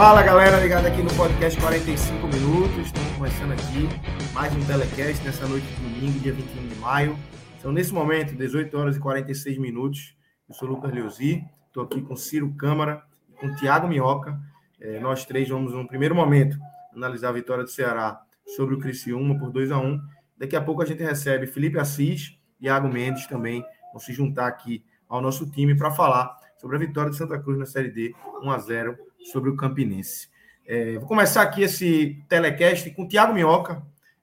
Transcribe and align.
Fala 0.00 0.22
galera, 0.22 0.58
ligado 0.58 0.86
aqui 0.86 1.02
no 1.02 1.14
podcast 1.14 1.60
45 1.60 2.26
minutos. 2.26 2.86
Estamos 2.86 3.12
começando 3.18 3.52
aqui 3.52 3.86
mais 4.32 4.50
um 4.56 4.64
telecast 4.64 5.22
nessa 5.22 5.46
noite 5.46 5.66
de 5.66 5.74
domingo, 5.74 6.18
dia 6.20 6.32
21 6.32 6.68
de 6.68 6.74
maio. 6.76 7.18
São 7.60 7.70
nesse 7.70 7.92
momento 7.92 8.34
18 8.34 8.78
horas 8.78 8.96
e 8.96 8.98
46 8.98 9.58
minutos. 9.58 10.16
Eu 10.48 10.54
sou 10.54 10.66
Lucas 10.66 10.90
Leuzi, 10.90 11.44
estou 11.66 11.82
aqui 11.82 12.00
com 12.00 12.16
Ciro 12.16 12.50
Câmara 12.54 13.04
e 13.28 13.34
com 13.34 13.54
Tiago 13.56 13.86
Minhoca. 13.86 14.40
É, 14.80 14.98
nós 15.00 15.26
três 15.26 15.46
vamos, 15.50 15.74
no 15.74 15.86
primeiro 15.86 16.14
momento, 16.14 16.56
analisar 16.96 17.28
a 17.28 17.32
vitória 17.32 17.62
do 17.62 17.70
Ceará 17.70 18.22
sobre 18.56 18.74
o 18.74 18.78
Criciúma 18.78 19.38
por 19.38 19.50
2 19.50 19.70
a 19.70 19.78
1 19.78 20.00
Daqui 20.38 20.56
a 20.56 20.62
pouco 20.62 20.80
a 20.80 20.86
gente 20.86 21.02
recebe 21.02 21.46
Felipe 21.46 21.78
Assis 21.78 22.38
e 22.58 22.64
Iago 22.64 22.88
Mendes 22.88 23.26
também. 23.26 23.62
Vão 23.92 24.00
se 24.00 24.14
juntar 24.14 24.46
aqui 24.46 24.82
ao 25.06 25.20
nosso 25.20 25.44
time 25.50 25.76
para 25.76 25.90
falar 25.90 26.34
sobre 26.56 26.76
a 26.76 26.78
vitória 26.78 27.10
de 27.10 27.18
Santa 27.18 27.38
Cruz 27.38 27.58
na 27.58 27.66
Série 27.66 27.90
D, 27.90 28.14
1 28.42 28.50
a 28.50 28.58
0 28.58 29.09
sobre 29.32 29.50
o 29.50 29.56
Campinense. 29.56 30.28
É, 30.66 30.98
vou 30.98 31.08
começar 31.08 31.42
aqui 31.42 31.62
esse 31.62 32.22
telecast 32.28 32.90
com 32.92 33.02
o 33.02 33.08
Tiago 33.08 33.34
Minhoca. 33.34 33.82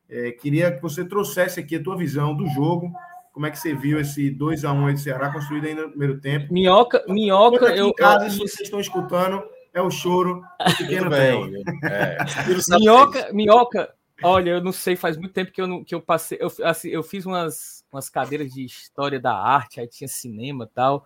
É, 0.09 0.31
queria 0.31 0.71
que 0.71 0.81
você 0.81 1.03
trouxesse 1.03 1.59
aqui 1.59 1.75
a 1.75 1.83
tua 1.83 1.97
visão 1.97 2.35
do 2.35 2.47
jogo. 2.47 2.91
Como 3.33 3.45
é 3.45 3.51
que 3.51 3.59
você 3.59 3.73
viu 3.75 3.99
esse 3.99 4.31
2 4.31 4.65
a 4.65 4.71
1 4.71 4.87
aí 4.87 4.93
do 4.93 4.99
Ceará 4.99 5.31
construído 5.31 5.67
ainda 5.67 5.83
no 5.83 5.89
primeiro 5.89 6.19
tempo? 6.19 6.51
Minhoca, 6.51 7.03
minhoca, 7.07 7.65
eu. 7.75 7.89
Em 7.89 7.93
casa, 7.93 8.25
eu... 8.25 8.31
se 8.31 8.37
vocês 8.39 8.61
estão 8.61 8.79
escutando, 8.79 9.43
é 9.73 9.81
o 9.81 9.91
choro 9.91 10.41
do 10.65 10.75
pequeno 10.77 11.09
bem. 11.09 11.63
É. 11.83 12.17
minhoca, 12.79 13.31
minhoca, 13.31 13.93
olha, 14.23 14.51
eu 14.51 14.63
não 14.63 14.71
sei, 14.71 14.95
faz 14.95 15.17
muito 15.17 15.33
tempo 15.33 15.51
que 15.51 15.61
eu, 15.61 15.67
não, 15.67 15.83
que 15.83 15.93
eu 15.93 16.01
passei. 16.01 16.39
Eu, 16.41 16.51
assim, 16.63 16.89
eu 16.89 17.03
fiz 17.03 17.25
umas, 17.25 17.85
umas 17.91 18.09
cadeiras 18.09 18.51
de 18.51 18.65
história 18.65 19.19
da 19.19 19.37
arte, 19.37 19.79
aí 19.79 19.87
tinha 19.87 20.07
cinema 20.07 20.63
e 20.63 20.73
tal. 20.73 21.05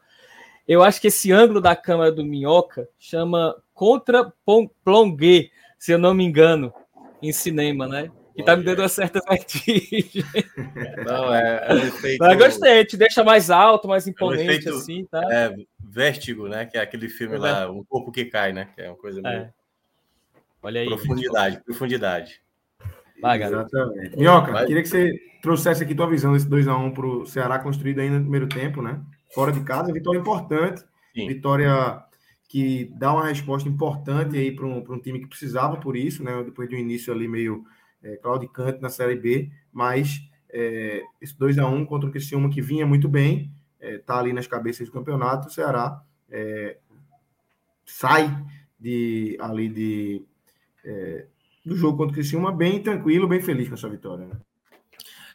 Eu 0.68 0.84
acho 0.84 1.02
que 1.02 1.08
esse 1.08 1.32
ângulo 1.32 1.60
da 1.60 1.76
câmera 1.76 2.12
do 2.12 2.26
Minhoca 2.26 2.88
chama 3.00 3.56
contra 3.74 4.32
plongue, 4.84 5.52
se 5.78 5.92
eu 5.92 5.98
não 5.98 6.14
me 6.14 6.24
engano, 6.24 6.74
em 7.22 7.32
cinema, 7.32 7.88
né? 7.88 8.12
Que 8.36 8.44
tá 8.44 8.56
me 8.56 8.64
dando 8.64 8.80
uma 8.80 8.88
certa 8.88 9.20
vertigem. 9.28 10.24
Não, 11.06 11.34
é, 11.34 11.66
é 11.68 11.74
um 11.74 11.78
efeito... 11.80 12.20
Mas 12.20 12.38
gostei, 12.38 12.86
te 12.86 12.96
deixa 12.96 13.24
mais 13.24 13.50
alto, 13.50 13.88
mais 13.88 14.08
imponente, 14.08 14.44
é 14.44 14.46
um 14.46 14.50
efeito, 14.52 14.70
assim, 14.70 15.06
tá? 15.06 15.22
É, 15.32 15.54
Vértigo, 15.80 16.48
né? 16.48 16.66
Que 16.66 16.78
é 16.78 16.82
aquele 16.82 17.10
filme 17.10 17.36
é. 17.36 17.40
lá, 17.40 17.70
Um 17.70 17.84
Corpo 17.84 18.12
que 18.12 18.26
Cai, 18.26 18.54
né? 18.54 18.70
Que 18.74 18.82
é 18.82 18.88
uma 18.88 18.98
coisa 18.98 19.20
é. 19.20 19.30
meio... 19.30 19.54
Olha 20.64 20.82
aí. 20.82 20.88
Profundidade, 20.88 21.56
gente. 21.56 21.66
profundidade. 21.66 22.42
Vai, 23.22 23.42
Exatamente. 23.42 24.18
Minhoca, 24.18 24.52
Vai. 24.52 24.66
queria 24.66 24.82
que 24.82 24.90
você 24.90 25.14
trouxesse 25.42 25.84
aqui 25.84 25.94
tua 25.94 26.10
visão 26.10 26.34
desse 26.34 26.48
2x1 26.48 26.94
para 26.94 27.06
o 27.06 27.26
Ceará 27.26 27.60
construído 27.60 28.00
ainda 28.00 28.16
no 28.18 28.24
primeiro 28.24 28.48
tempo, 28.48 28.82
né? 28.82 29.00
Fora 29.34 29.52
de 29.52 29.62
casa, 29.62 29.94
vitória 29.94 30.20
importante, 30.20 30.84
Sim. 31.14 31.28
vitória 31.28 32.04
que 32.48 32.92
dá 32.98 33.14
uma 33.14 33.28
resposta 33.28 33.70
importante 33.70 34.38
aí 34.38 34.54
para 34.54 34.66
um, 34.66 34.80
um 34.90 35.00
time 35.00 35.20
que 35.20 35.28
precisava 35.28 35.78
por 35.78 35.96
isso, 35.96 36.24
né? 36.24 36.44
Depois 36.44 36.68
de 36.68 36.76
um 36.76 36.80
início 36.80 37.14
ali 37.14 37.28
meio 37.28 37.64
é, 38.04 38.18
claudicante 38.18 38.82
na 38.82 38.90
Série 38.90 39.16
B, 39.16 39.50
mas 39.72 40.22
é, 40.50 41.02
esse 41.22 41.38
2 41.38 41.58
a 41.58 41.68
1 41.68 41.86
contra 41.86 42.10
o 42.10 42.12
Criciúma 42.12 42.50
que 42.50 42.62
vinha 42.62 42.86
muito 42.86 43.08
bem, 43.08 43.52
é, 43.80 43.98
tá 44.00 44.20
ali 44.20 44.34
nas 44.34 44.48
cabeças 44.48 44.88
do 44.88 44.92
campeonato, 44.92 45.48
o 45.48 45.52
Ceará 45.52 46.04
é, 46.30 46.78
sai 47.86 48.46
de 48.80 49.38
ali 49.40 49.70
de 49.70 50.26
é, 50.84 51.28
do 51.66 51.76
jogo 51.76 51.98
contra 51.98 52.12
o 52.12 52.16
Criciúma 52.16 52.52
bem 52.52 52.82
tranquilo, 52.82 53.28
bem 53.28 53.42
feliz 53.42 53.70
com 53.70 53.76
essa 53.76 53.88
vitória. 53.88 54.26
Né? 54.26 54.36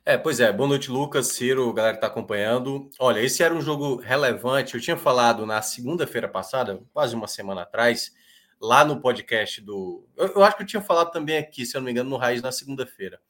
É, 0.08 0.16
pois 0.16 0.38
é. 0.38 0.52
Boa 0.52 0.68
noite, 0.68 0.88
Lucas, 0.88 1.32
Ciro, 1.32 1.72
galera 1.72 1.94
que 1.94 1.98
está 1.98 2.06
acompanhando. 2.06 2.88
Olha, 2.96 3.18
esse 3.18 3.42
era 3.42 3.52
um 3.52 3.60
jogo 3.60 3.96
relevante. 3.96 4.76
Eu 4.76 4.80
tinha 4.80 4.96
falado 4.96 5.44
na 5.44 5.60
segunda-feira 5.60 6.28
passada, 6.28 6.80
quase 6.92 7.16
uma 7.16 7.26
semana 7.26 7.62
atrás, 7.62 8.14
lá 8.60 8.84
no 8.84 9.00
podcast 9.00 9.60
do. 9.60 10.06
Eu, 10.16 10.28
eu, 10.28 10.44
acho 10.44 10.58
que 10.58 10.62
eu 10.62 10.66
tinha 10.66 10.80
falado 10.80 11.10
também 11.10 11.38
aqui, 11.38 11.66
se 11.66 11.76
eu 11.76 11.80
não 11.80 11.86
me 11.86 11.90
engano, 11.90 12.08
no 12.08 12.16
Raiz 12.16 12.40
na 12.40 12.52
segunda-feira. 12.52 13.20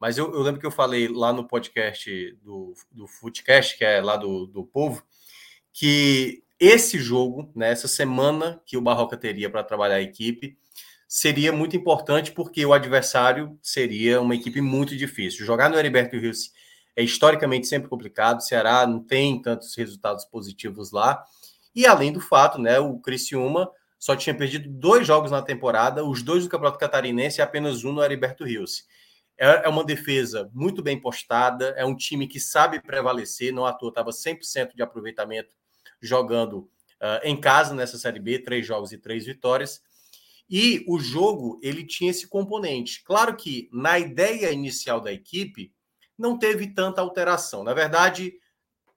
Mas 0.00 0.16
eu, 0.16 0.32
eu, 0.32 0.40
lembro 0.40 0.58
que 0.58 0.66
eu 0.66 0.70
falei 0.70 1.06
lá 1.06 1.34
no 1.34 1.46
podcast 1.46 2.32
do, 2.42 2.72
do 2.90 3.06
Footcast, 3.06 3.76
que 3.76 3.84
é 3.84 4.00
lá 4.00 4.16
do, 4.16 4.46
do 4.46 4.64
Povo, 4.64 5.04
que 5.70 6.42
esse 6.58 6.98
jogo, 6.98 7.52
né, 7.54 7.70
essa 7.70 7.86
semana 7.86 8.58
que 8.64 8.78
o 8.78 8.80
Barroca 8.80 9.18
teria 9.18 9.50
para 9.50 9.62
trabalhar 9.62 9.96
a 9.96 10.02
equipe, 10.02 10.56
seria 11.14 11.52
muito 11.52 11.76
importante 11.76 12.32
porque 12.32 12.64
o 12.64 12.72
adversário 12.72 13.58
seria 13.60 14.18
uma 14.18 14.34
equipe 14.34 14.62
muito 14.62 14.96
difícil. 14.96 15.44
Jogar 15.44 15.68
no 15.68 15.78
Heriberto 15.78 16.16
Rios 16.16 16.50
é 16.96 17.02
historicamente 17.02 17.66
sempre 17.66 17.86
complicado, 17.86 18.38
o 18.38 18.40
Ceará 18.40 18.86
não 18.86 18.98
tem 18.98 19.42
tantos 19.42 19.76
resultados 19.76 20.24
positivos 20.24 20.90
lá. 20.90 21.22
E 21.74 21.84
além 21.84 22.14
do 22.14 22.20
fato, 22.20 22.58
né, 22.58 22.78
o 22.78 22.98
Criciúma 22.98 23.70
só 23.98 24.16
tinha 24.16 24.34
perdido 24.34 24.70
dois 24.70 25.06
jogos 25.06 25.30
na 25.30 25.42
temporada, 25.42 26.02
os 26.02 26.22
dois 26.22 26.44
do 26.44 26.48
Campeonato 26.48 26.78
Catarinense 26.78 27.40
e 27.40 27.42
apenas 27.42 27.84
um 27.84 27.92
no 27.92 28.02
Heriberto 28.02 28.42
Rios. 28.42 28.86
É, 29.36 29.66
é 29.66 29.68
uma 29.68 29.84
defesa 29.84 30.50
muito 30.54 30.82
bem 30.82 30.98
postada, 30.98 31.74
é 31.76 31.84
um 31.84 31.94
time 31.94 32.26
que 32.26 32.40
sabe 32.40 32.80
prevalecer, 32.80 33.52
não 33.52 33.66
à 33.66 33.74
toa 33.74 33.90
estava 33.90 34.12
100% 34.12 34.74
de 34.74 34.82
aproveitamento 34.82 35.54
jogando 36.00 36.70
uh, 37.02 37.20
em 37.22 37.38
casa 37.38 37.74
nessa 37.74 37.98
Série 37.98 38.18
B, 38.18 38.38
três 38.38 38.66
jogos 38.66 38.92
e 38.92 38.96
três 38.96 39.26
vitórias. 39.26 39.82
E 40.54 40.84
o 40.86 40.98
jogo, 41.00 41.58
ele 41.62 41.82
tinha 41.82 42.10
esse 42.10 42.28
componente. 42.28 43.02
Claro 43.04 43.34
que 43.34 43.70
na 43.72 43.98
ideia 43.98 44.52
inicial 44.52 45.00
da 45.00 45.10
equipe, 45.10 45.72
não 46.18 46.38
teve 46.38 46.74
tanta 46.74 47.00
alteração. 47.00 47.64
Na 47.64 47.72
verdade, 47.72 48.34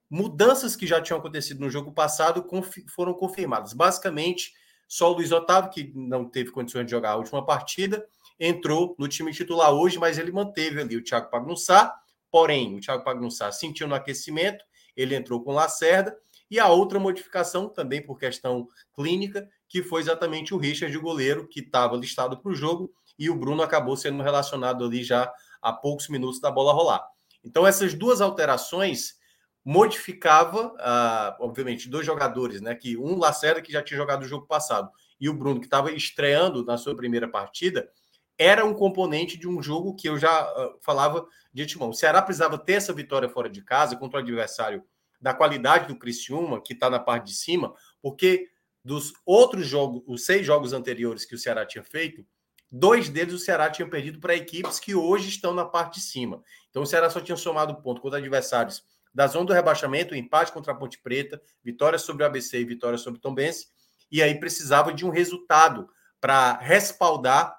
mudanças 0.10 0.76
que 0.76 0.86
já 0.86 1.02
tinham 1.02 1.18
acontecido 1.18 1.62
no 1.62 1.70
jogo 1.70 1.94
passado 1.94 2.46
foram 2.94 3.14
confirmadas. 3.14 3.72
Basicamente, 3.72 4.54
só 4.86 5.10
o 5.10 5.16
Luiz 5.16 5.32
Otávio, 5.32 5.72
que 5.72 5.94
não 5.96 6.30
teve 6.30 6.52
condições 6.52 6.84
de 6.84 6.92
jogar 6.92 7.12
a 7.12 7.16
última 7.16 7.46
partida, 7.46 8.06
entrou 8.38 8.94
no 9.00 9.08
time 9.08 9.32
titular 9.32 9.72
hoje, 9.72 9.98
mas 9.98 10.18
ele 10.18 10.34
manteve 10.34 10.82
ali 10.82 10.98
o 10.98 11.04
Thiago 11.04 11.32
Pagnussá. 11.32 11.96
Porém, 12.30 12.76
o 12.76 12.82
Thiago 12.82 13.06
Pagnussá 13.06 13.50
sentiu 13.54 13.88
no 13.88 13.96
aquecimento, 13.96 14.66
ele 14.94 15.16
entrou 15.16 15.42
com 15.42 15.54
Lacerda. 15.54 16.20
E 16.52 16.60
a 16.60 16.68
outra 16.68 17.00
modificação, 17.00 17.70
também 17.70 18.06
por 18.06 18.20
questão 18.20 18.68
clínica, 18.94 19.50
que 19.68 19.84
foi 19.84 20.02
exatamente 20.02 20.54
o 20.54 20.58
Richard, 20.58 20.96
o 20.98 21.02
goleiro, 21.02 21.48
que 21.48 21.60
estava 21.60 21.96
listado 21.96 22.38
para 22.38 22.52
o 22.52 22.56
jogo, 22.56 22.92
e 23.18 23.30
o 23.30 23.36
Bruno 23.36 23.64
acabou 23.64 23.96
sendo 23.96 24.22
relacionado 24.22 24.84
ali 24.84 25.04
já 25.04 25.32
há 25.62 25.74
poucos 25.74 26.08
minutos 26.10 26.40
da 26.40 26.52
bola 26.52 26.74
rolar. 26.74 27.06
Então, 27.44 27.66
essas 27.66 27.94
duas 27.94 28.22
alterações 28.22 29.16
modificava, 29.64 30.68
uh, 30.68 31.44
obviamente, 31.44 31.90
dois 31.90 32.06
jogadores, 32.06 32.62
né? 32.62 32.76
Que 32.76 32.98
um 32.98 33.18
Lacerda, 33.18 33.62
que 33.62 33.72
já 33.72 33.82
tinha 33.82 33.98
jogado 33.98 34.24
o 34.24 34.28
jogo 34.28 34.46
passado, 34.46 34.90
e 35.20 35.28
o 35.28 35.34
Bruno, 35.34 35.60
que 35.60 35.66
estava 35.66 35.92
estreando 35.92 36.64
na 36.64 36.78
sua 36.78 36.96
primeira 36.96 37.28
partida, 37.28 37.90
era 38.38 38.66
um 38.66 38.74
componente 38.74 39.38
de 39.38 39.48
um 39.48 39.62
jogo 39.62 39.96
que 39.96 40.10
eu 40.10 40.18
já 40.20 40.44
uh, 40.52 40.78
falava 40.82 41.26
de 41.54 41.64
antemão. 41.64 41.90
O 41.90 41.94
Ceará 41.94 42.22
precisava 42.22 42.58
ter 42.58 42.74
essa 42.74 42.94
vitória 42.94 43.30
fora 43.30 43.50
de 43.50 43.62
casa 43.64 43.96
contra 43.96 44.20
o 44.20 44.22
adversário 44.22 44.84
da 45.22 45.34
qualidade 45.34 45.88
do 45.88 45.98
Criciúma, 45.98 46.62
que 46.62 46.74
está 46.74 46.90
na 46.90 47.00
parte 47.00 47.28
de 47.28 47.34
cima, 47.34 47.74
porque 48.02 48.50
dos 48.86 49.14
outros 49.26 49.66
jogos, 49.66 50.04
os 50.06 50.26
seis 50.26 50.46
jogos 50.46 50.72
anteriores 50.72 51.26
que 51.26 51.34
o 51.34 51.40
Ceará 51.40 51.66
tinha 51.66 51.84
feito, 51.84 52.24
dois 52.72 53.10
deles 53.10 53.34
o 53.34 53.40
Ceará 53.40 53.68
tinha 53.68 53.90
perdido 53.90 54.20
para 54.20 54.36
equipes 54.36 54.80
que 54.80 54.94
hoje 54.94 55.28
estão 55.28 55.56
na 55.56 55.66
parte 55.66 55.96
de 55.96 56.06
cima. 56.06 56.44
Então 56.70 56.84
o 56.84 56.86
Ceará 56.86 57.10
só 57.10 57.20
tinha 57.20 57.36
somado 57.36 57.82
ponto 57.82 58.00
contra 58.00 58.20
adversários 58.20 58.84
da 59.12 59.26
zona 59.26 59.46
do 59.46 59.54
rebaixamento, 59.54 60.14
empate 60.14 60.52
contra 60.52 60.72
a 60.72 60.76
Ponte 60.76 61.00
Preta, 61.00 61.42
vitória 61.64 61.98
sobre 61.98 62.22
o 62.22 62.28
ABC 62.28 62.60
e 62.60 62.66
vitória 62.66 62.98
sobre 62.98 63.18
o 63.18 63.22
Tombense, 63.22 63.70
e 64.12 64.22
aí 64.22 64.40
precisava 64.40 64.94
de 64.94 65.04
um 65.04 65.10
resultado 65.10 65.90
para 66.22 66.58
respaldar 66.58 67.58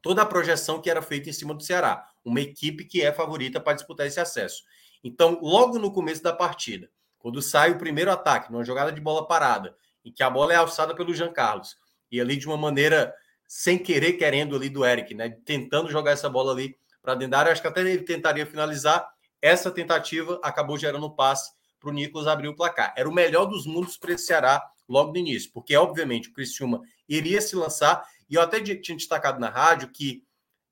toda 0.00 0.22
a 0.22 0.26
projeção 0.26 0.80
que 0.80 0.88
era 0.88 1.02
feita 1.02 1.28
em 1.28 1.32
cima 1.32 1.54
do 1.54 1.62
Ceará, 1.62 2.06
uma 2.24 2.40
equipe 2.40 2.84
que 2.84 3.02
é 3.02 3.10
favorita 3.10 3.60
para 3.60 3.72
disputar 3.72 4.06
esse 4.06 4.20
acesso. 4.20 4.62
Então, 5.02 5.40
logo 5.42 5.78
no 5.78 5.92
começo 5.92 6.22
da 6.22 6.32
partida, 6.32 6.88
quando 7.18 7.42
sai 7.42 7.72
o 7.72 7.78
primeiro 7.78 8.12
ataque, 8.12 8.52
numa 8.52 8.64
jogada 8.64 8.92
de 8.92 9.00
bola 9.00 9.26
parada, 9.26 9.74
em 10.04 10.12
que 10.12 10.22
a 10.22 10.30
bola 10.30 10.52
é 10.52 10.56
alçada 10.56 10.94
pelo 10.94 11.14
Jean 11.14 11.32
Carlos. 11.32 11.76
E 12.10 12.20
ali, 12.20 12.36
de 12.36 12.46
uma 12.46 12.56
maneira 12.56 13.14
sem 13.46 13.78
querer, 13.78 14.14
querendo 14.14 14.56
ali 14.56 14.68
do 14.68 14.84
Eric, 14.84 15.14
né? 15.14 15.36
Tentando 15.44 15.90
jogar 15.90 16.12
essa 16.12 16.28
bola 16.28 16.52
ali 16.52 16.76
para 17.02 17.14
dentro 17.14 17.32
da 17.32 17.40
área. 17.40 17.52
Acho 17.52 17.60
que 17.60 17.68
até 17.68 17.80
ele 17.80 17.98
tentaria 17.98 18.46
finalizar. 18.46 19.06
Essa 19.40 19.70
tentativa 19.70 20.40
acabou 20.42 20.78
gerando 20.78 21.06
um 21.06 21.10
passe 21.10 21.52
para 21.78 21.90
o 21.90 21.92
Nicolas 21.92 22.26
abrir 22.26 22.48
o 22.48 22.56
placar. 22.56 22.94
Era 22.96 23.08
o 23.08 23.12
melhor 23.12 23.44
dos 23.46 23.66
mundos 23.66 23.98
para 23.98 24.12
esse 24.12 24.26
Ceará 24.26 24.62
logo 24.88 25.12
no 25.12 25.18
início, 25.18 25.50
porque 25.52 25.76
obviamente 25.76 26.28
o 26.28 26.32
Criciúma 26.32 26.80
iria 27.08 27.40
se 27.40 27.56
lançar. 27.56 28.02
E 28.30 28.36
eu 28.36 28.40
até 28.40 28.60
tinha 28.60 28.96
destacado 28.96 29.38
na 29.38 29.50
rádio 29.50 29.90
que 29.90 30.24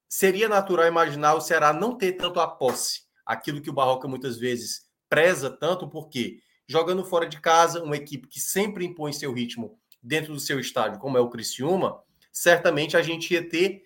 seria 0.09 0.49
natural 0.49 0.87
imaginar 0.87 1.35
o 1.35 1.41
Ceará 1.41 1.73
não 1.73 1.97
ter 1.97 2.13
tanto 2.13 2.41
a 2.41 2.47
posse, 2.49 3.03
aquilo 3.27 3.61
que 3.61 3.71
o 3.71 3.73
Barroca 3.75 4.09
muitas 4.09 4.39
vezes 4.39 4.87
preza 5.09 5.51
tanto, 5.51 5.89
porque 5.89 6.39
jogando 6.71 7.05
fora 7.05 7.27
de 7.27 7.41
casa, 7.41 7.83
uma 7.83 7.97
equipe 7.97 8.29
que 8.29 8.39
sempre 8.39 8.85
impõe 8.85 9.13
seu 9.13 9.33
ritmo 9.33 9.77
dentro 10.01 10.33
do 10.33 10.39
seu 10.39 10.61
estádio, 10.61 11.01
como 11.01 11.19
é 11.19 11.21
o 11.21 11.29
Criciúma, 11.29 12.01
certamente 12.31 12.97
a 12.97 13.03
gente 13.03 13.35
ia 13.35 13.43
ter, 13.43 13.83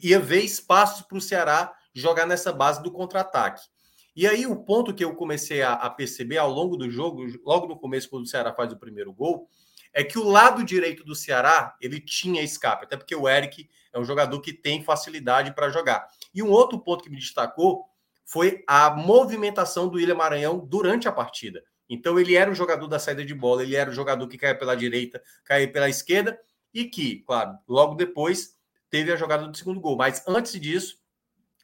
ia 0.00 0.20
ver 0.20 0.42
espaço 0.42 1.08
para 1.08 1.18
o 1.18 1.20
Ceará 1.20 1.76
jogar 1.92 2.24
nessa 2.24 2.52
base 2.52 2.80
do 2.80 2.92
contra-ataque. 2.92 3.62
E 4.14 4.24
aí 4.24 4.46
o 4.46 4.54
ponto 4.54 4.94
que 4.94 5.04
eu 5.04 5.16
comecei 5.16 5.62
a, 5.62 5.72
a, 5.72 5.90
perceber 5.90 6.38
ao 6.38 6.48
longo 6.48 6.76
do 6.76 6.88
jogo, 6.88 7.26
logo 7.44 7.66
no 7.66 7.76
começo, 7.76 8.08
quando 8.08 8.22
o 8.22 8.28
Ceará 8.28 8.54
faz 8.54 8.72
o 8.72 8.78
primeiro 8.78 9.12
gol, 9.12 9.48
é 9.92 10.04
que 10.04 10.16
o 10.16 10.22
lado 10.22 10.62
direito 10.62 11.02
do 11.02 11.16
Ceará 11.16 11.76
ele 11.80 11.98
tinha 11.98 12.40
escape, 12.40 12.84
até 12.84 12.96
porque 12.96 13.16
o 13.16 13.28
Eric 13.28 13.68
é 13.92 13.98
um 13.98 14.04
jogador 14.04 14.40
que 14.40 14.52
tem 14.52 14.84
facilidade 14.84 15.52
para 15.56 15.70
jogar. 15.70 16.06
E 16.32 16.40
um 16.40 16.52
outro 16.52 16.78
ponto 16.78 17.02
que 17.02 17.10
me 17.10 17.18
destacou 17.18 17.84
foi 18.24 18.62
a 18.68 18.90
movimentação 18.90 19.88
do 19.88 19.96
William 19.96 20.14
Maranhão 20.14 20.64
durante 20.64 21.08
a 21.08 21.12
partida. 21.12 21.64
Então 21.92 22.18
ele 22.18 22.34
era 22.34 22.50
o 22.50 22.54
jogador 22.54 22.86
da 22.86 22.98
saída 22.98 23.22
de 23.22 23.34
bola, 23.34 23.62
ele 23.62 23.76
era 23.76 23.90
o 23.90 23.92
jogador 23.92 24.26
que 24.26 24.38
caía 24.38 24.58
pela 24.58 24.74
direita, 24.74 25.22
caía 25.44 25.70
pela 25.70 25.90
esquerda 25.90 26.40
e 26.72 26.86
que, 26.86 27.16
claro, 27.26 27.58
logo 27.68 27.94
depois 27.94 28.56
teve 28.88 29.12
a 29.12 29.16
jogada 29.16 29.46
do 29.46 29.54
segundo 29.54 29.78
gol. 29.78 29.94
Mas 29.94 30.24
antes 30.26 30.58
disso, 30.58 30.96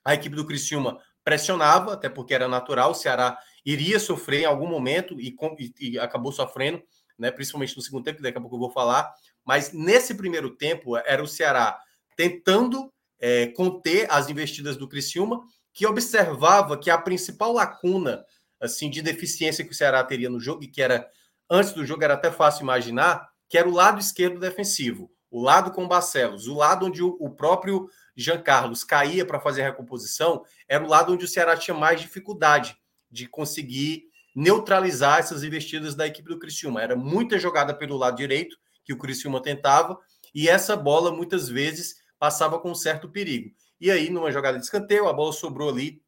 a 0.04 0.12
equipe 0.12 0.36
do 0.36 0.46
Criciúma 0.46 1.00
pressionava, 1.24 1.94
até 1.94 2.10
porque 2.10 2.34
era 2.34 2.46
natural, 2.46 2.90
o 2.90 2.94
Ceará 2.94 3.38
iria 3.64 3.98
sofrer 3.98 4.42
em 4.42 4.44
algum 4.44 4.66
momento 4.66 5.18
e, 5.18 5.34
e, 5.58 5.92
e 5.92 5.98
acabou 5.98 6.30
sofrendo, 6.30 6.82
né, 7.18 7.30
principalmente 7.30 7.74
no 7.74 7.82
segundo 7.82 8.04
tempo, 8.04 8.20
daqui 8.20 8.36
a 8.36 8.40
pouco 8.40 8.56
eu 8.56 8.60
vou 8.60 8.70
falar. 8.70 9.10
Mas 9.46 9.72
nesse 9.72 10.14
primeiro 10.14 10.50
tempo, 10.50 10.94
era 10.94 11.22
o 11.22 11.26
Ceará 11.26 11.80
tentando 12.14 12.92
é, 13.18 13.46
conter 13.46 14.06
as 14.10 14.28
investidas 14.28 14.76
do 14.76 14.88
Criciúma, 14.88 15.40
que 15.72 15.86
observava 15.86 16.76
que 16.76 16.90
a 16.90 16.98
principal 16.98 17.52
lacuna 17.52 18.24
assim 18.60 18.90
de 18.90 19.02
deficiência 19.02 19.64
que 19.64 19.72
o 19.72 19.74
Ceará 19.74 20.02
teria 20.04 20.30
no 20.30 20.40
jogo, 20.40 20.64
e 20.64 20.68
que 20.68 20.82
era 20.82 21.08
antes 21.50 21.72
do 21.72 21.84
jogo 21.84 22.04
era 22.04 22.14
até 22.14 22.30
fácil 22.30 22.62
imaginar, 22.62 23.28
que 23.48 23.56
era 23.56 23.68
o 23.68 23.72
lado 23.72 23.98
esquerdo 23.98 24.38
defensivo, 24.38 25.10
o 25.30 25.42
lado 25.42 25.70
com 25.70 25.88
Barcelos, 25.88 26.46
o 26.46 26.54
lado 26.54 26.86
onde 26.86 27.02
o, 27.02 27.30
próprio 27.30 27.88
Jean 28.16 28.40
Carlos 28.40 28.84
caía 28.84 29.24
para 29.24 29.40
fazer 29.40 29.62
a 29.62 29.66
recomposição, 29.66 30.44
era 30.66 30.84
o 30.84 30.88
lado 30.88 31.12
onde 31.12 31.24
o 31.24 31.28
Ceará 31.28 31.56
tinha 31.56 31.76
mais 31.76 32.00
dificuldade 32.00 32.76
de 33.10 33.26
conseguir 33.26 34.04
neutralizar 34.34 35.18
essas 35.18 35.42
investidas 35.42 35.94
da 35.94 36.06
equipe 36.06 36.28
do 36.28 36.38
Criciúma. 36.38 36.82
Era 36.82 36.94
muita 36.94 37.38
jogada 37.38 37.74
pelo 37.74 37.96
lado 37.96 38.16
direito 38.16 38.56
que 38.84 38.92
o 38.92 38.98
Criciúma 38.98 39.42
tentava, 39.42 39.98
e 40.34 40.48
essa 40.48 40.76
bola 40.76 41.10
muitas 41.10 41.48
vezes 41.48 41.96
passava 42.18 42.58
com 42.58 42.74
certo 42.74 43.08
perigo. 43.08 43.50
E 43.80 43.90
aí, 43.90 44.10
numa 44.10 44.30
jogada 44.30 44.58
de 44.58 44.64
escanteio, 44.64 45.08
a 45.08 45.12
bola 45.12 45.32
sobrou 45.32 45.68
ali 45.68 46.02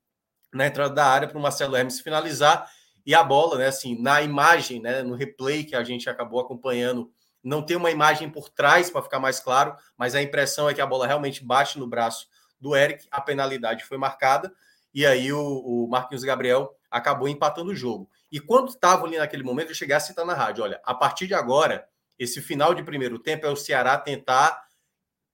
na 0.53 0.67
entrada 0.67 0.95
da 0.95 1.07
área 1.07 1.29
para 1.29 1.39
o 1.39 1.41
Marcelo 1.41 1.77
Hermes 1.77 2.01
finalizar. 2.01 2.71
E 3.05 3.15
a 3.15 3.23
bola, 3.23 3.59
né, 3.59 3.67
assim, 3.67 4.01
na 4.01 4.23
imagem, 4.23 4.81
né, 4.81 5.03
no 5.03 5.15
replay 5.15 5.65
que 5.65 5.75
a 5.75 5.83
gente 5.83 6.09
acabou 6.09 6.41
acompanhando, 6.41 7.11
não 7.43 7.63
tem 7.63 7.77
uma 7.77 7.91
imagem 7.91 8.29
por 8.29 8.49
trás 8.49 8.91
para 8.91 9.03
ficar 9.03 9.19
mais 9.19 9.41
claro, 9.41 9.75
mas 9.97 10.15
a 10.15 10.23
impressão 10.23 10.69
é 10.69 10.75
que 10.75 10.81
a 10.81 10.87
bola 10.87 11.07
realmente 11.07 11.45
bate 11.45 11.79
no 11.79 11.87
braço 11.87 12.29
do 12.61 12.77
Eric, 12.77 13.07
a 13.11 13.21
penalidade 13.21 13.85
foi 13.85 13.97
marcada, 13.97 14.53
e 14.93 15.07
aí 15.07 15.33
o, 15.33 15.41
o 15.41 15.89
Marquinhos 15.89 16.25
Gabriel 16.25 16.77
acabou 16.91 17.29
empatando 17.29 17.71
o 17.71 17.75
jogo. 17.75 18.11
E 18.31 18.39
quando 18.39 18.69
estava 18.69 19.07
ali 19.07 19.17
naquele 19.17 19.43
momento, 19.43 19.71
eu 19.71 19.75
cheguei 19.75 19.97
a 19.97 20.01
citar 20.01 20.27
na 20.27 20.35
rádio: 20.35 20.65
olha, 20.65 20.81
a 20.85 20.95
partir 20.95 21.27
de 21.27 21.35
agora, 21.35 21.89
esse 22.19 22.41
final 22.41 22.75
de 22.75 22.83
primeiro 22.83 23.19
tempo 23.19 23.47
é 23.47 23.51
o 23.51 23.57
Ceará 23.57 23.97
tentar 23.97 24.63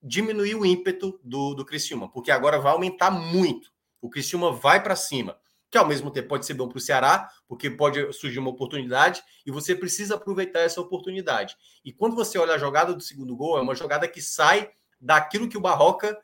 diminuir 0.02 0.54
o 0.54 0.64
ímpeto 0.64 1.18
do, 1.22 1.54
do 1.54 1.64
Criciúma, 1.64 2.08
porque 2.10 2.30
agora 2.30 2.60
vai 2.60 2.72
aumentar 2.72 3.10
muito. 3.10 3.72
O 4.00 4.10
Criciúma 4.10 4.52
vai 4.52 4.82
para 4.82 4.96
cima, 4.96 5.38
que 5.70 5.78
ao 5.78 5.86
mesmo 5.86 6.10
tempo 6.10 6.28
pode 6.28 6.46
ser 6.46 6.54
bom 6.54 6.68
para 6.68 6.78
o 6.78 6.80
Ceará, 6.80 7.28
porque 7.48 7.70
pode 7.70 8.12
surgir 8.12 8.38
uma 8.38 8.50
oportunidade 8.50 9.22
e 9.44 9.50
você 9.50 9.74
precisa 9.74 10.14
aproveitar 10.14 10.60
essa 10.60 10.80
oportunidade. 10.80 11.56
E 11.84 11.92
quando 11.92 12.14
você 12.14 12.38
olha 12.38 12.54
a 12.54 12.58
jogada 12.58 12.94
do 12.94 13.00
segundo 13.00 13.36
gol, 13.36 13.58
é 13.58 13.62
uma 13.62 13.74
jogada 13.74 14.06
que 14.06 14.20
sai 14.20 14.70
daquilo 15.00 15.48
que 15.48 15.58
o 15.58 15.60
Barroca 15.60 16.18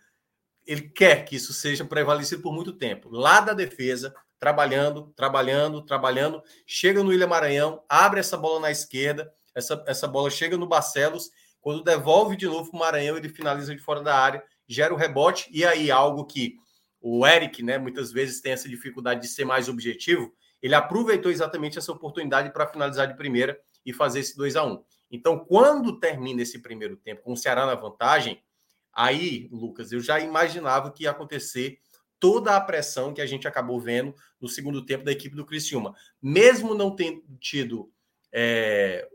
ele 0.67 0.83
quer 0.83 1.25
que 1.25 1.37
isso 1.37 1.53
seja 1.53 1.85
prevalecido 1.85 2.43
por 2.43 2.53
muito 2.53 2.73
tempo. 2.73 3.09
Lá 3.11 3.41
da 3.41 3.53
defesa, 3.53 4.15
trabalhando, 4.39 5.13
trabalhando, 5.17 5.83
trabalhando, 5.83 6.43
chega 6.67 7.03
no 7.03 7.13
Ilha 7.13 7.27
Maranhão, 7.27 7.83
abre 7.89 8.21
essa 8.21 8.37
bola 8.37 8.61
na 8.61 8.71
esquerda, 8.71 9.33
essa, 9.55 9.83
essa 9.87 10.07
bola 10.07 10.31
chega 10.31 10.57
no 10.57 10.67
Barcelos 10.67 11.31
quando 11.61 11.85
devolve 11.85 12.37
de 12.37 12.47
novo 12.47 12.71
para 12.71 12.77
o 12.77 12.81
Maranhão, 12.81 13.17
ele 13.17 13.29
finaliza 13.29 13.75
de 13.75 13.81
fora 13.81 14.03
da 14.03 14.17
área, 14.17 14.43
gera 14.67 14.93
o 14.93 14.97
rebote, 14.97 15.49
e 15.53 15.65
aí 15.65 15.93
algo 15.93 16.25
que 16.25 16.57
o 17.03 17.27
Eric, 17.27 17.63
né, 17.63 17.79
muitas 17.79 18.13
vezes 18.13 18.41
tem 18.41 18.53
essa 18.53 18.69
dificuldade 18.69 19.21
de 19.21 19.29
ser 19.29 19.45
mais 19.45 19.69
objetivo, 19.69 20.33
ele 20.63 20.75
aproveitou 20.75 21.31
exatamente 21.31 21.77
essa 21.77 21.91
oportunidade 21.91 22.53
para 22.53 22.69
finalizar 22.69 23.09
de 23.09 23.17
primeira 23.17 23.59
e 23.85 23.93
fazer 23.93 24.21
esse 24.21 24.37
2 24.37 24.55
a 24.55 24.65
1 24.65 24.85
Então, 25.11 25.39
quando 25.41 25.99
termina 25.99 26.43
esse 26.43 26.61
primeiro 26.61 26.97
tempo 26.97 27.23
com 27.23 27.33
o 27.33 27.37
Ceará 27.37 27.67
na 27.67 27.75
vantagem, 27.75 28.41
aí, 28.93 29.49
Lucas, 29.51 29.91
eu 29.91 30.01
já 30.01 30.21
imaginava 30.21 30.93
que 30.93 31.03
ia 31.03 31.11
acontecer 31.11 31.81
toda 32.21 32.55
a 32.57 32.61
pressão 32.61 33.13
que 33.13 33.21
a 33.21 33.27
gente 33.27 33.49
acabou 33.49 33.81
vendo 33.81 34.15
no 34.41 34.47
segundo 34.47 34.87
tempo 34.87 35.05
da 35.05 35.11
equipe 35.11 35.35
do 35.35 35.45
Criciúma. 35.45 35.93
Mesmo 36.23 36.73
não 36.73 36.95
tendo 36.95 37.25
tido. 37.41 37.93
É... 38.33 39.09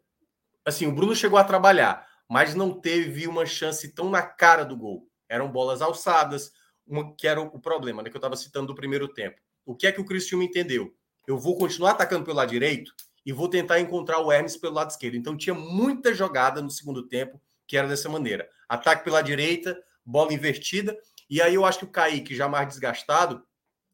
Assim, 0.65 0.85
o 0.85 0.91
Bruno 0.91 1.15
chegou 1.15 1.39
a 1.39 1.43
trabalhar, 1.45 2.05
mas 2.27 2.53
não 2.53 2.73
teve 2.73 3.25
uma 3.25 3.45
chance 3.45 3.93
tão 3.93 4.09
na 4.09 4.21
cara 4.21 4.65
do 4.65 4.75
gol. 4.75 5.07
Eram 5.29 5.49
bolas 5.49 5.81
alçadas, 5.81 6.51
uma, 6.87 7.13
que 7.15 7.27
era 7.27 7.41
o 7.41 7.59
problema, 7.59 8.01
né, 8.01 8.09
que 8.09 8.15
eu 8.15 8.19
estava 8.19 8.35
citando 8.35 8.67
do 8.67 8.75
primeiro 8.75 9.07
tempo. 9.07 9.37
O 9.65 9.75
que 9.75 9.87
é 9.87 9.91
que 9.91 10.01
o 10.01 10.05
Cristiano 10.05 10.43
entendeu? 10.43 10.93
Eu 11.27 11.37
vou 11.37 11.57
continuar 11.57 11.91
atacando 11.91 12.23
pelo 12.23 12.37
lado 12.37 12.49
direito 12.49 12.93
e 13.25 13.33
vou 13.33 13.49
tentar 13.49 13.79
encontrar 13.79 14.19
o 14.19 14.31
Hermes 14.31 14.55
pelo 14.55 14.75
lado 14.75 14.89
esquerdo. 14.89 15.15
Então 15.15 15.35
tinha 15.35 15.53
muita 15.53 16.13
jogada 16.13 16.61
no 16.61 16.69
segundo 16.69 17.07
tempo 17.07 17.41
que 17.67 17.75
era 17.75 17.87
dessa 17.87 18.07
maneira. 18.07 18.47
Ataque 18.69 19.03
pela 19.03 19.21
direita, 19.21 19.77
bola 20.05 20.33
invertida. 20.33 20.97
E 21.29 21.41
aí 21.41 21.55
eu 21.55 21.65
acho 21.65 21.79
que 21.79 21.85
o 21.85 21.91
Kaique, 21.91 22.33
já 22.33 22.47
mais 22.47 22.69
desgastado, 22.69 23.43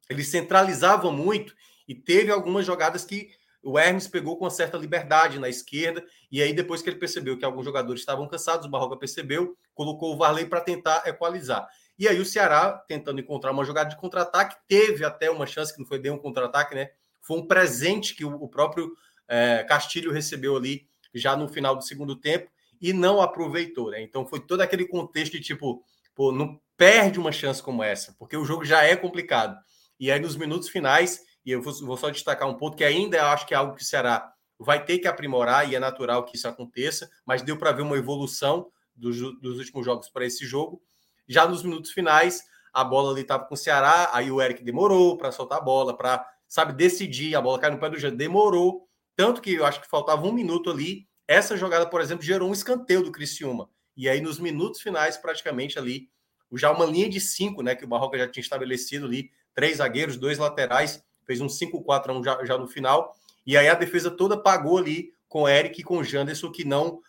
ele 0.07 0.23
centralizava 0.23 1.11
muito 1.11 1.55
e 1.87 1.95
teve 1.95 2.31
algumas 2.31 2.65
jogadas 2.65 3.03
que 3.03 3.31
o 3.63 3.79
Hermes 3.79 4.07
pegou 4.07 4.37
com 4.37 4.43
uma 4.43 4.51
certa 4.51 4.77
liberdade 4.77 5.39
na 5.39 5.47
esquerda, 5.47 6.05
e 6.29 6.41
aí 6.41 6.53
depois 6.53 6.81
que 6.81 6.89
ele 6.89 6.99
percebeu 6.99 7.37
que 7.37 7.45
alguns 7.45 7.63
jogadores 7.63 8.01
estavam 8.01 8.27
cansados, 8.27 8.65
o 8.65 8.69
Barroca 8.69 8.97
percebeu, 8.97 9.57
colocou 9.73 10.13
o 10.13 10.17
Varley 10.17 10.45
para 10.45 10.59
tentar 10.59 11.03
equalizar. 11.07 11.65
E 11.97 12.07
aí 12.07 12.19
o 12.19 12.25
Ceará, 12.25 12.71
tentando 12.87 13.19
encontrar 13.19 13.51
uma 13.51 13.63
jogada 13.63 13.89
de 13.89 13.97
contra-ataque, 13.97 14.55
teve 14.67 15.05
até 15.05 15.29
uma 15.29 15.45
chance, 15.45 15.73
que 15.73 15.79
não 15.79 15.85
foi 15.85 15.99
bem 15.99 16.11
um 16.11 16.17
contra-ataque, 16.17 16.73
né? 16.73 16.89
Foi 17.21 17.37
um 17.37 17.47
presente 17.47 18.15
que 18.15 18.25
o, 18.25 18.47
próprio 18.47 18.93
é, 19.27 19.63
Castilho 19.63 20.11
recebeu 20.11 20.57
ali 20.57 20.87
já 21.13 21.35
no 21.35 21.47
final 21.47 21.75
do 21.75 21.83
segundo 21.83 22.15
tempo 22.15 22.49
e 22.81 22.91
não 22.91 23.21
aproveitou, 23.21 23.91
né? 23.91 24.01
Então 24.01 24.25
foi 24.25 24.39
todo 24.39 24.61
aquele 24.61 24.85
contexto 24.87 25.33
de 25.33 25.39
tipo, 25.39 25.83
pô, 26.15 26.31
não 26.31 26.59
perde 26.75 27.19
uma 27.19 27.31
chance 27.31 27.61
como 27.61 27.83
essa, 27.83 28.15
porque 28.17 28.35
o 28.35 28.43
jogo 28.43 28.65
já 28.65 28.83
é 28.83 28.95
complicado. 28.95 29.57
E 29.99 30.11
aí 30.11 30.19
nos 30.19 30.35
minutos 30.35 30.67
finais 30.69 31.21
e 31.45 31.51
eu 31.51 31.61
vou, 31.61 31.97
só 31.97 32.09
destacar 32.09 32.47
um 32.47 32.55
ponto 32.55 32.77
que 32.77 32.83
ainda 32.83 33.31
acho 33.31 33.45
que 33.45 33.53
é 33.53 33.57
algo 33.57 33.75
que 33.75 33.83
o 33.83 33.85
Ceará 33.85 34.33
vai 34.57 34.83
ter 34.83 34.99
que 34.99 35.07
aprimorar 35.07 35.69
e 35.69 35.75
é 35.75 35.79
natural 35.79 36.23
que 36.23 36.37
isso 36.37 36.47
aconteça, 36.47 37.09
mas 37.25 37.41
deu 37.41 37.57
para 37.57 37.71
ver 37.73 37.81
uma 37.81 37.97
evolução 37.97 38.71
dos, 38.95 39.17
dos 39.41 39.57
últimos 39.59 39.85
jogos 39.85 40.09
para 40.09 40.25
esse 40.25 40.45
jogo. 40.45 40.81
Já 41.27 41.47
nos 41.47 41.63
minutos 41.63 41.91
finais, 41.91 42.43
a 42.73 42.83
bola 42.83 43.11
ali 43.11 43.21
estava 43.21 43.45
com 43.45 43.53
o 43.53 43.57
Ceará, 43.57 44.09
aí 44.13 44.31
o 44.31 44.41
Eric 44.41 44.63
demorou 44.63 45.17
para 45.17 45.31
soltar 45.31 45.59
a 45.59 45.61
bola, 45.61 45.95
para, 45.95 46.25
sabe, 46.47 46.73
decidir, 46.73 47.35
a 47.35 47.41
bola 47.41 47.59
cai 47.59 47.69
no 47.69 47.79
pé 47.79 47.89
do 47.89 47.99
Jean, 47.99 48.15
demorou, 48.15 48.87
tanto 49.15 49.41
que 49.41 49.53
eu 49.53 49.65
acho 49.65 49.81
que 49.81 49.87
faltava 49.87 50.25
um 50.25 50.31
minuto 50.31 50.69
ali. 50.69 51.07
Essa 51.27 51.55
jogada, 51.55 51.87
por 51.87 52.01
exemplo, 52.01 52.25
gerou 52.25 52.49
um 52.49 52.53
escanteio 52.53 53.03
do 53.03 53.11
Criciúma. 53.11 53.69
E 53.95 54.09
aí, 54.09 54.19
nos 54.19 54.39
minutos 54.39 54.81
finais, 54.81 55.17
praticamente 55.17 55.77
ali, 55.77 56.09
já 56.53 56.71
uma 56.71 56.85
linha 56.85 57.09
de 57.09 57.19
cinco, 57.19 57.61
né, 57.61 57.75
que 57.75 57.85
o 57.85 57.87
Barroca 57.87 58.17
já 58.17 58.27
tinha 58.27 58.41
estabelecido 58.41 59.05
ali, 59.05 59.31
três 59.53 59.77
zagueiros, 59.77 60.17
dois 60.17 60.37
laterais, 60.37 61.03
fez 61.25 61.41
um 61.41 61.47
5-4 61.47 62.09
a 62.09 62.13
1 62.13 62.23
já, 62.23 62.45
já 62.45 62.57
no 62.57 62.67
final. 62.67 63.15
E 63.45 63.57
aí 63.57 63.67
a 63.67 63.75
defesa 63.75 64.11
toda 64.11 64.37
pagou 64.37 64.77
ali 64.77 65.13
com 65.27 65.43
o 65.43 65.49
Eric 65.49 65.81
e 65.81 65.83
com 65.83 65.97
o 65.97 66.03
Janderson, 66.03 66.51
que 66.51 66.63
não 66.63 67.01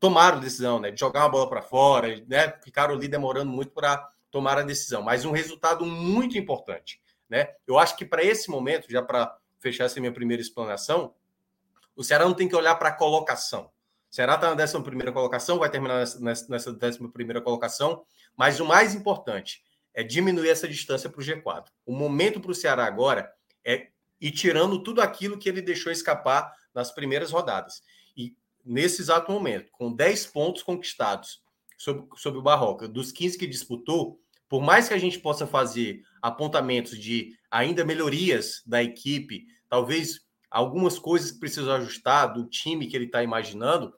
tomaram 0.00 0.40
decisão, 0.40 0.80
né? 0.80 0.90
De 0.90 1.00
jogar 1.00 1.20
uma 1.20 1.28
bola 1.28 1.48
para 1.48 1.62
fora, 1.62 2.22
né? 2.26 2.52
Ficaram 2.62 2.94
ali 2.94 3.08
demorando 3.08 3.50
muito 3.50 3.72
para 3.72 4.10
tomar 4.30 4.58
a 4.58 4.62
decisão. 4.62 5.02
Mas 5.02 5.24
um 5.24 5.32
resultado 5.32 5.84
muito 5.84 6.38
importante, 6.38 7.00
né? 7.28 7.54
Eu 7.66 7.78
acho 7.78 7.96
que 7.96 8.04
para 8.04 8.22
esse 8.22 8.50
momento, 8.50 8.90
já 8.90 9.02
para 9.02 9.36
fechar 9.58 9.84
essa 9.84 10.00
minha 10.00 10.12
primeira 10.12 10.40
explanação, 10.40 11.14
o 11.96 12.04
Ceará 12.04 12.24
não 12.24 12.34
tem 12.34 12.48
que 12.48 12.56
olhar 12.56 12.76
para 12.76 12.90
a 12.90 12.94
colocação. 12.94 13.70
Ceará 14.10 14.36
está 14.36 14.54
na 14.54 14.62
11 14.62 15.12
colocação, 15.12 15.58
vai 15.58 15.68
terminar 15.68 15.98
nessa, 16.20 16.48
nessa 16.48 16.70
11 16.70 16.98
colocação, 17.42 18.04
mas 18.36 18.58
o 18.58 18.64
mais 18.64 18.94
importante 18.94 19.62
é 19.92 20.02
diminuir 20.02 20.48
essa 20.48 20.66
distância 20.66 21.10
para 21.10 21.20
o 21.20 21.24
G4. 21.24 21.66
O 21.84 21.92
momento 21.92 22.40
para 22.40 22.50
o 22.50 22.54
Ceará 22.54 22.86
agora 22.86 23.30
é 23.64 23.88
ir 24.20 24.30
tirando 24.30 24.82
tudo 24.82 25.02
aquilo 25.02 25.38
que 25.38 25.48
ele 25.48 25.60
deixou 25.60 25.92
escapar 25.92 26.52
nas 26.74 26.90
primeiras 26.90 27.32
rodadas. 27.32 27.82
Nesse 28.68 29.00
exato 29.00 29.32
momento, 29.32 29.72
com 29.72 29.90
10 29.90 30.26
pontos 30.26 30.62
conquistados 30.62 31.40
sobre, 31.78 32.06
sobre 32.16 32.38
o 32.38 32.42
Barroca, 32.42 32.86
dos 32.86 33.10
15 33.10 33.38
que 33.38 33.46
disputou, 33.46 34.20
por 34.46 34.60
mais 34.60 34.88
que 34.88 34.92
a 34.92 34.98
gente 34.98 35.18
possa 35.18 35.46
fazer 35.46 36.02
apontamentos 36.20 36.98
de 36.98 37.34
ainda 37.50 37.82
melhorias 37.82 38.62
da 38.66 38.82
equipe, 38.82 39.46
talvez 39.70 40.20
algumas 40.50 40.98
coisas 40.98 41.30
que 41.30 41.40
precisam 41.40 41.72
ajustar 41.76 42.34
do 42.34 42.44
time 42.44 42.86
que 42.86 42.94
ele 42.94 43.06
está 43.06 43.22
imaginando, 43.22 43.94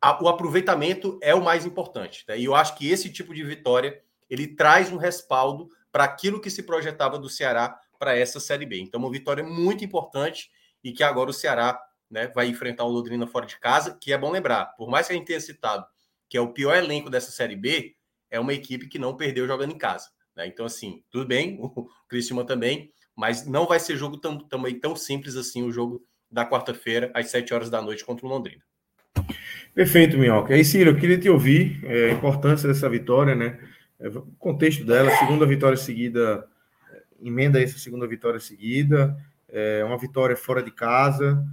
a, 0.00 0.22
o 0.22 0.28
aproveitamento 0.28 1.18
é 1.20 1.34
o 1.34 1.42
mais 1.42 1.66
importante. 1.66 2.24
Né? 2.28 2.38
E 2.38 2.44
eu 2.44 2.54
acho 2.54 2.76
que 2.76 2.88
esse 2.88 3.10
tipo 3.10 3.34
de 3.34 3.42
vitória 3.42 4.00
ele 4.30 4.46
traz 4.46 4.92
um 4.92 4.98
respaldo 4.98 5.68
para 5.90 6.04
aquilo 6.04 6.40
que 6.40 6.48
se 6.48 6.62
projetava 6.62 7.18
do 7.18 7.28
Ceará 7.28 7.76
para 7.98 8.16
essa 8.16 8.38
Série 8.38 8.66
B. 8.66 8.80
Então, 8.80 9.00
uma 9.00 9.10
vitória 9.10 9.42
muito 9.42 9.84
importante 9.84 10.48
e 10.82 10.92
que 10.92 11.02
agora 11.02 11.30
o 11.30 11.34
Ceará 11.34 11.80
né, 12.14 12.28
vai 12.28 12.46
enfrentar 12.46 12.84
o 12.84 12.88
Londrina 12.88 13.26
fora 13.26 13.44
de 13.44 13.58
casa, 13.58 13.98
que 14.00 14.12
é 14.12 14.16
bom 14.16 14.30
lembrar, 14.30 14.66
por 14.76 14.88
mais 14.88 15.06
que 15.06 15.12
a 15.12 15.16
gente 15.16 15.26
tenha 15.26 15.40
citado 15.40 15.84
que 16.28 16.36
é 16.36 16.40
o 16.40 16.52
pior 16.52 16.74
elenco 16.76 17.10
dessa 17.10 17.30
Série 17.30 17.56
B, 17.56 17.94
é 18.30 18.40
uma 18.40 18.52
equipe 18.52 18.88
que 18.88 18.98
não 18.98 19.16
perdeu 19.16 19.46
jogando 19.46 19.72
em 19.72 19.78
casa. 19.78 20.08
Né? 20.36 20.46
Então, 20.46 20.66
assim, 20.66 21.02
tudo 21.10 21.26
bem, 21.26 21.58
o 21.62 21.86
Cristiano 22.08 22.44
também, 22.44 22.90
mas 23.14 23.46
não 23.46 23.66
vai 23.66 23.78
ser 23.78 23.96
jogo 23.96 24.16
tão, 24.16 24.38
também 24.38 24.78
tão 24.78 24.96
simples 24.96 25.36
assim 25.36 25.62
o 25.62 25.70
jogo 25.70 26.04
da 26.30 26.48
quarta-feira, 26.48 27.10
às 27.14 27.30
7 27.30 27.54
horas 27.54 27.70
da 27.70 27.80
noite, 27.80 28.04
contra 28.04 28.26
o 28.26 28.28
Londrina. 28.28 28.60
Perfeito, 29.72 30.18
Minhoca. 30.18 30.54
Aí, 30.54 30.64
Ciro, 30.64 30.90
eu 30.90 30.96
queria 30.96 31.18
te 31.18 31.28
ouvir 31.28 31.80
é, 31.84 32.10
a 32.10 32.12
importância 32.12 32.66
dessa 32.66 32.88
vitória, 32.88 33.34
né? 33.34 33.60
É, 34.00 34.08
o 34.08 34.22
contexto 34.38 34.84
dela, 34.84 35.16
segunda 35.16 35.46
vitória 35.46 35.76
seguida, 35.76 36.48
emenda 37.22 37.62
essa 37.62 37.78
segunda 37.78 38.08
vitória 38.08 38.40
seguida, 38.40 39.16
é 39.48 39.84
uma 39.84 39.96
vitória 39.96 40.36
fora 40.36 40.60
de 40.60 40.72
casa, 40.72 41.46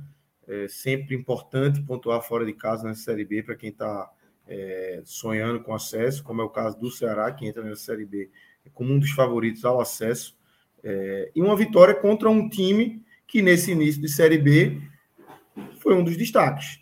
é 0.52 0.68
sempre 0.68 1.16
importante 1.16 1.82
pontuar 1.82 2.22
fora 2.22 2.46
de 2.46 2.52
casa 2.52 2.88
nessa 2.88 3.04
Série 3.04 3.24
B 3.24 3.42
para 3.42 3.56
quem 3.56 3.70
está 3.70 4.12
é, 4.46 5.02
sonhando 5.06 5.62
com 5.62 5.74
acesso, 5.74 6.24
como 6.24 6.42
é 6.42 6.44
o 6.44 6.50
caso 6.50 6.78
do 6.78 6.92
Ceará, 6.92 7.32
que 7.32 7.48
entra 7.48 7.64
nessa 7.64 7.84
Série 7.84 8.06
B 8.06 8.30
como 8.74 8.94
um 8.94 9.00
dos 9.00 9.12
favoritos 9.12 9.64
ao 9.64 9.80
acesso, 9.80 10.38
é, 10.84 11.32
e 11.34 11.42
uma 11.42 11.56
vitória 11.56 11.96
contra 11.96 12.30
um 12.30 12.50
time 12.50 13.04
que 13.26 13.42
nesse 13.42 13.72
início 13.72 14.02
de 14.02 14.10
Série 14.10 14.38
B 14.38 14.82
foi 15.80 15.96
um 15.96 16.04
dos 16.04 16.18
destaques. 16.18 16.82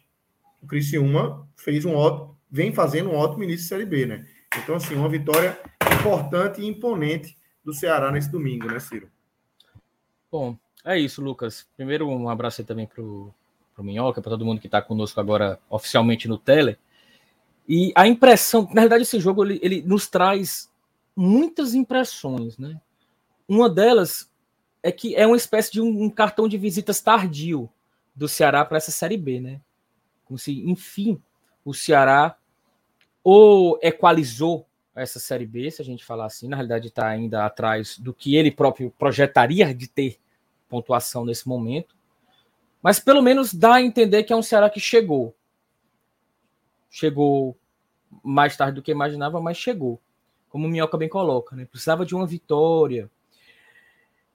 O 0.61 0.67
Criciúma 0.67 1.47
fez 1.55 1.85
um 1.85 1.93
ótimo, 1.93 2.37
vem 2.49 2.73
fazendo 2.73 3.11
um 3.11 3.15
ótimo 3.15 3.43
início 3.43 3.61
de 3.61 3.69
Série 3.69 3.85
B, 3.85 4.05
né? 4.05 4.27
Então, 4.57 4.75
assim, 4.75 4.95
uma 4.95 5.07
vitória 5.07 5.57
importante 5.99 6.59
e 6.59 6.65
imponente 6.65 7.37
do 7.63 7.71
Ceará 7.71 8.11
nesse 8.11 8.31
domingo, 8.31 8.67
né, 8.67 8.79
Ciro? 8.79 9.09
Bom, 10.31 10.57
é 10.83 10.97
isso, 10.97 11.21
Lucas. 11.21 11.67
Primeiro, 11.75 12.07
um 12.07 12.29
abraço 12.29 12.61
aí 12.61 12.67
também 12.67 12.87
para 13.79 13.83
o 13.83 13.85
Minhoca, 13.85 14.21
para 14.21 14.31
todo 14.31 14.45
mundo 14.45 14.59
que 14.59 14.67
está 14.67 14.81
conosco 14.81 15.19
agora 15.19 15.57
oficialmente 15.69 16.27
no 16.27 16.37
Tele. 16.37 16.77
E 17.67 17.93
a 17.95 18.07
impressão, 18.07 18.67
na 18.73 18.81
verdade, 18.81 19.03
esse 19.03 19.19
jogo 19.19 19.45
ele, 19.45 19.59
ele 19.63 19.81
nos 19.81 20.07
traz 20.07 20.69
muitas 21.15 21.73
impressões, 21.73 22.57
né? 22.57 22.79
Uma 23.47 23.69
delas 23.69 24.29
é 24.83 24.91
que 24.91 25.15
é 25.15 25.25
uma 25.25 25.37
espécie 25.37 25.71
de 25.71 25.81
um, 25.81 26.03
um 26.03 26.09
cartão 26.09 26.47
de 26.47 26.57
visitas 26.57 26.99
tardio 26.99 27.69
do 28.13 28.27
Ceará 28.27 28.65
para 28.65 28.77
essa 28.77 28.91
Série 28.91 29.17
B, 29.17 29.39
né? 29.39 29.61
Como 30.25 30.37
se, 30.37 30.61
enfim, 30.69 31.21
o 31.63 31.73
Ceará 31.73 32.35
ou 33.23 33.79
equalizou 33.81 34.67
essa 34.95 35.19
Série 35.19 35.45
B, 35.45 35.71
se 35.71 35.81
a 35.81 35.85
gente 35.85 36.03
falar 36.03 36.25
assim, 36.25 36.49
na 36.49 36.57
realidade 36.57 36.87
está 36.87 37.07
ainda 37.07 37.45
atrás 37.45 37.97
do 37.97 38.13
que 38.13 38.35
ele 38.35 38.51
próprio 38.51 38.93
projetaria 38.97 39.73
de 39.73 39.87
ter 39.87 40.17
pontuação 40.67 41.23
nesse 41.23 41.47
momento, 41.47 41.95
mas 42.81 42.99
pelo 42.99 43.21
menos 43.21 43.53
dá 43.53 43.75
a 43.75 43.81
entender 43.81 44.23
que 44.23 44.33
é 44.33 44.35
um 44.35 44.41
Ceará 44.41 44.69
que 44.69 44.79
chegou. 44.79 45.35
Chegou 46.89 47.57
mais 48.23 48.55
tarde 48.55 48.75
do 48.75 48.81
que 48.81 48.91
imaginava, 48.91 49.39
mas 49.41 49.57
chegou. 49.57 49.99
Como 50.49 50.65
o 50.65 50.69
Minhoca 50.69 50.97
bem 50.97 51.09
coloca, 51.09 51.55
né? 51.55 51.65
Precisava 51.65 52.05
de 52.05 52.15
uma 52.15 52.25
vitória. 52.25 53.09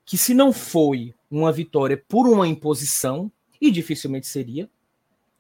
Que 0.05 0.17
se 0.17 0.35
não 0.35 0.53
foi 0.53 1.15
uma 1.31 1.51
vitória 1.51 2.03
por 2.09 2.29
uma 2.29 2.47
imposição, 2.47 3.31
e 3.61 3.71
dificilmente 3.71 4.27
seria, 4.27 4.69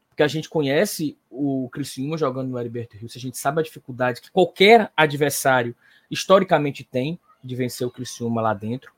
porque 0.08 0.22
a 0.22 0.28
gente 0.28 0.48
conhece 0.48 1.18
o 1.28 1.68
Criciúma 1.70 2.16
jogando 2.16 2.48
no 2.48 2.58
Heriberto 2.58 2.96
Rio, 2.96 3.08
a 3.14 3.18
gente 3.18 3.36
sabe 3.36 3.60
a 3.60 3.64
dificuldade 3.64 4.22
que 4.22 4.30
qualquer 4.30 4.90
adversário 4.96 5.76
historicamente 6.10 6.82
tem 6.84 7.18
de 7.42 7.54
vencer 7.54 7.86
o 7.86 7.90
Criciúma 7.90 8.40
lá 8.40 8.54
dentro. 8.54 8.93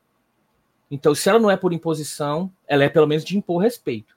Então, 0.89 1.13
se 1.13 1.29
ela 1.29 1.39
não 1.39 1.51
é 1.51 1.57
por 1.57 1.73
imposição, 1.73 2.51
ela 2.67 2.83
é 2.83 2.89
pelo 2.89 3.07
menos 3.07 3.25
de 3.25 3.37
impor 3.37 3.61
respeito. 3.61 4.15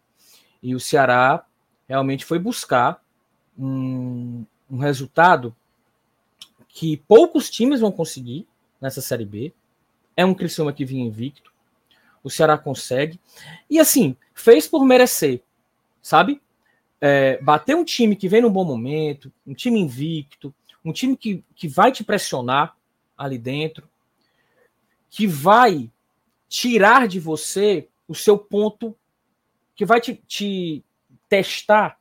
E 0.63 0.75
o 0.75 0.81
Ceará 0.81 1.45
realmente 1.89 2.25
foi 2.25 2.39
buscar 2.39 3.03
um, 3.59 4.45
um 4.71 4.79
resultado 4.79 5.55
que 6.69 6.97
poucos 6.97 7.51
times 7.51 7.81
vão 7.81 7.91
conseguir 7.91 8.47
nessa 8.81 9.01
Série 9.01 9.25
B. 9.25 9.53
É 10.17 10.25
um 10.25 10.35
Criciúma 10.35 10.73
que 10.73 10.85
vinha 10.85 11.05
invicto. 11.05 11.53
O 12.23 12.31
Ceará 12.31 12.57
consegue. 12.57 13.19
E 13.69 13.79
assim, 13.79 14.17
fez 14.35 14.69
por 14.69 14.85
merecer, 14.85 15.43
sabe? 16.01 16.41
É, 17.01 17.41
bater 17.43 17.75
um 17.75 17.85
time 17.85 18.15
que 18.15 18.29
vem 18.29 18.43
num 18.43 18.53
bom 18.53 18.65
momento, 18.65 19.33
um 19.47 19.55
time 19.55 19.81
invicto, 19.81 20.55
um 20.85 20.93
time 20.93 21.17
que, 21.17 21.43
que 21.55 21.67
vai 21.67 21.91
te 21.91 22.05
pressionar 22.05 22.77
ali 23.17 23.39
dentro, 23.39 23.89
que 25.09 25.27
vai 25.27 25.91
tirar 26.51 27.09
de 27.09 27.19
você 27.19 27.89
o 28.07 28.15
seu 28.15 28.37
ponto, 28.37 28.95
que 29.75 29.87
vai 29.87 30.01
te, 30.01 30.17
te 30.27 30.85
testar 31.29 31.99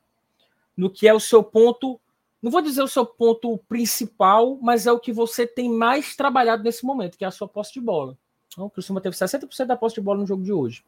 no 0.76 0.90
que 0.90 1.08
é 1.08 1.14
o 1.14 1.20
seu 1.20 1.42
ponto 1.42 1.98
não 2.42 2.50
vou 2.50 2.62
dizer 2.62 2.82
o 2.82 2.88
seu 2.88 3.04
ponto 3.04 3.58
principal, 3.68 4.58
mas 4.62 4.86
é 4.86 4.92
o 4.92 4.98
que 4.98 5.12
você 5.12 5.46
tem 5.46 5.68
mais 5.68 6.16
trabalhado 6.16 6.62
nesse 6.62 6.84
momento, 6.86 7.18
que 7.18 7.24
é 7.24 7.28
a 7.28 7.30
sua 7.30 7.46
posse 7.46 7.74
de 7.74 7.80
bola. 7.80 8.16
Então, 8.48 8.64
o 8.64 8.70
Criciúma 8.70 9.00
teve 9.00 9.14
60% 9.14 9.66
da 9.66 9.76
posse 9.76 9.96
de 9.96 10.00
bola 10.00 10.20
no 10.20 10.26
jogo 10.26 10.42
de 10.42 10.52
hoje. 10.52 10.82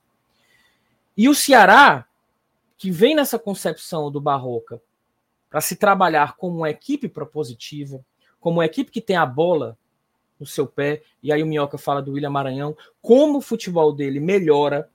E 1.14 1.28
o 1.28 1.35
Ceará, 1.35 2.07
que 2.78 2.90
vem 2.90 3.14
nessa 3.14 3.38
concepção 3.38 4.11
do 4.11 4.21
Barroca 4.21 4.81
para 5.50 5.61
se 5.61 5.76
trabalhar 5.76 6.37
como 6.37 6.57
uma 6.57 6.71
equipe 6.71 7.07
propositiva, 7.07 8.02
como 8.40 8.59
uma 8.59 8.64
equipe 8.64 8.90
que 8.90 9.02
tem 9.02 9.16
a 9.16 9.26
bola 9.26 9.76
no 10.42 10.46
seu 10.46 10.66
pé, 10.66 11.02
e 11.22 11.32
aí 11.32 11.42
o 11.42 11.46
Minhoca 11.46 11.78
fala 11.78 12.02
do 12.02 12.12
William 12.12 12.30
Maranhão, 12.30 12.76
como 13.00 13.38
o 13.38 13.42
futebol 13.42 13.92
dele 13.92 14.18
melhora, 14.18 14.90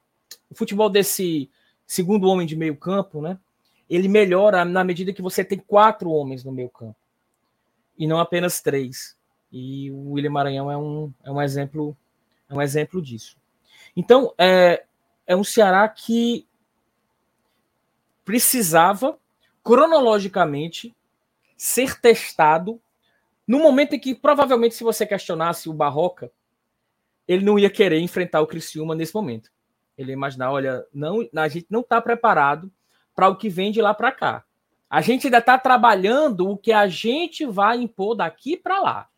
o 0.49 0.55
futebol 0.55 0.89
desse 0.89 1.49
segundo 1.85 2.27
homem 2.27 2.45
de 2.45 2.55
meio 2.55 2.75
campo, 2.75 3.21
né? 3.21 3.39
ele 3.89 4.07
melhora 4.07 4.65
na 4.65 4.83
medida 4.83 5.13
que 5.13 5.21
você 5.21 5.43
tem 5.43 5.57
quatro 5.57 6.09
homens 6.09 6.43
no 6.43 6.51
meio 6.51 6.69
campo 6.69 6.97
e 7.97 8.05
não 8.05 8.19
apenas 8.19 8.61
três. 8.61 9.17
E 9.51 9.89
o 9.91 10.11
William 10.11 10.31
Maranhão 10.31 10.69
é 10.69 10.77
um, 10.77 11.11
é 11.23 11.31
um 11.31 11.41
exemplo 11.41 11.95
é 12.49 12.53
um 12.53 12.61
exemplo 12.61 13.01
disso. 13.01 13.37
Então 13.95 14.33
é, 14.37 14.85
é 15.25 15.35
um 15.35 15.43
Ceará 15.43 15.87
que 15.87 16.45
precisava 18.25 19.17
cronologicamente 19.63 20.95
ser 21.57 21.99
testado 21.99 22.79
no 23.47 23.59
momento 23.59 23.93
em 23.93 23.99
que 23.99 24.13
provavelmente 24.13 24.75
se 24.75 24.83
você 24.83 25.05
questionasse 25.05 25.69
o 25.69 25.73
Barroca, 25.73 26.29
ele 27.27 27.45
não 27.45 27.57
ia 27.57 27.69
querer 27.69 27.99
enfrentar 27.99 28.41
o 28.41 28.47
Criciúma 28.47 28.93
nesse 28.93 29.15
momento. 29.15 29.49
Ele 29.97 30.11
ia 30.11 30.13
imaginar, 30.13 30.51
olha, 30.51 30.85
não, 30.93 31.27
a 31.35 31.47
gente 31.47 31.67
não 31.69 31.81
está 31.81 32.01
preparado 32.01 32.71
para 33.15 33.29
o 33.29 33.35
que 33.35 33.49
vem 33.49 33.71
de 33.71 33.81
lá 33.81 33.93
para 33.93 34.11
cá. 34.11 34.43
A 34.89 35.01
gente 35.01 35.27
ainda 35.27 35.39
está 35.39 35.57
trabalhando 35.57 36.49
o 36.49 36.57
que 36.57 36.71
a 36.71 36.87
gente 36.87 37.45
vai 37.45 37.77
impor 37.77 38.15
daqui 38.15 38.55
para 38.55 38.79
lá. 38.79 39.09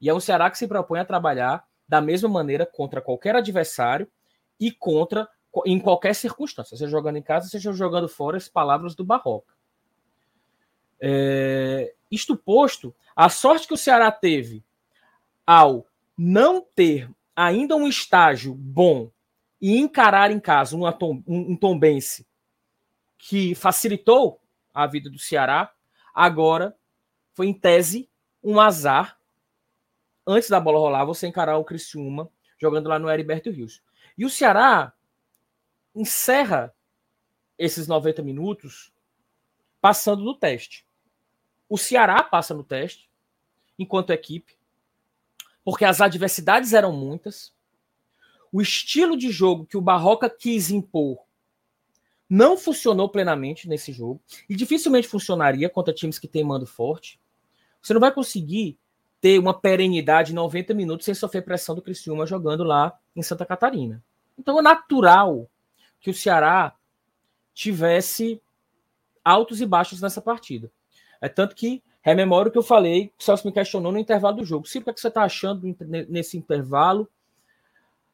E 0.00 0.08
é 0.08 0.14
um 0.14 0.20
Ceará 0.20 0.50
que 0.50 0.58
se 0.58 0.66
propõe 0.66 1.00
a 1.00 1.04
trabalhar 1.04 1.64
da 1.86 2.00
mesma 2.00 2.28
maneira 2.28 2.64
contra 2.64 3.00
qualquer 3.00 3.36
adversário 3.36 4.08
e 4.58 4.70
contra 4.70 5.28
em 5.66 5.78
qualquer 5.80 6.14
circunstância, 6.14 6.76
seja 6.76 6.90
jogando 6.90 7.16
em 7.16 7.22
casa, 7.22 7.48
seja 7.48 7.72
jogando 7.72 8.08
fora, 8.08 8.36
as 8.36 8.48
palavras 8.48 8.94
do 8.94 9.04
Barroca. 9.04 9.52
É, 11.00 11.94
isto 12.10 12.36
posto, 12.36 12.94
a 13.14 13.28
sorte 13.28 13.66
que 13.66 13.74
o 13.74 13.78
Ceará 13.78 14.10
teve 14.10 14.64
ao 15.46 15.86
não 16.16 16.60
ter 16.60 17.10
ainda 17.34 17.74
um 17.76 17.88
estágio 17.88 18.54
bom 18.54 19.10
e 19.60 19.78
encarar 19.78 20.30
em 20.30 20.40
casa 20.40 20.76
um, 20.76 20.86
um, 20.86 21.22
um 21.26 21.56
tombense 21.56 22.26
que 23.18 23.54
facilitou 23.54 24.40
a 24.72 24.86
vida 24.86 25.10
do 25.10 25.18
Ceará, 25.18 25.72
agora 26.14 26.76
foi 27.32 27.46
em 27.46 27.54
tese 27.54 28.08
um 28.42 28.60
azar. 28.60 29.18
Antes 30.26 30.48
da 30.48 30.60
bola 30.60 30.78
rolar, 30.78 31.04
você 31.04 31.26
encarar 31.26 31.58
o 31.58 31.64
Criciúma 31.64 32.30
jogando 32.58 32.88
lá 32.88 32.98
no 32.98 33.10
Heriberto 33.10 33.50
Rios. 33.50 33.82
E 34.16 34.24
o 34.24 34.30
Ceará 34.30 34.92
encerra 35.94 36.74
esses 37.58 37.86
90 37.86 38.22
minutos 38.22 38.92
passando 39.80 40.22
no 40.22 40.34
teste. 40.34 40.86
O 41.70 41.78
Ceará 41.78 42.20
passa 42.24 42.52
no 42.52 42.64
teste, 42.64 43.08
enquanto 43.78 44.10
equipe, 44.10 44.58
porque 45.64 45.84
as 45.84 46.00
adversidades 46.00 46.72
eram 46.72 46.92
muitas. 46.92 47.54
O 48.52 48.60
estilo 48.60 49.16
de 49.16 49.30
jogo 49.30 49.64
que 49.64 49.76
o 49.76 49.80
Barroca 49.80 50.28
quis 50.28 50.68
impor 50.68 51.24
não 52.28 52.56
funcionou 52.56 53.08
plenamente 53.08 53.68
nesse 53.68 53.92
jogo 53.92 54.20
e 54.48 54.56
dificilmente 54.56 55.06
funcionaria 55.06 55.70
contra 55.70 55.94
times 55.94 56.18
que 56.18 56.26
têm 56.26 56.42
mando 56.42 56.66
forte. 56.66 57.20
Você 57.80 57.94
não 57.94 58.00
vai 58.00 58.12
conseguir 58.12 58.76
ter 59.20 59.38
uma 59.38 59.54
perenidade 59.54 60.32
90 60.32 60.74
minutos 60.74 61.04
sem 61.04 61.14
sofrer 61.14 61.44
pressão 61.44 61.74
do 61.76 61.82
Criciúma 61.82 62.26
jogando 62.26 62.64
lá 62.64 62.98
em 63.14 63.22
Santa 63.22 63.46
Catarina. 63.46 64.02
Então 64.36 64.58
é 64.58 64.62
natural 64.62 65.48
que 66.00 66.10
o 66.10 66.14
Ceará 66.14 66.74
tivesse 67.54 68.42
altos 69.24 69.60
e 69.60 69.66
baixos 69.66 70.00
nessa 70.00 70.20
partida. 70.20 70.70
É 71.20 71.28
tanto 71.28 71.54
que 71.54 71.82
rememoro 72.02 72.48
o 72.48 72.52
que 72.52 72.58
eu 72.58 72.62
falei, 72.62 73.12
o 73.18 73.22
Celso 73.22 73.46
me 73.46 73.52
questionou 73.52 73.92
no 73.92 73.98
intervalo 73.98 74.38
do 74.38 74.44
jogo. 74.44 74.66
Sim, 74.66 74.78
o 74.78 74.84
que, 74.84 74.90
é 74.90 74.92
que 74.92 75.00
você 75.00 75.08
está 75.08 75.22
achando 75.22 75.76
nesse 76.08 76.36
intervalo? 76.36 77.08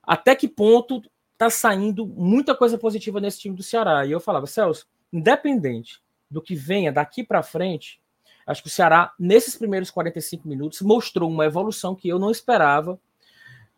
Até 0.02 0.34
que 0.34 0.48
ponto 0.48 1.02
está 1.32 1.50
saindo 1.50 2.06
muita 2.06 2.54
coisa 2.54 2.76
positiva 2.78 3.20
nesse 3.20 3.40
time 3.40 3.54
do 3.54 3.62
Ceará? 3.62 4.04
E 4.04 4.10
eu 4.10 4.20
falava, 4.20 4.46
Celso, 4.46 4.86
independente 5.12 6.00
do 6.30 6.42
que 6.42 6.54
venha 6.54 6.92
daqui 6.92 7.22
para 7.22 7.42
frente, 7.42 8.00
acho 8.46 8.62
que 8.62 8.68
o 8.68 8.70
Ceará, 8.70 9.12
nesses 9.18 9.56
primeiros 9.56 9.90
45 9.90 10.48
minutos, 10.48 10.80
mostrou 10.82 11.30
uma 11.30 11.44
evolução 11.44 11.94
que 11.94 12.08
eu 12.08 12.18
não 12.18 12.30
esperava, 12.30 12.98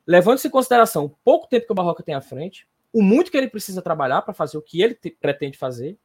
levando-se 0.07 0.49
em 0.49 0.51
consideração 0.51 1.05
o 1.05 1.11
pouco 1.11 1.47
tempo 1.49 1.67
que 1.67 1.73
o 1.73 1.75
Barroca 1.75 2.03
tem 2.03 2.15
à 2.15 2.21
frente, 2.21 2.67
o 2.93 3.03
muito 3.03 3.31
que 3.31 3.37
ele 3.37 3.49
precisa 3.49 3.83
trabalhar 3.83 4.23
para 4.23 4.33
fazer 4.33 4.57
o 4.57 4.63
que 4.63 4.81
ele 4.81 4.95
te, 4.95 5.11
pretende 5.11 5.59
fazer, 5.59 5.99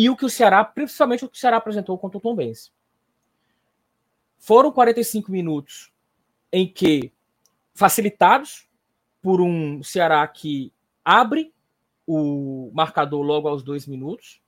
e 0.00 0.08
o 0.08 0.16
que 0.16 0.24
o 0.24 0.30
Ceará, 0.30 0.64
principalmente 0.64 1.26
o 1.26 1.28
que 1.28 1.36
o 1.36 1.38
Ceará 1.38 1.58
apresentou 1.58 1.98
contra 1.98 2.16
o 2.16 2.20
Tom 2.22 2.34
Benz. 2.34 2.72
Foram 4.38 4.72
45 4.72 5.30
minutos 5.30 5.92
em 6.50 6.66
que, 6.66 7.12
facilitados 7.74 8.66
por 9.20 9.42
um 9.42 9.82
Ceará 9.82 10.26
que 10.26 10.72
abre 11.04 11.52
o 12.06 12.70
marcador 12.72 13.20
logo 13.20 13.46
aos 13.46 13.62
dois 13.62 13.86
minutos, 13.86 14.40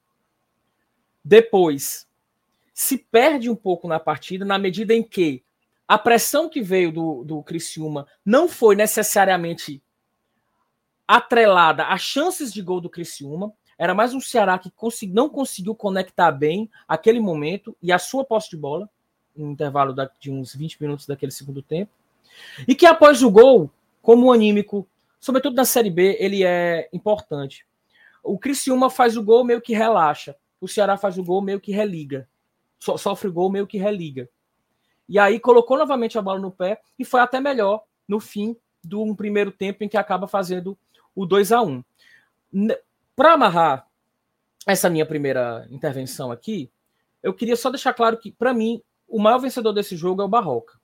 depois 1.23 2.09
se 2.73 2.97
perde 2.97 3.50
um 3.50 3.54
pouco 3.54 3.87
na 3.87 4.00
partida, 4.00 4.47
na 4.47 4.59
medida 4.59 4.94
em 4.94 5.02
que 5.02 5.44
a 5.87 5.99
pressão 5.99 6.49
que 6.49 6.62
veio 6.62 6.90
do, 6.90 7.25
do 7.25 7.42
Criciúma 7.42 8.06
não 8.25 8.49
foi 8.49 8.75
necessariamente 8.75 9.82
atrelada 11.06 11.88
às 11.88 12.00
chances 12.00 12.50
de 12.50 12.62
gol 12.62 12.80
do 12.80 12.88
Criciúma, 12.88 13.52
era 13.78 13.94
mais 13.94 14.14
um 14.14 14.20
Ceará 14.20 14.58
que 14.58 14.70
consegui, 14.70 15.12
não 15.12 15.28
conseguiu 15.28 15.74
conectar 15.74 16.30
bem 16.30 16.70
aquele 16.86 17.20
momento 17.20 17.76
e 17.82 17.92
a 17.92 17.98
sua 17.98 18.24
posse 18.24 18.50
de 18.50 18.56
bola, 18.56 18.88
no 19.34 19.50
intervalo 19.50 19.94
de 20.20 20.30
uns 20.30 20.54
20 20.54 20.80
minutos 20.80 21.06
daquele 21.06 21.32
segundo 21.32 21.62
tempo. 21.62 21.90
E 22.66 22.74
que 22.74 22.86
após 22.86 23.22
o 23.22 23.30
gol, 23.30 23.70
como 24.00 24.32
anímico, 24.32 24.86
sobretudo 25.18 25.56
na 25.56 25.64
Série 25.64 25.90
B, 25.90 26.16
ele 26.20 26.44
é 26.44 26.88
importante. 26.92 27.66
O 28.22 28.38
Criciúma 28.38 28.88
faz 28.90 29.16
o 29.16 29.22
gol 29.22 29.44
meio 29.44 29.60
que 29.60 29.74
relaxa. 29.74 30.36
O 30.60 30.68
Ceará 30.68 30.96
faz 30.96 31.18
o 31.18 31.24
gol 31.24 31.42
meio 31.42 31.60
que 31.60 31.72
religa. 31.72 32.28
So, 32.78 32.96
sofre 32.98 33.28
o 33.28 33.32
gol 33.32 33.50
meio 33.50 33.66
que 33.66 33.78
religa. 33.78 34.28
E 35.08 35.18
aí 35.18 35.40
colocou 35.40 35.76
novamente 35.76 36.18
a 36.18 36.22
bola 36.22 36.38
no 36.38 36.50
pé 36.50 36.80
e 36.98 37.04
foi 37.04 37.20
até 37.20 37.40
melhor 37.40 37.82
no 38.06 38.20
fim 38.20 38.56
do 38.82 39.02
um 39.02 39.14
primeiro 39.14 39.50
tempo 39.50 39.84
em 39.84 39.88
que 39.88 39.96
acaba 39.96 40.26
fazendo 40.26 40.78
o 41.14 41.26
2 41.26 41.52
a 41.52 41.62
1 41.62 41.84
para 43.14 43.35
amarrar 43.35 43.87
essa 44.66 44.88
minha 44.88 45.07
primeira 45.07 45.66
intervenção 45.71 46.31
aqui, 46.31 46.71
eu 47.23 47.33
queria 47.33 47.57
só 47.57 47.71
deixar 47.71 47.92
claro 47.95 48.16
que, 48.16 48.31
para 48.31 48.54
mim, 48.54 48.83
o 49.09 49.21
maior 49.21 49.38
vencedor 49.38 49.73
desse 49.73 49.97
jogo 49.97 50.23
é 50.23 50.25
o 50.25 50.28
Barroca. 50.28 50.78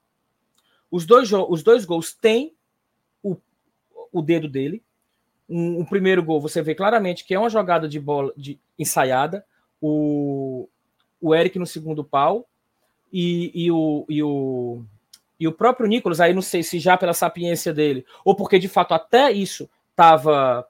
Os 0.90 1.04
dois, 1.04 1.30
os 1.32 1.62
dois 1.62 1.84
gols 1.84 2.12
têm 2.12 2.54
o, 3.22 3.36
o 4.12 4.22
dedo 4.22 4.48
dele. 4.48 4.82
Um, 5.48 5.80
o 5.80 5.86
primeiro 5.86 6.22
gol, 6.22 6.40
você 6.40 6.62
vê 6.62 6.74
claramente 6.74 7.24
que 7.24 7.34
é 7.34 7.38
uma 7.38 7.50
jogada 7.50 7.88
de 7.88 7.98
bola 7.98 8.32
de, 8.36 8.58
ensaiada. 8.78 9.44
O, 9.80 10.68
o 11.20 11.34
Eric 11.34 11.58
no 11.58 11.66
segundo 11.66 12.04
pau 12.04 12.48
e, 13.12 13.50
e, 13.54 13.70
o, 13.70 14.04
e, 14.08 14.22
o, 14.22 14.82
e 15.38 15.48
o 15.48 15.52
próprio 15.52 15.88
Nicolas, 15.88 16.20
aí 16.20 16.34
não 16.34 16.42
sei 16.42 16.62
se 16.62 16.78
já 16.78 16.96
pela 16.96 17.14
sapiência 17.14 17.72
dele, 17.72 18.04
ou 18.24 18.34
porque 18.34 18.58
de 18.58 18.68
fato 18.68 18.92
até 18.92 19.30
isso 19.30 19.68
estava 19.90 20.66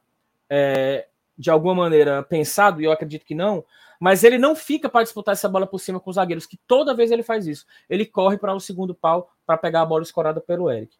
é, 0.48 1.08
de 1.38 1.50
alguma 1.50 1.74
maneira 1.74 2.22
pensado, 2.22 2.80
e 2.80 2.84
eu 2.84 2.92
acredito 2.92 3.24
que 3.24 3.34
não, 3.34 3.64
mas 4.00 4.24
ele 4.24 4.38
não 4.38 4.56
fica 4.56 4.88
para 4.88 5.04
disputar 5.04 5.32
essa 5.32 5.48
bola 5.48 5.66
por 5.66 5.78
cima 5.78 6.00
com 6.00 6.10
os 6.10 6.16
zagueiros, 6.16 6.46
que 6.46 6.56
toda 6.66 6.94
vez 6.94 7.10
ele 7.10 7.22
faz 7.22 7.46
isso. 7.46 7.64
Ele 7.88 8.04
corre 8.04 8.36
para 8.36 8.54
o 8.54 8.60
segundo 8.60 8.94
pau 8.94 9.30
para 9.46 9.56
pegar 9.56 9.82
a 9.82 9.86
bola 9.86 10.02
escorada 10.02 10.40
pelo 10.40 10.70
Eric. 10.70 10.96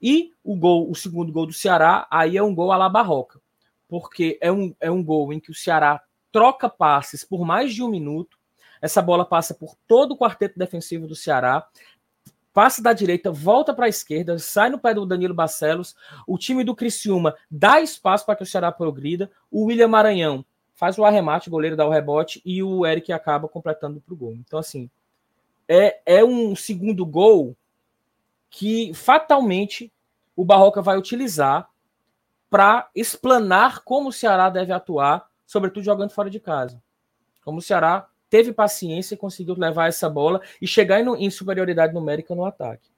E 0.00 0.32
o 0.44 0.56
gol, 0.56 0.90
o 0.90 0.94
segundo 0.94 1.32
gol 1.32 1.46
do 1.46 1.52
Ceará, 1.52 2.06
aí 2.10 2.36
é 2.36 2.42
um 2.42 2.54
gol 2.54 2.72
à 2.72 2.76
la 2.76 2.88
barroca, 2.88 3.40
porque 3.88 4.38
é 4.40 4.50
um, 4.50 4.74
é 4.80 4.90
um 4.90 5.02
gol 5.02 5.32
em 5.32 5.40
que 5.40 5.50
o 5.50 5.54
Ceará 5.54 6.02
troca 6.32 6.68
passes 6.68 7.24
por 7.24 7.44
mais 7.44 7.74
de 7.74 7.82
um 7.82 7.88
minuto, 7.88 8.36
essa 8.80 9.00
bola 9.00 9.24
passa 9.24 9.54
por 9.54 9.74
todo 9.86 10.12
o 10.12 10.18
quarteto 10.18 10.58
defensivo 10.58 11.06
do 11.06 11.14
Ceará, 11.14 11.66
passa 12.56 12.82
da 12.82 12.94
direita, 12.94 13.30
volta 13.30 13.74
para 13.74 13.84
a 13.84 13.88
esquerda, 13.90 14.38
sai 14.38 14.70
no 14.70 14.78
pé 14.78 14.94
do 14.94 15.04
Danilo 15.04 15.34
Barcelos. 15.34 15.94
O 16.26 16.38
time 16.38 16.64
do 16.64 16.74
Criciúma 16.74 17.36
dá 17.50 17.82
espaço 17.82 18.24
para 18.24 18.34
que 18.34 18.44
o 18.44 18.46
Ceará 18.46 18.72
progrida. 18.72 19.30
O 19.50 19.66
William 19.66 19.88
Maranhão 19.88 20.42
faz 20.74 20.96
o 20.96 21.04
arremate, 21.04 21.48
o 21.48 21.50
goleiro 21.50 21.76
dá 21.76 21.86
o 21.86 21.90
rebote 21.90 22.40
e 22.46 22.62
o 22.62 22.86
Eric 22.86 23.12
acaba 23.12 23.46
completando 23.46 24.00
para 24.00 24.14
o 24.14 24.16
gol. 24.16 24.32
Então, 24.32 24.58
assim, 24.58 24.88
é, 25.68 26.00
é 26.06 26.24
um 26.24 26.56
segundo 26.56 27.04
gol 27.04 27.54
que 28.48 28.90
fatalmente 28.94 29.92
o 30.34 30.42
Barroca 30.42 30.80
vai 30.80 30.96
utilizar 30.96 31.68
para 32.48 32.88
explanar 32.94 33.84
como 33.84 34.08
o 34.08 34.12
Ceará 34.12 34.48
deve 34.48 34.72
atuar, 34.72 35.28
sobretudo 35.46 35.84
jogando 35.84 36.08
fora 36.08 36.30
de 36.30 36.40
casa. 36.40 36.82
Como 37.44 37.58
o 37.58 37.62
Ceará 37.62 38.08
teve 38.36 38.52
paciência 38.52 39.14
e 39.14 39.16
conseguiu 39.16 39.54
levar 39.56 39.88
essa 39.88 40.10
bola 40.10 40.42
e 40.60 40.66
chegar 40.66 41.00
em, 41.00 41.24
em 41.24 41.30
superioridade 41.30 41.94
numérica 41.94 42.34
no 42.34 42.44
ataque. 42.44 42.90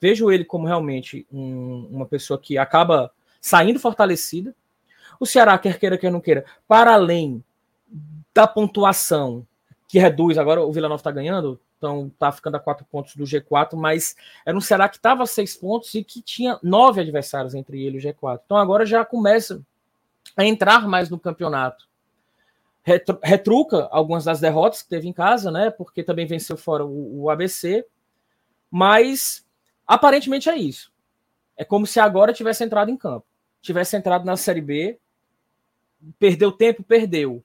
Vejo 0.00 0.30
ele 0.30 0.44
como 0.44 0.64
realmente 0.64 1.26
um, 1.32 1.88
uma 1.90 2.06
pessoa 2.06 2.38
que 2.38 2.56
acaba 2.56 3.10
saindo 3.40 3.80
fortalecida. 3.80 4.54
O 5.18 5.26
Ceará, 5.26 5.58
quer 5.58 5.76
queira, 5.80 5.98
quer 5.98 6.12
não 6.12 6.20
queira, 6.20 6.44
para 6.68 6.94
além 6.94 7.42
da 8.32 8.46
pontuação 8.46 9.44
que 9.88 9.98
reduz, 9.98 10.38
agora 10.38 10.62
o 10.62 10.72
Vila 10.72 10.88
Nova 10.88 11.00
está 11.00 11.10
ganhando, 11.10 11.58
então 11.78 12.06
está 12.06 12.30
ficando 12.30 12.54
a 12.54 12.60
quatro 12.60 12.84
pontos 12.84 13.16
do 13.16 13.24
G4, 13.24 13.74
mas 13.74 14.14
era 14.44 14.56
um 14.56 14.60
Ceará 14.60 14.88
que 14.88 14.98
estava 14.98 15.24
a 15.24 15.26
seis 15.26 15.56
pontos 15.56 15.92
e 15.94 16.04
que 16.04 16.22
tinha 16.22 16.60
nove 16.62 17.00
adversários 17.00 17.56
entre 17.56 17.84
ele 17.84 17.98
e 17.98 17.98
o 17.98 18.02
G4. 18.02 18.40
Então 18.44 18.56
agora 18.56 18.86
já 18.86 19.04
começa 19.04 19.60
a 20.36 20.44
entrar 20.44 20.86
mais 20.86 21.10
no 21.10 21.18
campeonato 21.18 21.88
retruca 23.22 23.88
algumas 23.90 24.24
das 24.24 24.38
derrotas 24.38 24.82
que 24.82 24.88
teve 24.88 25.08
em 25.08 25.12
casa, 25.12 25.50
né? 25.50 25.70
Porque 25.70 26.04
também 26.04 26.24
venceu 26.24 26.56
fora 26.56 26.84
o, 26.84 27.22
o, 27.22 27.30
ABC. 27.30 27.84
Mas 28.70 29.44
aparentemente 29.84 30.48
é 30.48 30.56
isso. 30.56 30.92
É 31.56 31.64
como 31.64 31.86
se 31.86 31.98
agora 31.98 32.32
tivesse 32.32 32.62
entrado 32.62 32.90
em 32.90 32.96
campo. 32.96 33.26
Tivesse 33.60 33.96
entrado 33.96 34.24
na 34.24 34.36
Série 34.36 34.60
B. 34.60 35.00
Perdeu 36.16 36.52
tempo, 36.52 36.84
perdeu. 36.84 37.42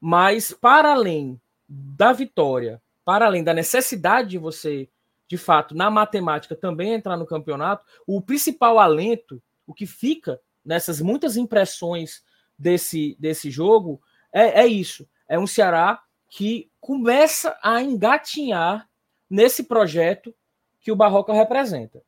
Mas 0.00 0.52
para 0.52 0.92
além 0.92 1.40
da 1.68 2.12
vitória, 2.12 2.80
para 3.04 3.26
além 3.26 3.42
da 3.42 3.52
necessidade 3.52 4.28
de 4.28 4.38
você, 4.38 4.88
de 5.26 5.36
fato, 5.36 5.74
na 5.74 5.90
matemática 5.90 6.54
também 6.54 6.92
entrar 6.92 7.16
no 7.16 7.26
campeonato, 7.26 7.84
o 8.06 8.20
principal 8.20 8.78
alento, 8.78 9.42
o 9.66 9.74
que 9.74 9.86
fica 9.86 10.40
nessas 10.64 11.00
muitas 11.00 11.36
impressões 11.36 12.22
desse, 12.56 13.16
desse 13.18 13.50
jogo, 13.50 14.00
é, 14.32 14.62
é 14.62 14.66
isso. 14.66 15.08
É 15.28 15.38
um 15.38 15.46
Ceará 15.46 16.00
que 16.28 16.70
começa 16.80 17.58
a 17.62 17.82
engatinhar 17.82 18.88
nesse 19.28 19.64
projeto 19.64 20.34
que 20.80 20.92
o 20.92 20.96
Barroca 20.96 21.32
representa. 21.32 22.02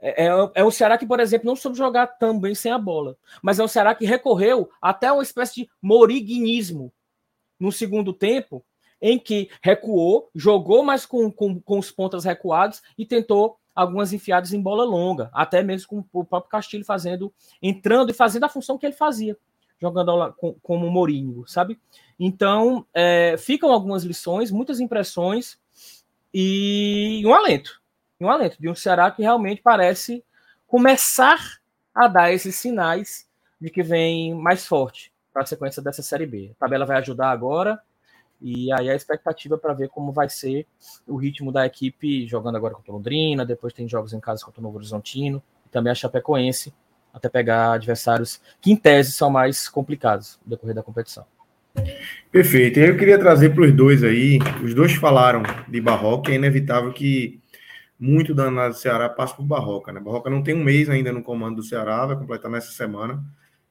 É, 0.00 0.26
é, 0.26 0.50
é 0.56 0.64
um 0.64 0.70
Ceará 0.70 0.98
que, 0.98 1.06
por 1.06 1.20
exemplo, 1.20 1.46
não 1.46 1.56
soube 1.56 1.78
jogar 1.78 2.06
tão 2.06 2.38
bem 2.38 2.54
sem 2.54 2.70
a 2.70 2.78
bola, 2.78 3.16
mas 3.42 3.58
é 3.58 3.64
um 3.64 3.68
Ceará 3.68 3.94
que 3.94 4.04
recorreu 4.04 4.68
até 4.80 5.10
uma 5.10 5.22
espécie 5.22 5.62
de 5.62 5.70
moriguinismo 5.80 6.92
no 7.58 7.72
segundo 7.72 8.12
tempo, 8.12 8.64
em 9.00 9.18
que 9.18 9.50
recuou, 9.62 10.30
jogou 10.34 10.82
mais 10.82 11.06
com, 11.06 11.30
com, 11.30 11.60
com 11.60 11.78
os 11.78 11.90
pontas 11.90 12.24
recuados 12.24 12.82
e 12.98 13.06
tentou 13.06 13.58
algumas 13.74 14.12
enfiadas 14.12 14.52
em 14.52 14.60
bola 14.60 14.84
longa, 14.84 15.30
até 15.32 15.62
mesmo 15.62 15.88
com 15.88 16.20
o 16.20 16.24
próprio 16.24 16.50
Castilho 16.50 16.84
fazendo, 16.84 17.32
entrando 17.60 18.10
e 18.10 18.14
fazendo 18.14 18.44
a 18.44 18.48
função 18.48 18.78
que 18.78 18.86
ele 18.86 18.94
fazia, 18.94 19.36
jogando 19.80 20.32
com, 20.34 20.54
como 20.62 20.90
Mourinho, 20.90 21.44
sabe? 21.46 21.78
Então, 22.18 22.86
é, 22.94 23.36
ficam 23.36 23.70
algumas 23.70 24.04
lições, 24.04 24.50
muitas 24.50 24.80
impressões 24.80 25.58
e 26.32 27.22
um 27.26 27.34
alento. 27.34 27.82
Um 28.20 28.30
alento 28.30 28.60
de 28.60 28.68
um 28.68 28.74
Ceará 28.74 29.10
que 29.10 29.22
realmente 29.22 29.60
parece 29.62 30.24
começar 30.66 31.38
a 31.94 32.08
dar 32.08 32.32
esses 32.32 32.56
sinais 32.56 33.28
de 33.60 33.70
que 33.70 33.82
vem 33.82 34.34
mais 34.34 34.66
forte 34.66 35.12
para 35.32 35.42
a 35.42 35.46
sequência 35.46 35.82
dessa 35.82 36.02
Série 36.02 36.26
B. 36.26 36.50
A 36.52 36.60
tabela 36.60 36.86
vai 36.86 36.98
ajudar 36.98 37.30
agora 37.30 37.80
E 38.40 38.70
aí 38.72 38.90
a 38.90 38.94
expectativa 38.94 39.56
para 39.56 39.72
ver 39.72 39.88
como 39.88 40.12
vai 40.12 40.28
ser 40.28 40.66
o 41.06 41.16
ritmo 41.16 41.50
da 41.50 41.64
equipe 41.64 42.26
jogando 42.26 42.56
agora 42.56 42.74
contra 42.74 42.92
o 42.92 42.96
Londrina, 42.96 43.44
depois 43.44 43.72
tem 43.72 43.88
jogos 43.88 44.12
em 44.12 44.20
casa 44.20 44.44
contra 44.44 44.60
o 44.60 44.62
Novo 44.62 44.76
Horizontino, 44.76 45.42
e 45.66 45.68
também 45.70 45.90
a 45.90 45.94
Chapecoense, 45.94 46.74
até 47.14 47.28
pegar 47.28 47.74
adversários 47.74 48.40
que 48.60 48.72
em 48.72 48.76
tese 48.76 49.12
são 49.12 49.30
mais 49.30 49.68
complicados 49.68 50.38
no 50.44 50.50
decorrer 50.50 50.74
da 50.74 50.82
competição. 50.82 51.24
Perfeito. 52.30 52.78
Eu 52.78 52.96
queria 52.96 53.18
trazer 53.18 53.50
para 53.50 53.64
os 53.64 53.72
dois 53.72 54.02
aí, 54.02 54.38
os 54.62 54.74
dois 54.74 54.92
falaram 54.94 55.42
de 55.68 55.80
Barroca, 55.80 56.32
é 56.32 56.34
inevitável 56.34 56.92
que 56.92 57.40
muito 57.98 58.34
danado 58.34 58.74
do 58.74 58.80
Ceará 58.80 59.08
passe 59.08 59.34
por 59.34 59.44
Barroca, 59.44 59.92
né? 59.92 60.00
Barroca 60.00 60.28
não 60.28 60.42
tem 60.42 60.54
um 60.54 60.62
mês 60.62 60.90
ainda 60.90 61.12
no 61.12 61.22
comando 61.22 61.56
do 61.56 61.62
Ceará, 61.62 62.04
vai 62.06 62.16
completar 62.16 62.50
nessa 62.50 62.72
semana, 62.72 63.24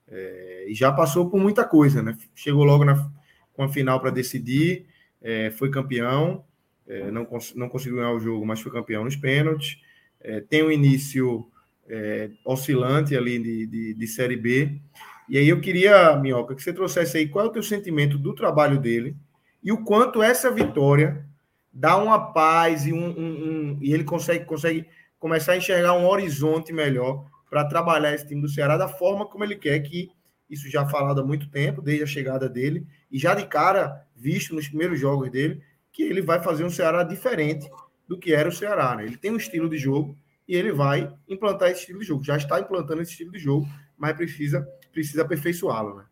é, 0.07 0.65
e 0.69 0.73
já 0.73 0.91
passou 0.91 1.29
por 1.29 1.39
muita 1.39 1.63
coisa, 1.63 2.01
né? 2.01 2.17
Chegou 2.33 2.63
logo 2.63 2.85
na, 2.85 3.09
com 3.53 3.63
a 3.63 3.69
final 3.69 3.99
para 3.99 4.11
decidir, 4.11 4.85
é, 5.21 5.51
foi 5.51 5.69
campeão, 5.69 6.43
é, 6.87 7.11
não, 7.11 7.27
não 7.55 7.69
conseguiu 7.69 7.97
ganhar 7.97 8.11
o 8.11 8.19
jogo, 8.19 8.45
mas 8.45 8.61
foi 8.61 8.71
campeão 8.71 9.03
nos 9.03 9.15
pênaltis, 9.15 9.79
é, 10.19 10.39
tem 10.39 10.63
um 10.63 10.71
início 10.71 11.49
é, 11.87 12.29
oscilante 12.45 13.15
ali 13.15 13.39
de, 13.39 13.67
de, 13.67 13.93
de 13.93 14.07
Série 14.07 14.37
B, 14.37 14.81
e 15.27 15.37
aí 15.37 15.47
eu 15.47 15.61
queria, 15.61 16.15
Minhoca, 16.17 16.55
que 16.55 16.61
você 16.61 16.73
trouxesse 16.73 17.17
aí 17.17 17.27
qual 17.27 17.45
é 17.45 17.47
o 17.47 17.51
teu 17.51 17.63
sentimento 17.63 18.17
do 18.17 18.35
trabalho 18.35 18.79
dele 18.79 19.15
e 19.63 19.71
o 19.71 19.83
quanto 19.83 20.21
essa 20.21 20.51
vitória 20.51 21.25
dá 21.71 21.97
uma 21.97 22.33
paz 22.33 22.85
e, 22.85 22.93
um, 22.93 23.07
um, 23.07 23.75
um 23.75 23.77
e 23.81 23.93
ele 23.93 24.03
consegue, 24.03 24.45
consegue 24.45 24.85
começar 25.17 25.53
a 25.53 25.57
enxergar 25.57 25.93
um 25.93 26.05
horizonte 26.05 26.73
melhor 26.73 27.25
para 27.49 27.65
trabalhar 27.65 28.13
esse 28.13 28.27
time 28.27 28.41
do 28.41 28.49
Ceará 28.49 28.77
da 28.77 28.87
forma 28.87 29.25
como 29.25 29.43
ele 29.43 29.55
quer, 29.55 29.79
que 29.79 30.11
isso 30.49 30.69
já 30.69 30.85
falado 30.85 31.21
há 31.21 31.25
muito 31.25 31.49
tempo, 31.49 31.81
desde 31.81 32.03
a 32.03 32.07
chegada 32.07 32.49
dele, 32.49 32.85
e 33.11 33.17
já 33.17 33.33
de 33.33 33.45
cara 33.47 34.05
visto 34.15 34.53
nos 34.53 34.67
primeiros 34.67 34.99
jogos 34.99 35.31
dele, 35.31 35.61
que 35.91 36.03
ele 36.03 36.21
vai 36.21 36.41
fazer 36.43 36.63
um 36.63 36.69
Ceará 36.69 37.03
diferente 37.03 37.69
do 38.07 38.17
que 38.17 38.33
era 38.33 38.49
o 38.49 38.51
Ceará. 38.51 38.95
Né? 38.95 39.05
Ele 39.05 39.17
tem 39.17 39.31
um 39.31 39.37
estilo 39.37 39.69
de 39.69 39.77
jogo 39.77 40.17
e 40.47 40.55
ele 40.55 40.71
vai 40.71 41.13
implantar 41.27 41.69
esse 41.69 41.81
estilo 41.81 41.99
de 41.99 42.05
jogo. 42.05 42.23
Já 42.23 42.37
está 42.37 42.59
implantando 42.59 43.01
esse 43.01 43.11
estilo 43.11 43.31
de 43.31 43.39
jogo, 43.39 43.67
mas 43.97 44.15
precisa 44.15 44.67
precisa 44.91 45.23
aperfeiçoá-lo, 45.23 45.95
né? 45.95 46.05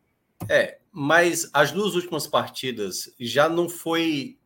É, 0.49 0.79
mas 0.91 1.49
as 1.53 1.71
duas 1.71 1.93
últimas 1.93 2.25
partidas 2.25 3.13
já 3.19 3.47
não 3.47 3.69
foi 3.69 4.39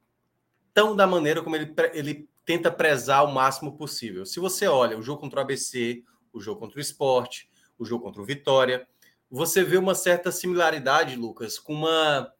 tão 0.73 0.93
da 0.93 1.07
maneira 1.07 1.41
como 1.41 1.55
ele, 1.55 1.73
ele 1.93 2.29
tenta 2.45 2.69
prezar 2.69 3.23
o 3.23 3.33
máximo 3.33 3.77
possível. 3.77 4.25
Se 4.25 4.39
você 4.39 4.67
olha 4.67 4.97
o 4.97 5.01
jogo 5.01 5.21
contra 5.21 5.39
o 5.39 5.43
ABC, 5.43 6.03
o 6.33 6.41
jogo 6.41 6.59
contra 6.59 6.77
o 6.77 6.81
Esporte, 6.81 7.49
o 7.79 7.85
jogo 7.85 8.03
contra 8.03 8.21
o 8.21 8.25
Vitória, 8.25 8.85
você 9.31 9.63
vê 9.63 9.77
uma 9.77 9.95
certa 9.95 10.31
similaridade, 10.31 11.15
Lucas, 11.15 11.57
com 11.57 11.73
uma, 11.73 12.31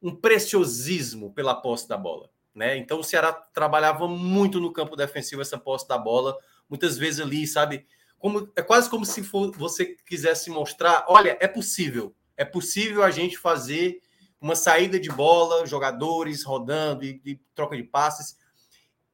um 0.00 0.14
preciosismo 0.14 1.32
pela 1.34 1.54
posse 1.54 1.88
da 1.88 1.96
bola. 1.96 2.30
Né? 2.54 2.76
Então 2.76 3.00
o 3.00 3.04
Ceará 3.04 3.32
trabalhava 3.32 4.06
muito 4.06 4.60
no 4.60 4.72
campo 4.72 4.94
defensivo 4.96 5.42
essa 5.42 5.58
posse 5.58 5.88
da 5.88 5.98
bola, 5.98 6.38
muitas 6.72 6.96
vezes 6.96 7.20
ali, 7.20 7.46
sabe, 7.46 7.86
como, 8.18 8.50
é 8.56 8.62
quase 8.62 8.88
como 8.88 9.04
se 9.04 9.22
for, 9.22 9.54
você 9.54 9.94
quisesse 10.06 10.48
mostrar: 10.48 11.04
olha, 11.06 11.36
é 11.38 11.46
possível, 11.46 12.14
é 12.34 12.46
possível 12.46 13.02
a 13.02 13.10
gente 13.10 13.36
fazer 13.36 14.00
uma 14.40 14.56
saída 14.56 14.98
de 14.98 15.10
bola, 15.10 15.66
jogadores 15.66 16.42
rodando 16.42 17.04
e, 17.04 17.20
e 17.26 17.36
troca 17.54 17.76
de 17.76 17.82
passes. 17.82 18.38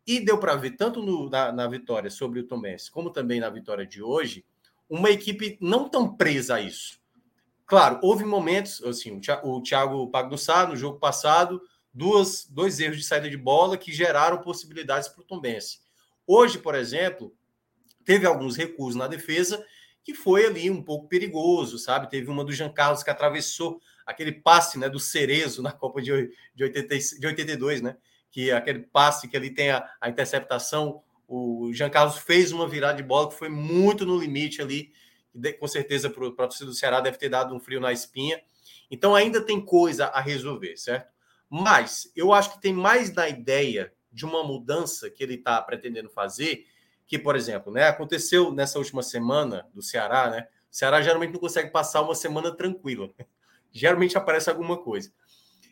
E 0.07 0.21
deu 0.21 0.39
para 0.39 0.55
ver, 0.55 0.77
tanto 0.77 1.03
no, 1.03 1.29
na, 1.29 1.51
na, 1.51 1.67
vitória 1.67 2.11
sobre 2.11 2.39
o 2.39 2.47
Tom 2.47 2.63
como 2.93 3.11
também 3.11 3.41
na 3.41 3.51
vitória 3.51 3.85
de 3.85 4.01
hoje, 4.01 4.45
uma 4.89 5.11
equipe 5.11 5.59
não 5.61 5.89
tão 5.89 6.17
presa 6.17 6.55
a 6.55 6.61
isso. 6.61 7.01
Claro, 7.67 7.99
houve 8.03 8.25
momentos, 8.25 8.83
assim, 8.85 9.21
o 9.43 9.61
Thiago 9.61 10.11
Pagnussá, 10.11 10.65
no 10.65 10.77
jogo 10.77 10.99
passado, 10.99 11.61
duas, 11.93 12.47
dois 12.49 12.79
erros 12.79 12.99
de 12.99 13.05
saída 13.05 13.29
de 13.29 13.37
bola 13.37 13.77
que 13.77 13.93
geraram 13.93 14.41
possibilidades 14.41 15.09
para 15.09 15.21
o 15.21 15.25
Tom 15.25 15.41
Benz. 15.41 15.83
Hoje, 16.27 16.59
por 16.59 16.75
exemplo, 16.75 17.35
teve 18.09 18.25
alguns 18.25 18.57
recuos 18.57 18.95
na 18.95 19.07
defesa 19.07 19.63
que 20.03 20.15
foi 20.15 20.47
ali 20.47 20.71
um 20.71 20.83
pouco 20.83 21.07
perigoso, 21.09 21.79
sabe? 21.79 22.09
Teve 22.09 22.31
uma 22.31 22.43
do 22.43 22.51
Jean 22.51 22.73
Carlos 22.73 23.03
que 23.03 23.11
atravessou 23.11 23.83
aquele 24.07 24.33
passe 24.33 24.79
né, 24.79 24.89
do 24.89 24.99
Cerezo 24.99 25.61
na 25.61 25.73
Copa 25.73 26.01
de, 26.01 26.33
de, 26.55 26.65
80, 26.65 26.99
de 27.21 27.27
82, 27.27 27.83
né? 27.83 27.99
Que 28.31 28.51
aquele 28.51 28.79
passe 28.79 29.29
que 29.29 29.37
ali 29.37 29.51
tem 29.51 29.73
a, 29.73 29.87
a 30.01 30.09
interceptação. 30.09 31.03
O 31.27 31.71
Jean 31.75 31.91
Carlos 31.91 32.17
fez 32.17 32.51
uma 32.51 32.67
virada 32.67 32.97
de 32.97 33.03
bola 33.03 33.29
que 33.29 33.35
foi 33.35 33.51
muito 33.51 34.07
no 34.07 34.19
limite 34.19 34.63
ali. 34.63 34.91
De, 35.35 35.53
com 35.53 35.69
certeza, 35.69 36.09
para 36.09 36.25
o 36.25 36.33
torcida 36.33 36.65
do 36.65 36.73
Ceará 36.73 37.03
deve 37.03 37.19
ter 37.19 37.29
dado 37.29 37.55
um 37.55 37.61
frio 37.61 37.79
na 37.79 37.93
espinha. 37.93 38.41
Então, 38.91 39.15
ainda 39.15 39.43
tem 39.43 39.61
coisa 39.61 40.07
a 40.07 40.23
resolver, 40.23 40.79
certo? 40.79 41.13
Mas 41.51 42.11
eu 42.17 42.33
acho 42.33 42.55
que 42.55 42.63
tem 42.63 42.73
mais 42.73 43.11
da 43.11 43.29
ideia 43.29 43.93
de 44.11 44.25
uma 44.25 44.43
mudança 44.43 45.11
que 45.11 45.23
ele 45.23 45.35
está 45.35 45.61
pretendendo 45.61 46.09
fazer 46.09 46.65
que, 47.09 47.19
por 47.19 47.35
exemplo, 47.35 47.73
né, 47.73 47.89
aconteceu 47.89 48.53
nessa 48.53 48.79
última 48.79 49.03
semana 49.03 49.67
do 49.73 49.83
Ceará, 49.83 50.29
né? 50.29 50.47
O 50.71 50.77
Ceará 50.77 51.01
geralmente 51.01 51.33
não 51.33 51.41
consegue 51.41 51.71
passar 51.71 52.03
uma 52.03 52.15
semana 52.15 52.55
tranquila. 52.55 53.11
geralmente 53.73 54.17
aparece 54.19 54.51
alguma 54.51 54.77
coisa. 54.77 55.11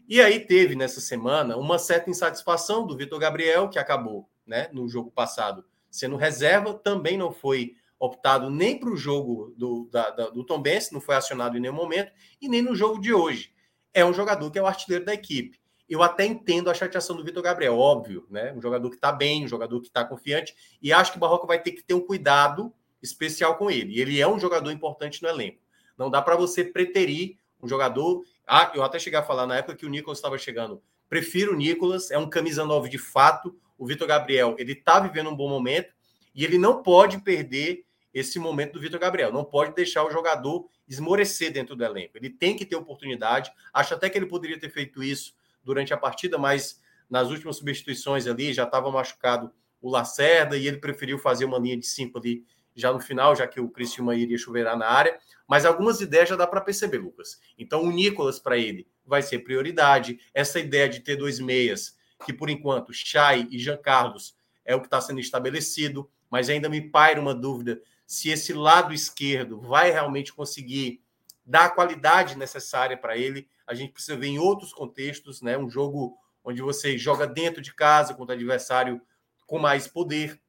E 0.09 0.21
aí 0.21 0.41
teve 0.41 0.75
nessa 0.75 1.01
semana 1.01 1.59
uma 1.59 1.79
certa 1.79 2.09
insatisfação 2.09 2.87
do 2.87 2.97
Vitor 2.97 3.19
Gabriel, 3.19 3.69
que 3.69 3.79
acabou, 3.79 4.29
né, 4.47 4.69
no 4.73 4.89
jogo 4.89 5.11
passado 5.11 5.65
sendo 5.91 6.17
reserva, 6.17 6.75
também 6.75 7.19
não 7.19 7.33
foi 7.33 7.75
optado 7.99 8.51
nem 8.51 8.79
para 8.79 8.91
o 8.91 8.97
jogo 8.97 9.55
do, 9.57 9.89
da, 9.91 10.11
da, 10.11 10.31
do 10.31 10.45
Tom 10.45 10.61
Benz, 10.61 10.91
não 10.91 11.01
foi 11.01 11.17
acionado 11.17 11.57
em 11.57 11.61
nenhum 11.61 11.75
momento, 11.75 12.13
e 12.41 12.49
nem 12.49 12.63
no 12.63 12.75
jogo 12.75 13.01
de 13.01 13.13
hoje. 13.13 13.53
É 13.93 14.05
um 14.05 14.13
jogador 14.13 14.51
que 14.51 14.59
é 14.59 14.63
o 14.63 14.67
artilheiro 14.67 15.05
da 15.05 15.15
equipe. 15.15 15.59
Eu 15.89 16.03
até 16.03 16.27
entendo 16.27 16.69
a 16.69 16.75
chateação 16.75 17.17
do 17.17 17.25
Vitor 17.25 17.43
Gabriel, 17.43 17.79
óbvio, 17.79 18.27
né? 18.29 18.53
Um 18.53 18.61
jogador 18.61 18.91
que 18.91 18.97
está 18.97 19.13
bem, 19.13 19.45
um 19.45 19.49
jogador 19.49 19.81
que 19.81 19.87
está 19.87 20.05
confiante, 20.05 20.55
e 20.83 20.93
acho 20.93 21.13
que 21.13 21.17
o 21.17 21.21
Barroca 21.21 21.47
vai 21.47 21.63
ter 21.63 21.73
que 21.73 21.83
ter 21.83 21.95
um 21.95 22.01
cuidado 22.01 22.73
especial 23.03 23.57
com 23.57 23.71
ele. 23.71 24.01
Ele 24.01 24.21
é 24.21 24.27
um 24.27 24.39
jogador 24.39 24.71
importante 24.71 25.23
no 25.23 25.29
elenco. 25.29 25.59
Não 25.97 26.11
dá 26.11 26.21
para 26.21 26.37
você 26.37 26.65
preterir 26.65 27.39
um 27.63 27.69
jogador. 27.69 28.25
Ah, 28.47 28.73
eu 28.75 28.83
até 28.83 28.99
cheguei 28.99 29.19
a 29.19 29.23
falar 29.23 29.47
na 29.47 29.57
época 29.57 29.77
que 29.77 29.87
o 29.87 29.89
Nicolas 29.89 30.19
estava 30.19 30.37
chegando. 30.39 30.83
Prefiro 31.09 31.53
o 31.53 31.57
Nicolas, 31.57 32.11
é 32.11 32.19
um 32.19 32.29
camisa 32.29 32.65
9 32.65 32.89
de 32.89 32.99
fato. 32.99 33.57
O 33.79 33.87
Vitor 33.87 34.09
Gabriel, 34.09 34.57
ele 34.59 34.73
está 34.73 34.99
vivendo 34.99 35.31
um 35.31 35.37
bom 35.37 35.49
momento 35.49 35.95
e 36.35 36.45
ele 36.45 36.59
não 36.59 36.83
pode 36.83 37.19
perder 37.19 37.85
esse 38.13 38.39
momento 38.39 38.73
do 38.73 38.81
Vitor 38.81 38.99
Gabriel. 38.99 39.33
Não 39.33 39.45
pode 39.45 39.75
deixar 39.75 40.05
o 40.05 40.11
jogador 40.11 40.67
esmorecer 40.89 41.53
dentro 41.53 41.77
do 41.77 41.85
elenco. 41.85 42.17
Ele 42.17 42.31
tem 42.31 42.57
que 42.57 42.65
ter 42.65 42.77
oportunidade. 42.77 43.53
Acho 43.73 43.95
até 43.95 44.09
que 44.09 44.17
ele 44.17 44.27
poderia 44.27 44.59
ter 44.59 44.71
feito 44.71 45.03
isso 45.03 45.35
durante 45.67 45.93
a 45.93 45.97
partida, 45.97 46.39
mas 46.39 46.81
nas 47.11 47.29
últimas 47.29 47.57
substituições 47.57 48.27
ali 48.27 48.53
já 48.53 48.63
estava 48.63 48.91
machucado 48.91 49.53
o 49.83 49.91
Lacerda 49.91 50.57
e 50.57 50.67
ele 50.67 50.79
preferiu 50.79 51.19
fazer 51.19 51.45
uma 51.45 51.59
linha 51.59 51.77
de 51.77 51.87
cinco 51.87 52.19
ali 52.19 52.45
já 52.75 52.93
no 52.93 53.01
final, 53.01 53.35
já 53.35 53.47
que 53.47 53.61
o 53.61 53.69
Cristiano 53.69 54.13
iria 54.13 54.39
chuveirar 54.39 54.77
na 54.77 54.87
área. 54.87 55.19
Mas 55.49 55.65
algumas 55.65 56.01
ideias 56.01 56.29
já 56.29 56.37
dá 56.37 56.47
para 56.47 56.61
perceber, 56.61 56.99
Lucas. 56.99 57.41
Então 57.59 57.83
o 57.83 57.91
Nicolas 57.91 58.39
para 58.39 58.57
ele 58.57 58.87
vai 59.05 59.23
ser 59.23 59.41
prioridade. 59.41 60.21
Essa 60.33 60.61
ideia 60.61 60.89
de 60.89 61.01
ter 61.01 61.17
dois 61.17 61.41
meias, 61.41 61.97
que 62.25 62.33
por 62.33 62.49
enquanto 62.49 62.93
Chay 62.93 63.49
e 63.51 63.59
Jean 63.59 63.79
Carlos 63.79 64.37
é 64.65 64.75
o 64.75 64.81
que 64.81 64.87
está 64.87 65.01
sendo 65.01 65.21
estabelecido, 65.21 66.09
mas 66.31 66.49
ainda 66.49 66.69
me 66.69 66.81
paira 66.81 67.21
uma 67.21 67.35
dúvida 67.35 67.81
se 68.07 68.31
esse 68.31 68.53
lado 68.53 68.95
esquerdo 68.95 69.61
vai 69.61 69.91
realmente 69.91 70.33
conseguir 70.33 71.03
dar 71.45 71.67
a 71.67 71.71
qualidade 71.71 72.37
necessária 72.37 72.97
para 72.97 73.17
ele 73.17 73.49
a 73.67 73.75
gente 73.75 73.93
precisa 73.93 74.17
ver 74.17 74.29
em 74.29 74.39
outros 74.39 74.73
contextos, 74.73 75.43
né? 75.43 75.59
Um 75.59 75.69
jogo 75.69 76.17
onde 76.45 76.63
você 76.63 76.97
joga 76.97 77.27
dentro 77.27 77.61
de 77.61 77.75
casa 77.75 78.15
contra 78.15 78.35
adversário 78.35 79.01
com 79.47 79.59
mais 79.59 79.89
poder, 79.89 80.41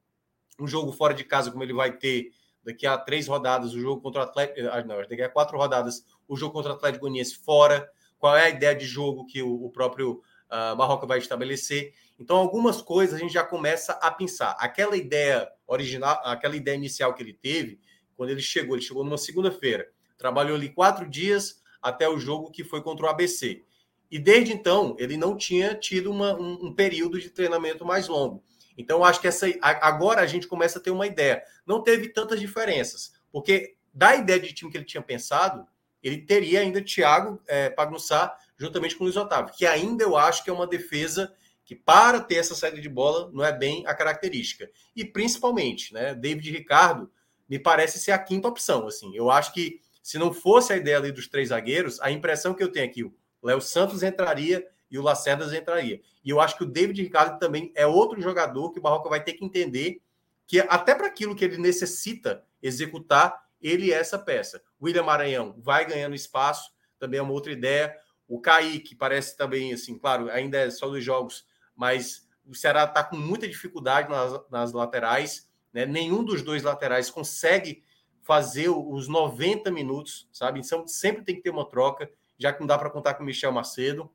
um 0.60 0.67
jogo 0.67 0.91
fora 0.91 1.13
de 1.13 1.23
casa 1.23 1.51
como 1.51 1.63
ele 1.63 1.73
vai 1.73 1.91
ter 1.91 2.32
daqui 2.63 2.86
a 2.86 2.97
três 2.97 3.27
rodadas, 3.27 3.73
o 3.73 3.80
jogo 3.80 4.01
contra 4.01 4.21
o 4.21 4.23
Atlético, 4.23 4.67
ah, 4.69 4.84
não, 4.84 4.97
daqui 4.97 5.21
a 5.21 5.30
quatro 5.30 5.58
rodadas, 5.58 6.06
o 6.27 6.36
jogo 6.36 6.53
contra 6.53 6.73
o 6.73 6.75
Atlético 6.75 7.03
Goianiense 7.03 7.38
fora, 7.38 7.89
qual 8.19 8.36
é 8.36 8.43
a 8.43 8.49
ideia 8.49 8.75
de 8.75 8.86
jogo 8.86 9.25
que 9.25 9.41
o, 9.41 9.69
próprio 9.69 10.21
uh, 10.51 10.75
Marroca 10.75 11.06
vai 11.06 11.19
estabelecer. 11.19 11.93
Então, 12.19 12.36
algumas 12.36 12.82
coisas 12.82 13.15
a 13.15 13.19
gente 13.19 13.34
já 13.34 13.43
começa 13.43 13.93
a 13.93 14.12
pensar. 14.12 14.51
Aquela 14.60 14.97
ideia 14.97 15.47
original, 15.65 16.19
aquela 16.25 16.56
ideia 16.56 16.75
inicial 16.75 17.13
que 17.13 17.23
ele 17.23 17.34
teve, 17.34 17.80
quando 18.15 18.32
ele 18.32 18.41
chegou, 18.41 18.75
ele 18.75 18.84
chegou 18.84 19.03
numa 19.03 19.17
segunda-feira, 19.17 19.88
trabalhou 20.17 20.56
ali 20.56 20.69
quatro 20.69 21.08
dias, 21.08 21.62
até 21.88 22.08
o 22.08 22.19
jogo 22.19 22.52
que 22.52 22.63
foi 22.63 22.82
contra 22.82 23.06
o 23.06 23.10
ABC. 23.10 23.63
E 24.10 24.17
desde 24.17 24.54
então, 24.54 24.95
ele 24.97 25.17
não 25.17 25.36
tinha 25.36 25.76
tido 25.76 26.12
uma, 26.12 26.34
um, 26.34 26.67
um, 26.67 26.73
período 26.73 27.19
de 27.19 27.30
treinamento 27.30 27.86
mais 27.86 28.08
longo. 28.08 28.43
Então, 28.78 29.04
acho 29.04 29.19
que 29.19 29.28
essa, 29.28 29.47
agora 29.62 30.21
a 30.21 30.26
gente 30.26 30.47
começa 30.47 30.80
a 30.80 30.82
ter 30.82 30.91
uma 30.91 31.08
ideia. 31.08 31.43
Não 31.65 31.82
teve 31.82 32.10
tantas 32.10 32.39
diferenças, 32.39 33.13
porque 33.32 33.76
da 33.93 34.15
ideia 34.15 34.39
de 34.39 34.54
time 34.54 34.71
que 34.71 34.78
ele 34.78 34.86
tinha 34.86 35.02
pensado, 35.02 35.65
ele 36.02 36.19
teria 36.19 36.62
ainda 36.62 36.82
Thiago 36.82 37.41
é, 37.47 37.69
Pagnussá 37.69 38.38
juntamente 38.58 38.95
com 38.95 39.04
o 39.04 39.06
Luiz 39.06 39.17
Otávio, 39.17 39.54
que 39.54 39.65
ainda 39.65 40.04
eu 40.04 40.17
acho 40.17 40.43
que 40.43 40.50
é 40.50 40.54
uma 40.54 40.67
defesa 40.67 41.34
que, 41.63 41.76
para 41.76 42.19
ter 42.19 42.36
essa 42.36 42.56
saída 42.56 42.80
de 42.80 42.89
bola, 42.89 43.30
não 43.34 43.43
é 43.43 43.52
bem 43.52 43.86
a 43.86 43.93
característica. 43.93 44.69
E 44.95 45.04
principalmente, 45.06 45.93
né, 45.93 46.15
David 46.15 46.50
Ricardo 46.52 47.12
me 47.47 47.60
parece 47.60 48.00
ser 48.00 48.12
a 48.12 48.19
quinta 48.19 48.47
opção. 48.47 48.88
Assim, 48.88 49.15
eu 49.15 49.30
acho 49.30 49.54
que 49.54 49.80
se 50.07 50.17
não 50.17 50.31
fosse 50.33 50.71
a 50.71 50.77
ideia 50.77 50.95
ali 50.95 51.11
dos 51.11 51.27
três 51.27 51.49
zagueiros, 51.49 51.99
a 51.99 52.09
impressão 52.09 52.53
que 52.53 52.63
eu 52.63 52.71
tenho 52.71 52.85
aqui, 52.85 53.03
o 53.03 53.13
Léo 53.43 53.59
Santos 53.59 54.03
entraria 54.03 54.65
e 54.89 54.97
o 54.97 55.01
Lacerdas 55.01 55.51
entraria. 55.51 55.99
E 56.23 56.29
eu 56.29 56.39
acho 56.39 56.55
que 56.55 56.63
o 56.63 56.65
David 56.65 57.03
Ricardo 57.03 57.37
também 57.37 57.73
é 57.75 57.85
outro 57.85 58.21
jogador 58.21 58.71
que 58.71 58.79
o 58.79 58.81
Barroca 58.81 59.09
vai 59.09 59.21
ter 59.21 59.33
que 59.33 59.43
entender 59.43 60.01
que 60.45 60.61
até 60.61 60.95
para 60.95 61.07
aquilo 61.07 61.35
que 61.35 61.43
ele 61.43 61.57
necessita 61.57 62.41
executar, 62.63 63.49
ele 63.61 63.91
é 63.91 63.97
essa 63.97 64.17
peça. 64.17 64.63
William 64.81 65.03
Maranhão 65.03 65.53
vai 65.57 65.85
ganhando 65.85 66.15
espaço, 66.15 66.71
também 66.97 67.19
é 67.19 67.21
uma 67.21 67.33
outra 67.33 67.51
ideia. 67.51 67.93
O 68.29 68.39
Kaique 68.39 68.95
parece 68.95 69.35
também, 69.35 69.73
assim, 69.73 69.99
claro, 69.99 70.31
ainda 70.31 70.57
é 70.57 70.69
só 70.69 70.87
dos 70.87 71.03
jogos, 71.03 71.45
mas 71.75 72.25
o 72.45 72.55
Ceará 72.55 72.85
está 72.85 73.03
com 73.03 73.17
muita 73.17 73.45
dificuldade 73.45 74.09
nas, 74.09 74.39
nas 74.49 74.71
laterais. 74.71 75.49
Né? 75.73 75.85
Nenhum 75.85 76.23
dos 76.23 76.41
dois 76.41 76.63
laterais 76.63 77.09
consegue 77.09 77.83
fazer 78.27 78.67
os 78.67 79.07
90 79.07 79.71
minutos, 79.71 80.27
sabe? 80.33 80.59
Então 80.59 80.85
sempre 80.85 81.23
tem 81.23 81.33
que 81.33 81.41
ter 81.41 81.49
uma 81.49 81.65
troca, 81.65 82.11
já 82.37 82.51
que 82.51 82.59
não 82.59 82.67
dá 82.67 82.77
para 82.77 82.89
contar 82.89 83.13
com 83.13 83.23
o 83.23 83.25
Michel 83.25 83.53
Macedo. 83.53 84.11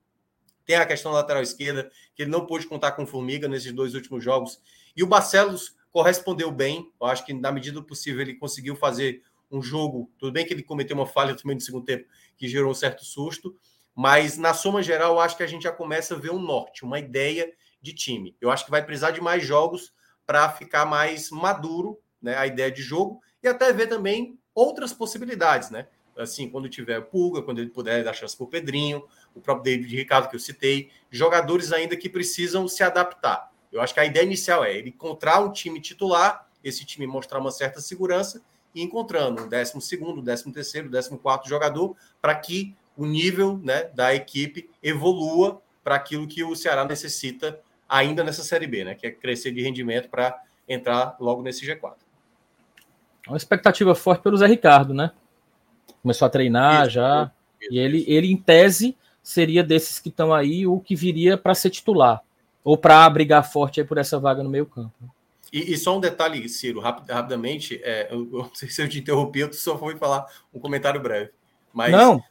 Tem 0.66 0.77
a 0.77 0.85
questão 0.85 1.11
da 1.11 1.18
lateral 1.18 1.42
esquerda, 1.42 1.90
que 2.14 2.22
ele 2.22 2.31
não 2.31 2.44
pôde 2.44 2.66
contar 2.66 2.92
com 2.92 3.05
o 3.05 3.07
Formiga 3.07 3.48
nesses 3.48 3.72
dois 3.72 3.94
últimos 3.94 4.22
jogos. 4.22 4.61
E 4.94 5.03
o 5.03 5.07
Barcelos 5.07 5.75
correspondeu 5.90 6.53
bem. 6.53 6.92
Eu 7.01 7.07
acho 7.07 7.25
que, 7.25 7.33
na 7.33 7.51
medida 7.51 7.81
do 7.81 7.87
possível, 7.87 8.20
ele 8.20 8.35
conseguiu 8.35 8.77
fazer 8.77 9.22
um 9.51 9.62
jogo. 9.62 10.11
Tudo 10.18 10.31
bem 10.31 10.44
que 10.44 10.53
ele 10.53 10.62
cometeu 10.62 10.94
uma 10.94 11.07
falha 11.07 11.35
também 11.35 11.55
no 11.55 11.62
segundo 11.62 11.87
tempo, 11.87 12.07
que 12.37 12.46
gerou 12.46 12.70
um 12.70 12.75
certo 12.75 13.07
susto. 13.07 13.57
Mas, 13.94 14.37
na 14.37 14.53
soma 14.53 14.83
geral, 14.83 15.14
eu 15.14 15.20
acho 15.20 15.38
que 15.38 15.42
a 15.42 15.46
gente 15.46 15.62
já 15.62 15.72
começa 15.72 16.14
a 16.14 16.18
ver 16.18 16.31
um 16.31 16.38
norte, 16.38 16.85
uma 16.85 16.98
ideia 16.98 17.51
de 17.81 17.94
time. 17.94 18.37
Eu 18.42 18.51
acho 18.51 18.66
que 18.66 18.70
vai 18.70 18.85
precisar 18.85 19.11
de 19.11 19.22
mais 19.22 19.42
jogos 19.42 19.92
para 20.27 20.51
ficar 20.51 20.85
mais 20.85 21.31
maduro 21.31 21.98
né, 22.20 22.37
a 22.37 22.46
ideia 22.46 22.70
de 22.70 22.83
jogo 22.83 23.20
e 23.42 23.48
até 23.48 23.72
ver 23.72 23.88
também 23.88 24.38
outras 24.55 24.92
possibilidades, 24.92 25.70
né? 25.70 25.87
Assim, 26.16 26.48
quando 26.48 26.68
tiver 26.68 27.00
Pulga, 27.00 27.42
quando 27.42 27.61
ele 27.61 27.70
puder 27.70 28.05
dar 28.05 28.12
chance 28.12 28.37
para 28.37 28.44
o 28.44 28.48
Pedrinho, 28.48 29.02
o 29.35 29.40
próprio 29.40 29.64
David 29.64 29.96
Ricardo 29.96 30.28
que 30.28 30.37
eu 30.37 30.40
citei, 30.40 30.90
jogadores 31.11 31.72
ainda 31.72 31.96
que 31.96 32.09
precisam 32.09 32.68
se 32.68 32.83
adaptar. 32.83 33.50
Eu 33.72 33.81
acho 33.81 33.94
que 33.94 34.00
a 34.00 34.05
ideia 34.05 34.24
inicial 34.24 34.62
é 34.62 34.76
ele 34.76 34.90
encontrar 34.90 35.40
um 35.40 35.50
time 35.50 35.81
titular, 35.81 36.46
esse 36.62 36.85
time 36.85 37.07
mostrar 37.07 37.38
uma 37.38 37.50
certa 37.50 37.81
segurança 37.81 38.42
e 38.74 38.83
encontrando 38.83 39.44
um 39.44 39.48
décimo 39.48 39.81
segundo, 39.81 40.20
décimo 40.20 40.52
terceiro, 40.52 40.90
décimo 40.90 41.18
quarto 41.18 41.48
jogador 41.48 41.96
para 42.20 42.35
que 42.35 42.76
o 42.94 43.07
nível 43.07 43.59
né, 43.62 43.85
da 43.85 44.14
equipe 44.14 44.68
evolua 44.83 45.62
para 45.83 45.94
aquilo 45.94 46.28
que 46.28 46.44
o 46.44 46.55
Ceará 46.55 46.85
necessita 46.85 47.59
ainda 47.88 48.22
nessa 48.22 48.42
Série 48.42 48.66
B, 48.66 48.85
né, 48.85 48.94
que 48.94 49.07
é 49.07 49.11
crescer 49.11 49.50
de 49.50 49.62
rendimento 49.62 50.11
para 50.11 50.38
entrar 50.68 51.16
logo 51.18 51.42
nesse 51.42 51.66
G4 51.66 52.12
uma 53.27 53.37
expectativa 53.37 53.95
forte 53.95 54.23
pelo 54.23 54.37
Zé 54.37 54.47
Ricardo, 54.47 54.93
né? 54.93 55.13
Começou 56.03 56.27
a 56.27 56.31
treinar 56.31 56.83
isso, 56.83 56.95
já. 56.95 57.31
Isso, 57.61 57.73
e 57.73 57.79
ele, 57.79 58.05
ele, 58.09 58.31
em 58.31 58.37
tese, 58.37 58.97
seria 59.23 59.63
desses 59.63 59.99
que 59.99 60.09
estão 60.09 60.35
aí 60.35 60.67
o 60.67 60.81
que 60.81 60.97
viria 60.97 61.39
para 61.39 61.55
ser 61.55 61.71
titular. 61.71 62.23
Ou 62.65 62.77
para 62.77 63.09
brigar 63.09 63.51
forte 63.51 63.81
aí 63.81 63.87
por 63.87 63.99
essa 63.99 64.19
vaga 64.19 64.43
no 64.43 64.51
meio 64.51 64.67
campo. 64.67 64.93
E, 65.53 65.73
e 65.73 65.77
só 65.77 65.97
um 65.97 66.01
detalhe, 66.01 66.49
Ciro, 66.49 66.81
rapid, 66.81 67.11
rapidamente, 67.11 67.81
é, 67.85 68.09
eu, 68.11 68.21
eu, 68.33 68.39
não 68.45 68.55
sei 68.55 68.71
se 68.71 68.83
eu 68.83 68.89
te 68.89 68.99
interrompi, 68.99 69.41
eu 69.41 69.53
só 69.53 69.79
fui 69.79 69.97
falar 69.97 70.27
um 70.53 70.59
comentário 70.59 71.01
breve. 71.01 71.31
Mas, 71.73 71.93
não, 71.93 72.23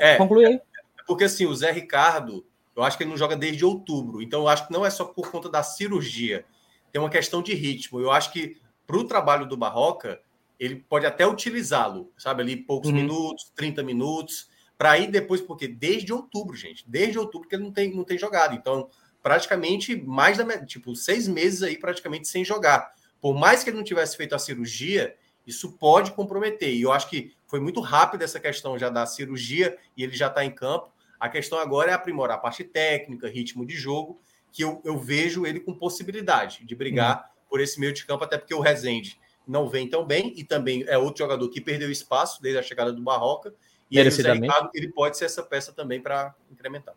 é, 0.00 0.16
conclui 0.16 0.46
aí. 0.46 0.60
Porque 1.06 1.24
assim, 1.24 1.46
o 1.46 1.54
Zé 1.54 1.70
Ricardo, 1.70 2.44
eu 2.74 2.82
acho 2.82 2.96
que 2.96 3.04
ele 3.04 3.10
não 3.10 3.16
joga 3.16 3.36
desde 3.36 3.64
outubro. 3.64 4.22
Então, 4.22 4.40
eu 4.40 4.48
acho 4.48 4.66
que 4.66 4.72
não 4.72 4.86
é 4.86 4.90
só 4.90 5.04
por 5.04 5.30
conta 5.30 5.48
da 5.48 5.62
cirurgia. 5.62 6.44
Tem 6.90 7.00
uma 7.00 7.10
questão 7.10 7.42
de 7.42 7.54
ritmo. 7.54 8.00
Eu 8.00 8.10
acho 8.10 8.32
que 8.32 8.56
para 8.86 8.96
o 8.96 9.04
trabalho 9.04 9.46
do 9.46 9.56
Barroca, 9.56 10.20
ele 10.64 10.76
pode 10.76 11.04
até 11.04 11.26
utilizá-lo, 11.26 12.12
sabe, 12.16 12.40
ali 12.40 12.56
poucos 12.56 12.88
uhum. 12.88 12.94
minutos, 12.94 13.50
30 13.56 13.82
minutos, 13.82 14.48
para 14.78 14.96
ir 14.96 15.10
depois, 15.10 15.40
porque 15.40 15.66
desde 15.66 16.12
outubro, 16.12 16.54
gente, 16.54 16.88
desde 16.88 17.18
outubro 17.18 17.48
que 17.48 17.56
ele 17.56 17.64
não 17.64 17.72
tem, 17.72 17.92
não 17.92 18.04
tem 18.04 18.16
jogado. 18.16 18.54
Então, 18.54 18.88
praticamente 19.20 20.00
mais 20.00 20.38
da 20.38 20.64
tipo 20.64 20.94
seis 20.94 21.26
meses 21.26 21.64
aí 21.64 21.76
praticamente 21.76 22.28
sem 22.28 22.44
jogar. 22.44 22.92
Por 23.20 23.34
mais 23.34 23.64
que 23.64 23.70
ele 23.70 23.76
não 23.76 23.82
tivesse 23.82 24.16
feito 24.16 24.36
a 24.36 24.38
cirurgia, 24.38 25.16
isso 25.44 25.72
pode 25.72 26.12
comprometer. 26.12 26.72
E 26.72 26.82
eu 26.82 26.92
acho 26.92 27.10
que 27.10 27.32
foi 27.48 27.58
muito 27.58 27.80
rápido 27.80 28.22
essa 28.22 28.38
questão 28.38 28.78
já 28.78 28.88
da 28.88 29.04
cirurgia 29.04 29.76
e 29.96 30.04
ele 30.04 30.14
já 30.14 30.28
está 30.28 30.44
em 30.44 30.50
campo. 30.52 30.92
A 31.18 31.28
questão 31.28 31.58
agora 31.58 31.90
é 31.90 31.94
aprimorar 31.94 32.36
a 32.36 32.40
parte 32.40 32.62
técnica, 32.62 33.28
ritmo 33.28 33.66
de 33.66 33.74
jogo, 33.74 34.20
que 34.52 34.62
eu, 34.62 34.80
eu 34.84 34.96
vejo 34.96 35.44
ele 35.44 35.58
com 35.58 35.74
possibilidade 35.74 36.64
de 36.64 36.74
brigar 36.76 37.16
uhum. 37.16 37.48
por 37.48 37.60
esse 37.60 37.80
meio 37.80 37.92
de 37.92 38.06
campo, 38.06 38.22
até 38.22 38.38
porque 38.38 38.54
o 38.54 38.60
Rezende 38.60 39.20
não 39.52 39.68
vem 39.68 39.86
tão 39.86 40.04
bem 40.04 40.32
e 40.34 40.42
também 40.42 40.82
é 40.88 40.96
outro 40.96 41.18
jogador 41.18 41.46
que 41.50 41.60
perdeu 41.60 41.90
espaço 41.90 42.40
desde 42.40 42.58
a 42.58 42.62
chegada 42.62 42.90
do 42.90 43.02
Barroca. 43.02 43.52
E 43.90 44.00
aí, 44.00 44.08
o 44.08 44.10
Zé 44.10 44.32
Ricardo, 44.32 44.70
ele 44.72 44.88
pode 44.88 45.18
ser 45.18 45.26
essa 45.26 45.42
peça 45.42 45.72
também 45.72 46.00
para 46.00 46.34
incrementar. 46.50 46.94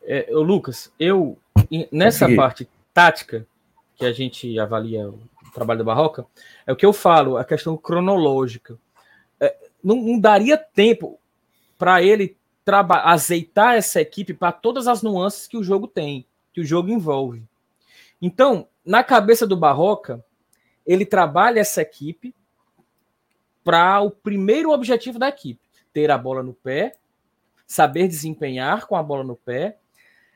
É, 0.00 0.28
Lucas, 0.30 0.92
eu 1.00 1.36
nessa 1.90 2.32
parte 2.36 2.68
tática 2.92 3.44
que 3.96 4.06
a 4.06 4.12
gente 4.12 4.56
avalia 4.58 5.08
o 5.08 5.18
trabalho 5.52 5.78
do 5.78 5.84
Barroca, 5.84 6.24
é 6.64 6.72
o 6.72 6.76
que 6.76 6.86
eu 6.86 6.92
falo, 6.92 7.36
a 7.36 7.44
questão 7.44 7.76
cronológica. 7.76 8.78
É, 9.40 9.56
não, 9.82 9.96
não, 9.96 10.20
daria 10.20 10.56
tempo 10.56 11.18
para 11.76 12.02
ele 12.02 12.36
azeitar 13.04 13.74
essa 13.74 14.00
equipe 14.00 14.32
para 14.32 14.52
todas 14.52 14.86
as 14.86 15.02
nuances 15.02 15.48
que 15.48 15.56
o 15.56 15.64
jogo 15.64 15.88
tem, 15.88 16.24
que 16.52 16.60
o 16.60 16.64
jogo 16.64 16.90
envolve. 16.90 17.42
Então, 18.22 18.68
na 18.84 19.02
cabeça 19.02 19.46
do 19.46 19.56
Barroca, 19.56 20.24
ele 20.86 21.06
trabalha 21.06 21.60
essa 21.60 21.82
equipe 21.82 22.34
para 23.62 24.00
o 24.00 24.10
primeiro 24.10 24.70
objetivo 24.70 25.18
da 25.18 25.28
equipe: 25.28 25.60
ter 25.92 26.10
a 26.10 26.18
bola 26.18 26.42
no 26.42 26.52
pé, 26.52 26.96
saber 27.66 28.06
desempenhar 28.06 28.86
com 28.86 28.96
a 28.96 29.02
bola 29.02 29.24
no 29.24 29.36
pé, 29.36 29.78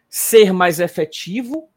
ser 0.09 0.53
mais 0.53 0.81
efetivo, 0.81 1.69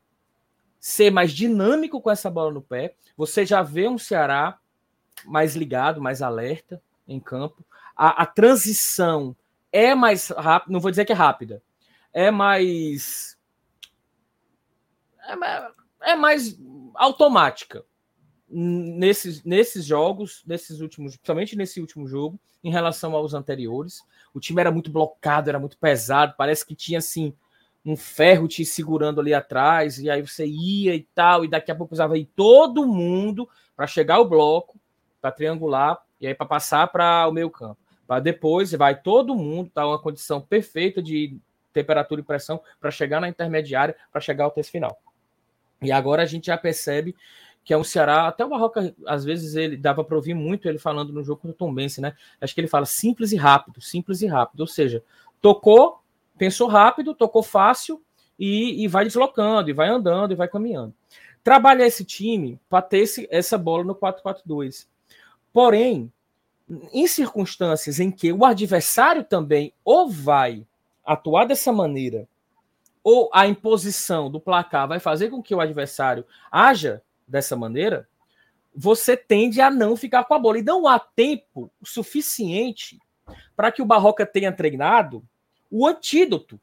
ser 0.79 1.11
mais 1.11 1.31
dinâmico 1.31 2.01
com 2.01 2.09
essa 2.09 2.29
bola 2.29 2.51
no 2.51 2.61
pé. 2.61 2.95
Você 3.17 3.45
já 3.45 3.61
vê 3.61 3.87
um 3.87 3.97
Ceará 3.97 4.57
mais 5.25 5.55
ligado, 5.55 6.01
mais 6.01 6.21
alerta 6.21 6.81
em 7.07 7.19
campo. 7.19 7.65
A, 7.95 8.23
a 8.23 8.25
transição 8.25 9.35
é 9.71 9.93
mais 9.93 10.29
rápida, 10.29 10.71
não 10.73 10.79
vou 10.79 10.89
dizer 10.89 11.05
que 11.05 11.11
é 11.11 11.15
rápida, 11.15 11.61
é 12.13 12.31
mais. 12.31 13.37
É, 15.23 16.11
é 16.13 16.15
mais 16.15 16.57
automática 16.95 17.85
nesses, 18.51 19.43
nesses 19.43 19.85
jogos, 19.85 20.43
nesses 20.45 20.81
últimos, 20.81 21.15
principalmente 21.15 21.55
nesse 21.55 21.79
último 21.79 22.07
jogo, 22.07 22.39
em 22.63 22.71
relação 22.71 23.15
aos 23.15 23.33
anteriores. 23.33 24.03
O 24.33 24.39
time 24.39 24.61
era 24.61 24.71
muito 24.71 24.91
blocado, 24.91 25.49
era 25.49 25.59
muito 25.59 25.77
pesado, 25.77 26.35
parece 26.37 26.65
que 26.65 26.75
tinha 26.75 26.99
assim 26.99 27.33
um 27.83 27.95
ferro 27.95 28.47
te 28.47 28.63
segurando 28.63 29.19
ali 29.19 29.33
atrás, 29.33 29.97
e 29.97 30.09
aí 30.09 30.21
você 30.21 30.45
ia 30.45 30.93
e 30.93 31.07
tal, 31.15 31.43
e 31.43 31.47
daqui 31.47 31.71
a 31.71 31.75
pouco 31.75 31.89
precisava 31.89 32.17
ir 32.17 32.29
todo 32.35 32.85
mundo 32.85 33.49
para 33.75 33.87
chegar 33.87 34.15
ao 34.15 34.27
bloco, 34.27 34.79
para 35.19 35.31
triangular, 35.31 35.99
e 36.19 36.27
aí 36.27 36.35
para 36.35 36.45
passar 36.45 36.87
para 36.87 37.27
o 37.27 37.31
meio 37.31 37.49
campo. 37.49 37.77
Para 38.05 38.19
depois 38.19 38.71
vai 38.73 38.99
todo 39.01 39.35
mundo, 39.35 39.71
tá 39.73 39.87
uma 39.87 39.97
condição 39.97 40.41
perfeita 40.41 41.01
de 41.01 41.37
temperatura 41.73 42.21
e 42.21 42.23
pressão 42.23 42.61
para 42.79 42.91
chegar 42.91 43.21
na 43.21 43.29
intermediária, 43.29 43.95
para 44.11 44.21
chegar 44.21 44.43
ao 44.43 44.51
terço 44.51 44.71
final. 44.71 45.01
E 45.81 45.91
agora 45.91 46.21
a 46.21 46.25
gente 46.25 46.47
já 46.47 46.57
percebe 46.57 47.15
que 47.63 47.73
é 47.73 47.77
um 47.77 47.83
Ceará, 47.83 48.27
até 48.27 48.43
o 48.43 48.49
Barroca, 48.49 48.93
às 49.05 49.23
vezes 49.23 49.55
ele 49.55 49.77
dava 49.77 50.03
para 50.03 50.15
ouvir 50.15 50.33
muito 50.33 50.67
ele 50.67 50.79
falando 50.79 51.13
no 51.13 51.23
jogo 51.23 51.41
contra 51.41 51.55
o 51.55 51.57
Tom 51.57 51.73
Bense, 51.73 52.01
né? 52.01 52.15
Acho 52.39 52.53
que 52.55 52.61
ele 52.61 52.67
fala 52.67 52.85
simples 52.85 53.31
e 53.31 53.35
rápido, 53.35 53.81
simples 53.81 54.21
e 54.21 54.27
rápido, 54.27 54.61
ou 54.61 54.67
seja, 54.67 55.03
tocou, 55.41 56.01
pensou 56.37 56.67
rápido, 56.67 57.13
tocou 57.13 57.43
fácil 57.43 58.01
e, 58.37 58.83
e 58.83 58.87
vai 58.87 59.05
deslocando, 59.05 59.69
e 59.69 59.73
vai 59.73 59.89
andando, 59.89 60.31
e 60.31 60.35
vai 60.35 60.47
caminhando. 60.47 60.93
Trabalhar 61.43 61.85
esse 61.85 62.03
time 62.03 62.59
para 62.69 62.81
ter 62.81 62.99
esse, 62.99 63.27
essa 63.29 63.57
bola 63.57 63.83
no 63.83 63.95
4-4-2. 63.95 64.87
Porém, 65.53 66.11
em 66.93 67.07
circunstâncias 67.07 67.99
em 67.99 68.09
que 68.09 68.31
o 68.31 68.45
adversário 68.45 69.23
também 69.23 69.73
ou 69.83 70.09
vai 70.09 70.65
atuar 71.05 71.45
dessa 71.45 71.71
maneira, 71.71 72.27
ou 73.03 73.29
a 73.33 73.47
imposição 73.47 74.29
do 74.29 74.39
placar 74.39 74.87
vai 74.87 74.99
fazer 74.99 75.29
com 75.29 75.41
que 75.41 75.53
o 75.53 75.59
adversário 75.59 76.25
haja 76.51 77.01
dessa 77.31 77.55
maneira, 77.55 78.07
você 78.75 79.15
tende 79.15 79.61
a 79.61 79.71
não 79.71 79.95
ficar 79.95 80.23
com 80.25 80.33
a 80.33 80.39
bola. 80.39 80.59
E 80.59 80.63
não 80.63 80.87
há 80.87 80.99
tempo 80.99 81.71
suficiente 81.83 82.99
para 83.55 83.71
que 83.71 83.81
o 83.81 83.85
Barroca 83.85 84.25
tenha 84.25 84.51
treinado 84.51 85.23
o 85.69 85.87
antídoto 85.87 86.59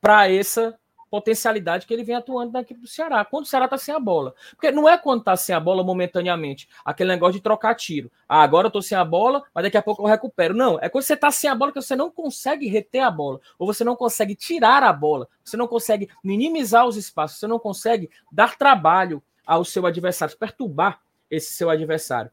para 0.00 0.30
essa 0.30 0.78
potencialidade 1.10 1.86
que 1.86 1.92
ele 1.92 2.04
vem 2.04 2.14
atuando 2.14 2.52
na 2.52 2.60
equipe 2.60 2.80
do 2.80 2.86
Ceará, 2.86 3.24
quando 3.24 3.44
o 3.44 3.48
Ceará 3.48 3.64
está 3.64 3.76
sem 3.76 3.92
a 3.92 3.98
bola. 3.98 4.32
Porque 4.52 4.70
não 4.70 4.88
é 4.88 4.96
quando 4.96 5.20
está 5.20 5.36
sem 5.36 5.54
a 5.54 5.58
bola 5.58 5.82
momentaneamente, 5.82 6.68
aquele 6.84 7.10
negócio 7.10 7.34
de 7.34 7.40
trocar 7.40 7.74
tiro. 7.74 8.10
Ah, 8.28 8.42
agora 8.42 8.66
eu 8.66 8.68
estou 8.68 8.80
sem 8.80 8.96
a 8.96 9.04
bola, 9.04 9.42
mas 9.52 9.64
daqui 9.64 9.76
a 9.76 9.82
pouco 9.82 10.02
eu 10.02 10.06
recupero. 10.06 10.54
Não, 10.54 10.78
é 10.80 10.88
quando 10.88 11.02
você 11.02 11.14
está 11.14 11.30
sem 11.32 11.50
a 11.50 11.54
bola 11.54 11.72
que 11.72 11.82
você 11.82 11.96
não 11.96 12.10
consegue 12.10 12.68
reter 12.68 13.00
a 13.00 13.10
bola, 13.10 13.40
ou 13.58 13.66
você 13.66 13.82
não 13.82 13.96
consegue 13.96 14.36
tirar 14.36 14.84
a 14.84 14.92
bola, 14.92 15.28
você 15.42 15.56
não 15.56 15.66
consegue 15.66 16.08
minimizar 16.22 16.86
os 16.86 16.96
espaços, 16.96 17.40
você 17.40 17.46
não 17.48 17.58
consegue 17.58 18.08
dar 18.30 18.56
trabalho 18.56 19.20
ao 19.50 19.64
seu 19.64 19.84
adversário, 19.84 20.38
perturbar 20.38 21.02
esse 21.28 21.52
seu 21.54 21.68
adversário. 21.68 22.30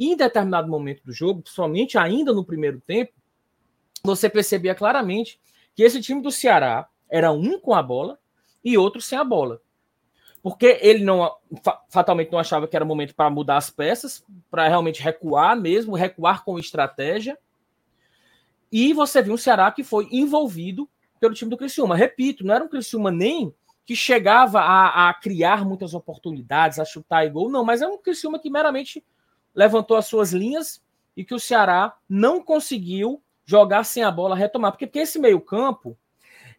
Em 0.00 0.16
determinado 0.16 0.68
momento 0.68 1.00
do 1.04 1.12
jogo, 1.12 1.44
somente 1.46 1.96
ainda 1.96 2.32
no 2.32 2.44
primeiro 2.44 2.80
tempo, 2.80 3.12
você 4.02 4.28
percebia 4.28 4.74
claramente 4.74 5.40
que 5.76 5.84
esse 5.84 6.00
time 6.00 6.20
do 6.20 6.32
Ceará 6.32 6.88
era 7.08 7.30
um 7.30 7.60
com 7.60 7.72
a 7.72 7.80
bola 7.80 8.18
e 8.64 8.76
outro 8.76 9.00
sem 9.00 9.16
a 9.16 9.22
bola. 9.22 9.60
Porque 10.42 10.80
ele 10.82 11.04
não 11.04 11.30
fatalmente 11.88 12.32
não 12.32 12.38
achava 12.40 12.66
que 12.66 12.74
era 12.74 12.84
momento 12.84 13.14
para 13.14 13.30
mudar 13.30 13.58
as 13.58 13.70
peças, 13.70 14.24
para 14.50 14.66
realmente 14.66 15.00
recuar 15.00 15.56
mesmo, 15.56 15.94
recuar 15.94 16.44
com 16.44 16.58
estratégia. 16.58 17.38
E 18.72 18.92
você 18.92 19.22
viu 19.22 19.34
um 19.34 19.38
Ceará 19.38 19.70
que 19.70 19.84
foi 19.84 20.08
envolvido 20.10 20.88
pelo 21.20 21.34
time 21.34 21.48
do 21.48 21.56
Criciúma. 21.56 21.94
Repito, 21.94 22.44
não 22.44 22.54
era 22.56 22.64
um 22.64 22.68
Criciúma 22.68 23.12
nem 23.12 23.54
que 23.86 23.94
chegava 23.94 24.60
a, 24.60 25.08
a, 25.08 25.14
criar 25.14 25.64
muitas 25.64 25.94
oportunidades, 25.94 26.80
a 26.80 26.84
chutar 26.84 27.24
e 27.24 27.30
gol, 27.30 27.48
não, 27.48 27.64
mas 27.64 27.80
é 27.80 27.86
um 27.86 27.96
Criciúma 27.96 28.38
que 28.38 28.50
meramente 28.50 29.02
levantou 29.54 29.96
as 29.96 30.06
suas 30.06 30.32
linhas 30.32 30.82
e 31.16 31.24
que 31.24 31.34
o 31.34 31.38
Ceará 31.38 31.96
não 32.08 32.42
conseguiu 32.42 33.22
jogar 33.44 33.84
sem 33.84 34.02
a 34.02 34.10
bola 34.10 34.34
retomar. 34.34 34.72
Porque, 34.72 34.88
porque 34.88 34.98
esse 34.98 35.20
meio-campo, 35.20 35.96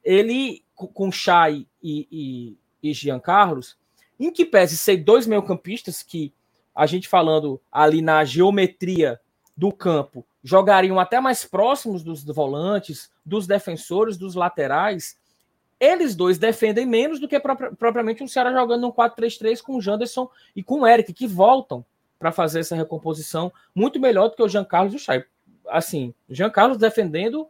ele, 0.02 0.63
com 0.74 1.12
Chay 1.12 1.68
e, 1.84 2.08
e, 2.10 2.90
e 2.90 2.94
Jean 2.94 3.20
Carlos, 3.20 3.78
em 4.18 4.32
que 4.32 4.46
pese 4.46 4.78
ser 4.78 4.98
dois 4.98 5.28
meio-campistas 5.28 6.02
que 6.02 6.34
a 6.74 6.86
gente 6.86 7.10
falando 7.10 7.62
ali 7.70 8.02
na 8.02 8.24
geometria 8.24 9.20
do 9.56 9.72
campo 9.74 10.26
jogariam 10.44 10.98
até 10.98 11.20
mais 11.20 11.44
próximos 11.44 12.04
dos 12.04 12.24
volantes, 12.24 13.12
dos 13.26 13.46
defensores, 13.46 14.16
dos 14.16 14.34
laterais, 14.34 15.18
eles 15.80 16.16
dois 16.16 16.38
defendem 16.38 16.86
menos 16.86 17.20
do 17.20 17.28
que 17.28 17.40
propriamente 17.40 18.24
um 18.24 18.28
Ceará 18.28 18.52
jogando 18.52 18.82
no 18.82 18.94
4-3-3 18.94 19.62
com 19.62 19.76
o 19.76 19.82
Janderson 19.82 20.30
e 20.56 20.63
com 20.63 20.82
o 20.82 20.88
Eric, 20.88 21.13
que 21.13 21.28
voltam 21.28 21.86
para 22.18 22.32
fazer 22.32 22.62
essa 22.62 22.76
recomposição 22.76 23.52
muito 23.76 24.00
melhor 24.00 24.30
do 24.30 24.36
que 24.36 24.42
o 24.42 24.50
Jean 24.50 24.66
Carlos 24.66 24.94
e 24.94 24.96
o 24.98 25.00
Chay. 25.00 25.24
Assim, 25.68 26.13
Jean 26.30 26.50
Carlos 26.50 26.78
defendendo 26.78 27.48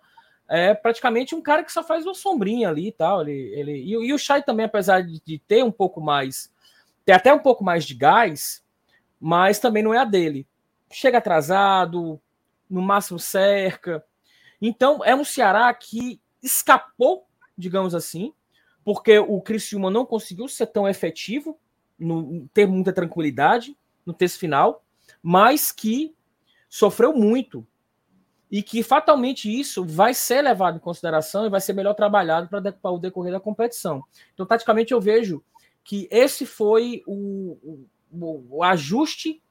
é 0.49 0.73
praticamente 0.73 1.35
um 1.35 1.41
cara 1.41 1.63
que 1.63 1.71
só 1.71 1.83
faz 1.83 2.05
uma 2.05 2.13
sombrinha 2.13 2.69
ali 2.69 2.87
e 2.87 2.91
tal. 2.91 3.21
Ele, 3.21 3.53
ele, 3.53 3.71
e, 3.73 3.91
e 3.91 4.13
o 4.13 4.17
Chay 4.17 4.41
também, 4.41 4.65
apesar 4.65 5.01
de, 5.01 5.21
de, 5.23 5.39
ter 5.39 5.63
um 5.63 5.71
pouco 5.71 6.01
mais, 6.01 6.51
ter 7.05 7.13
até 7.13 7.33
um 7.33 7.39
pouco 7.39 7.63
mais 7.63 7.85
de 7.85 7.93
gás, 7.93 8.63
mas 9.19 9.59
também 9.59 9.83
não 9.83 9.93
é 9.93 9.99
a 9.99 10.05
dele. 10.05 10.47
Chega 10.91 11.17
atrasado, 11.17 12.19
no 12.69 12.81
máximo 12.81 13.19
cerca. 13.19 14.03
Então, 14.61 15.03
é 15.03 15.15
um 15.15 15.23
Ceará 15.23 15.73
que 15.73 16.19
escapou 16.41 17.26
digamos 17.57 17.95
assim, 17.95 18.33
porque 18.83 19.17
o 19.19 19.41
Criciúma 19.41 19.89
não 19.89 20.05
conseguiu 20.05 20.47
ser 20.47 20.67
tão 20.67 20.87
efetivo, 20.87 21.59
no, 21.97 22.47
ter 22.53 22.67
muita 22.67 22.93
tranquilidade 22.93 23.77
no 24.05 24.13
texto 24.13 24.39
final, 24.39 24.83
mas 25.21 25.71
que 25.71 26.15
sofreu 26.69 27.13
muito 27.13 27.65
e 28.49 28.61
que 28.61 28.81
fatalmente 28.81 29.49
isso 29.49 29.83
vai 29.83 30.13
ser 30.13 30.41
levado 30.41 30.77
em 30.77 30.79
consideração 30.79 31.45
e 31.45 31.49
vai 31.49 31.59
ser 31.59 31.73
melhor 31.73 31.93
trabalhado 31.93 32.47
para 32.47 32.91
o 32.91 32.99
decorrer 32.99 33.33
da 33.33 33.39
competição. 33.39 34.03
Então, 34.33 34.45
taticamente, 34.45 34.93
eu 34.93 35.01
vejo 35.01 35.43
que 35.83 36.07
esse 36.09 36.45
foi 36.45 37.03
o, 37.05 37.87
o, 38.11 38.57
o 38.57 38.63
ajuste 38.63 39.41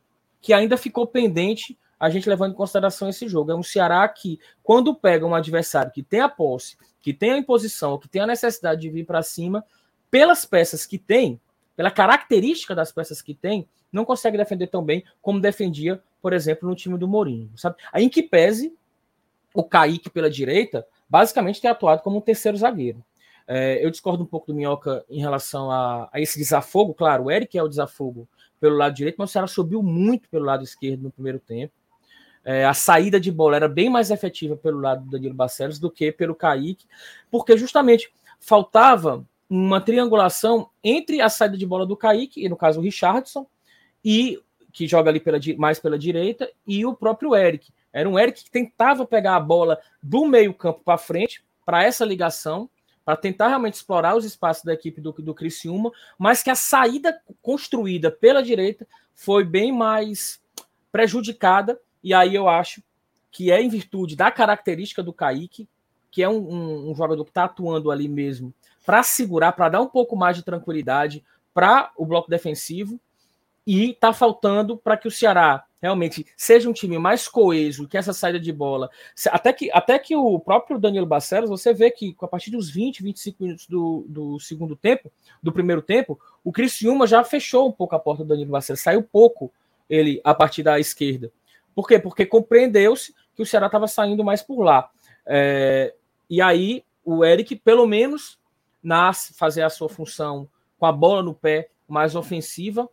que 0.41 0.53
ainda 0.53 0.77
ficou 0.77 1.07
pendente 1.07 1.79
a 1.99 2.11
gente 2.11 2.29
levando 2.29 2.53
em 2.53 2.57
consideração 2.57 3.09
esse 3.09 3.27
jogo. 3.27 3.51
É 3.51 3.55
um 3.55 3.63
Ceará 3.63 4.07
que, 4.09 4.39
quando 4.63 4.95
pega 4.95 5.27
um 5.27 5.35
adversário 5.35 5.91
que 5.91 6.03
tem 6.03 6.21
a 6.21 6.29
posse, 6.29 6.77
que 7.07 7.15
tem 7.15 7.31
a 7.31 7.39
imposição, 7.39 7.97
que 7.99 8.09
tem 8.09 8.21
a 8.21 8.27
necessidade 8.27 8.81
de 8.81 8.91
vir 8.91 9.07
para 9.07 9.23
cima, 9.23 9.65
pelas 10.11 10.45
peças 10.45 10.85
que 10.85 10.99
tem, 10.99 11.41
pela 11.77 11.89
característica 11.89 12.75
das 12.75 12.91
peças 12.91 13.23
que 13.23 13.33
tem, 13.33 13.69
não 13.93 14.05
consegue 14.05 14.37
defender 14.37 14.67
tão 14.67 14.83
bem 14.83 15.05
como 15.23 15.41
defendia, 15.41 16.03
por 16.21 16.33
exemplo, 16.33 16.69
no 16.69 16.75
time 16.75 16.99
do 16.99 17.07
Mourinho. 17.07 17.49
Sabe? 17.55 17.77
Aí, 17.93 18.03
em 18.03 18.09
que 18.09 18.25
pese 18.25 18.77
o 19.55 19.63
Kaique 19.63 20.11
pela 20.11 20.29
direita, 20.29 20.85
basicamente 21.09 21.61
tem 21.61 21.71
atuado 21.71 22.03
como 22.03 22.19
um 22.19 22.21
terceiro 22.21 22.59
zagueiro. 22.59 23.05
É, 23.47 23.87
eu 23.87 23.89
discordo 23.89 24.25
um 24.25 24.27
pouco 24.27 24.49
do 24.49 24.55
Minhoca 24.57 25.05
em 25.09 25.21
relação 25.21 25.71
a, 25.71 26.09
a, 26.13 26.21
esse 26.21 26.41
desafogo. 26.41 26.93
Claro, 26.93 27.27
o 27.27 27.31
Eric 27.31 27.57
é 27.57 27.63
o 27.63 27.69
desafogo 27.69 28.29
pelo 28.59 28.75
lado 28.77 28.97
direito, 28.97 29.15
mas 29.17 29.31
o 29.31 29.33
Ceará 29.33 29.47
subiu 29.47 29.81
muito 29.81 30.29
pelo 30.29 30.45
lado 30.45 30.65
esquerdo 30.65 31.03
no 31.03 31.13
primeiro 31.13 31.39
tempo. 31.39 31.73
É, 32.49 32.65
a 32.65 32.73
saída 32.73 33.19
de 33.19 33.33
bola 33.33 33.57
era 33.57 33.69
bem 33.69 33.91
mais 33.91 34.13
efetiva 34.13 34.57
pelo 34.57 34.79
lado 34.79 35.05
do 35.05 35.11
Danilo 35.11 35.35
Barcelos 35.35 35.81
do 35.81 35.91
que 35.91 36.13
pelo 36.13 36.33
Kaique, 36.33 36.87
porque 37.29 37.59
justamente 37.59 38.09
faltava 38.39 39.27
uma 39.51 39.81
triangulação 39.81 40.71
entre 40.83 41.21
a 41.21 41.29
saída 41.29 41.57
de 41.57 41.67
bola 41.67 41.85
do 41.85 41.97
Kaique, 41.97 42.45
e 42.45 42.49
no 42.49 42.57
caso 42.57 42.79
o 42.79 42.83
Richardson, 42.85 43.49
e 44.05 44.41
que 44.73 44.87
joga 44.87 45.11
ali 45.11 45.19
pela, 45.19 45.41
mais 45.59 45.81
pela 45.81 45.99
direita, 45.99 46.49
e 46.65 46.87
o 46.87 46.95
próprio 46.95 47.35
Eric. 47.35 47.73
Era 47.93 48.09
um 48.09 48.17
Eric 48.17 48.45
que 48.45 48.51
tentava 48.51 49.05
pegar 49.05 49.35
a 49.35 49.41
bola 49.41 49.81
do 50.01 50.25
meio-campo 50.25 50.83
para 50.85 50.99
frente, 50.99 51.43
para 51.65 51.83
essa 51.83 52.05
ligação, 52.05 52.71
para 53.05 53.17
tentar 53.17 53.49
realmente 53.49 53.75
explorar 53.75 54.17
os 54.17 54.25
espaços 54.25 54.63
da 54.63 54.73
equipe 54.73 55.01
do, 55.01 55.11
do 55.11 55.35
Criciúma, 55.35 55.91
mas 56.17 56.45
que 56.45 56.51
a 56.51 56.55
saída 56.55 57.21
construída 57.43 58.09
pela 58.09 58.41
direita 58.41 58.87
foi 59.17 59.43
bem 59.43 59.73
mais 59.73 60.41
prejudicada 60.93 61.81
e 62.07 62.15
aí 62.15 62.37
eu 62.37 62.49
acho 62.49 62.81
que 63.33 63.51
é 63.51 63.61
em 63.61 63.69
virtude 63.69 64.15
da 64.15 64.31
característica 64.31 65.03
do 65.03 65.13
Kaique, 65.13 65.69
que 66.09 66.23
é 66.23 66.29
um, 66.29 66.39
um, 66.39 66.91
um 66.93 66.95
jogador 66.95 67.25
que 67.25 67.33
está 67.33 67.43
atuando 67.47 67.91
ali 67.91 68.07
mesmo 68.07 68.55
para 68.87 69.03
segurar, 69.03 69.51
para 69.51 69.71
dar 69.71 69.81
um 69.81 69.89
pouco 69.89 70.15
mais 70.15 70.37
de 70.37 70.45
tranquilidade 70.45 71.25
para 71.53 71.91
o 71.97 72.07
bloco 72.07 72.31
defensivo, 72.31 73.01
e 73.67 73.91
está 73.91 74.13
faltando 74.13 74.77
para 74.77 74.97
que 74.97 75.09
o 75.09 75.11
Ceará 75.11 75.65
realmente 75.83 76.25
seja 76.37 76.71
um 76.71 76.73
time 76.73 76.97
mais 76.97 77.27
coeso, 77.27 77.89
que 77.89 77.99
essa 77.99 78.13
saída 78.13 78.39
de 78.39 78.53
bola. 78.53 78.89
Até 79.33 79.53
que, 79.53 79.69
até 79.73 79.99
que 79.99 80.15
o 80.15 80.39
próprio 80.39 80.79
Danilo 80.79 81.07
Barcelos, 81.07 81.51
você 81.51 81.75
vê 81.75 81.91
que 81.91 82.15
a 82.23 82.29
partir 82.29 82.53
dos 82.53 82.71
20, 82.71 83.03
25 83.03 83.43
minutos 83.43 83.67
do, 83.67 84.07
do 84.09 84.39
segundo 84.39 84.77
tempo, 84.77 85.11
do 85.43 85.53
primeiro 85.53 85.83
tempo, 85.83 86.21
o 86.45 86.53
Criciúma 86.53 87.05
já 87.05 87.25
fechou 87.25 87.69
um 87.69 87.73
pouco 87.73 87.97
a 87.97 87.99
porta 87.99 88.23
do 88.23 88.29
Danilo 88.29 88.53
Barcelos, 88.53 88.81
saiu 88.81 89.03
pouco 89.03 89.53
ele 89.91 90.21
a 90.23 90.33
partir 90.33 90.63
da 90.63 90.79
esquerda. 90.79 91.33
Por 91.77 91.87
quê? 91.87 91.99
Porque 91.99 92.25
compreendeu-se 92.25 93.15
que 93.35 93.43
o 93.43 93.47
Ceará 93.47 93.67
estava 93.67 93.87
saindo 93.87 94.25
mais 94.25 94.43
por 94.43 94.63
lá. 94.63 94.89
É, 95.27 95.95
e 96.29 96.41
aí 96.41 96.83
o 97.05 97.23
Eric, 97.23 97.55
pelo 97.57 97.87
menos, 97.87 98.41
nasce 98.83 99.35
fazer 99.35 99.61
a 99.61 99.69
sua 99.69 99.87
função 99.87 100.49
com 100.79 100.87
a 100.87 100.93
bola 100.93 101.23
no 101.23 101.35
pé 101.35 101.69
mais 101.87 102.17
ofensiva. 102.17 102.89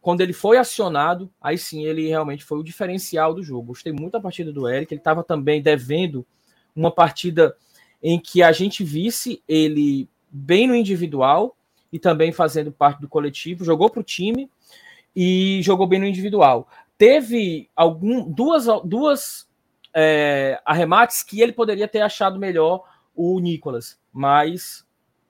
Quando 0.00 0.20
ele 0.20 0.32
foi 0.32 0.58
acionado, 0.58 1.32
aí 1.40 1.56
sim 1.56 1.84
ele 1.84 2.08
realmente 2.08 2.44
foi 2.44 2.58
o 2.58 2.64
diferencial 2.64 3.32
do 3.32 3.42
jogo. 3.42 3.68
Gostei 3.68 3.92
muito 3.92 4.14
da 4.14 4.20
partida 4.20 4.52
do 4.52 4.68
Eric. 4.68 4.92
Ele 4.92 5.00
estava 5.00 5.22
também 5.22 5.62
devendo 5.62 6.26
uma 6.74 6.90
partida 6.90 7.56
em 8.02 8.18
que 8.18 8.42
a 8.42 8.50
gente 8.50 8.82
visse 8.82 9.40
ele 9.46 10.08
bem 10.28 10.66
no 10.66 10.74
individual 10.74 11.56
e 11.92 12.00
também 12.00 12.32
fazendo 12.32 12.72
parte 12.72 13.00
do 13.00 13.08
coletivo. 13.08 13.64
Jogou 13.64 13.88
para 13.88 14.00
o 14.00 14.04
time 14.04 14.50
e 15.14 15.60
jogou 15.62 15.86
bem 15.86 16.00
no 16.00 16.06
individual 16.06 16.68
teve 16.98 17.68
algum, 17.74 18.30
duas, 18.30 18.66
duas 18.84 19.48
é, 19.94 20.60
arremates 20.64 21.22
que 21.22 21.40
ele 21.40 21.52
poderia 21.52 21.88
ter 21.88 22.00
achado 22.00 22.38
melhor 22.38 22.84
o 23.14 23.38
Nicolas, 23.38 23.98
mas 24.12 24.84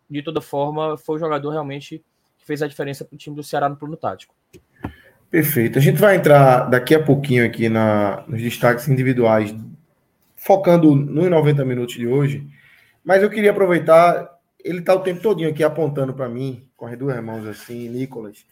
de 0.09 0.23
toda 0.23 0.41
forma 0.41 0.97
foi 0.97 1.17
o 1.17 1.19
jogador 1.19 1.51
realmente 1.51 2.05
que 2.39 2.47
fez 2.47 2.63
a 2.63 2.69
diferença 2.69 3.05
para 3.05 3.15
o 3.15 3.19
time 3.19 3.37
do 3.37 3.43
Ceará 3.43 3.69
no 3.69 3.77
plano 3.77 3.97
tático. 3.97 4.35
Perfeito. 5.31 5.79
A 5.79 5.83
gente 5.83 6.01
vai 6.01 6.17
entrar 6.17 6.71
daqui 6.71 6.95
a 6.95 7.03
pouquinho 7.03 7.45
aqui 7.45 7.69
na, 7.69 8.25
nos 8.29 8.41
destaques 8.41 8.89
individuais, 8.89 9.55
focando 10.37 10.95
nos 10.95 11.29
90 11.29 11.65
minutos 11.65 11.95
de 11.95 12.07
hoje, 12.07 12.47
mas 13.05 13.23
eu 13.23 13.31
queria 13.31 13.51
aproveitar, 13.51 14.31
ele 14.63 14.79
está 14.79 14.95
o 14.95 15.01
tempo 15.01 15.21
todinho 15.21 15.51
aqui 15.51 15.65
apontando 15.65 16.15
para 16.15 16.29
mim, 16.29 16.69
as 16.87 16.99
duas 16.99 17.23
mãos 17.23 17.47
assim, 17.47 17.89
Nicolas, 17.89 18.45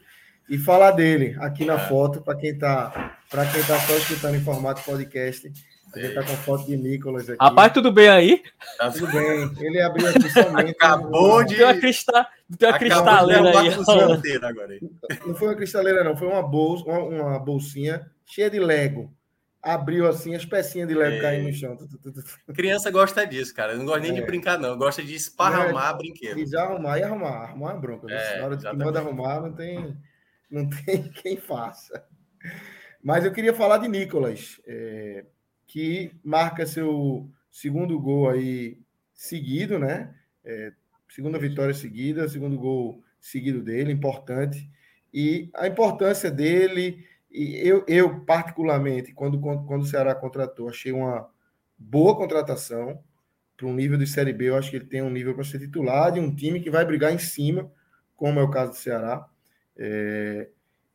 e 0.48 0.58
falar 0.58 0.92
dele 0.92 1.36
aqui 1.38 1.64
na 1.64 1.78
foto, 1.78 2.20
para 2.20 2.36
quem 2.36 2.50
está 2.50 3.16
para 3.30 3.46
quem 3.46 3.62
tá 3.62 3.78
só 3.80 3.96
escutando 3.96 4.36
em 4.36 4.40
formato 4.40 4.82
podcast. 4.82 5.50
A 5.94 5.98
gente 5.98 6.14
tá 6.14 6.22
com 6.22 6.36
foto 6.36 6.66
de 6.66 6.76
Nicolas 6.76 7.28
aqui. 7.28 7.36
Rapaz, 7.38 7.72
tudo 7.72 7.92
bem 7.92 8.08
aí? 8.08 8.42
Tá 8.78 8.90
tudo 8.90 9.06
bem. 9.08 9.50
Ele 9.60 9.80
abriu 9.80 10.08
aqui 10.08 10.28
somente. 10.30 10.70
Acabou 10.70 11.44
de. 11.44 11.56
Tem 11.56 11.64
uma, 11.64 11.74
crista... 11.74 12.26
Uma 12.60 12.78
cristaleira 12.78 13.60
aí. 13.60 13.68
Agora. 14.42 14.78
Não 15.26 15.34
foi 15.34 15.48
uma 15.48 15.54
cristaleira, 15.54 16.02
não. 16.02 16.16
Foi 16.16 16.28
uma 16.28 16.42
bolsa, 16.42 16.84
uma, 16.86 16.98
uma 16.98 17.38
bolsinha 17.38 18.06
cheia 18.24 18.48
de 18.48 18.58
Lego 18.58 19.12
abriu 19.62 20.08
assim, 20.08 20.34
as 20.34 20.44
pecinhas 20.44 20.88
de 20.88 20.94
Lego 20.94 21.16
é. 21.16 21.20
caindo 21.20 21.46
no 21.46 21.54
chão. 21.54 21.78
Criança 22.52 22.90
gosta 22.90 23.24
disso, 23.24 23.54
cara. 23.54 23.76
Não 23.76 23.84
gosta 23.84 24.00
nem 24.00 24.10
é. 24.10 24.14
de 24.14 24.22
brincar, 24.22 24.58
não. 24.58 24.76
Gosta 24.76 25.02
de 25.02 25.14
esparramar 25.14 25.94
é, 25.94 25.98
brinquedo. 25.98 26.38
E 26.40 26.46
já 26.46 26.64
arrumar 26.64 26.98
e 26.98 27.02
arrumar. 27.04 27.44
Arrumar 27.44 27.74
é 27.74 27.78
bronca. 27.78 28.12
É, 28.12 28.38
Na 28.38 28.46
hora 28.46 28.56
de 28.56 28.68
que 28.68 28.76
manda 28.76 28.98
arrumar, 28.98 29.40
não 29.40 29.52
tem 29.52 29.96
não 30.52 30.68
tem 30.68 31.10
quem 31.10 31.36
faça. 31.36 32.06
Mas 33.02 33.24
eu 33.24 33.32
queria 33.32 33.54
falar 33.54 33.78
de 33.78 33.88
Nicolas, 33.88 34.60
é, 34.66 35.24
que 35.66 36.12
marca 36.22 36.66
seu 36.66 37.28
segundo 37.50 37.98
gol 37.98 38.28
aí 38.28 38.78
seguido, 39.12 39.78
né? 39.78 40.14
É, 40.44 40.72
segunda 41.08 41.38
vitória 41.38 41.74
seguida, 41.74 42.28
segundo 42.28 42.58
gol 42.58 43.02
seguido 43.20 43.62
dele, 43.62 43.92
importante. 43.92 44.70
E 45.12 45.50
a 45.54 45.66
importância 45.66 46.30
dele, 46.30 47.04
e 47.30 47.56
eu, 47.56 47.84
eu 47.88 48.20
particularmente, 48.24 49.12
quando, 49.12 49.40
quando 49.40 49.82
o 49.82 49.86
Ceará 49.86 50.14
contratou, 50.14 50.68
achei 50.68 50.92
uma 50.92 51.28
boa 51.76 52.16
contratação 52.16 53.02
para 53.56 53.66
um 53.66 53.74
nível 53.74 53.98
de 53.98 54.06
Série 54.06 54.32
B, 54.32 54.48
eu 54.48 54.56
acho 54.56 54.70
que 54.70 54.76
ele 54.76 54.86
tem 54.86 55.02
um 55.02 55.10
nível 55.10 55.34
para 55.34 55.44
ser 55.44 55.58
titular 55.58 56.12
de 56.12 56.20
um 56.20 56.34
time 56.34 56.60
que 56.60 56.70
vai 56.70 56.84
brigar 56.84 57.12
em 57.12 57.18
cima, 57.18 57.70
como 58.16 58.40
é 58.40 58.42
o 58.42 58.50
caso 58.50 58.72
do 58.72 58.76
Ceará. 58.76 59.28
É... 59.76 60.48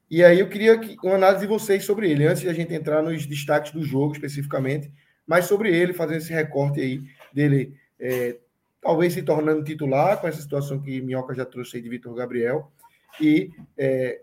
E 0.10 0.24
aí 0.24 0.40
eu 0.40 0.48
queria 0.48 0.78
que, 0.80 0.96
uma 1.04 1.16
análise 1.16 1.42
de 1.42 1.48
vocês 1.48 1.84
sobre 1.84 2.10
ele, 2.10 2.26
antes 2.26 2.42
de 2.42 2.50
a 2.50 2.54
gente 2.54 2.74
entrar 2.74 3.02
nos 3.02 3.26
destaques 3.26 3.74
do 3.74 3.84
jogo 3.84 4.14
especificamente, 4.14 4.92
mas 5.26 5.46
sobre 5.46 5.76
ele, 5.76 5.92
fazendo 5.92 6.20
esse 6.20 6.32
recorte 6.32 6.80
aí 6.80 7.02
dele, 7.34 7.76
é, 8.00 8.38
talvez 8.82 9.12
se 9.12 9.22
tornando 9.22 9.64
titular, 9.66 10.22
com 10.22 10.28
essa 10.28 10.42
situação 10.42 10.80
que 10.80 11.02
Minhoca 11.02 11.36
já 11.36 11.46
trouxe 11.46 11.76
aí 11.76 11.84
de 11.84 11.90
Vitor 11.90 12.14
Gabriel, 12.14 12.72
e 13.20 13.52
é, 13.78 14.22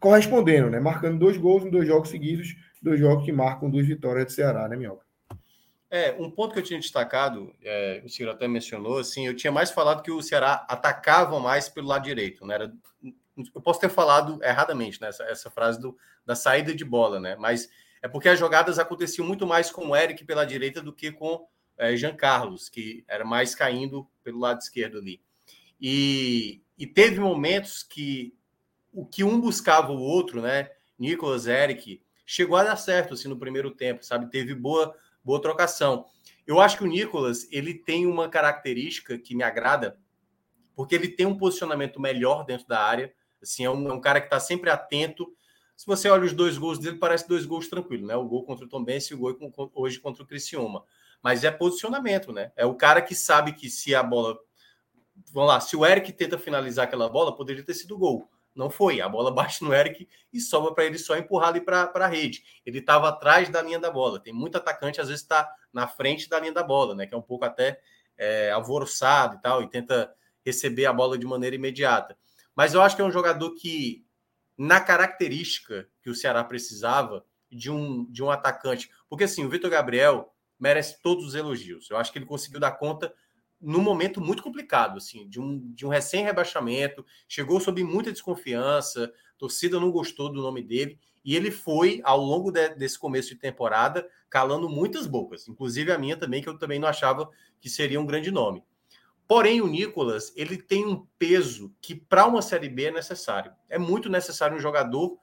correspondendo, 0.00 0.70
né? 0.70 0.80
Marcando 0.80 1.18
dois 1.18 1.36
gols 1.36 1.64
em 1.64 1.70
dois 1.70 1.86
jogos 1.86 2.08
seguidos, 2.08 2.56
dois 2.82 2.98
jogos 2.98 3.26
que 3.26 3.32
marcam 3.32 3.68
duas 3.68 3.86
vitórias 3.86 4.26
do 4.26 4.32
Ceará, 4.32 4.66
né, 4.68 4.76
Minhoca? 4.76 5.04
É, 5.90 6.12
um 6.18 6.30
ponto 6.30 6.52
que 6.52 6.58
eu 6.58 6.64
tinha 6.64 6.80
destacado, 6.80 7.52
é, 7.62 8.02
o 8.04 8.08
senhor 8.08 8.30
até 8.30 8.48
mencionou, 8.48 8.98
assim, 8.98 9.26
eu 9.26 9.36
tinha 9.36 9.52
mais 9.52 9.70
falado 9.70 10.02
que 10.02 10.10
o 10.10 10.22
Ceará 10.22 10.66
atacava 10.68 11.38
mais 11.38 11.68
pelo 11.68 11.88
lado 11.88 12.04
direito, 12.04 12.44
né? 12.46 12.54
Era, 12.54 12.72
eu 13.54 13.60
posso 13.60 13.80
ter 13.80 13.88
falado 13.88 14.42
erradamente, 14.42 15.00
né? 15.00 15.08
Essa, 15.08 15.24
essa 15.24 15.50
frase 15.50 15.80
do, 15.80 15.96
da 16.24 16.34
saída 16.34 16.74
de 16.74 16.84
bola, 16.84 17.20
né? 17.20 17.36
Mas 17.36 17.68
é 18.02 18.08
porque 18.08 18.28
as 18.28 18.38
jogadas 18.38 18.78
aconteciam 18.78 19.26
muito 19.26 19.46
mais 19.46 19.70
com 19.70 19.88
o 19.88 19.96
Eric 19.96 20.24
pela 20.24 20.44
direita 20.44 20.80
do 20.80 20.92
que 20.92 21.12
com 21.12 21.46
é, 21.76 21.96
Jean 21.96 22.14
Carlos, 22.14 22.68
que 22.68 23.04
era 23.06 23.24
mais 23.24 23.54
caindo 23.54 24.08
pelo 24.22 24.38
lado 24.38 24.60
esquerdo 24.60 24.98
ali. 24.98 25.20
E, 25.80 26.62
e 26.78 26.86
teve 26.86 27.20
momentos 27.20 27.82
que 27.82 28.34
o 28.92 29.04
que 29.04 29.22
um 29.22 29.40
buscava 29.40 29.92
o 29.92 30.00
outro, 30.00 30.40
né? 30.40 30.70
Nicolas, 30.98 31.46
Eric, 31.46 32.00
chegou 32.24 32.56
a 32.56 32.64
dar 32.64 32.76
certo 32.76 33.14
assim 33.14 33.28
no 33.28 33.38
primeiro 33.38 33.70
tempo, 33.70 34.04
sabe? 34.04 34.30
Teve 34.30 34.54
boa 34.54 34.94
boa 35.22 35.42
trocação. 35.42 36.06
Eu 36.46 36.60
acho 36.60 36.78
que 36.78 36.84
o 36.84 36.86
Nicolas 36.86 37.48
ele 37.50 37.74
tem 37.74 38.06
uma 38.06 38.28
característica 38.28 39.18
que 39.18 39.34
me 39.34 39.42
agrada, 39.42 39.98
porque 40.76 40.94
ele 40.94 41.08
tem 41.08 41.26
um 41.26 41.36
posicionamento 41.36 42.00
melhor 42.00 42.44
dentro 42.44 42.68
da 42.68 42.80
área. 42.80 43.12
Assim, 43.42 43.64
é 43.64 43.70
um, 43.70 43.88
é 43.88 43.92
um 43.92 44.00
cara 44.00 44.20
que 44.20 44.26
está 44.26 44.40
sempre 44.40 44.70
atento. 44.70 45.26
Se 45.76 45.86
você 45.86 46.08
olha 46.08 46.24
os 46.24 46.32
dois 46.32 46.56
gols 46.56 46.78
dele, 46.78 46.96
parece 46.96 47.28
dois 47.28 47.44
gols 47.44 47.68
tranquilos, 47.68 48.06
né? 48.06 48.16
O 48.16 48.24
gol 48.24 48.44
contra 48.44 48.64
o 48.64 48.68
Tom 48.68 48.82
Benz 48.82 49.06
e 49.06 49.14
o 49.14 49.18
gol 49.18 49.36
hoje 49.74 49.98
contra 50.00 50.22
o 50.22 50.26
Criciúma. 50.26 50.84
Mas 51.22 51.44
é 51.44 51.50
posicionamento, 51.50 52.32
né? 52.32 52.52
É 52.56 52.64
o 52.64 52.74
cara 52.74 53.02
que 53.02 53.14
sabe 53.14 53.52
que 53.52 53.68
se 53.68 53.94
a 53.94 54.02
bola. 54.02 54.38
Vamos 55.32 55.48
lá, 55.48 55.60
se 55.60 55.76
o 55.76 55.84
Eric 55.84 56.12
tenta 56.12 56.38
finalizar 56.38 56.84
aquela 56.84 57.08
bola, 57.08 57.34
poderia 57.34 57.64
ter 57.64 57.74
sido 57.74 57.98
gol. 57.98 58.30
Não 58.54 58.70
foi. 58.70 59.00
A 59.00 59.08
bola 59.08 59.30
bate 59.34 59.62
no 59.62 59.74
Eric 59.74 60.08
e 60.32 60.40
sobra 60.40 60.72
para 60.72 60.84
ele 60.84 60.98
só 60.98 61.16
empurrar 61.16 61.50
ali 61.50 61.60
para 61.60 61.90
a 61.94 62.06
rede. 62.06 62.42
Ele 62.64 62.78
estava 62.78 63.08
atrás 63.08 63.48
da 63.50 63.60
linha 63.60 63.78
da 63.78 63.90
bola. 63.90 64.18
Tem 64.18 64.32
muito 64.32 64.56
atacante, 64.56 65.00
às 65.00 65.08
vezes, 65.08 65.22
está 65.22 65.48
na 65.72 65.86
frente 65.86 66.28
da 66.28 66.40
linha 66.40 66.52
da 66.52 66.62
bola, 66.62 66.94
né? 66.94 67.06
Que 67.06 67.14
é 67.14 67.18
um 67.18 67.22
pouco 67.22 67.44
até 67.44 67.80
é, 68.16 68.50
alvoroçado 68.50 69.36
e 69.36 69.40
tal, 69.42 69.62
e 69.62 69.68
tenta 69.68 70.12
receber 70.44 70.86
a 70.86 70.92
bola 70.92 71.18
de 71.18 71.26
maneira 71.26 71.54
imediata. 71.54 72.16
Mas 72.56 72.72
eu 72.72 72.80
acho 72.80 72.96
que 72.96 73.02
é 73.02 73.04
um 73.04 73.10
jogador 73.10 73.54
que, 73.54 74.04
na 74.56 74.80
característica 74.80 75.86
que 76.02 76.08
o 76.08 76.14
Ceará 76.14 76.42
precisava 76.42 77.24
de 77.52 77.70
um, 77.70 78.10
de 78.10 78.22
um 78.22 78.30
atacante, 78.30 78.90
porque 79.08 79.24
assim, 79.24 79.44
o 79.44 79.48
Vitor 79.50 79.70
Gabriel 79.70 80.32
merece 80.58 81.00
todos 81.02 81.26
os 81.26 81.34
elogios. 81.34 81.90
Eu 81.90 81.98
acho 81.98 82.10
que 82.10 82.18
ele 82.18 82.24
conseguiu 82.24 82.58
dar 82.58 82.72
conta 82.72 83.12
num 83.60 83.82
momento 83.82 84.20
muito 84.20 84.42
complicado, 84.42 84.98
assim, 84.98 85.28
de 85.28 85.40
um, 85.40 85.72
de 85.72 85.86
um 85.86 85.88
recém-rebaixamento, 85.88 87.04
chegou 87.28 87.60
sob 87.60 87.82
muita 87.84 88.12
desconfiança, 88.12 89.12
torcida 89.38 89.78
não 89.78 89.90
gostou 89.90 90.30
do 90.30 90.40
nome 90.40 90.62
dele, 90.62 90.98
e 91.24 91.34
ele 91.34 91.50
foi, 91.50 92.00
ao 92.04 92.20
longo 92.20 92.50
de, 92.50 92.70
desse 92.70 92.98
começo 92.98 93.30
de 93.30 93.36
temporada, 93.36 94.08
calando 94.30 94.68
muitas 94.68 95.06
bocas, 95.06 95.48
inclusive 95.48 95.90
a 95.90 95.98
minha 95.98 96.16
também, 96.16 96.42
que 96.42 96.48
eu 96.48 96.58
também 96.58 96.78
não 96.78 96.88
achava 96.88 97.28
que 97.60 97.68
seria 97.68 98.00
um 98.00 98.06
grande 98.06 98.30
nome. 98.30 98.62
Porém, 99.28 99.60
o 99.60 99.66
Nicolas, 99.66 100.32
ele 100.36 100.56
tem 100.56 100.86
um 100.86 101.04
peso 101.18 101.74
que 101.80 101.94
para 101.94 102.26
uma 102.26 102.40
Série 102.40 102.68
B 102.68 102.84
é 102.84 102.90
necessário. 102.92 103.52
É 103.68 103.78
muito 103.78 104.08
necessário 104.08 104.56
um 104.56 104.60
jogador, 104.60 105.18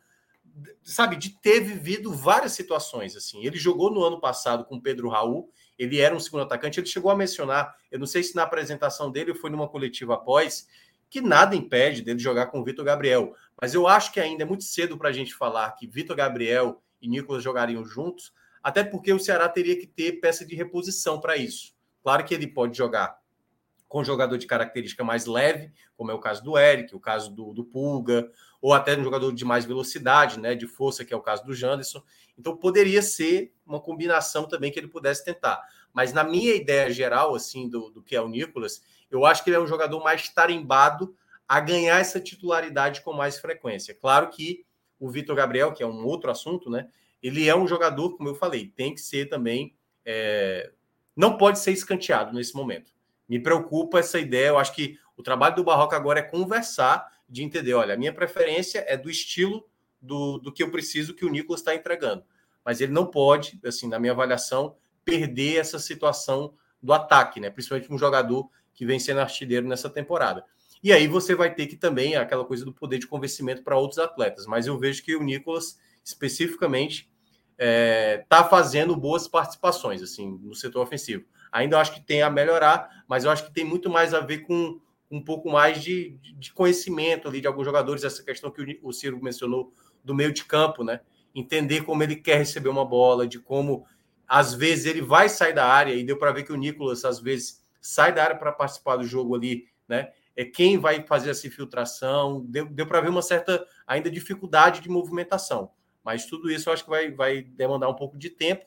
sabe, 0.84 1.16
de 1.16 1.30
ter 1.30 1.62
vivido 1.62 2.14
várias 2.14 2.52
situações, 2.52 3.16
assim. 3.16 3.46
Ele 3.46 3.58
jogou 3.58 3.90
no 3.90 4.04
ano 4.04 4.20
passado 4.20 4.66
com 4.66 4.80
Pedro 4.80 5.08
Raul, 5.08 5.50
ele 5.80 6.00
era 6.00 6.14
um 6.14 6.20
segundo 6.20 6.44
atacante. 6.44 6.80
Ele 6.80 6.88
chegou 6.88 7.12
a 7.12 7.16
mencionar, 7.16 7.76
eu 7.90 7.98
não 7.98 8.06
sei 8.06 8.24
se 8.24 8.36
na 8.36 8.44
apresentação 8.44 9.10
dele 9.10 9.32
ou 9.32 9.38
foi 9.38 9.50
numa 9.50 9.70
coletiva 9.70 10.16
após, 10.16 10.68
que 11.10 11.22
nada 11.22 11.56
impede 11.56 12.02
dele 12.02 12.20
jogar 12.20 12.48
com 12.48 12.60
o 12.60 12.64
Vitor 12.64 12.84
Gabriel. 12.84 13.34
Mas 13.60 13.74
eu 13.74 13.88
acho 13.88 14.12
que 14.12 14.20
ainda 14.20 14.44
é 14.44 14.46
muito 14.46 14.66
cedo 14.66 14.98
para 14.98 15.10
a 15.10 15.14
gente 15.14 15.34
falar 15.34 15.72
que 15.72 15.88
Vitor 15.88 16.16
Gabriel 16.16 16.82
e 17.02 17.08
Nicolas 17.08 17.44
jogariam 17.44 17.86
juntos, 17.86 18.34
até 18.62 18.84
porque 18.84 19.14
o 19.14 19.20
Ceará 19.20 19.48
teria 19.48 19.78
que 19.80 19.88
ter 19.88 20.14
peça 20.20 20.46
de 20.46 20.56
reposição 20.56 21.22
para 21.22 21.38
isso. 21.38 21.74
Claro 22.02 22.26
que 22.26 22.34
ele 22.34 22.48
pode 22.48 22.78
jogar 22.78 23.23
com 23.94 24.04
jogador 24.04 24.40
de 24.40 24.48
característica 24.48 25.04
mais 25.04 25.28
leve, 25.28 25.72
como 25.96 26.10
é 26.10 26.16
o 26.16 26.20
caso 26.20 26.44
do 26.44 26.58
Eric, 26.58 26.96
o 26.96 27.00
caso 27.00 27.30
do, 27.30 27.54
do 27.54 27.64
Pulga, 27.64 28.28
ou 28.60 28.74
até 28.74 28.98
um 28.98 29.04
jogador 29.04 29.32
de 29.32 29.46
mais 29.46 29.66
velocidade, 29.66 30.40
né, 30.40 30.56
de 30.56 30.66
força, 30.66 31.06
que 31.06 31.14
é 31.14 31.16
o 31.16 31.22
caso 31.22 31.46
do 31.46 31.54
Janderson. 31.54 32.02
Então 32.36 32.58
poderia 32.58 33.04
ser 33.04 33.54
uma 33.64 33.80
combinação 33.80 34.48
também 34.48 34.72
que 34.72 34.80
ele 34.80 34.88
pudesse 34.88 35.24
tentar. 35.24 35.62
Mas 35.94 36.12
na 36.12 36.24
minha 36.24 36.56
ideia 36.56 36.92
geral, 36.92 37.36
assim, 37.36 37.70
do, 37.70 37.92
do 37.92 38.02
que 38.02 38.16
é 38.16 38.22
o 38.22 38.28
Nicolas, 38.28 38.82
eu 39.12 39.28
acho 39.28 39.44
que 39.44 39.52
ele 39.52 39.58
é 39.58 39.60
um 39.60 39.68
jogador 39.68 40.04
mais 40.04 40.28
tarimbado 40.28 41.16
a 41.48 41.60
ganhar 41.60 42.00
essa 42.00 42.20
titularidade 42.20 43.02
com 43.02 43.14
mais 43.14 43.38
frequência. 43.38 43.94
Claro 43.94 44.32
que 44.32 44.66
o 45.00 45.08
Vitor 45.08 45.36
Gabriel, 45.36 45.72
que 45.72 45.84
é 45.84 45.88
um 45.88 46.04
outro 46.04 46.32
assunto, 46.32 46.68
né? 46.68 46.90
Ele 47.22 47.48
é 47.48 47.56
um 47.56 47.68
jogador, 47.68 48.18
como 48.18 48.28
eu 48.28 48.34
falei, 48.34 48.70
tem 48.76 48.96
que 48.96 49.02
ser 49.02 49.30
também. 49.30 49.76
É... 50.04 50.72
Não 51.16 51.38
pode 51.38 51.60
ser 51.60 51.74
escanteado 51.74 52.34
nesse 52.34 52.56
momento 52.56 52.92
me 53.28 53.40
preocupa 53.40 54.00
essa 54.00 54.20
ideia. 54.20 54.48
Eu 54.48 54.58
acho 54.58 54.74
que 54.74 54.98
o 55.16 55.24
trabalho 55.24 55.56
do 55.56 55.64
Barroca 55.64 55.96
agora 55.96 56.20
é 56.20 56.24
conversar, 56.24 57.12
de 57.28 57.44
entender, 57.44 57.74
olha, 57.74 57.94
a 57.94 57.98
minha 57.98 58.14
preferência 58.14 58.84
é 58.88 58.96
do 58.96 59.10
estilo 59.10 59.68
do, 60.02 60.38
do 60.38 60.52
que 60.52 60.62
eu 60.62 60.70
preciso 60.70 61.14
que 61.14 61.26
o 61.26 61.30
Nicolas 61.30 61.62
está 61.62 61.74
entregando. 61.74 62.24
Mas 62.64 62.82
ele 62.82 62.92
não 62.92 63.06
pode, 63.06 63.60
assim, 63.66 63.88
na 63.88 64.00
minha 64.00 64.14
avaliação, 64.14 64.76
perder 65.04 65.58
essa 65.58 65.80
situação 65.80 66.54
do 66.82 66.94
ataque, 66.94 67.40
né? 67.40 67.50
Principalmente 67.50 67.92
um 67.92 67.98
jogador 67.98 68.50
que 68.74 68.86
vem 68.86 69.00
sendo 69.00 69.22
artilheiro 69.22 69.68
nessa 69.68 69.90
temporada. 69.90 70.46
E 70.84 70.92
aí 70.92 71.08
você 71.08 71.34
vai 71.34 71.54
ter 71.54 71.68
que 71.68 71.78
também 71.78 72.16
aquela 72.16 72.44
coisa 72.44 72.66
do 72.66 72.74
poder 72.74 73.00
de 73.00 73.08
convencimento 73.08 73.64
para 73.64 73.78
outros 73.78 74.00
atletas. 74.00 74.46
Mas 74.46 74.68
eu 74.68 74.78
vejo 74.78 75.04
que 75.04 75.16
o 75.16 75.24
Nicolas, 75.24 75.80
especificamente, 76.04 77.10
está 77.52 77.66
é, 77.66 78.26
tá 78.28 78.44
fazendo 78.44 78.96
boas 78.96 79.28
participações 79.28 80.02
assim 80.02 80.38
no 80.42 80.54
setor 80.54 80.82
ofensivo. 80.82 81.24
Ainda 81.54 81.80
acho 81.80 81.94
que 81.94 82.02
tem 82.02 82.24
a 82.24 82.32
melhorar, 82.32 83.06
mas 83.08 83.24
eu 83.24 83.32
acho 83.32 83.46
que 83.46 83.54
tem 83.54 83.64
muito 83.64 83.88
mais 83.88 84.12
a 84.12 84.20
ver 84.20 84.40
com 84.40 84.82
um 85.12 85.24
pouco 85.24 85.52
mais 85.52 85.84
de, 85.84 86.18
de 86.40 86.52
conhecimento 86.52 87.28
ali 87.28 87.40
de 87.40 87.46
alguns 87.46 87.64
jogadores, 87.64 88.04
essa 88.04 88.24
questão 88.24 88.50
que 88.50 88.80
o 88.82 88.92
Ciro 88.92 89.22
mencionou 89.22 89.72
do 90.04 90.16
meio 90.16 90.34
de 90.34 90.44
campo, 90.44 90.84
né? 90.84 91.02
Entender 91.36 91.84
como 91.84 92.02
ele 92.02 92.16
quer 92.16 92.38
receber 92.38 92.70
uma 92.70 92.84
bola, 92.84 93.28
de 93.28 93.40
como 93.40 93.86
às 94.28 94.56
vezes 94.56 94.88
ele 94.88 95.02
vai 95.02 95.30
sair 95.30 95.54
da 95.54 95.68
área, 95.68 95.94
e 95.94 96.04
deu 96.04 96.18
para 96.18 96.32
ver 96.32 96.42
que 96.42 96.52
o 96.52 96.58
Nicolas 96.58 97.06
às 97.06 97.20
vezes 97.20 97.64
sai 97.80 98.12
da 98.12 98.24
área 98.24 98.36
para 98.36 98.52
participar 98.52 98.96
do 98.96 99.04
jogo 99.04 99.36
ali, 99.36 99.68
né? 99.88 100.12
É 100.36 100.44
quem 100.44 100.80
vai 100.80 101.06
fazer 101.06 101.30
essa 101.30 101.46
infiltração, 101.46 102.44
deu, 102.48 102.66
deu 102.66 102.88
para 102.88 103.00
ver 103.02 103.10
uma 103.10 103.22
certa 103.22 103.64
ainda 103.86 104.10
dificuldade 104.10 104.82
de 104.82 104.90
movimentação. 104.90 105.70
Mas 106.04 106.26
tudo 106.26 106.50
isso 106.50 106.68
eu 106.68 106.74
acho 106.74 106.84
que 106.84 106.90
vai, 106.90 107.12
vai 107.12 107.44
demandar 107.44 107.88
um 107.90 107.94
pouco 107.94 108.18
de 108.18 108.32
tempo 108.32 108.66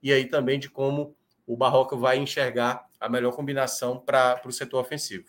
e 0.00 0.12
aí 0.12 0.26
também 0.26 0.60
de 0.60 0.70
como 0.70 1.16
o 1.48 1.56
Barroca 1.56 1.96
vai 1.96 2.18
enxergar 2.18 2.86
a 3.00 3.08
melhor 3.08 3.32
combinação 3.32 3.98
para 3.98 4.40
o 4.44 4.52
setor 4.52 4.80
ofensivo. 4.80 5.24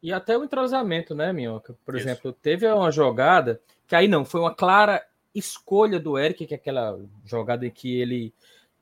E 0.00 0.12
até 0.12 0.38
o 0.38 0.44
entrosamento, 0.44 1.12
né, 1.14 1.32
Minhoca? 1.32 1.76
Por 1.84 1.96
Isso. 1.96 2.06
exemplo, 2.06 2.32
teve 2.32 2.70
uma 2.70 2.90
jogada 2.92 3.60
que 3.86 3.96
aí 3.96 4.06
não, 4.06 4.24
foi 4.24 4.40
uma 4.40 4.54
clara 4.54 5.04
escolha 5.34 5.98
do 5.98 6.16
Eric, 6.16 6.46
que 6.46 6.54
é 6.54 6.56
aquela 6.56 6.98
jogada 7.26 7.66
em 7.66 7.70
que 7.70 8.00
ele 8.00 8.32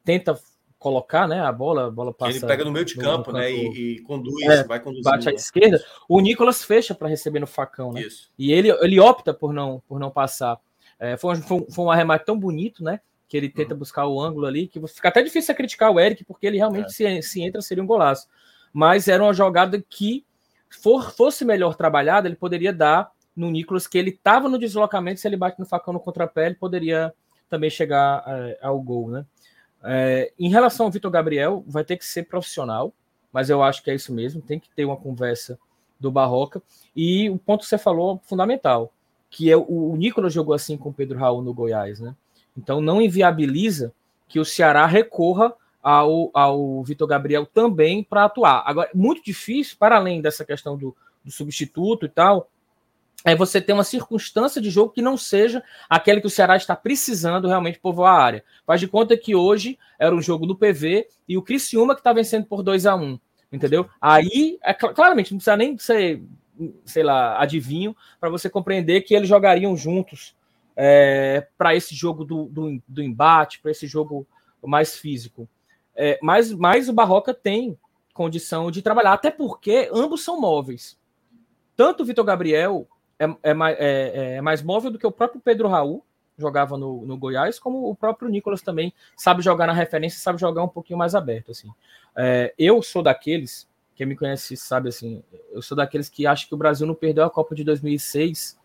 tenta 0.04 0.38
colocar 0.78 1.26
né, 1.26 1.40
a 1.40 1.50
bola, 1.50 1.86
a 1.86 1.90
bola 1.90 2.12
passa. 2.12 2.36
Ele 2.36 2.46
pega 2.46 2.64
no 2.64 2.70
meio 2.70 2.84
de 2.84 2.94
campo, 2.96 3.32
no, 3.32 3.38
no 3.38 3.44
né? 3.44 3.50
Campo, 3.50 3.74
e, 3.74 3.96
e, 3.96 4.02
conduz, 4.02 4.46
é, 4.46 4.64
vai 4.64 4.78
conduzir. 4.78 5.04
Bate 5.04 5.28
à 5.30 5.32
esquerda. 5.32 5.82
O 6.06 6.20
Nicolas 6.20 6.62
fecha 6.62 6.94
para 6.94 7.08
receber 7.08 7.40
no 7.40 7.46
facão, 7.46 7.92
né? 7.92 8.02
Isso. 8.02 8.30
E 8.38 8.52
ele, 8.52 8.70
ele 8.70 9.00
opta 9.00 9.32
por 9.32 9.52
não, 9.54 9.82
por 9.88 9.98
não 9.98 10.10
passar. 10.10 10.60
É, 10.98 11.16
foi, 11.16 11.36
foi, 11.36 11.66
foi 11.70 11.84
um 11.84 11.90
arremate 11.90 12.26
tão 12.26 12.38
bonito, 12.38 12.84
né? 12.84 13.00
Que 13.28 13.36
ele 13.36 13.48
tenta 13.48 13.74
uhum. 13.74 13.78
buscar 13.78 14.06
o 14.06 14.20
ângulo 14.20 14.46
ali, 14.46 14.66
que 14.66 14.80
fica 14.88 15.08
até 15.08 15.22
difícil 15.22 15.54
criticar 15.54 15.92
o 15.92 16.00
Eric, 16.00 16.24
porque 16.24 16.46
ele 16.46 16.56
realmente 16.56 16.86
é. 17.04 17.20
se, 17.20 17.22
se 17.22 17.42
entra, 17.42 17.60
seria 17.60 17.84
um 17.84 17.86
golaço. 17.86 18.26
Mas 18.72 19.06
era 19.06 19.22
uma 19.22 19.34
jogada 19.34 19.82
que 19.88 20.24
for, 20.70 21.12
fosse 21.12 21.44
melhor 21.44 21.74
trabalhada, 21.74 22.26
ele 22.26 22.36
poderia 22.36 22.72
dar 22.72 23.10
no 23.36 23.50
Nicolas, 23.50 23.86
que 23.86 23.98
ele 23.98 24.10
estava 24.10 24.48
no 24.48 24.58
deslocamento, 24.58 25.20
se 25.20 25.28
ele 25.28 25.36
bate 25.36 25.60
no 25.60 25.66
facão 25.66 25.92
no 25.94 26.00
contrapé, 26.00 26.46
ele 26.46 26.54
poderia 26.56 27.12
também 27.48 27.70
chegar 27.70 28.24
é, 28.26 28.58
ao 28.60 28.80
gol, 28.80 29.10
né? 29.10 29.24
É, 29.84 30.32
em 30.38 30.50
relação 30.50 30.86
ao 30.86 30.92
Vitor 30.92 31.10
Gabriel, 31.10 31.62
vai 31.66 31.84
ter 31.84 31.96
que 31.96 32.04
ser 32.04 32.24
profissional, 32.24 32.92
mas 33.32 33.48
eu 33.48 33.62
acho 33.62 33.82
que 33.82 33.90
é 33.90 33.94
isso 33.94 34.12
mesmo, 34.12 34.42
tem 34.42 34.58
que 34.58 34.68
ter 34.70 34.84
uma 34.84 34.96
conversa 34.96 35.58
do 36.00 36.10
Barroca. 36.10 36.60
E 36.96 37.30
o 37.30 37.38
ponto 37.38 37.60
que 37.60 37.66
você 37.66 37.78
falou 37.78 38.20
fundamental, 38.24 38.92
que 39.30 39.50
é 39.50 39.56
o, 39.56 39.92
o 39.92 39.96
Nicolas 39.96 40.32
jogou 40.32 40.54
assim 40.54 40.76
com 40.76 40.88
o 40.88 40.92
Pedro 40.92 41.18
Raul 41.18 41.42
no 41.42 41.54
Goiás, 41.54 42.00
né? 42.00 42.16
Então 42.58 42.80
não 42.80 43.00
inviabiliza 43.00 43.92
que 44.26 44.40
o 44.40 44.44
Ceará 44.44 44.84
recorra 44.84 45.54
ao, 45.82 46.30
ao 46.34 46.82
Vitor 46.82 47.06
Gabriel 47.06 47.46
também 47.46 48.02
para 48.02 48.24
atuar. 48.24 48.62
Agora, 48.66 48.90
muito 48.92 49.24
difícil, 49.24 49.76
para 49.78 49.96
além 49.96 50.20
dessa 50.20 50.44
questão 50.44 50.76
do, 50.76 50.94
do 51.24 51.30
substituto 51.30 52.04
e 52.04 52.08
tal, 52.08 52.50
é 53.24 53.34
você 53.34 53.60
ter 53.60 53.72
uma 53.72 53.84
circunstância 53.84 54.60
de 54.60 54.70
jogo 54.70 54.92
que 54.92 55.00
não 55.00 55.16
seja 55.16 55.62
aquele 55.88 56.20
que 56.20 56.26
o 56.26 56.30
Ceará 56.30 56.56
está 56.56 56.74
precisando 56.76 57.48
realmente 57.48 57.78
povoar 57.78 58.14
a 58.14 58.22
área. 58.22 58.44
Faz 58.66 58.80
de 58.80 58.88
conta 58.88 59.16
que 59.16 59.34
hoje 59.34 59.78
era 59.98 60.14
um 60.14 60.20
jogo 60.20 60.44
no 60.44 60.56
PV 60.56 61.08
e 61.28 61.38
o 61.38 61.42
Criciúma 61.42 61.94
que 61.94 62.00
está 62.00 62.12
vencendo 62.12 62.46
por 62.46 62.62
2 62.62 62.86
a 62.86 62.94
1 62.94 63.18
entendeu? 63.50 63.88
Aí, 64.00 64.58
é, 64.62 64.74
claramente, 64.74 65.32
não 65.32 65.38
precisa 65.38 65.56
nem 65.56 65.76
ser, 65.78 66.22
sei 66.84 67.02
lá, 67.02 67.40
adivinho, 67.40 67.96
para 68.20 68.28
você 68.28 68.48
compreender 68.48 69.02
que 69.02 69.14
eles 69.14 69.28
jogariam 69.28 69.76
juntos 69.76 70.36
é, 70.80 71.44
para 71.58 71.74
esse 71.74 71.92
jogo 71.92 72.24
do, 72.24 72.44
do, 72.44 72.80
do 72.86 73.02
embate, 73.02 73.60
para 73.60 73.72
esse 73.72 73.88
jogo 73.88 74.24
mais 74.64 74.96
físico. 74.96 75.48
É, 75.96 76.16
mas, 76.22 76.52
mas 76.52 76.88
o 76.88 76.92
Barroca 76.92 77.34
tem 77.34 77.76
condição 78.14 78.70
de 78.70 78.80
trabalhar, 78.80 79.12
até 79.12 79.28
porque 79.28 79.90
ambos 79.92 80.22
são 80.22 80.40
móveis. 80.40 80.96
Tanto 81.76 82.04
o 82.04 82.06
Vitor 82.06 82.24
Gabriel 82.24 82.86
é, 83.18 83.24
é, 83.24 83.28
é, 83.42 84.34
é, 84.36 84.40
mais 84.40 84.62
móvel 84.62 84.92
do 84.92 84.98
que 85.00 85.06
o 85.06 85.10
próprio 85.10 85.40
Pedro 85.40 85.66
Raul, 85.66 86.04
jogava 86.36 86.78
no, 86.78 87.04
no 87.04 87.18
Goiás, 87.18 87.58
como 87.58 87.90
o 87.90 87.96
próprio 87.96 88.28
Nicolas 88.28 88.62
também 88.62 88.94
sabe 89.16 89.42
jogar 89.42 89.66
na 89.66 89.72
referência, 89.72 90.20
sabe 90.20 90.38
jogar 90.38 90.62
um 90.62 90.68
pouquinho 90.68 90.98
mais 90.98 91.16
aberto. 91.16 91.50
assim. 91.50 91.68
É, 92.16 92.54
eu 92.56 92.80
sou 92.82 93.02
daqueles, 93.02 93.68
quem 93.96 94.06
me 94.06 94.16
conhece 94.16 94.56
sabe 94.56 94.90
assim, 94.90 95.24
eu 95.50 95.60
sou 95.60 95.76
daqueles 95.76 96.08
que 96.08 96.24
acho 96.24 96.46
que 96.46 96.54
o 96.54 96.58
Brasil 96.58 96.86
não 96.86 96.94
perdeu 96.94 97.24
a 97.24 97.30
Copa 97.30 97.56
de 97.56 97.64
2006 97.64 98.56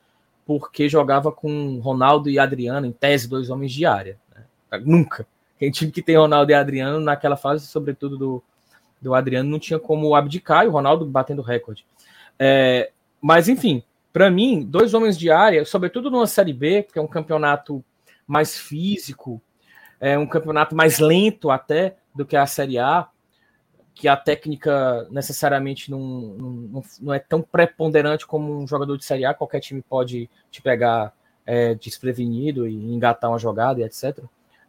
porque 0.45 0.89
jogava 0.89 1.31
com 1.31 1.79
Ronaldo 1.79 2.29
e 2.29 2.37
Adriano, 2.37 2.85
em 2.85 2.91
tese, 2.91 3.27
dois 3.27 3.49
homens 3.49 3.71
de 3.71 3.85
área. 3.85 4.17
Né? 4.35 4.81
Nunca. 4.85 5.25
Quem 5.57 5.71
time 5.71 5.91
que 5.91 6.01
tem 6.01 6.17
Ronaldo 6.17 6.51
e 6.51 6.55
Adriano, 6.55 6.99
naquela 6.99 7.37
fase, 7.37 7.67
sobretudo 7.67 8.17
do, 8.17 8.43
do 9.01 9.13
Adriano, 9.13 9.49
não 9.49 9.59
tinha 9.59 9.79
como 9.79 10.15
abdicar 10.15 10.65
e 10.65 10.67
o 10.67 10.71
Ronaldo 10.71 11.05
batendo 11.05 11.41
recorde. 11.41 11.85
É, 12.37 12.91
mas, 13.21 13.47
enfim, 13.47 13.83
para 14.11 14.29
mim, 14.29 14.65
dois 14.65 14.93
homens 14.93 15.17
de 15.17 15.31
área, 15.31 15.63
sobretudo 15.65 16.11
numa 16.11 16.27
Série 16.27 16.53
B, 16.53 16.83
que 16.83 16.99
é 16.99 17.01
um 17.01 17.07
campeonato 17.07 17.83
mais 18.27 18.57
físico, 18.57 19.41
é 19.99 20.17
um 20.17 20.27
campeonato 20.27 20.75
mais 20.75 20.99
lento 20.99 21.49
até 21.49 21.95
do 22.13 22.25
que 22.25 22.35
a 22.35 22.45
Série 22.45 22.77
A, 22.77 23.07
que 23.93 24.07
a 24.07 24.17
técnica 24.17 25.07
necessariamente 25.11 25.91
não, 25.91 25.99
não, 25.99 26.83
não 27.01 27.13
é 27.13 27.19
tão 27.19 27.41
preponderante 27.41 28.25
como 28.25 28.59
um 28.59 28.67
jogador 28.67 28.97
de 28.97 29.05
Série 29.05 29.25
A, 29.25 29.33
qualquer 29.33 29.59
time 29.59 29.81
pode 29.81 30.29
te 30.49 30.61
pegar 30.61 31.13
é, 31.45 31.75
desprevenido 31.75 32.67
e 32.67 32.93
engatar 32.93 33.29
uma 33.29 33.39
jogada 33.39 33.79
e 33.79 33.83
etc. 33.83 34.19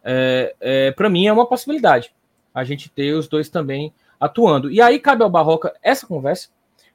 É, 0.02 0.54
é, 0.60 0.90
para 0.92 1.08
mim 1.08 1.26
é 1.26 1.32
uma 1.32 1.46
possibilidade 1.46 2.12
a 2.54 2.62
gente 2.62 2.88
ter 2.88 3.12
os 3.14 3.26
dois 3.26 3.48
também 3.48 3.92
atuando. 4.20 4.70
E 4.70 4.80
aí 4.80 5.00
cabe 5.00 5.24
ao 5.24 5.30
Barroca 5.30 5.74
essa 5.82 6.06
conversa, 6.06 6.48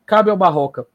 cabe 0.05 0.29
ao 0.29 0.37
Barroca 0.37 0.87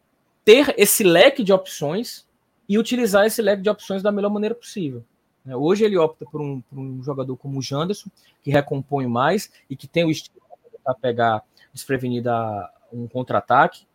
ter 0.44 0.74
esse 0.78 1.04
leque 1.04 1.44
de 1.44 1.52
opções 1.52 2.26
e 2.68 2.78
utilizar 2.78 3.26
esse 3.26 3.42
leque 3.42 3.62
de 3.62 3.68
opções 3.68 4.02
da 4.02 4.10
melhor 4.10 4.30
maneira 4.30 4.54
possível. 4.54 5.04
Né? 5.44 5.54
Hoje 5.54 5.84
ele 5.84 5.98
opta 5.98 6.24
por 6.24 6.40
um, 6.40 6.62
por 6.62 6.78
um 6.78 7.02
jogador 7.02 7.36
como 7.36 7.58
o 7.58 7.62
Janderson, 7.62 8.08
que 8.42 8.50
recompõe 8.50 9.06
mais 9.06 9.50
e 9.68 9.76
que 9.76 9.86
tem 9.86 10.04
o 10.04 10.10
estilo 10.10 10.43
para 10.84 10.94
pegar 10.94 11.42
desprevenida 11.72 12.32
um 12.92 13.08
contra-ataque. 13.08 13.86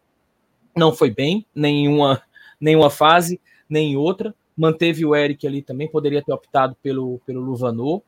Não 0.76 0.94
foi 0.94 1.10
bem, 1.10 1.46
nenhuma, 1.54 2.22
nenhuma 2.60 2.90
fase, 2.90 3.40
nem 3.70 3.96
outra. 3.96 4.34
Manteve 4.56 5.06
o 5.06 5.16
Eric 5.16 5.48
ali 5.48 5.62
também, 5.62 5.90
poderia 5.90 6.22
ter 6.22 6.34
optado 6.34 6.76
pelo, 6.82 7.20
pelo 7.26 7.42
Luvanor. 7.42 8.02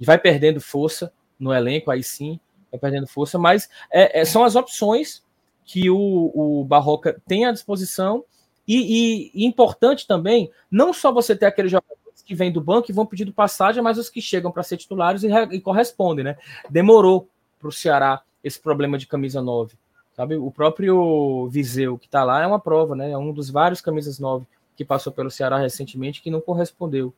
E 0.00 0.04
vai 0.04 0.18
perdendo 0.18 0.60
força 0.60 1.12
no 1.38 1.52
elenco, 1.52 1.90
aí 1.90 2.02
sim, 2.02 2.40
vai 2.70 2.80
perdendo 2.80 3.06
força, 3.06 3.38
mas 3.38 3.68
é, 3.92 4.20
é, 4.20 4.24
são 4.24 4.44
as 4.44 4.56
opções 4.56 5.22
que 5.64 5.88
o, 5.88 6.32
o 6.34 6.64
Barroca 6.64 7.20
tem 7.26 7.46
à 7.46 7.52
disposição. 7.52 8.24
E, 8.66 8.76
e, 8.76 9.30
e, 9.34 9.46
importante 9.46 10.06
também, 10.06 10.50
não 10.70 10.92
só 10.92 11.12
você 11.12 11.36
ter 11.36 11.46
aqueles 11.46 11.70
jogadores 11.70 12.22
que 12.24 12.34
vêm 12.34 12.50
do 12.50 12.60
banco 12.60 12.90
e 12.90 12.94
vão 12.94 13.04
pedindo 13.04 13.32
passagem, 13.32 13.82
mas 13.82 13.98
os 13.98 14.08
que 14.08 14.22
chegam 14.22 14.50
para 14.50 14.62
ser 14.62 14.78
titulares 14.78 15.22
e, 15.22 15.28
e, 15.52 15.60
correspondem, 15.60 16.24
né? 16.24 16.36
Demorou 16.70 17.28
para 17.64 17.70
o 17.70 17.72
Ceará 17.72 18.20
esse 18.42 18.60
problema 18.60 18.98
de 18.98 19.06
camisa 19.06 19.40
9. 19.40 19.74
Sabe? 20.14 20.36
O 20.36 20.50
próprio 20.50 21.48
Viseu, 21.50 21.96
que 21.96 22.06
está 22.06 22.22
lá, 22.22 22.42
é 22.42 22.46
uma 22.46 22.60
prova, 22.60 22.94
né? 22.94 23.10
É 23.10 23.16
um 23.16 23.32
dos 23.32 23.48
vários 23.48 23.80
camisas 23.80 24.18
9 24.18 24.44
que 24.76 24.84
passou 24.84 25.12
pelo 25.12 25.30
Ceará 25.30 25.56
recentemente 25.56 26.20
que 26.20 26.30
não 26.30 26.40
correspondeu. 26.40 27.12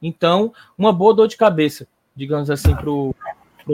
Então, 0.00 0.52
uma 0.78 0.92
boa 0.92 1.14
dor 1.14 1.28
de 1.28 1.36
cabeça, 1.36 1.86
digamos 2.16 2.50
assim, 2.50 2.74
para 2.74 2.88
o 2.88 3.14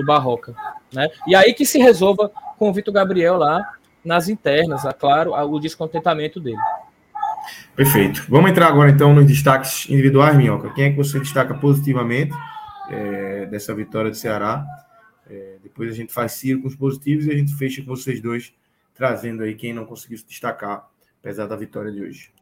Barroca. 0.05 0.55
Né? 0.93 1.09
E 1.29 1.35
aí 1.35 1.55
que 1.55 1.65
se 1.65 1.79
resolva 1.79 2.31
com 2.59 2.69
o 2.69 2.73
Vitor 2.73 2.93
Gabriel 2.93 3.37
lá 3.37 3.75
nas 4.05 4.29
internas, 4.29 4.85
é 4.85 4.93
claro, 4.93 5.33
o 5.33 5.61
descontentamento 5.61 6.41
dele. 6.41 6.59
Perfeito. 7.77 8.25
Vamos 8.29 8.51
entrar 8.51 8.67
agora 8.67 8.91
então 8.91 9.15
nos 9.15 9.27
destaques 9.27 9.89
individuais, 9.89 10.37
Minhoca. 10.37 10.73
Quem 10.75 10.87
é 10.87 10.91
que 10.91 10.97
você 10.97 11.21
destaca 11.21 11.55
positivamente 11.55 12.35
é, 12.91 13.47
dessa 13.47 13.75
vitória 13.75 14.11
do 14.11 14.17
Ceará? 14.17 14.67
É, 15.29 15.59
depois 15.63 15.91
a 15.91 15.95
gente 15.95 16.13
faz 16.13 16.33
Ciro 16.33 16.63
com 16.63 16.69
os 16.69 16.77
positivos 16.77 17.27
e 17.27 17.31
a 17.31 17.37
gente 17.37 17.55
fecha 17.55 17.83
com 17.83 17.89
vocês 17.89 18.21
dois, 18.21 18.55
trazendo 18.95 19.43
aí 19.43 19.55
quem 19.55 19.73
não 19.73 19.85
conseguiu 19.85 20.19
se 20.19 20.27
destacar, 20.27 20.89
apesar 21.19 21.47
da 21.47 21.57
vitória 21.57 21.91
de 21.91 22.01
hoje. 22.01 22.33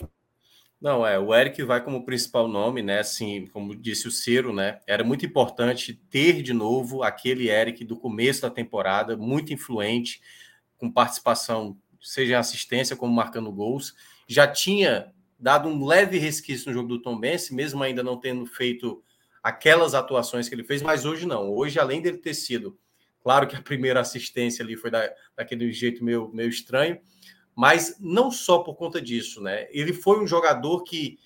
Não, 0.81 1.07
é, 1.07 1.19
o 1.19 1.35
Eric 1.35 1.63
vai 1.63 1.83
como 1.83 2.05
principal 2.05 2.47
nome, 2.47 2.83
né? 2.83 2.99
Assim, 2.99 3.47
como 3.47 3.75
disse 3.75 4.07
o 4.07 4.11
Ciro, 4.11 4.53
né? 4.53 4.81
Era 4.87 5.03
muito 5.03 5.25
importante 5.25 5.95
ter 6.11 6.43
de 6.43 6.53
novo 6.53 7.03
aquele 7.03 7.49
Eric 7.49 7.83
do 7.85 7.97
começo 7.97 8.43
da 8.43 8.51
temporada, 8.51 9.17
muito 9.17 9.51
influente, 9.51 10.21
com 10.77 10.93
participação, 10.93 11.79
seja 12.03 12.35
em 12.35 12.37
assistência 12.37 12.95
como 12.95 13.15
marcando 13.15 13.51
gols. 13.51 13.95
Já 14.29 14.47
tinha 14.47 15.11
dado 15.39 15.71
um 15.71 15.87
leve 15.87 16.19
resquício 16.19 16.69
no 16.69 16.75
jogo 16.75 16.89
do 16.89 17.01
Tom 17.01 17.19
Bense, 17.19 17.55
mesmo 17.55 17.83
ainda 17.83 18.03
não 18.03 18.21
tendo 18.21 18.45
feito 18.45 19.03
aquelas 19.45 19.93
atuações 19.93 20.49
que 20.49 20.55
ele 20.55 20.65
fez, 20.65 20.81
mas 20.81 21.05
hoje 21.05 21.27
não. 21.27 21.53
Hoje, 21.53 21.79
além 21.79 22.01
dele 22.01 22.17
ter 22.17 22.33
sido, 22.33 22.79
claro 23.23 23.47
que 23.47 23.55
a 23.55 23.61
primeira 23.61 24.01
assistência 24.01 24.65
ali 24.65 24.75
foi 24.75 24.91
da, 24.91 25.13
daquele 25.37 25.71
jeito 25.71 26.03
meio, 26.03 26.31
meio 26.33 26.49
estranho, 26.49 26.99
mas 27.55 27.97
não 28.01 28.31
só 28.31 28.61
por 28.61 28.75
conta 28.75 29.03
disso, 29.03 29.43
né? 29.43 29.69
Ele 29.71 29.93
foi 29.93 30.19
um 30.19 30.27
jogador 30.27 30.83
que, 30.83 31.19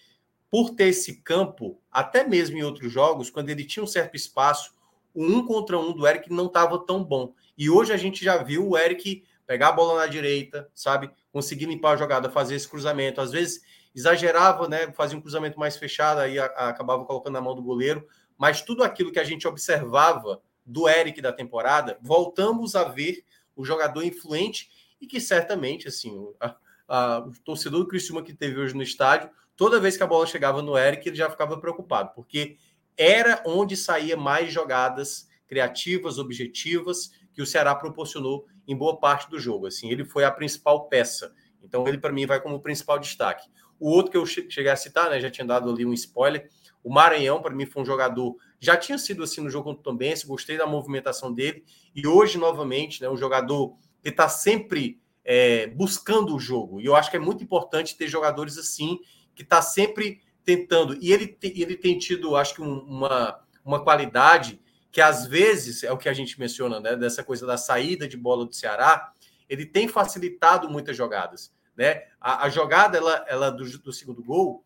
por 0.51 0.71
ter 0.71 0.89
esse 0.89 1.23
campo, 1.23 1.81
até 1.93 2.27
mesmo 2.27 2.59
em 2.59 2.65
outros 2.65 2.93
jogos, 2.93 3.31
quando 3.31 3.51
ele 3.51 3.65
tinha 3.65 3.85
um 3.85 3.87
certo 3.87 4.17
espaço, 4.17 4.75
o 5.15 5.25
um 5.25 5.47
contra 5.47 5.79
um 5.79 5.93
do 5.93 6.07
Eric 6.07 6.29
não 6.29 6.47
estava 6.47 6.77
tão 6.85 7.05
bom. 7.05 7.33
E 7.57 7.71
hoje 7.71 7.93
a 7.93 7.97
gente 7.97 8.25
já 8.25 8.43
viu 8.43 8.69
o 8.69 8.77
Eric 8.77 9.23
pegar 9.47 9.69
a 9.69 9.73
bola 9.73 10.01
na 10.01 10.07
direita, 10.09 10.69
sabe? 10.75 11.09
Conseguir 11.33 11.67
limpar 11.67 11.93
a 11.93 11.97
jogada, 11.97 12.29
fazer 12.29 12.57
esse 12.57 12.69
cruzamento. 12.69 13.21
Às 13.21 13.31
vezes 13.31 13.63
exagerava, 13.95 14.69
né? 14.69 14.93
Fazia 14.93 15.17
um 15.19 15.21
cruzamento 15.21 15.59
mais 15.59 15.77
fechado, 15.77 16.21
aí 16.21 16.39
a, 16.39 16.47
a, 16.47 16.69
acabava 16.69 17.05
colocando 17.05 17.35
na 17.35 17.41
mão 17.41 17.55
do 17.55 17.63
goleiro. 17.63 18.07
Mas 18.37 18.63
tudo 18.63 18.85
aquilo 18.85 19.13
que 19.13 19.19
a 19.19 19.25
gente 19.25 19.47
observava 19.49 20.41
do 20.65 20.89
Eric 20.89 21.21
da 21.21 21.33
temporada, 21.33 21.99
voltamos 22.01 22.75
a 22.75 22.85
ver 22.85 23.25
o 23.57 23.65
jogador 23.65 24.05
influente 24.05 24.71
e 25.01 25.07
que 25.07 25.21
certamente, 25.21 25.89
assim, 25.89 26.15
a, 26.39 26.55
a, 26.87 27.19
o 27.21 27.33
torcedor 27.45 27.81
do 27.81 27.89
Criciúma 27.89 28.23
que 28.23 28.35
teve 28.35 28.61
hoje 28.61 28.75
no 28.75 28.83
estádio, 28.83 29.31
toda 29.57 29.81
vez 29.81 29.97
que 29.97 30.03
a 30.03 30.07
bola 30.07 30.27
chegava 30.27 30.63
no 30.63 30.77
Eric, 30.77 31.09
ele 31.09 31.17
já 31.17 31.29
ficava 31.29 31.59
preocupado, 31.59 32.13
porque 32.15 32.57
era 32.97 33.43
onde 33.47 33.77
saía 33.77 34.17
mais 34.17 34.53
jogadas 34.53 35.29
criativas, 35.47 36.19
objetivas, 36.19 37.11
que 37.33 37.41
o 37.41 37.47
Ceará 37.47 37.75
proporcionou 37.75 38.47
em 38.67 38.77
boa 38.77 38.99
parte 38.99 39.31
do 39.31 39.39
jogo. 39.39 39.67
Assim, 39.67 39.91
ele 39.91 40.05
foi 40.05 40.25
a 40.25 40.31
principal 40.31 40.89
peça. 40.89 41.33
Então, 41.63 41.87
ele, 41.89 41.99
para 41.99 42.13
mim, 42.13 42.27
vai 42.27 42.41
como 42.41 42.61
principal 42.61 42.99
destaque. 42.99 43.49
O 43.79 43.91
outro 43.91 44.11
que 44.11 44.17
eu 44.17 44.27
cheguei 44.27 44.71
a 44.71 44.77
citar, 44.77 45.11
né, 45.11 45.21
já 45.21 45.31
tinha 45.31 45.47
dado 45.47 45.71
ali 45.71 45.85
um 45.87 45.93
spoiler, 45.93 46.49
o 46.83 46.93
Maranhão, 46.93 47.43
para 47.43 47.55
mim, 47.55 47.67
foi 47.67 47.83
um 47.83 47.85
jogador. 47.85 48.37
Já 48.61 48.77
tinha 48.77 48.99
sido 48.99 49.23
assim 49.23 49.41
no 49.41 49.51
jogo 49.51 49.65
contra 49.65 49.81
o 49.81 49.83
Tombense, 49.83 50.27
gostei 50.27 50.57
da 50.57 50.67
movimentação 50.67 51.33
dele. 51.33 51.65
E 51.95 52.07
hoje, 52.07 52.39
novamente, 52.39 53.03
né, 53.03 53.09
um 53.09 53.17
jogador 53.17 53.77
que 54.03 54.09
está 54.09 54.29
sempre 54.29 55.01
é, 55.25 55.67
buscando 55.67 56.35
o 56.35 56.41
jogo. 56.41 56.81
E 56.81 56.87
eu 56.87 56.97
acho 56.97 57.11
que 57.11 57.17
é 57.17 57.21
muito 57.21 57.45
importante 57.45 57.97
ter 57.97 58.09
jogadores 58.09 58.57
assim, 58.57 58.99
que 59.35 59.43
está 59.43 59.61
sempre 59.61 60.21
tentando. 60.45 60.97
E 61.01 61.13
ele, 61.13 61.37
ele 61.43 61.77
tem 61.77 61.99
tido, 61.99 62.35
acho 62.37 62.55
que, 62.55 62.63
um, 62.63 62.79
uma, 62.81 63.39
uma 63.65 63.83
qualidade 63.85 64.61
que 64.91 65.01
às 65.01 65.27
vezes 65.27 65.85
é 65.85 65.93
o 65.93 65.99
que 65.99 66.09
a 66.09 66.15
gente 66.15 66.41
menciona, 66.41 66.81
né, 66.81 66.97
dessa 66.97 67.23
coisa 67.23 67.47
da 67.47 67.59
saída 67.59 68.09
de 68.09 68.17
bola 68.17 68.47
do 68.47 68.55
Ceará, 68.55 69.13
ele 69.49 69.67
tem 69.67 69.87
facilitado 69.87 70.69
muitas 70.69 70.97
jogadas, 70.97 71.53
né? 71.79 72.03
A, 72.21 72.47
a 72.47 72.49
jogada 72.49 72.99
ela, 72.99 73.25
ela 73.29 73.51
do, 73.51 73.79
do, 73.79 73.93
segundo 73.93 74.23
gol, 74.23 74.65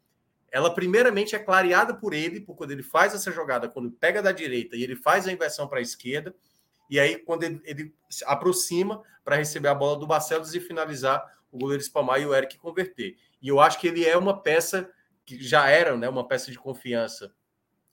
ela 0.51 0.75
primeiramente 0.75 1.37
é 1.37 1.39
clareada 1.39 1.93
por 1.95 2.15
ele, 2.15 2.41
por 2.41 2.57
quando 2.57 2.71
ele 2.71 2.83
faz 2.83 3.15
essa 3.15 3.31
jogada, 3.31 3.69
quando 3.69 3.91
pega 3.91 4.23
da 4.23 4.33
direita 4.33 4.75
e 4.75 4.83
ele 4.83 4.97
faz 4.97 5.29
a 5.29 5.33
inversão 5.33 5.69
para 5.69 5.79
a 5.79 5.83
esquerda, 5.83 6.35
e 6.89 6.99
aí 6.99 7.19
quando 7.19 7.43
ele, 7.43 7.61
ele 7.65 7.95
se 8.09 8.25
aproxima 8.25 9.03
para 9.23 9.37
receber 9.37 9.69
a 9.69 9.75
bola 9.75 9.99
do 9.99 10.07
Barcelos 10.07 10.55
e 10.55 10.61
finalizar 10.61 11.23
o 11.53 11.59
goleiro 11.59 11.83
espalmar 11.83 12.19
e 12.19 12.25
o 12.25 12.35
Eric 12.35 12.57
converter. 12.57 13.19
E 13.43 13.49
eu 13.49 13.61
acho 13.61 13.79
que 13.79 13.87
ele 13.87 14.07
é 14.07 14.17
uma 14.17 14.43
peça 14.43 14.91
que 15.27 15.43
já 15.43 15.69
era, 15.69 15.95
né, 15.97 16.09
uma 16.09 16.27
peça 16.27 16.51
de 16.51 16.59
confiança 16.59 17.33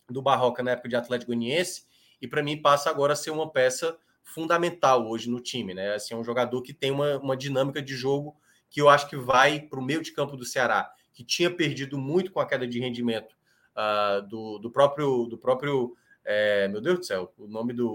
do 0.09 0.21
Barroca 0.21 0.63
na 0.63 0.71
época 0.71 0.87
de 0.87 0.95
Atlético 0.95 1.31
Goianiense, 1.31 1.83
e 2.21 2.27
para 2.27 2.41
mim 2.41 2.61
passa 2.61 2.89
agora 2.89 3.13
a 3.13 3.17
ser 3.17 3.31
uma 3.31 3.51
peça 3.51 3.97
fundamental 4.23 5.07
hoje 5.07 5.29
no 5.29 5.41
time, 5.41 5.73
né? 5.73 5.95
Assim, 5.95 6.13
é 6.13 6.17
um 6.17 6.23
jogador 6.23 6.61
que 6.61 6.73
tem 6.73 6.91
uma, 6.91 7.17
uma 7.17 7.35
dinâmica 7.35 7.81
de 7.81 7.95
jogo 7.95 8.37
que 8.69 8.81
eu 8.81 8.89
acho 8.89 9.09
que 9.09 9.17
vai 9.17 9.59
para 9.59 9.79
o 9.79 9.83
meio 9.83 10.01
de 10.01 10.11
campo 10.11 10.37
do 10.37 10.45
Ceará, 10.45 10.91
que 11.13 11.23
tinha 11.23 11.49
perdido 11.49 11.97
muito 11.97 12.31
com 12.31 12.39
a 12.39 12.45
queda 12.45 12.67
de 12.67 12.79
rendimento 12.79 13.35
uh, 13.75 14.27
do, 14.27 14.59
do 14.59 14.71
próprio 14.71 15.25
do 15.25 15.37
próprio 15.37 15.95
é, 16.23 16.67
meu 16.67 16.81
Deus 16.81 16.99
do 16.99 17.05
céu, 17.05 17.33
o 17.37 17.47
nome 17.47 17.73
do, 17.73 17.91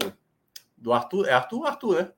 do 0.75 0.91
Arthur 0.91 1.27
é 1.27 1.33
Arthur 1.33 1.65
Arthur, 1.65 2.01
né? 2.01 2.11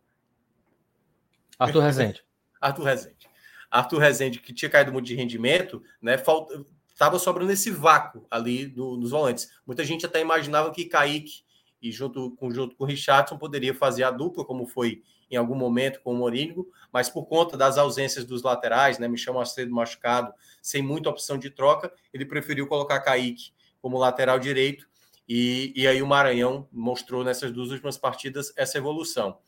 Arthur 1.59 1.81
Rezende. 1.81 2.23
Arthur 2.59 2.83
Rezende. 2.83 3.29
Arthur 3.69 3.99
Rezende, 3.99 4.39
que 4.39 4.53
tinha 4.53 4.69
caído 4.69 4.91
muito 4.91 5.05
de 5.05 5.15
rendimento, 5.15 5.83
né? 6.01 6.17
Falta, 6.17 6.65
estava 6.87 7.19
sobrando 7.19 7.51
esse 7.51 7.69
vácuo 7.69 8.25
ali 8.31 8.73
no, 8.75 8.97
nos 8.97 9.11
volantes. 9.11 9.51
Muita 9.65 9.83
gente 9.83 10.05
até 10.05 10.19
imaginava 10.19 10.71
que 10.71 10.85
Kaique 10.85 11.43
e 11.81 11.91
junto 11.91 12.31
com, 12.31 12.51
junto 12.51 12.75
com 12.75 12.83
o 12.83 12.87
Richardson 12.87 13.37
poderia 13.37 13.73
fazer 13.73 14.03
a 14.03 14.11
dupla, 14.11 14.43
como 14.43 14.65
foi 14.65 15.03
em 15.29 15.35
algum 15.35 15.55
momento 15.55 16.01
com 16.01 16.13
o 16.13 16.15
Morínigo, 16.15 16.69
mas 16.91 17.09
por 17.09 17.25
conta 17.25 17.57
das 17.57 17.77
ausências 17.77 18.25
dos 18.25 18.43
laterais, 18.43 18.97
né, 18.97 19.07
Michel 19.07 19.33
Macedo 19.33 19.73
machucado, 19.73 20.33
sem 20.61 20.81
muita 20.81 21.09
opção 21.09 21.37
de 21.37 21.49
troca, 21.49 21.91
ele 22.13 22.25
preferiu 22.25 22.67
colocar 22.67 22.99
Kaique 23.01 23.51
como 23.81 23.97
lateral 23.97 24.39
direito, 24.39 24.87
e, 25.27 25.73
e 25.75 25.85
aí 25.87 26.01
o 26.01 26.07
Maranhão 26.07 26.67
mostrou 26.71 27.23
nessas 27.23 27.51
duas 27.51 27.69
últimas 27.69 27.97
partidas 27.97 28.53
essa 28.55 28.77
evolução. 28.77 29.39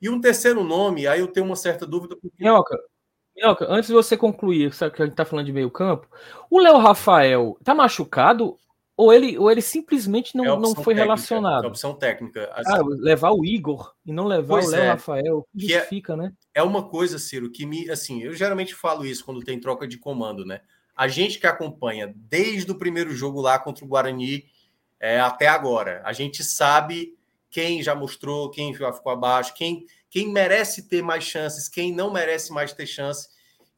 E 0.00 0.08
um 0.08 0.20
terceiro 0.20 0.64
nome, 0.64 1.06
aí 1.06 1.20
eu 1.20 1.28
tenho 1.28 1.44
uma 1.44 1.56
certa 1.56 1.86
dúvida. 1.86 2.16
Porque... 2.16 2.42
Minhoca, 2.42 2.76
Minhoca, 3.36 3.66
antes 3.68 3.88
de 3.88 3.92
você 3.92 4.16
concluir, 4.16 4.72
sabe 4.72 4.94
que 4.94 5.02
a 5.02 5.04
gente 5.04 5.12
está 5.12 5.26
falando 5.26 5.46
de 5.46 5.52
meio 5.52 5.70
campo, 5.70 6.08
o 6.50 6.58
Léo 6.58 6.78
Rafael 6.78 7.58
tá 7.62 7.74
machucado 7.74 8.58
ou 9.00 9.14
ele, 9.14 9.38
ou 9.38 9.50
ele 9.50 9.62
simplesmente 9.62 10.36
não, 10.36 10.44
é 10.44 10.48
não 10.48 10.74
foi 10.74 10.94
técnica, 10.94 11.02
relacionado? 11.02 11.64
É 11.64 11.68
opção 11.68 11.94
técnica. 11.94 12.50
Assim, 12.52 12.72
ah, 12.72 12.82
levar 12.84 13.30
o 13.30 13.44
Igor 13.46 13.94
e 14.04 14.12
não 14.12 14.26
levar 14.26 14.62
o 14.62 14.68
Léo 14.68 14.82
é, 14.82 14.88
Rafael, 14.90 15.48
que 15.58 15.72
é 15.72 15.80
fica, 15.80 16.14
né? 16.14 16.34
É 16.54 16.62
uma 16.62 16.86
coisa, 16.86 17.18
Ciro, 17.18 17.50
que 17.50 17.64
me. 17.64 17.88
Assim, 17.88 18.22
eu 18.22 18.34
geralmente 18.34 18.74
falo 18.74 19.06
isso 19.06 19.24
quando 19.24 19.42
tem 19.42 19.58
troca 19.58 19.88
de 19.88 19.96
comando, 19.96 20.44
né? 20.44 20.60
A 20.94 21.08
gente 21.08 21.38
que 21.38 21.46
acompanha 21.46 22.12
desde 22.14 22.70
o 22.70 22.74
primeiro 22.74 23.10
jogo 23.12 23.40
lá 23.40 23.58
contra 23.58 23.86
o 23.86 23.88
Guarani 23.88 24.44
é, 25.00 25.18
até 25.18 25.48
agora, 25.48 26.02
a 26.04 26.12
gente 26.12 26.44
sabe 26.44 27.16
quem 27.48 27.82
já 27.82 27.94
mostrou, 27.94 28.50
quem 28.50 28.74
já 28.74 28.92
ficou 28.92 29.12
abaixo, 29.12 29.54
quem, 29.54 29.86
quem 30.10 30.30
merece 30.30 30.88
ter 30.88 31.02
mais 31.02 31.24
chances, 31.24 31.70
quem 31.70 31.90
não 31.90 32.12
merece 32.12 32.52
mais 32.52 32.74
ter 32.74 32.86
chance. 32.86 33.28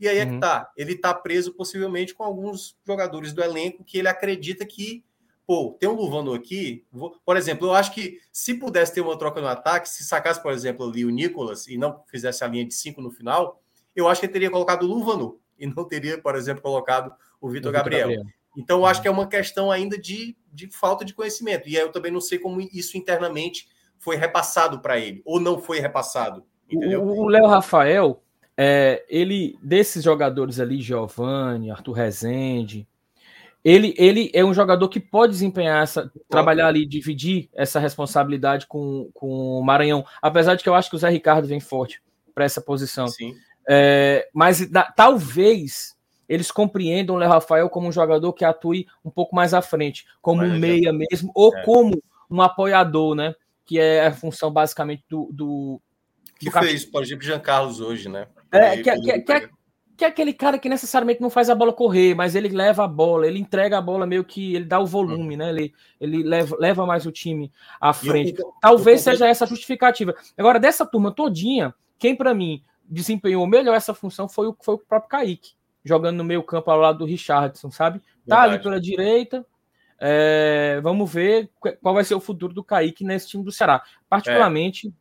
E 0.01 0.09
aí 0.09 0.19
é 0.19 0.27
que 0.27 0.33
uhum. 0.33 0.41
tá. 0.41 0.69
Ele 0.77 0.97
tá 0.97 1.15
preso 1.15 1.53
possivelmente 1.55 2.13
com 2.13 2.25
alguns 2.25 2.77
jogadores 2.85 3.33
do 3.33 3.41
elenco 3.41 3.85
que 3.85 3.99
ele 3.99 4.09
acredita 4.09 4.67
que 4.67 5.05
pô, 5.47 5.77
tem 5.79 5.89
um 5.89 5.95
Luvano 5.95 6.33
aqui. 6.33 6.85
Vou... 6.91 7.17
Por 7.25 7.37
exemplo, 7.37 7.69
eu 7.69 7.75
acho 7.75 7.93
que 7.93 8.19
se 8.33 8.55
pudesse 8.55 8.95
ter 8.95 9.01
uma 9.01 9.19
troca 9.19 9.41
no 9.41 9.49
ataque, 9.49 9.89
se 9.89 10.05
sacasse, 10.05 10.43
por 10.43 10.53
exemplo, 10.53 10.89
ali 10.89 11.05
o 11.05 11.11
Nicolas 11.11 11.67
e 11.67 11.77
não 11.77 12.03
fizesse 12.07 12.45
a 12.45 12.49
linha 12.49 12.65
de 12.65 12.75
cinco 12.75 13.01
no 13.01 13.11
final, 13.11 13.61
eu 13.95 14.09
acho 14.09 14.21
que 14.21 14.27
ele 14.27 14.33
teria 14.33 14.51
colocado 14.51 14.85
o 14.85 14.87
Luvano 14.87 15.39
e 15.59 15.67
não 15.67 15.85
teria, 15.85 16.21
por 16.21 16.35
exemplo, 16.35 16.63
colocado 16.63 17.13
o 17.41 17.49
Vitor 17.49 17.73
Gabriel. 17.73 18.09
Gabriel. 18.09 18.27
Então, 18.57 18.81
eu 18.81 18.87
acho 18.87 19.01
que 19.01 19.09
é 19.09 19.11
uma 19.11 19.27
questão 19.27 19.71
ainda 19.71 19.99
de, 19.99 20.37
de 20.53 20.69
falta 20.69 21.05
de 21.05 21.15
conhecimento. 21.15 21.69
E 21.69 21.77
aí 21.77 21.83
eu 21.83 21.93
também 21.93 22.13
não 22.13 22.21
sei 22.21 22.39
como 22.39 22.61
isso 22.61 22.99
internamente 22.99 23.69
foi 23.99 24.17
repassado 24.17 24.81
para 24.81 24.99
ele, 24.99 25.23
ou 25.25 25.41
não 25.41 25.59
foi 25.59 25.79
repassado. 25.79 26.45
Entendeu? 26.69 27.07
O 27.07 27.29
Léo 27.29 27.47
Rafael, 27.47 28.23
é, 28.57 29.05
ele, 29.09 29.57
desses 29.63 30.03
jogadores 30.03 30.59
ali, 30.59 30.81
Giovanni, 30.81 31.71
Arthur 31.71 31.93
Rezende, 31.93 32.87
ele, 33.65 33.95
ele 33.97 34.31
é 34.35 34.45
um 34.45 34.53
jogador 34.53 34.89
que 34.89 34.99
pode 34.99 35.33
desempenhar 35.33 35.83
essa, 35.83 36.11
trabalhar 36.29 36.67
ali, 36.67 36.85
dividir 36.85 37.49
essa 37.55 37.79
responsabilidade 37.79 38.67
com, 38.67 39.09
com 39.15 39.29
o 39.59 39.63
Maranhão, 39.63 40.05
apesar 40.21 40.57
de 40.57 40.63
que 40.63 40.69
eu 40.69 40.75
acho 40.75 40.91
que 40.91 40.97
o 40.97 40.99
Zé 40.99 41.09
Ricardo 41.09 41.47
vem 41.47 41.61
forte 41.61 42.03
para 42.35 42.45
essa 42.45 42.61
posição. 42.61 43.07
Sim. 43.07 43.35
É, 43.69 44.29
mas 44.35 44.69
da, 44.69 44.83
talvez 44.83 45.97
eles 46.29 46.51
compreendam 46.51 47.15
o 47.15 47.19
Léo 47.19 47.29
Rafael 47.29 47.69
como 47.69 47.89
um 47.89 47.93
jogador 47.93 48.33
que 48.33 48.45
atue 48.45 48.87
um 49.05 49.11
pouco 49.11 49.37
mais 49.37 49.55
à 49.55 49.63
frente, 49.63 50.07
como 50.21 50.43
um 50.43 50.59
meia 50.59 50.93
mesmo, 50.93 51.31
ou 51.35 51.55
é. 51.55 51.63
como 51.63 52.03
um 52.31 52.41
apoiador, 52.41 53.15
né? 53.15 53.35
Que 53.65 53.79
é 53.79 54.07
a 54.07 54.13
função 54.13 54.51
basicamente 54.51 55.05
do. 55.09 55.29
do 55.33 55.81
que 56.39 56.47
do 56.47 56.59
fez, 56.59 56.85
por 56.85 57.03
exemplo, 57.03 57.25
Jean 57.25 57.39
Carlos 57.39 57.81
hoje, 57.81 58.09
né? 58.09 58.27
É, 58.51 58.79
que, 58.79 58.91
que, 59.01 59.21
que, 59.21 59.33
é, 59.33 59.49
que 59.97 60.05
é 60.05 60.09
aquele 60.09 60.33
cara 60.33 60.59
que 60.59 60.69
necessariamente 60.69 61.21
não 61.21 61.31
faz 61.31 61.51
a 61.51 61.55
bola 61.55 61.73
correr, 61.73 62.15
mas 62.15 62.35
ele 62.35 62.49
leva 62.49 62.85
a 62.85 62.89
bola, 62.89 63.27
ele 63.27 63.39
entrega 63.39 63.79
a 63.79 63.81
bola 63.81 64.07
meio 64.07 64.25
que 64.25 64.55
ele 64.55 64.65
dá 64.65 64.81
o 64.81 64.87
volume, 64.87 65.37
né? 65.37 65.51
Ele, 65.51 65.75
ele 66.01 66.23
leva, 66.23 66.57
leva 66.59 66.87
mais 66.87 67.07
o 67.07 67.13
time 67.13 67.53
à 67.81 67.93
frente. 67.93 68.41
Eu, 68.41 68.47
eu, 68.47 68.55
Talvez 68.61 69.07
eu, 69.07 69.13
seja 69.13 69.27
essa 69.27 69.45
a 69.45 69.49
justificativa. 69.49 70.15
Agora, 70.37 70.59
dessa 70.59 70.87
turma 70.87 71.13
todinha, 71.13 71.75
quem 71.99 72.17
para 72.17 72.35
mim 72.35 72.63
desempenhou 72.85 73.47
melhor 73.47 73.75
essa 73.75 73.95
função 73.95 74.29
foi 74.29 74.49
o, 74.49 74.57
foi 74.61 74.75
o 74.75 74.79
próprio 74.79 75.09
Kaique, 75.09 75.53
jogando 75.85 76.17
no 76.17 76.25
meio 76.25 76.43
campo 76.43 76.71
ao 76.71 76.79
lado 76.79 76.99
do 76.99 77.05
Richardson, 77.05 77.71
sabe? 77.71 78.01
Tá 78.27 78.41
Verdade. 78.41 78.55
ali 78.55 78.63
pela 78.63 78.81
direita. 78.81 79.47
É, 80.01 80.81
vamos 80.83 81.13
ver 81.13 81.49
qual 81.81 81.95
vai 81.95 82.03
ser 82.03 82.17
o 82.17 82.21
futuro 82.21 82.53
do 82.53 82.65
Kaique 82.65 83.05
nesse 83.05 83.29
time 83.29 83.45
do 83.45 83.53
Ceará. 83.53 83.83
Particularmente, 84.09 84.89
é. 84.89 84.93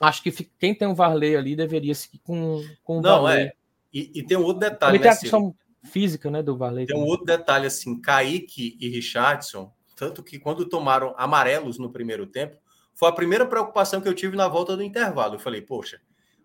acho 0.00 0.22
que 0.22 0.32
quem 0.58 0.74
tem 0.74 0.88
um 0.88 0.94
Varley 0.94 1.36
ali 1.36 1.54
deveria 1.54 1.94
seguir 1.94 2.18
com, 2.24 2.60
com 2.82 2.98
o 2.98 3.00
Não, 3.00 3.22
Varley. 3.22 3.44
É. 3.44 3.52
E, 3.96 4.10
e 4.16 4.22
tem 4.22 4.36
um 4.36 4.42
outro 4.42 4.60
detalhe. 4.60 4.98
Tem 4.98 5.08
né, 5.08 5.16
a 5.16 5.18
questão 5.18 5.54
física, 5.82 6.30
né, 6.30 6.42
do 6.42 6.54
Varley. 6.54 6.84
Tem 6.84 6.94
um 6.94 7.06
outro 7.06 7.24
detalhe, 7.24 7.66
assim, 7.66 7.98
Kaique 7.98 8.76
e 8.78 8.90
Richardson, 8.90 9.72
tanto 9.96 10.22
que 10.22 10.38
quando 10.38 10.66
tomaram 10.66 11.14
amarelos 11.16 11.78
no 11.78 11.90
primeiro 11.90 12.26
tempo, 12.26 12.58
foi 12.94 13.08
a 13.08 13.12
primeira 13.12 13.46
preocupação 13.46 14.02
que 14.02 14.06
eu 14.06 14.12
tive 14.12 14.36
na 14.36 14.48
volta 14.48 14.76
do 14.76 14.82
intervalo. 14.82 15.36
Eu 15.36 15.38
falei, 15.38 15.62
poxa, 15.62 15.98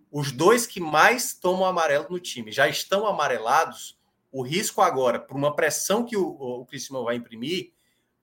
os 0.09 0.31
dois 0.31 0.65
que 0.65 0.79
mais 0.79 1.33
tomam 1.33 1.65
amarelo 1.65 2.07
no 2.09 2.19
time 2.21 2.53
já 2.53 2.69
estão 2.69 3.05
amarelados, 3.05 3.99
o 4.31 4.41
risco 4.41 4.81
agora, 4.81 5.19
por 5.19 5.35
uma 5.35 5.53
pressão 5.53 6.05
que 6.05 6.15
o, 6.15 6.25
o 6.25 6.65
Cristiano 6.65 7.03
vai 7.03 7.17
imprimir, 7.17 7.73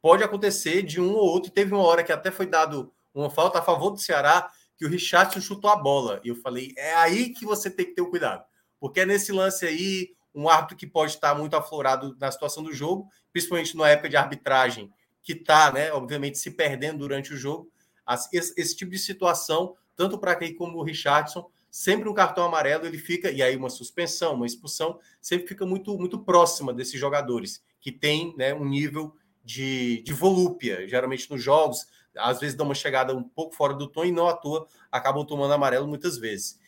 pode 0.00 0.24
acontecer 0.24 0.82
de 0.82 0.98
um 0.98 1.12
ou 1.12 1.26
outro. 1.26 1.50
Teve 1.50 1.74
uma 1.74 1.84
hora 1.84 2.02
que 2.02 2.12
até 2.12 2.30
foi 2.30 2.46
dado 2.46 2.90
uma 3.14 3.28
falta 3.28 3.58
a 3.58 3.62
favor 3.62 3.90
do 3.90 3.98
Ceará, 3.98 4.50
que 4.74 4.86
o 4.86 4.88
Richardson 4.88 5.42
chutou 5.42 5.68
a 5.68 5.76
bola. 5.76 6.18
E 6.24 6.28
eu 6.28 6.36
falei, 6.36 6.72
é 6.78 6.94
aí 6.94 7.28
que 7.28 7.44
você 7.44 7.68
tem 7.70 7.84
que 7.84 7.92
ter 7.92 8.00
o 8.00 8.08
cuidado. 8.08 8.47
Porque 8.80 9.00
é 9.00 9.06
nesse 9.06 9.32
lance 9.32 9.66
aí, 9.66 10.10
um 10.34 10.48
árbitro 10.48 10.76
que 10.76 10.86
pode 10.86 11.12
estar 11.12 11.34
muito 11.34 11.56
aflorado 11.56 12.16
na 12.20 12.30
situação 12.30 12.62
do 12.62 12.72
jogo, 12.72 13.08
principalmente 13.32 13.76
na 13.76 13.88
época 13.88 14.08
de 14.08 14.16
arbitragem, 14.16 14.90
que 15.22 15.32
está, 15.32 15.72
né, 15.72 15.92
obviamente, 15.92 16.38
se 16.38 16.50
perdendo 16.50 16.98
durante 16.98 17.32
o 17.32 17.36
jogo. 17.36 17.70
Esse, 18.32 18.54
esse 18.56 18.76
tipo 18.76 18.90
de 18.92 18.98
situação, 18.98 19.74
tanto 19.94 20.18
para 20.18 20.34
quem 20.34 20.54
como 20.54 20.78
o 20.78 20.82
Richardson, 20.82 21.50
sempre 21.70 22.08
um 22.08 22.14
cartão 22.14 22.44
amarelo 22.44 22.86
ele 22.86 22.98
fica, 22.98 23.30
e 23.30 23.42
aí 23.42 23.56
uma 23.56 23.68
suspensão, 23.68 24.34
uma 24.34 24.46
expulsão, 24.46 24.98
sempre 25.20 25.48
fica 25.48 25.66
muito, 25.66 25.96
muito 25.98 26.18
próxima 26.18 26.72
desses 26.72 26.98
jogadores, 26.98 27.62
que 27.80 27.92
tem 27.92 28.34
né, 28.36 28.54
um 28.54 28.64
nível 28.64 29.14
de, 29.44 30.02
de 30.02 30.12
volúpia, 30.12 30.86
geralmente 30.88 31.30
nos 31.30 31.42
jogos, 31.42 31.86
às 32.16 32.40
vezes 32.40 32.56
dão 32.56 32.66
uma 32.66 32.74
chegada 32.74 33.14
um 33.14 33.22
pouco 33.22 33.54
fora 33.54 33.74
do 33.74 33.86
tom 33.86 34.04
e 34.04 34.12
não 34.12 34.28
à 34.28 34.34
toa 34.34 34.66
acabam 34.90 35.24
tomando 35.24 35.52
amarelo 35.52 35.86
muitas 35.86 36.18
vezes. 36.18 36.58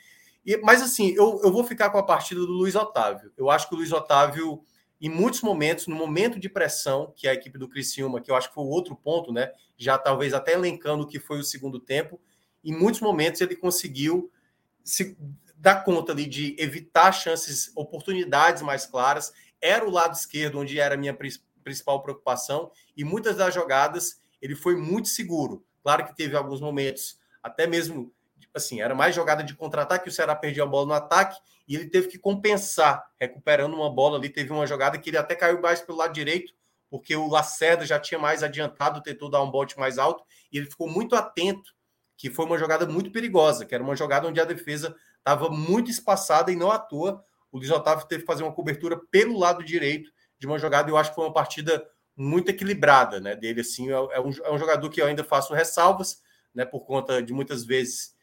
E, 0.45 0.57
mas 0.59 0.82
assim, 0.82 1.11
eu, 1.11 1.41
eu 1.45 1.53
vou 1.53 1.64
ficar 1.64 1.91
com 1.91 1.99
a 1.99 2.03
partida 2.03 2.41
do 2.41 2.53
Luiz 2.53 2.74
Otávio. 2.74 3.32
Eu 3.36 3.51
acho 3.51 3.68
que 3.68 3.74
o 3.74 3.78
Luiz 3.78 3.93
Otávio, 3.93 4.62
em 5.01 5.09
muitos 5.09 5.43
momentos, 5.43 5.86
no 5.86 5.95
momento 5.95 6.38
de 6.38 6.49
pressão, 6.49 7.12
que 7.16 7.26
é 7.26 7.30
a 7.30 7.34
equipe 7.34 7.59
do 7.59 7.68
Criciúma, 7.68 8.20
que 8.20 8.30
eu 8.30 8.34
acho 8.34 8.49
que 8.49 8.55
foi 8.55 8.64
o 8.64 8.68
outro 8.68 8.97
ponto, 8.97 9.32
né? 9.32 9.51
Já 9.76 9.99
talvez 9.99 10.32
até 10.34 10.53
elencando 10.55 11.05
o 11.05 11.07
que 11.07 11.18
foi 11.18 11.38
o 11.38 11.45
segundo 11.45 11.78
tempo, 11.78 12.20
em 12.64 12.72
muitos 12.72 13.01
momentos 13.01 13.41
ele 13.41 13.57
conseguiu 13.57 14.30
se 14.84 15.16
dar 15.57 15.84
conta 15.84 16.12
ali 16.12 16.26
de 16.26 16.57
evitar 16.59 17.12
chances, 17.12 17.70
oportunidades 17.76 18.62
mais 18.62 18.86
claras. 18.86 19.32
Era 19.61 19.86
o 19.86 19.91
lado 19.91 20.14
esquerdo 20.14 20.59
onde 20.59 20.80
era 20.80 20.95
a 20.95 20.99
minha 20.99 21.16
principal 21.62 22.03
preocupação, 22.03 22.70
e 22.97 23.05
muitas 23.05 23.36
das 23.36 23.55
jogadas 23.55 24.20
ele 24.41 24.55
foi 24.55 24.74
muito 24.76 25.09
seguro. 25.09 25.64
Claro 25.82 26.07
que 26.07 26.16
teve 26.16 26.36
alguns 26.36 26.61
momentos, 26.61 27.18
até 27.43 27.66
mesmo 27.66 28.12
assim, 28.55 28.80
era 28.80 28.94
mais 28.94 29.14
jogada 29.14 29.42
de 29.42 29.55
contra-ataque, 29.55 30.09
o 30.09 30.12
Ceará 30.12 30.34
perdia 30.34 30.62
a 30.62 30.66
bola 30.66 30.86
no 30.86 30.92
ataque 30.92 31.38
e 31.66 31.76
ele 31.76 31.88
teve 31.88 32.09
que 32.09 32.18
compensar, 32.18 33.05
recuperando 33.18 33.74
uma 33.74 33.88
bola 33.88 34.18
ali. 34.18 34.28
Teve 34.28 34.53
uma 34.53 34.66
jogada 34.66 34.98
que 34.98 35.11
ele 35.11 35.16
até 35.16 35.34
caiu 35.34 35.61
mais 35.61 35.80
pelo 35.80 35.98
lado 35.98 36.12
direito, 36.12 36.53
porque 36.90 37.14
o 37.14 37.28
Lacerda 37.28 37.86
já 37.86 37.98
tinha 37.98 38.18
mais 38.18 38.42
adiantado, 38.42 39.03
tentou 39.03 39.30
dar 39.30 39.42
um 39.42 39.51
bote 39.51 39.78
mais 39.78 39.96
alto 39.96 40.24
e 40.53 40.59
ele 40.59 40.66
ficou 40.66 40.88
muito 40.88 41.14
atento, 41.14 41.72
que 42.16 42.28
foi 42.28 42.44
uma 42.44 42.59
jogada 42.59 42.86
muito 42.86 43.12
perigosa, 43.12 43.64
que 43.64 43.74
era 43.74 43.84
uma 43.84 43.94
jogada 43.94 44.26
onde 44.26 44.40
a 44.40 44.44
defesa 44.44 44.94
estava 45.18 45.48
muito 45.48 45.90
espaçada 45.90 46.51
e 46.51 46.57
não 46.57 46.70
à 46.70 46.78
toa. 46.78 47.24
O 47.53 47.59
Luiz 47.59 47.70
Otávio 47.70 48.07
teve 48.07 48.22
que 48.22 48.26
fazer 48.26 48.42
uma 48.42 48.53
cobertura 48.53 49.01
pelo 49.11 49.38
lado 49.38 49.64
direito 49.64 50.11
de 50.38 50.46
uma 50.46 50.59
jogada, 50.59 50.90
eu 50.90 50.96
acho 50.96 51.11
que 51.11 51.14
foi 51.14 51.24
uma 51.24 51.32
partida 51.32 51.86
muito 52.16 52.51
equilibrada, 52.51 53.20
né? 53.20 53.36
Dele 53.36 53.61
assim, 53.61 53.90
é, 53.90 53.94
é 53.94 54.20
um, 54.20 54.30
é 54.44 54.53
um 54.53 54.59
jogador 54.59 54.90
que 54.90 55.01
eu 55.01 55.07
ainda 55.07 55.22
faço 55.22 55.55
ressalvas, 55.55 56.20
né? 56.55 56.64
Por 56.64 56.80
conta 56.80 57.22
de 57.22 57.32
muitas 57.32 57.64
vezes 57.64 58.14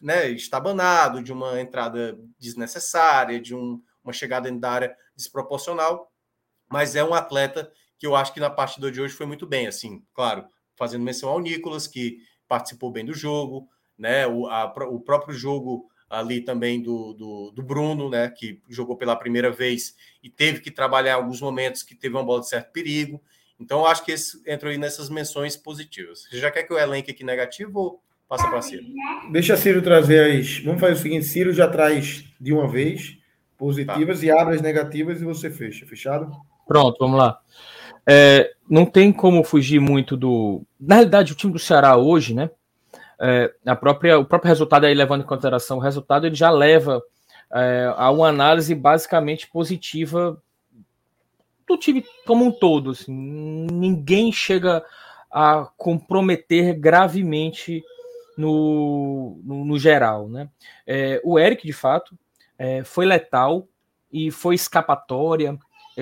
né, 0.00 0.30
estabanado, 0.30 1.22
de 1.22 1.32
uma 1.32 1.60
entrada 1.60 2.18
desnecessária, 2.38 3.40
de 3.40 3.54
um, 3.54 3.82
uma 4.02 4.12
chegada 4.12 4.50
da 4.52 4.70
área 4.70 4.96
desproporcional, 5.16 6.10
mas 6.70 6.96
é 6.96 7.04
um 7.04 7.14
atleta 7.14 7.70
que 7.98 8.06
eu 8.06 8.14
acho 8.14 8.32
que 8.32 8.40
na 8.40 8.50
partida 8.50 8.90
de 8.90 9.00
hoje 9.00 9.14
foi 9.14 9.26
muito 9.26 9.46
bem, 9.46 9.66
assim, 9.66 10.02
claro, 10.12 10.46
fazendo 10.76 11.04
menção 11.04 11.28
ao 11.30 11.40
Nicolas, 11.40 11.86
que 11.86 12.18
participou 12.48 12.90
bem 12.90 13.04
do 13.04 13.14
jogo, 13.14 13.68
né? 13.98 14.26
O, 14.26 14.46
a, 14.46 14.66
o 14.88 15.00
próprio 15.00 15.34
jogo 15.34 15.88
ali 16.08 16.40
também 16.40 16.82
do, 16.82 17.12
do, 17.14 17.50
do, 17.52 17.62
Bruno, 17.62 18.10
né? 18.10 18.28
Que 18.28 18.60
jogou 18.68 18.96
pela 18.96 19.16
primeira 19.16 19.50
vez 19.50 19.94
e 20.22 20.28
teve 20.28 20.60
que 20.60 20.70
trabalhar 20.70 21.14
alguns 21.14 21.40
momentos 21.40 21.82
que 21.82 21.94
teve 21.94 22.14
uma 22.14 22.24
bola 22.24 22.40
de 22.40 22.48
certo 22.48 22.72
perigo. 22.72 23.22
Então, 23.58 23.80
eu 23.80 23.86
acho 23.86 24.04
que 24.04 24.12
esse 24.12 24.42
entrou 24.46 24.70
aí 24.70 24.78
nessas 24.78 25.08
menções 25.08 25.56
positivas. 25.56 26.26
Você 26.28 26.38
já 26.38 26.50
quer 26.50 26.64
que 26.64 26.72
eu 26.72 26.78
elenque 26.78 27.10
aqui 27.10 27.24
negativo 27.24 27.78
ou 27.78 28.02
passa 28.36 28.48
para 28.48 28.62
Ciro? 28.62 28.84
Deixa 29.30 29.56
Ciro 29.56 29.80
trazer 29.82 30.38
as. 30.38 30.58
Vamos 30.58 30.80
fazer 30.80 30.94
o 30.94 30.96
seguinte: 30.96 31.26
Ciro 31.26 31.52
já 31.52 31.68
traz 31.68 32.24
de 32.40 32.52
uma 32.52 32.68
vez 32.68 33.16
positivas 33.56 34.20
tá. 34.20 34.26
e 34.26 34.30
abre 34.30 34.56
as 34.56 34.62
negativas 34.62 35.20
e 35.20 35.24
você 35.24 35.50
fecha. 35.50 35.86
Fechado? 35.86 36.30
Pronto, 36.66 36.96
vamos 36.98 37.18
lá. 37.18 37.38
É, 38.06 38.52
não 38.68 38.84
tem 38.84 39.12
como 39.12 39.44
fugir 39.44 39.80
muito 39.80 40.16
do. 40.16 40.62
Na 40.78 40.96
realidade, 40.96 41.32
o 41.32 41.36
time 41.36 41.52
do 41.52 41.58
Ceará 41.58 41.96
hoje, 41.96 42.34
né? 42.34 42.50
É, 43.20 43.52
a 43.64 43.76
própria, 43.76 44.18
o 44.18 44.24
próprio 44.24 44.48
resultado 44.48 44.84
aí 44.84 44.94
levando 44.94 45.22
em 45.22 45.26
consideração 45.26 45.78
o 45.78 45.80
resultado, 45.80 46.26
ele 46.26 46.34
já 46.34 46.50
leva 46.50 47.00
é, 47.52 47.92
a 47.96 48.10
uma 48.10 48.28
análise 48.28 48.74
basicamente 48.74 49.48
positiva 49.48 50.40
do 51.66 51.78
time 51.78 52.04
como 52.26 52.44
um 52.44 52.52
todo. 52.52 52.90
Assim, 52.90 53.12
ninguém 53.12 54.32
chega 54.32 54.84
a 55.30 55.68
comprometer 55.76 56.78
gravemente 56.78 57.82
no, 58.36 59.40
no, 59.44 59.64
no 59.64 59.78
geral. 59.78 60.28
Né? 60.28 60.48
É, 60.86 61.20
o 61.24 61.38
Eric, 61.38 61.66
de 61.66 61.72
fato, 61.72 62.16
é, 62.58 62.84
foi 62.84 63.06
letal 63.06 63.68
e 64.12 64.30
foi 64.30 64.54
escapatória, 64.54 65.58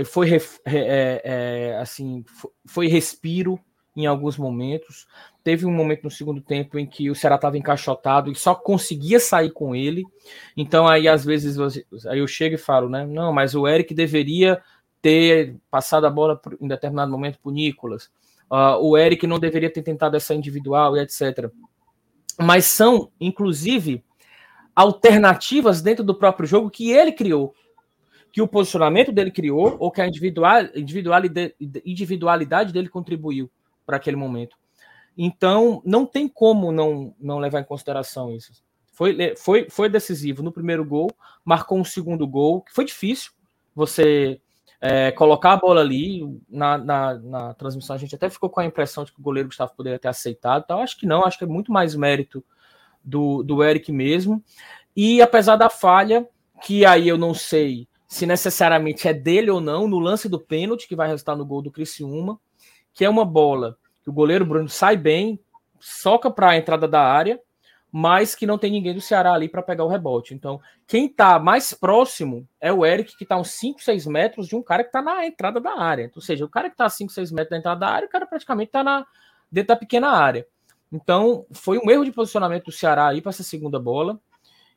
foi 0.06 0.30
é, 0.66 1.22
é, 1.24 1.78
assim, 1.78 2.24
foi 2.66 2.88
respiro 2.88 3.58
em 3.96 4.06
alguns 4.06 4.36
momentos. 4.36 5.06
Teve 5.44 5.66
um 5.66 5.72
momento 5.72 6.04
no 6.04 6.10
segundo 6.10 6.40
tempo 6.40 6.78
em 6.78 6.86
que 6.86 7.10
o 7.10 7.14
Ceará 7.14 7.36
estava 7.36 7.58
encaixotado 7.58 8.30
e 8.30 8.34
só 8.34 8.54
conseguia 8.54 9.20
sair 9.20 9.50
com 9.50 9.74
ele. 9.74 10.04
Então 10.56 10.86
aí 10.86 11.08
às 11.08 11.24
vezes 11.24 11.58
aí 12.06 12.18
eu 12.18 12.26
chego 12.26 12.54
e 12.54 12.58
falo, 12.58 12.88
né? 12.88 13.06
Não, 13.06 13.32
mas 13.32 13.54
o 13.54 13.66
Eric 13.66 13.92
deveria 13.92 14.62
ter 15.00 15.56
passado 15.70 16.06
a 16.06 16.10
bola 16.10 16.40
em 16.60 16.68
determinado 16.68 17.10
momento 17.10 17.38
para 17.40 17.50
o 17.50 17.52
Nicolas. 17.52 18.10
Uh, 18.50 18.76
o 18.80 18.96
Eric 18.96 19.26
não 19.26 19.38
deveria 19.38 19.72
ter 19.72 19.82
tentado 19.82 20.16
essa 20.16 20.34
individual 20.34 20.96
e 20.96 21.00
etc. 21.00 21.50
Mas 22.38 22.66
são, 22.66 23.10
inclusive, 23.20 24.02
alternativas 24.74 25.82
dentro 25.82 26.04
do 26.04 26.14
próprio 26.14 26.46
jogo 26.46 26.70
que 26.70 26.90
ele 26.90 27.12
criou. 27.12 27.54
Que 28.30 28.40
o 28.40 28.48
posicionamento 28.48 29.12
dele 29.12 29.30
criou, 29.30 29.76
ou 29.78 29.90
que 29.90 30.00
a 30.00 30.06
individual, 30.06 30.62
individualidade 31.84 32.72
dele 32.72 32.88
contribuiu 32.88 33.50
para 33.84 33.96
aquele 33.96 34.16
momento. 34.16 34.56
Então, 35.16 35.82
não 35.84 36.06
tem 36.06 36.26
como 36.26 36.72
não, 36.72 37.14
não 37.20 37.38
levar 37.38 37.60
em 37.60 37.64
consideração 37.64 38.34
isso. 38.34 38.52
Foi, 38.92 39.34
foi, 39.36 39.68
foi 39.68 39.88
decisivo 39.88 40.42
no 40.42 40.52
primeiro 40.52 40.84
gol, 40.84 41.10
marcou 41.44 41.78
um 41.78 41.84
segundo 41.84 42.26
gol, 42.26 42.62
que 42.62 42.72
foi 42.72 42.84
difícil 42.84 43.32
você 43.74 44.40
é, 44.84 45.12
colocar 45.12 45.52
a 45.52 45.56
bola 45.56 45.80
ali. 45.80 46.22
Na, 46.50 46.76
na, 46.76 47.14
na, 47.14 47.54
transmissão, 47.54 47.94
a 47.94 47.98
gente 47.98 48.16
até 48.16 48.28
ficou 48.28 48.50
com 48.50 48.60
a 48.60 48.64
impressão 48.64 49.04
de 49.04 49.12
que 49.12 49.20
o 49.20 49.22
goleiro 49.22 49.48
Gustavo 49.48 49.72
poderia 49.76 49.98
ter 49.98 50.08
aceitado. 50.08 50.64
Então, 50.64 50.80
acho 50.80 50.98
que 50.98 51.06
não, 51.06 51.24
acho 51.24 51.38
que 51.38 51.44
é 51.44 51.46
muito 51.46 51.70
mais 51.70 51.94
mérito 51.94 52.44
do, 53.02 53.44
do 53.44 53.62
Eric 53.62 53.92
mesmo. 53.92 54.42
E 54.96 55.22
apesar 55.22 55.54
da 55.54 55.70
falha, 55.70 56.28
que 56.64 56.84
aí 56.84 57.06
eu 57.06 57.16
não 57.16 57.32
sei 57.32 57.86
se 58.08 58.26
necessariamente 58.26 59.06
é 59.06 59.14
dele 59.14 59.50
ou 59.50 59.60
não, 59.60 59.86
no 59.86 60.00
lance 60.00 60.28
do 60.28 60.38
pênalti, 60.38 60.88
que 60.88 60.96
vai 60.96 61.08
resultar 61.08 61.36
no 61.36 61.46
gol 61.46 61.62
do 61.62 61.70
Criciúma, 61.70 62.38
que 62.92 63.04
é 63.04 63.08
uma 63.08 63.24
bola 63.24 63.78
que 64.02 64.10
o 64.10 64.12
goleiro 64.12 64.44
Bruno 64.44 64.68
sai 64.68 64.96
bem, 64.96 65.40
soca 65.78 66.30
para 66.30 66.50
a 66.50 66.56
entrada 66.56 66.88
da 66.88 67.00
área, 67.00 67.40
mas 67.92 68.34
que 68.34 68.46
não 68.46 68.56
tem 68.56 68.72
ninguém 68.72 68.94
do 68.94 69.02
Ceará 69.02 69.34
ali 69.34 69.50
para 69.50 69.60
pegar 69.60 69.84
o 69.84 69.88
rebote. 69.88 70.32
Então, 70.32 70.58
quem 70.86 71.04
está 71.04 71.38
mais 71.38 71.74
próximo 71.74 72.48
é 72.58 72.72
o 72.72 72.86
Eric, 72.86 73.14
que 73.18 73.24
está 73.24 73.36
uns 73.36 73.50
5, 73.50 73.82
6 73.82 74.06
metros 74.06 74.48
de 74.48 74.56
um 74.56 74.62
cara 74.62 74.82
que 74.82 74.88
está 74.88 75.02
na 75.02 75.26
entrada 75.26 75.60
da 75.60 75.78
área. 75.78 76.10
Ou 76.16 76.22
seja, 76.22 76.42
o 76.42 76.48
cara 76.48 76.70
que 76.70 76.74
está 76.74 76.86
a 76.86 76.90
5, 76.90 77.12
6 77.12 77.30
metros 77.30 77.50
da 77.50 77.58
entrada 77.58 77.80
da 77.80 77.88
área, 77.88 78.08
o 78.08 78.10
cara 78.10 78.26
praticamente 78.26 78.70
está 78.70 79.06
dentro 79.50 79.68
da 79.68 79.76
pequena 79.76 80.08
área. 80.08 80.46
Então, 80.90 81.44
foi 81.52 81.78
um 81.78 81.90
erro 81.90 82.04
de 82.04 82.12
posicionamento 82.12 82.64
do 82.64 82.72
Ceará 82.72 83.08
aí 83.08 83.20
para 83.20 83.28
essa 83.28 83.42
segunda 83.42 83.78
bola 83.78 84.18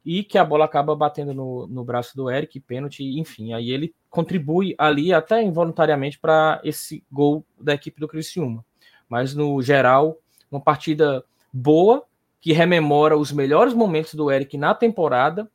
e 0.04 0.22
que 0.22 0.38
a 0.38 0.44
bola 0.44 0.66
acaba 0.66 0.94
batendo 0.94 1.34
no, 1.34 1.68
no 1.68 1.86
braço 1.86 2.18
do 2.18 2.30
Eric, 2.30 2.60
pênalti, 2.60 3.18
enfim. 3.18 3.54
Aí 3.54 3.72
ele 3.72 3.96
contribui 4.10 4.76
ali 4.78 5.14
até 5.14 5.42
involuntariamente 5.42 6.20
para 6.20 6.60
esse 6.66 7.02
gol 7.10 7.46
da 7.60 7.74
equipe 7.74 8.00
do 8.00 8.10
Criciúma. 8.10 8.64
Mas 9.08 9.34
no 9.34 9.62
geral, 9.62 10.18
uma 10.52 10.60
partida 10.60 11.24
boa 11.52 12.06
que 12.46 12.54
rememora 12.54 13.18
os 13.18 13.32
melhores 13.32 13.74
momentos 13.74 14.14
do 14.14 14.30
Eric 14.30 14.56
na 14.56 14.76
temporada 14.76 15.50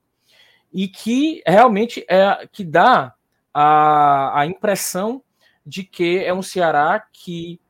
e 0.72 0.88
que 0.88 1.40
realmente 1.46 2.04
é 2.10 2.48
que 2.50 2.64
dá 2.64 3.14
a, 3.54 4.40
a 4.40 4.44
impressão 4.44 5.22
de 5.64 5.84
que 5.84 6.18
é 6.18 6.34
um 6.34 6.42
Ceará 6.42 7.00
que 7.12 7.60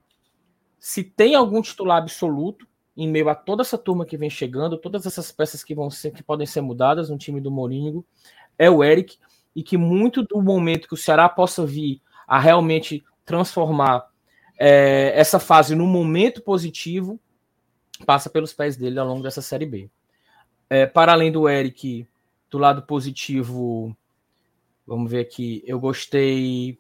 se 0.79 1.05
tem 1.05 1.35
algum 1.35 1.61
titular 1.61 1.99
absoluto 1.99 2.67
em 2.97 3.07
meio 3.07 3.29
a 3.29 3.35
toda 3.35 3.61
essa 3.61 3.77
turma 3.77 4.07
que 4.07 4.17
vem 4.17 4.31
chegando, 4.31 4.79
todas 4.79 5.05
essas 5.05 5.31
peças 5.31 5.63
que 5.63 5.75
vão 5.75 5.91
ser 5.91 6.13
que 6.13 6.23
podem 6.23 6.47
ser 6.47 6.63
mudadas 6.63 7.11
no 7.11 7.19
time 7.19 7.43
do 7.43 7.51
Mourinho, 7.51 8.03
é 8.59 8.71
o 8.71 8.83
Eric 8.83 9.19
e 9.55 9.63
que 9.63 9.77
muito 9.77 10.23
do 10.23 10.41
momento 10.41 10.89
que 10.89 10.95
o 10.95 10.97
Ceará 10.97 11.29
possa 11.29 11.67
vir 11.67 12.01
a 12.27 12.39
realmente 12.39 13.05
transformar 13.27 14.09
é, 14.59 15.13
essa 15.15 15.39
fase 15.39 15.75
num 15.75 15.87
momento 15.87 16.41
positivo 16.41 17.21
passa 18.05 18.31
pelos 18.31 18.53
pés 18.53 18.77
dele 18.77 18.99
ao 18.99 19.07
longo 19.07 19.23
dessa 19.23 19.43
Série 19.43 19.67
B. 19.67 19.91
É, 20.69 20.87
para 20.87 21.13
além 21.13 21.33
do 21.33 21.49
Eric, 21.49 22.07
do 22.51 22.59
lado 22.59 22.83
positivo, 22.83 23.97
vamos 24.87 25.11
ver 25.11 25.21
aqui, 25.21 25.63
eu 25.67 25.79
gostei. 25.79 26.79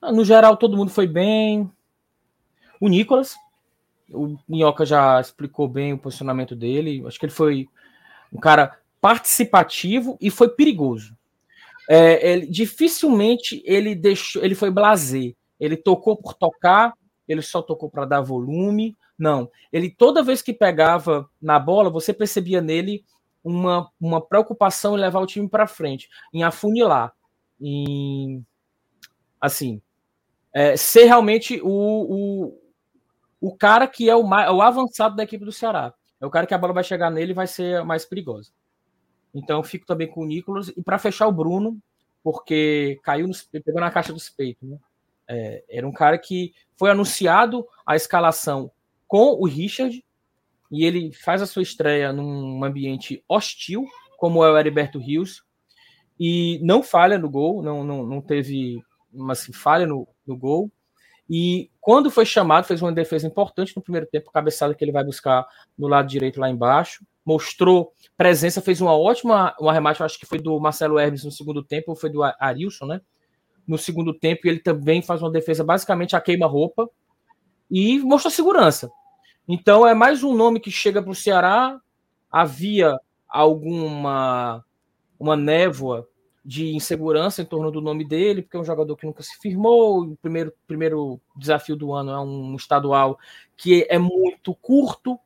Ah, 0.00 0.12
no 0.12 0.24
geral, 0.24 0.56
todo 0.56 0.76
mundo 0.76 0.90
foi 0.90 1.06
bem. 1.06 1.70
O 2.80 2.88
Nicolas, 2.88 3.36
o 4.10 4.36
Minhoca 4.48 4.84
já 4.84 5.20
explicou 5.20 5.68
bem 5.68 5.92
o 5.92 5.98
posicionamento 5.98 6.54
dele. 6.54 7.02
Acho 7.06 7.18
que 7.18 7.26
ele 7.26 7.32
foi 7.32 7.68
um 8.32 8.38
cara 8.38 8.78
participativo 9.00 10.18
e 10.20 10.30
foi 10.30 10.48
perigoso. 10.48 11.16
É, 11.88 12.32
ele, 12.32 12.46
dificilmente 12.46 13.62
ele 13.64 13.94
deixou, 13.94 14.42
ele 14.42 14.54
foi 14.54 14.70
blazer. 14.70 15.34
Ele 15.58 15.76
tocou 15.76 16.16
por 16.16 16.34
tocar, 16.34 16.94
ele 17.28 17.42
só 17.42 17.62
tocou 17.62 17.88
para 17.88 18.04
dar 18.04 18.20
volume. 18.20 18.96
Não, 19.18 19.50
ele 19.72 19.90
toda 19.90 20.22
vez 20.22 20.42
que 20.42 20.52
pegava 20.52 21.28
na 21.40 21.58
bola, 21.58 21.90
você 21.90 22.12
percebia 22.12 22.60
nele 22.60 23.04
uma, 23.42 23.90
uma 24.00 24.20
preocupação 24.20 24.96
em 24.96 25.00
levar 25.00 25.20
o 25.20 25.26
time 25.26 25.48
para 25.48 25.66
frente, 25.66 26.08
em 26.32 26.42
afunilar, 26.42 27.12
em 27.60 28.44
assim, 29.40 29.80
é, 30.52 30.76
ser 30.76 31.04
realmente 31.04 31.60
o, 31.62 31.68
o, 31.68 32.60
o 33.40 33.56
cara 33.56 33.86
que 33.86 34.08
é 34.08 34.16
o, 34.16 34.22
mais, 34.22 34.50
o 34.50 34.62
avançado 34.62 35.14
da 35.14 35.24
equipe 35.24 35.44
do 35.44 35.52
Ceará. 35.52 35.92
É 36.20 36.26
o 36.26 36.30
cara 36.30 36.46
que 36.46 36.54
a 36.54 36.58
bola 36.58 36.72
vai 36.72 36.82
chegar 36.84 37.10
nele 37.10 37.32
e 37.32 37.34
vai 37.34 37.46
ser 37.46 37.84
mais 37.84 38.06
perigosa. 38.06 38.50
Então 39.34 39.62
fico 39.62 39.84
também 39.84 40.08
com 40.08 40.22
o 40.22 40.26
Nicolas. 40.26 40.68
E 40.68 40.82
para 40.82 40.98
fechar 40.98 41.26
o 41.26 41.32
Bruno, 41.32 41.78
porque 42.22 42.98
caiu 43.02 43.28
no, 43.28 43.34
pegou 43.62 43.80
na 43.80 43.90
caixa 43.90 44.12
dos 44.12 44.30
peitos. 44.30 44.66
Né? 44.66 44.78
É, 45.28 45.64
era 45.68 45.86
um 45.86 45.92
cara 45.92 46.16
que 46.16 46.54
foi 46.78 46.90
anunciado 46.90 47.66
a 47.84 47.96
escalação 47.96 48.70
com 49.06 49.32
o 49.40 49.46
Richard 49.46 50.04
e 50.70 50.84
ele 50.84 51.12
faz 51.12 51.40
a 51.40 51.46
sua 51.46 51.62
estreia 51.62 52.12
num 52.12 52.64
ambiente 52.64 53.22
hostil, 53.28 53.84
como 54.18 54.44
é 54.44 54.50
o 54.50 54.58
Heriberto 54.58 54.98
Rios, 54.98 55.42
e 56.18 56.58
não 56.62 56.82
falha 56.82 57.18
no 57.18 57.28
gol, 57.28 57.62
não, 57.62 57.84
não, 57.84 58.04
não 58.04 58.20
teve 58.20 58.80
uma 59.12 59.32
assim, 59.32 59.52
falha 59.52 59.86
no, 59.86 60.08
no 60.26 60.36
gol. 60.36 60.70
E 61.28 61.70
quando 61.80 62.10
foi 62.10 62.26
chamado, 62.26 62.66
fez 62.66 62.82
uma 62.82 62.92
defesa 62.92 63.26
importante 63.26 63.74
no 63.74 63.82
primeiro 63.82 64.06
tempo, 64.06 64.30
cabeçada 64.30 64.74
que 64.74 64.84
ele 64.84 64.92
vai 64.92 65.04
buscar 65.04 65.46
no 65.78 65.86
lado 65.88 66.08
direito 66.08 66.40
lá 66.40 66.50
embaixo. 66.50 67.04
Mostrou 67.24 67.92
presença, 68.16 68.60
fez 68.60 68.80
uma 68.80 68.96
ótima 68.96 69.54
um 69.60 69.68
arremate, 69.68 70.02
acho 70.02 70.18
que 70.18 70.26
foi 70.26 70.38
do 70.38 70.58
Marcelo 70.60 70.98
Hermes 70.98 71.24
no 71.24 71.30
segundo 71.30 71.62
tempo, 71.62 71.90
ou 71.90 71.96
foi 71.96 72.10
do 72.10 72.22
Arilson, 72.22 72.86
né? 72.86 73.00
No 73.66 73.78
segundo 73.78 74.12
tempo, 74.12 74.46
e 74.46 74.50
ele 74.50 74.60
também 74.60 75.00
faz 75.00 75.22
uma 75.22 75.30
defesa 75.30 75.64
basicamente 75.64 76.14
a 76.14 76.20
queima-roupa 76.20 76.90
e 77.74 77.98
mostrou 77.98 78.30
segurança. 78.30 78.88
Então 79.48 79.84
é 79.84 79.94
mais 79.94 80.22
um 80.22 80.32
nome 80.32 80.60
que 80.60 80.70
chega 80.70 81.02
para 81.02 81.10
o 81.10 81.14
Ceará. 81.14 81.76
Havia 82.30 82.96
alguma 83.28 84.64
uma 85.18 85.36
névoa 85.36 86.08
de 86.44 86.72
insegurança 86.72 87.42
em 87.42 87.44
torno 87.44 87.72
do 87.72 87.80
nome 87.80 88.06
dele, 88.06 88.42
porque 88.42 88.56
é 88.56 88.60
um 88.60 88.64
jogador 88.64 88.94
que 88.94 89.04
nunca 89.04 89.24
se 89.24 89.36
firmou. 89.40 90.02
O 90.02 90.16
primeiro, 90.16 90.52
primeiro 90.68 91.20
desafio 91.36 91.74
do 91.74 91.92
ano 91.92 92.12
é 92.12 92.20
um 92.20 92.54
estadual 92.54 93.18
que 93.56 93.84
é 93.90 93.98
muito 93.98 94.54
curto, 94.54 95.18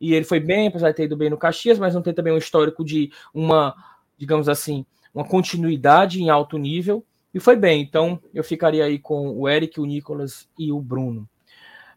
e 0.00 0.14
ele 0.14 0.24
foi 0.24 0.38
bem, 0.38 0.68
apesar 0.68 0.90
de 0.90 0.96
ter 0.96 1.04
ido 1.06 1.16
bem 1.16 1.30
no 1.30 1.36
Caxias, 1.36 1.76
mas 1.76 1.92
não 1.92 2.02
tem 2.02 2.14
também 2.14 2.32
um 2.32 2.38
histórico 2.38 2.84
de 2.84 3.10
uma, 3.34 3.74
digamos 4.16 4.48
assim, 4.48 4.86
uma 5.12 5.24
continuidade 5.24 6.22
em 6.22 6.30
alto 6.30 6.56
nível, 6.56 7.04
e 7.34 7.40
foi 7.40 7.56
bem. 7.56 7.82
Então 7.82 8.22
eu 8.32 8.44
ficaria 8.44 8.84
aí 8.84 8.96
com 8.96 9.36
o 9.36 9.48
Eric, 9.48 9.80
o 9.80 9.86
Nicolas 9.86 10.48
e 10.56 10.70
o 10.70 10.80
Bruno. 10.80 11.28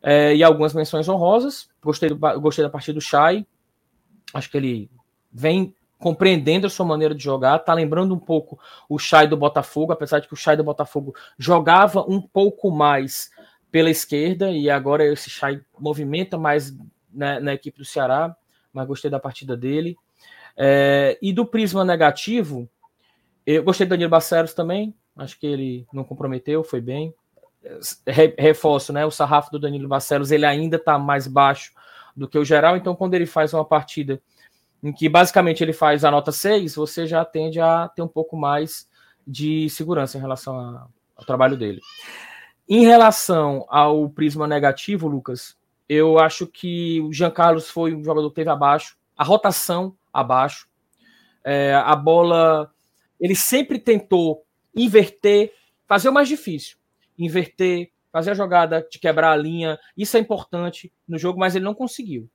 É, 0.02 0.36
e 0.36 0.44
algumas 0.44 0.74
menções 0.74 1.08
honrosas. 1.10 1.70
Gostei, 1.84 2.10
do, 2.10 2.18
gostei 2.40 2.64
da 2.64 2.70
partida 2.70 2.96
do 2.96 3.02
Chay. 3.02 3.46
Acho 4.34 4.50
que 4.50 4.58
ele 4.58 4.90
vem 5.32 5.74
compreendendo 6.00 6.66
a 6.66 6.70
sua 6.70 6.86
maneira 6.86 7.14
de 7.14 7.22
jogar, 7.22 7.60
tá 7.60 7.74
lembrando 7.74 8.16
um 8.16 8.20
pouco 8.20 8.58
o 8.88 8.98
Chay 8.98 9.28
do 9.28 9.36
Botafogo, 9.36 9.92
apesar 9.92 10.20
de 10.20 10.28
que 10.28 10.34
o 10.34 10.38
Chay 10.38 10.56
do 10.56 10.64
Botafogo 10.64 11.14
jogava 11.38 12.06
um 12.08 12.22
pouco 12.22 12.72
mais 12.72 13.30
pela 13.70 13.90
esquerda 13.90 14.50
e 14.50 14.70
agora 14.70 15.06
esse 15.06 15.30
Chay 15.30 15.62
movimenta 15.78 16.38
mais 16.38 16.76
né, 17.14 17.40
na 17.42 17.54
equipe 17.54 17.78
do 17.78 17.86
Ceará, 17.86 18.36
mas 18.72 18.88
gostei 18.88 19.12
da 19.12 19.20
partida 19.20 19.58
dele. 19.58 19.98
É, 20.56 21.18
e 21.22 21.34
do 21.34 21.46
prisma 21.46 21.84
negativo, 21.84 22.70
eu 23.46 23.64
gostei 23.64 23.86
do 23.86 23.92
Danilo 23.92 24.10
Barcelos 24.10 24.54
também, 24.54 24.96
acho 25.18 25.38
que 25.38 25.48
ele 25.48 25.86
não 25.92 26.06
comprometeu, 26.06 26.64
foi 26.64 26.80
bem. 26.80 27.14
Re, 28.08 28.34
reforço, 28.38 28.94
né? 28.94 29.06
O 29.06 29.12
sarrafo 29.12 29.52
do 29.52 29.60
Danilo 29.60 29.88
Barcelos 29.88 30.32
ele 30.32 30.46
ainda 30.46 30.78
está 30.78 30.98
mais 30.98 31.28
baixo 31.28 31.74
do 32.16 32.28
que 32.28 32.38
o 32.38 32.46
geral, 32.46 32.76
então 32.76 32.96
quando 32.96 33.14
ele 33.14 33.26
faz 33.26 33.54
uma 33.54 33.64
partida 33.64 34.22
em 34.82 34.94
que 34.94 35.10
basicamente 35.10 35.64
ele 35.64 35.74
faz 35.74 36.06
a 36.06 36.12
nota 36.12 36.32
6, 36.32 36.76
você 36.76 37.06
já 37.06 37.24
tende 37.26 37.60
a 37.60 37.88
ter 37.90 38.02
um 38.02 38.08
pouco 38.08 38.38
mais 38.38 38.88
de 39.28 39.70
segurança 39.70 40.18
em 40.18 40.22
relação 40.22 40.58
a, 40.58 40.88
ao 41.16 41.26
trabalho 41.26 41.58
dele. 41.58 41.82
Em 42.68 42.86
relação 42.86 43.66
ao 43.68 44.10
prisma 44.10 44.48
negativo, 44.48 45.08
Lucas, 45.08 45.58
eu 45.88 46.20
acho 46.20 46.46
que 46.46 47.02
o 47.02 47.12
Jean 47.12 47.32
Carlos 47.32 47.70
foi 47.70 47.96
um 47.96 48.04
jogador 48.04 48.30
que 48.30 48.36
teve 48.36 48.50
abaixo, 48.50 48.96
a 49.18 49.24
rotação 49.24 49.96
abaixo, 50.14 50.68
é, 51.44 51.74
a 51.74 51.96
bola. 51.96 52.72
Ele 53.20 53.36
sempre 53.36 53.80
tentou 53.80 54.46
inverter, 54.76 55.52
fazer 55.88 56.10
o 56.10 56.14
mais 56.14 56.28
difícil, 56.28 56.78
inverter, 57.20 57.92
fazer 58.12 58.32
a 58.32 58.36
jogada 58.36 58.88
de 58.90 58.98
quebrar 58.98 59.32
a 59.32 59.38
linha. 59.38 59.78
Isso 59.96 60.18
é 60.18 60.20
importante 60.20 60.92
no 61.08 61.18
jogo, 61.18 61.40
mas 61.40 61.56
ele 61.56 61.66
não 61.66 61.76
conseguiu. 61.76 62.30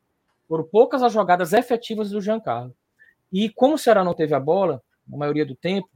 Foram 0.47 0.65
poucas 0.65 1.03
as 1.03 1.13
jogadas 1.13 1.53
efetivas 1.53 2.11
do 2.11 2.21
Giancarlo. 2.21 2.75
E 3.33 3.49
como 3.49 3.75
o 3.75 3.79
Ceará 3.79 4.05
não 4.05 4.15
teve 4.15 4.35
a 4.35 4.41
bola, 4.41 4.83
na 5.09 5.17
maioria 5.17 5.45
do 5.45 5.57
tempo, 5.57 5.89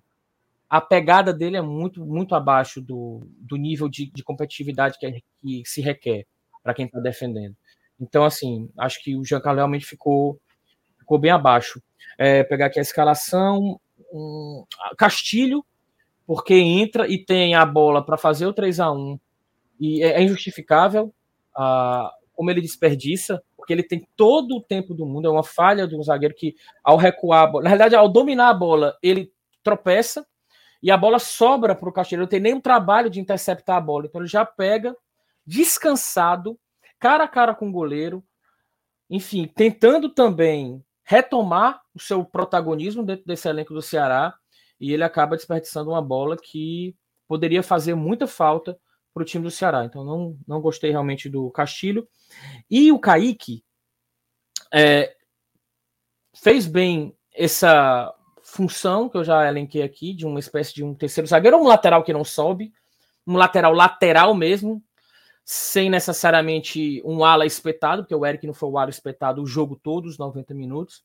a 0.68 0.80
pegada 0.80 1.32
dele 1.32 1.56
é 1.56 1.62
muito, 1.62 2.04
muito 2.04 2.34
abaixo 2.34 2.80
do, 2.80 3.26
do 3.38 3.56
nível 3.56 3.88
de, 3.88 4.10
de 4.10 4.22
competitividade 4.22 4.98
que, 4.98 5.06
é, 5.06 5.20
que 5.40 5.62
se 5.64 5.80
requer 5.80 6.26
para 6.62 6.74
quem 6.74 6.86
está 6.86 6.98
defendendo. 7.00 7.56
Então, 8.00 8.24
assim, 8.24 8.70
acho 8.78 9.02
que 9.02 9.16
o 9.16 9.24
Giancarlo 9.24 9.58
realmente 9.58 9.86
ficou, 9.86 10.38
ficou 10.98 11.18
bem 11.18 11.30
abaixo. 11.30 11.82
É, 12.18 12.42
pegar 12.44 12.66
aqui 12.66 12.78
a 12.78 12.82
escalação. 12.82 13.80
Um, 14.12 14.64
Castilho, 14.96 15.64
porque 16.28 16.52
entra 16.52 17.08
e 17.08 17.24
tem 17.24 17.54
a 17.54 17.64
bola 17.64 18.04
para 18.04 18.18
fazer 18.18 18.44
o 18.44 18.52
3 18.52 18.80
a 18.80 18.92
1 18.92 19.18
e 19.80 20.02
é, 20.02 20.20
é 20.20 20.22
injustificável 20.22 21.10
a, 21.56 22.12
como 22.34 22.50
ele 22.50 22.60
desperdiça 22.60 23.42
porque 23.56 23.72
ele 23.72 23.82
tem 23.82 24.06
todo 24.14 24.56
o 24.56 24.62
tempo 24.62 24.92
do 24.92 25.06
mundo, 25.06 25.26
é 25.26 25.30
uma 25.30 25.42
falha 25.42 25.86
do 25.86 26.02
zagueiro 26.02 26.34
que, 26.34 26.54
ao 26.84 26.96
recuar, 26.96 27.50
na 27.52 27.68
realidade, 27.68 27.94
ao 27.94 28.08
dominar 28.08 28.50
a 28.50 28.54
bola, 28.54 28.96
ele 29.02 29.32
tropeça 29.62 30.26
e 30.82 30.90
a 30.90 30.96
bola 30.96 31.18
sobra 31.18 31.74
para 31.74 31.88
o 31.88 31.92
Castilho. 31.92 32.22
Não 32.22 32.28
tem 32.28 32.40
nenhum 32.40 32.60
trabalho 32.60 33.10
de 33.10 33.20
interceptar 33.20 33.76
a 33.76 33.80
bola, 33.80 34.06
então 34.06 34.20
ele 34.20 34.28
já 34.28 34.44
pega 34.44 34.94
descansado, 35.46 36.58
cara 36.98 37.24
a 37.24 37.28
cara 37.28 37.54
com 37.54 37.68
o 37.68 37.72
goleiro, 37.72 38.22
enfim, 39.10 39.46
tentando 39.46 40.08
também 40.08 40.82
retomar 41.04 41.80
o 41.94 42.00
seu 42.00 42.22
protagonismo 42.24 43.02
dentro 43.02 43.24
desse 43.26 43.48
elenco 43.48 43.72
do 43.72 43.82
Ceará 43.82 44.34
e 44.80 44.92
ele 44.92 45.04
acaba 45.04 45.36
desperdiçando 45.36 45.90
uma 45.90 46.02
bola 46.02 46.36
que 46.36 46.96
poderia 47.26 47.62
fazer 47.62 47.94
muita 47.94 48.26
falta 48.26 48.78
para 49.12 49.22
o 49.22 49.26
time 49.26 49.44
do 49.44 49.50
Ceará. 49.50 49.84
Então 49.84 50.04
não, 50.04 50.38
não 50.46 50.60
gostei 50.60 50.90
realmente 50.90 51.28
do 51.28 51.50
Castilho. 51.50 52.08
E 52.70 52.92
o 52.92 52.98
Kaique 52.98 53.64
é, 54.72 55.14
fez 56.34 56.66
bem 56.66 57.16
essa 57.34 58.14
função 58.42 59.08
que 59.08 59.16
eu 59.16 59.24
já 59.24 59.46
elenquei 59.46 59.82
aqui, 59.82 60.14
de 60.14 60.26
uma 60.26 60.40
espécie 60.40 60.74
de 60.74 60.82
um 60.82 60.94
terceiro 60.94 61.28
zagueiro, 61.28 61.58
um 61.58 61.66
lateral 61.66 62.02
que 62.02 62.12
não 62.12 62.24
sobe, 62.24 62.72
um 63.26 63.36
lateral 63.36 63.72
lateral 63.72 64.34
mesmo, 64.34 64.82
sem 65.44 65.90
necessariamente 65.90 67.02
um 67.04 67.24
ala 67.24 67.44
espetado, 67.44 68.02
porque 68.02 68.14
o 68.14 68.24
Eric 68.24 68.46
não 68.46 68.54
foi 68.54 68.68
o 68.68 68.78
ala 68.78 68.90
espetado 68.90 69.42
o 69.42 69.46
jogo 69.46 69.76
todo, 69.76 70.06
os 70.06 70.18
90 70.18 70.54
minutos. 70.54 71.02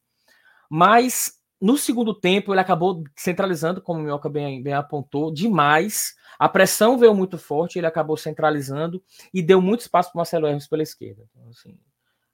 Mas 0.70 1.40
no 1.64 1.78
segundo 1.78 2.14
tempo 2.14 2.54
ele 2.54 2.60
acabou 2.60 3.04
centralizando, 3.16 3.82
como 3.82 4.00
o 4.00 4.04
Minhoca 4.04 4.28
bem, 4.28 4.62
bem 4.62 4.74
apontou, 4.74 5.34
demais 5.34 6.14
a 6.38 6.50
pressão 6.50 6.98
veio 6.98 7.16
muito 7.16 7.38
forte, 7.38 7.80
ele 7.80 7.88
acabou 7.88 8.18
centralizando 8.18 9.02
e 9.34 9.42
deu 9.42 9.62
muito 9.62 9.80
espaço 9.80 10.10
para 10.10 10.18
o 10.18 10.20
Marcelo 10.20 10.46
Hermes 10.46 10.68
pela 10.68 10.84
esquerda. 10.84 11.24
Então, 11.32 11.48
assim, 11.50 11.78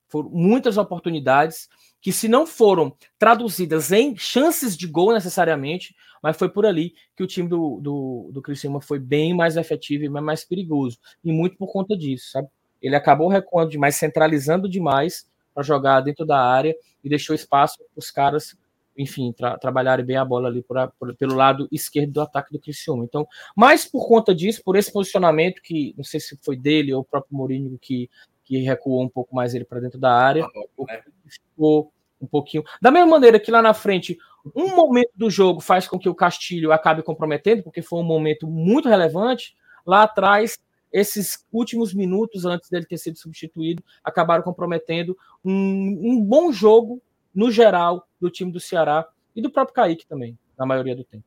foram 0.07 0.29
muitas 0.29 0.77
oportunidades 0.77 1.69
que, 2.01 2.11
se 2.11 2.27
não 2.27 2.47
foram 2.47 2.95
traduzidas 3.19 3.91
em 3.91 4.15
chances 4.17 4.75
de 4.75 4.87
gol 4.87 5.13
necessariamente, 5.13 5.95
mas 6.23 6.37
foi 6.37 6.49
por 6.49 6.65
ali 6.65 6.93
que 7.15 7.21
o 7.21 7.27
time 7.27 7.47
do, 7.47 7.79
do, 7.81 8.29
do 8.33 8.41
Criciúma 8.41 8.81
foi 8.81 8.97
bem 8.97 9.33
mais 9.33 9.57
efetivo 9.57 10.05
e 10.05 10.09
mais 10.09 10.43
perigoso. 10.43 10.97
E 11.23 11.31
muito 11.31 11.55
por 11.55 11.71
conta 11.71 11.95
disso, 11.95 12.31
sabe? 12.31 12.47
Ele 12.81 12.95
acabou 12.95 13.27
recuando 13.27 13.69
demais, 13.69 13.95
centralizando 13.95 14.67
demais 14.67 15.29
para 15.53 15.61
jogar 15.61 16.01
dentro 16.01 16.25
da 16.25 16.41
área 16.41 16.75
e 17.03 17.09
deixou 17.09 17.35
espaço 17.35 17.77
para 17.77 17.99
os 17.99 18.09
caras 18.09 18.57
enfim, 18.99 19.31
tra 19.31 19.57
trabalharem 19.57 20.05
bem 20.05 20.17
a 20.17 20.25
bola 20.25 20.49
ali 20.49 20.61
por, 20.61 20.75
por, 20.99 21.15
pelo 21.15 21.33
lado 21.33 21.69
esquerdo 21.71 22.11
do 22.11 22.21
ataque 22.21 22.51
do 22.51 22.59
Criciúma. 22.59 23.05
Então, 23.05 23.25
mais 23.55 23.85
por 23.85 24.05
conta 24.05 24.35
disso, 24.35 24.61
por 24.61 24.75
esse 24.75 24.91
posicionamento 24.91 25.61
que 25.61 25.93
não 25.97 26.03
sei 26.03 26.19
se 26.19 26.37
foi 26.43 26.57
dele 26.57 26.93
ou 26.93 26.99
o 26.99 27.05
próprio 27.05 27.37
Mourinho 27.37 27.79
que, 27.79 28.09
que 28.43 28.57
recuou 28.57 29.01
um 29.01 29.07
pouco 29.07 29.33
mais 29.33 29.55
ele 29.55 29.63
para 29.63 29.79
dentro 29.79 29.97
da 29.97 30.13
área, 30.13 30.45
né? 30.77 31.01
ficou 31.25 31.93
um 32.21 32.27
pouquinho. 32.27 32.61
Da 32.81 32.91
mesma 32.91 33.07
maneira 33.07 33.39
que 33.39 33.49
lá 33.49 33.61
na 33.61 33.73
frente, 33.73 34.17
um 34.53 34.75
momento 34.75 35.11
do 35.15 35.29
jogo 35.29 35.61
faz 35.61 35.87
com 35.87 35.97
que 35.97 36.09
o 36.09 36.15
Castilho 36.15 36.73
acabe 36.73 37.01
comprometendo, 37.01 37.63
porque 37.63 37.81
foi 37.81 37.99
um 37.99 38.03
momento 38.03 38.47
muito 38.47 38.89
relevante. 38.89 39.55
Lá 39.85 40.03
atrás, 40.03 40.59
esses 40.91 41.45
últimos 41.53 41.93
minutos 41.93 42.43
antes 42.43 42.69
dele 42.69 42.85
ter 42.85 42.97
sido 42.97 43.17
substituído, 43.17 43.81
acabaram 44.03 44.43
comprometendo 44.43 45.17
um, 45.43 45.99
um 46.03 46.21
bom 46.21 46.51
jogo 46.51 47.01
no 47.33 47.49
geral, 47.49 48.08
do 48.19 48.29
time 48.29 48.51
do 48.51 48.59
Ceará 48.59 49.07
e 49.35 49.41
do 49.41 49.49
próprio 49.49 49.75
Kaique 49.75 50.05
também, 50.07 50.37
na 50.57 50.65
maioria 50.65 50.95
do 50.95 51.03
tempo. 51.03 51.23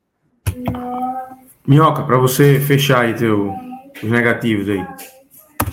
Minhoca, 1.67 2.05
para 2.05 2.19
você 2.19 2.61
fechar 2.61 3.05
aí 3.05 3.15
teu, 3.15 3.55
os 4.03 4.11
negativos 4.11 4.69
aí. 4.69 4.85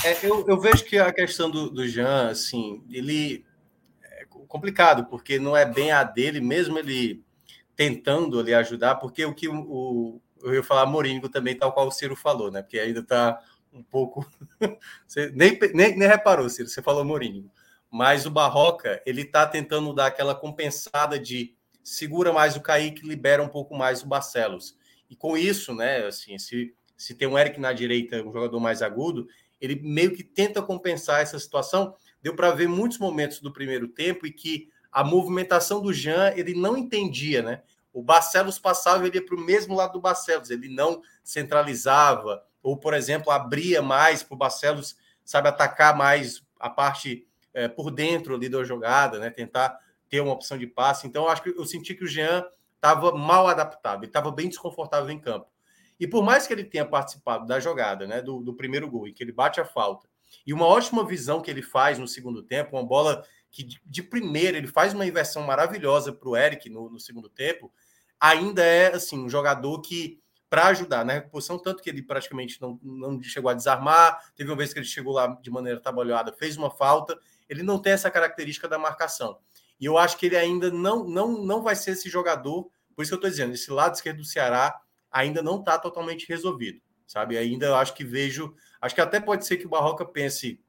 É, 0.05 0.25
eu, 0.25 0.45
eu, 0.47 0.59
vejo 0.59 0.85
que 0.85 0.97
a 0.97 1.11
questão 1.11 1.49
do, 1.49 1.69
do 1.69 1.87
Jean, 1.87 2.29
assim, 2.29 2.81
ele 2.89 3.43
é 4.03 4.25
complicado, 4.47 5.05
porque 5.05 5.39
não 5.39 5.57
é 5.57 5.65
bem 5.65 5.91
a 5.91 6.03
dele, 6.03 6.39
mesmo 6.39 6.79
ele 6.79 7.21
tentando 7.75 8.39
ali 8.39 8.53
ajudar, 8.53 8.95
porque 8.95 9.25
o 9.25 9.33
que 9.33 9.47
o, 9.47 9.59
o 9.59 10.21
eu 10.41 10.53
ia 10.53 10.63
falar 10.63 10.85
Moringo 10.85 11.27
também, 11.27 11.57
tal 11.57 11.73
qual 11.73 11.87
o 11.87 11.91
Ciro 11.91 12.15
falou, 12.15 12.49
né? 12.49 12.61
Porque 12.61 12.79
ainda 12.79 13.01
está 13.01 13.39
um 13.73 13.83
pouco. 13.83 14.25
você 15.05 15.31
nem, 15.35 15.59
nem, 15.73 15.97
nem 15.97 16.07
reparou, 16.07 16.49
Ciro, 16.49 16.69
você 16.69 16.81
falou 16.81 17.03
Moringo 17.03 17.51
mas 17.91 18.25
o 18.25 18.31
Barroca 18.31 19.01
ele 19.05 19.21
está 19.21 19.45
tentando 19.45 19.93
dar 19.93 20.07
aquela 20.07 20.35
compensada 20.35 21.19
de 21.19 21.55
segura 21.83 22.31
mais 22.31 22.55
o 22.55 22.61
Kaique, 22.61 23.07
libera 23.07 23.41
um 23.41 23.47
pouco 23.47 23.75
mais 23.75 24.03
o 24.03 24.07
Barcelos. 24.07 24.77
E 25.09 25.15
com 25.15 25.35
isso, 25.35 25.73
né, 25.73 26.05
assim, 26.05 26.37
se, 26.37 26.73
se 26.95 27.15
tem 27.15 27.27
um 27.27 27.37
Eric 27.37 27.59
na 27.59 27.73
direita, 27.73 28.21
um 28.23 28.31
jogador 28.31 28.59
mais 28.59 28.81
agudo, 28.81 29.27
ele 29.59 29.75
meio 29.83 30.15
que 30.15 30.23
tenta 30.23 30.61
compensar 30.61 31.21
essa 31.21 31.39
situação. 31.39 31.95
Deu 32.21 32.35
para 32.35 32.51
ver 32.51 32.67
muitos 32.67 32.97
momentos 32.97 33.39
do 33.39 33.51
primeiro 33.51 33.87
tempo 33.87 34.27
e 34.27 34.31
que 34.31 34.69
a 34.91 35.03
movimentação 35.03 35.81
do 35.81 35.91
Jean 35.91 36.33
ele 36.35 36.53
não 36.53 36.77
entendia, 36.77 37.41
né? 37.41 37.61
O 37.91 38.03
Barcelos 38.03 38.59
passava 38.59 39.07
ele 39.07 39.19
para 39.21 39.35
o 39.35 39.39
mesmo 39.39 39.75
lado 39.75 39.93
do 39.93 40.01
Barcelos, 40.01 40.49
ele 40.49 40.69
não 40.69 41.01
centralizava, 41.23 42.43
ou, 42.61 42.77
por 42.77 42.93
exemplo, 42.93 43.31
abria 43.31 43.81
mais 43.81 44.21
para 44.21 44.35
o 44.35 44.37
Barcelos, 44.37 44.95
sabe, 45.25 45.47
atacar 45.47 45.95
mais 45.97 46.43
a 46.59 46.69
parte 46.69 47.27
é, 47.53 47.67
por 47.67 47.91
dentro 47.91 48.35
ali 48.35 48.49
da 48.49 48.63
jogada, 48.63 49.19
né? 49.19 49.29
Tentar 49.29 49.77
ter 50.09 50.21
uma 50.21 50.33
opção 50.33 50.57
de 50.57 50.67
passe. 50.67 51.07
Então, 51.07 51.27
acho 51.27 51.43
que 51.43 51.49
eu 51.49 51.65
senti 51.65 51.93
que 51.93 52.03
o 52.03 52.07
Jean 52.07 52.45
estava 52.75 53.11
mal 53.11 53.47
adaptado, 53.47 53.99
ele 53.99 54.07
estava 54.07 54.31
bem 54.31 54.47
desconfortável 54.47 55.09
em 55.09 55.19
campo. 55.19 55.47
E 55.99 56.07
por 56.07 56.23
mais 56.23 56.47
que 56.47 56.53
ele 56.53 56.63
tenha 56.63 56.85
participado 56.85 57.45
da 57.45 57.59
jogada, 57.59 58.07
né, 58.07 58.21
do, 58.21 58.41
do 58.41 58.53
primeiro 58.53 58.89
gol, 58.89 59.07
e 59.07 59.13
que 59.13 59.21
ele 59.21 59.33
bate 59.33 59.59
a 59.59 59.65
falta, 59.65 60.07
e 60.47 60.53
uma 60.53 60.65
ótima 60.65 61.05
visão 61.05 61.41
que 61.41 61.51
ele 61.51 61.61
faz 61.61 61.99
no 61.99 62.07
segundo 62.07 62.41
tempo, 62.41 62.77
uma 62.77 62.85
bola 62.85 63.23
que 63.51 63.63
de, 63.63 63.81
de 63.85 64.01
primeira 64.01 64.57
ele 64.57 64.67
faz 64.67 64.93
uma 64.93 65.05
inversão 65.05 65.43
maravilhosa 65.43 66.13
para 66.13 66.29
o 66.29 66.37
Eric 66.37 66.69
no, 66.69 66.89
no, 66.89 66.99
segundo 66.99 67.27
tempo, 67.27 67.71
ainda 68.19 68.63
é 68.63 68.93
assim 68.93 69.19
um 69.19 69.29
jogador 69.29 69.81
que 69.81 70.21
para 70.49 70.67
ajudar 70.67 71.05
na 71.05 71.13
recuperação, 71.13 71.59
tanto 71.59 71.83
que 71.83 71.89
ele 71.89 72.01
praticamente 72.01 72.59
não, 72.59 72.79
não 72.81 73.21
chegou 73.21 73.51
a 73.51 73.53
desarmar, 73.53 74.31
teve 74.35 74.49
uma 74.49 74.57
vez 74.57 74.73
que 74.73 74.79
ele 74.79 74.85
chegou 74.85 75.13
lá 75.13 75.27
de 75.27 75.51
maneira 75.51 75.79
trabalhada, 75.79 76.33
fez 76.33 76.57
uma 76.57 76.71
falta, 76.71 77.19
ele 77.49 77.63
não 77.63 77.81
tem 77.81 77.93
essa 77.93 78.11
característica 78.11 78.67
da 78.67 78.77
marcação. 78.77 79.39
E 79.79 79.85
eu 79.85 79.97
acho 79.97 80.17
que 80.17 80.27
ele 80.27 80.37
ainda 80.37 80.69
não, 80.69 81.03
não, 81.03 81.43
não 81.43 81.63
vai 81.63 81.75
ser 81.75 81.91
esse 81.91 82.09
jogador. 82.09 82.69
Por 82.95 83.01
isso 83.01 83.11
que 83.11 83.15
eu 83.15 83.17
estou 83.17 83.29
dizendo, 83.29 83.53
esse 83.53 83.71
lado 83.71 83.95
esquerdo 83.95 84.17
do 84.17 84.25
Ceará 84.25 84.79
ainda 85.11 85.41
não 85.41 85.59
está 85.59 85.77
totalmente 85.79 86.27
resolvido, 86.27 86.81
sabe? 87.07 87.37
Ainda 87.37 87.75
acho 87.77 87.93
que 87.93 88.03
vejo. 88.03 88.53
Acho 88.79 88.93
que 88.93 89.01
até 89.01 89.19
pode 89.19 89.45
ser 89.45 89.57
que 89.57 89.65
o 89.65 89.69
Barroca 89.69 90.05
pense 90.05 90.61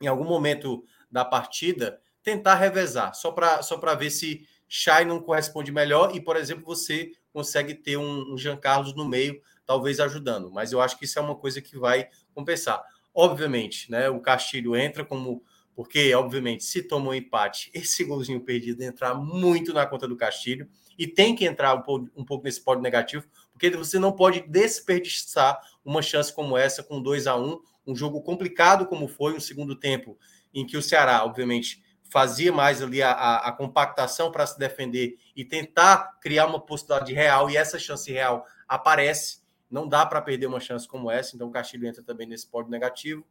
em 0.00 0.06
algum 0.06 0.24
momento 0.24 0.84
da 1.10 1.24
partida 1.24 2.00
tentar 2.22 2.54
revezar, 2.54 3.14
só 3.14 3.32
para 3.32 3.62
só 3.62 3.78
ver 3.96 4.10
se 4.10 4.46
Chay 4.68 5.04
não 5.04 5.20
corresponde 5.20 5.72
melhor 5.72 6.14
e, 6.14 6.20
por 6.20 6.36
exemplo, 6.36 6.64
você 6.64 7.10
consegue 7.32 7.74
ter 7.74 7.96
um, 7.96 8.34
um 8.34 8.38
Jean 8.38 8.56
Carlos 8.56 8.94
no 8.94 9.04
meio, 9.04 9.40
talvez 9.66 9.98
ajudando. 9.98 10.50
Mas 10.50 10.70
eu 10.70 10.80
acho 10.80 10.96
que 10.96 11.04
isso 11.04 11.18
é 11.18 11.22
uma 11.22 11.34
coisa 11.34 11.60
que 11.60 11.76
vai 11.76 12.08
compensar. 12.32 12.82
Obviamente, 13.12 13.90
né? 13.90 14.08
O 14.08 14.20
Castilho 14.20 14.76
entra 14.76 15.04
como. 15.04 15.42
Porque, 15.80 16.14
obviamente, 16.14 16.62
se 16.62 16.82
toma 16.82 17.08
um 17.08 17.14
empate, 17.14 17.70
esse 17.72 18.04
golzinho 18.04 18.38
perdido 18.42 18.82
entrar 18.82 19.14
muito 19.14 19.72
na 19.72 19.86
conta 19.86 20.06
do 20.06 20.14
Castilho 20.14 20.68
e 20.98 21.06
tem 21.06 21.34
que 21.34 21.46
entrar 21.46 21.72
um 21.72 21.80
pouco, 21.80 22.10
um 22.14 22.22
pouco 22.22 22.44
nesse 22.44 22.60
pódio 22.60 22.82
negativo, 22.82 23.24
porque 23.50 23.70
você 23.70 23.98
não 23.98 24.12
pode 24.12 24.42
desperdiçar 24.42 25.58
uma 25.82 26.02
chance 26.02 26.34
como 26.34 26.54
essa 26.54 26.82
com 26.82 27.00
2 27.00 27.26
a 27.26 27.34
1 27.34 27.48
um, 27.48 27.60
um 27.86 27.96
jogo 27.96 28.20
complicado 28.20 28.84
como 28.84 29.08
foi, 29.08 29.34
um 29.34 29.40
segundo 29.40 29.74
tempo 29.74 30.18
em 30.52 30.66
que 30.66 30.76
o 30.76 30.82
Ceará, 30.82 31.24
obviamente, 31.24 31.82
fazia 32.10 32.52
mais 32.52 32.82
ali 32.82 33.00
a, 33.02 33.12
a, 33.12 33.48
a 33.48 33.52
compactação 33.52 34.30
para 34.30 34.46
se 34.46 34.58
defender 34.58 35.16
e 35.34 35.46
tentar 35.46 36.18
criar 36.20 36.44
uma 36.44 36.60
possibilidade 36.60 37.14
real, 37.14 37.48
e 37.48 37.56
essa 37.56 37.78
chance 37.78 38.12
real 38.12 38.44
aparece. 38.68 39.40
Não 39.70 39.88
dá 39.88 40.04
para 40.04 40.20
perder 40.20 40.44
uma 40.44 40.60
chance 40.60 40.86
como 40.86 41.10
essa, 41.10 41.34
então 41.34 41.48
o 41.48 41.50
Castilho 41.50 41.86
entra 41.86 42.02
também 42.02 42.26
nesse 42.26 42.46
pódio 42.46 42.70
negativo. 42.70 43.24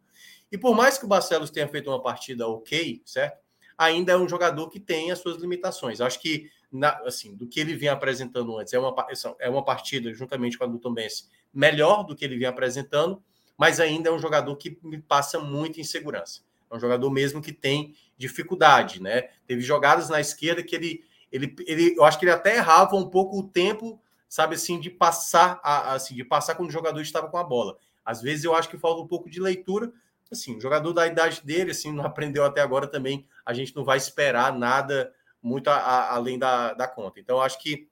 E 0.52 0.58
por 0.58 0.76
mais 0.76 0.98
que 0.98 1.06
o 1.06 1.08
Barcelos 1.08 1.50
tenha 1.50 1.68
feito 1.68 1.90
uma 1.90 2.02
partida 2.02 2.48
ok, 2.48 3.02
certo? 3.06 3.40
Ainda 3.78 4.14
é 4.14 4.18
um 4.18 4.28
jogador 4.28 4.70
que 4.70 4.80
tem 4.80 5.12
as 5.12 5.20
suas 5.20 5.38
limitações. 5.38 6.02
Acho 6.02 6.20
que, 6.20 6.50
na, 6.72 6.90
assim, 7.06 7.36
do 7.36 7.48
que 7.48 7.60
ele 7.60 7.76
vinha 7.76 7.94
apresentando 7.94 8.58
antes, 8.58 8.74
é 8.74 8.80
uma, 8.80 8.94
é 9.40 9.50
uma 9.50 9.64
partida, 9.64 10.14
juntamente 10.14 10.58
com 10.58 10.64
a 10.66 10.68
do 10.68 10.92
Bense, 10.92 11.26
melhor 11.54 12.04
do 12.04 12.16
que 12.16 12.26
ele 12.26 12.38
vinha 12.38 12.50
apresentando, 12.50 13.24
mas 13.58 13.80
ainda 13.80 14.10
é 14.10 14.12
um 14.12 14.20
jogador 14.20 14.56
que 14.56 14.78
me 14.84 15.02
passa 15.02 15.40
muita 15.40 15.80
insegurança. 15.80 16.42
É 16.70 16.76
um 16.76 16.80
jogador 16.80 17.10
mesmo 17.10 17.42
que 17.42 17.52
tem 17.52 17.96
dificuldade, 18.18 19.02
né? 19.02 19.30
Teve 19.48 19.62
jogadas 19.62 20.10
na 20.10 20.20
esquerda 20.20 20.64
que 20.64 20.76
ele, 20.76 21.04
ele, 21.32 21.56
ele 21.66 21.96
eu 21.98 22.04
acho 22.04 22.20
que 22.20 22.26
ele 22.26 22.32
até 22.32 22.56
errava 22.58 22.96
um 22.96 23.10
pouco 23.10 23.40
o 23.40 23.44
tempo, 23.44 24.00
sabe 24.28 24.56
assim, 24.56 24.80
de 24.80 24.90
passar, 24.90 25.60
a, 25.64 25.94
assim, 25.94 26.16
de 26.16 26.24
passar 26.24 26.56
quando 26.56 26.70
o 26.70 26.72
jogador 26.72 27.02
estava 27.02 27.28
com 27.28 27.38
a 27.38 27.44
bola. 27.44 27.78
Às 28.06 28.22
vezes 28.22 28.46
eu 28.46 28.56
acho 28.56 28.70
que 28.70 28.78
falta 28.78 29.02
um 29.02 29.08
pouco 29.08 29.30
de 29.30 29.40
leitura. 29.40 29.92
Assim, 30.32 30.58
o 30.58 30.62
jogador 30.62 30.94
da 30.94 31.08
idade 31.08 31.42
dele, 31.44 31.72
assim, 31.72 31.92
não 31.92 32.06
aprendeu 32.06 32.46
até 32.46 32.62
agora 32.62 32.88
também. 32.88 33.28
A 33.46 33.54
gente 33.54 33.76
não 33.76 33.84
vai 33.84 33.98
esperar 33.98 34.58
nada 34.58 35.12
muito 35.42 35.70
a, 35.70 35.76
a, 35.76 36.16
além 36.16 36.38
da, 36.38 36.74
da 36.74 36.88
conta. 36.88 37.20
Então, 37.20 37.42
acho 37.42 37.60
que 37.60 37.88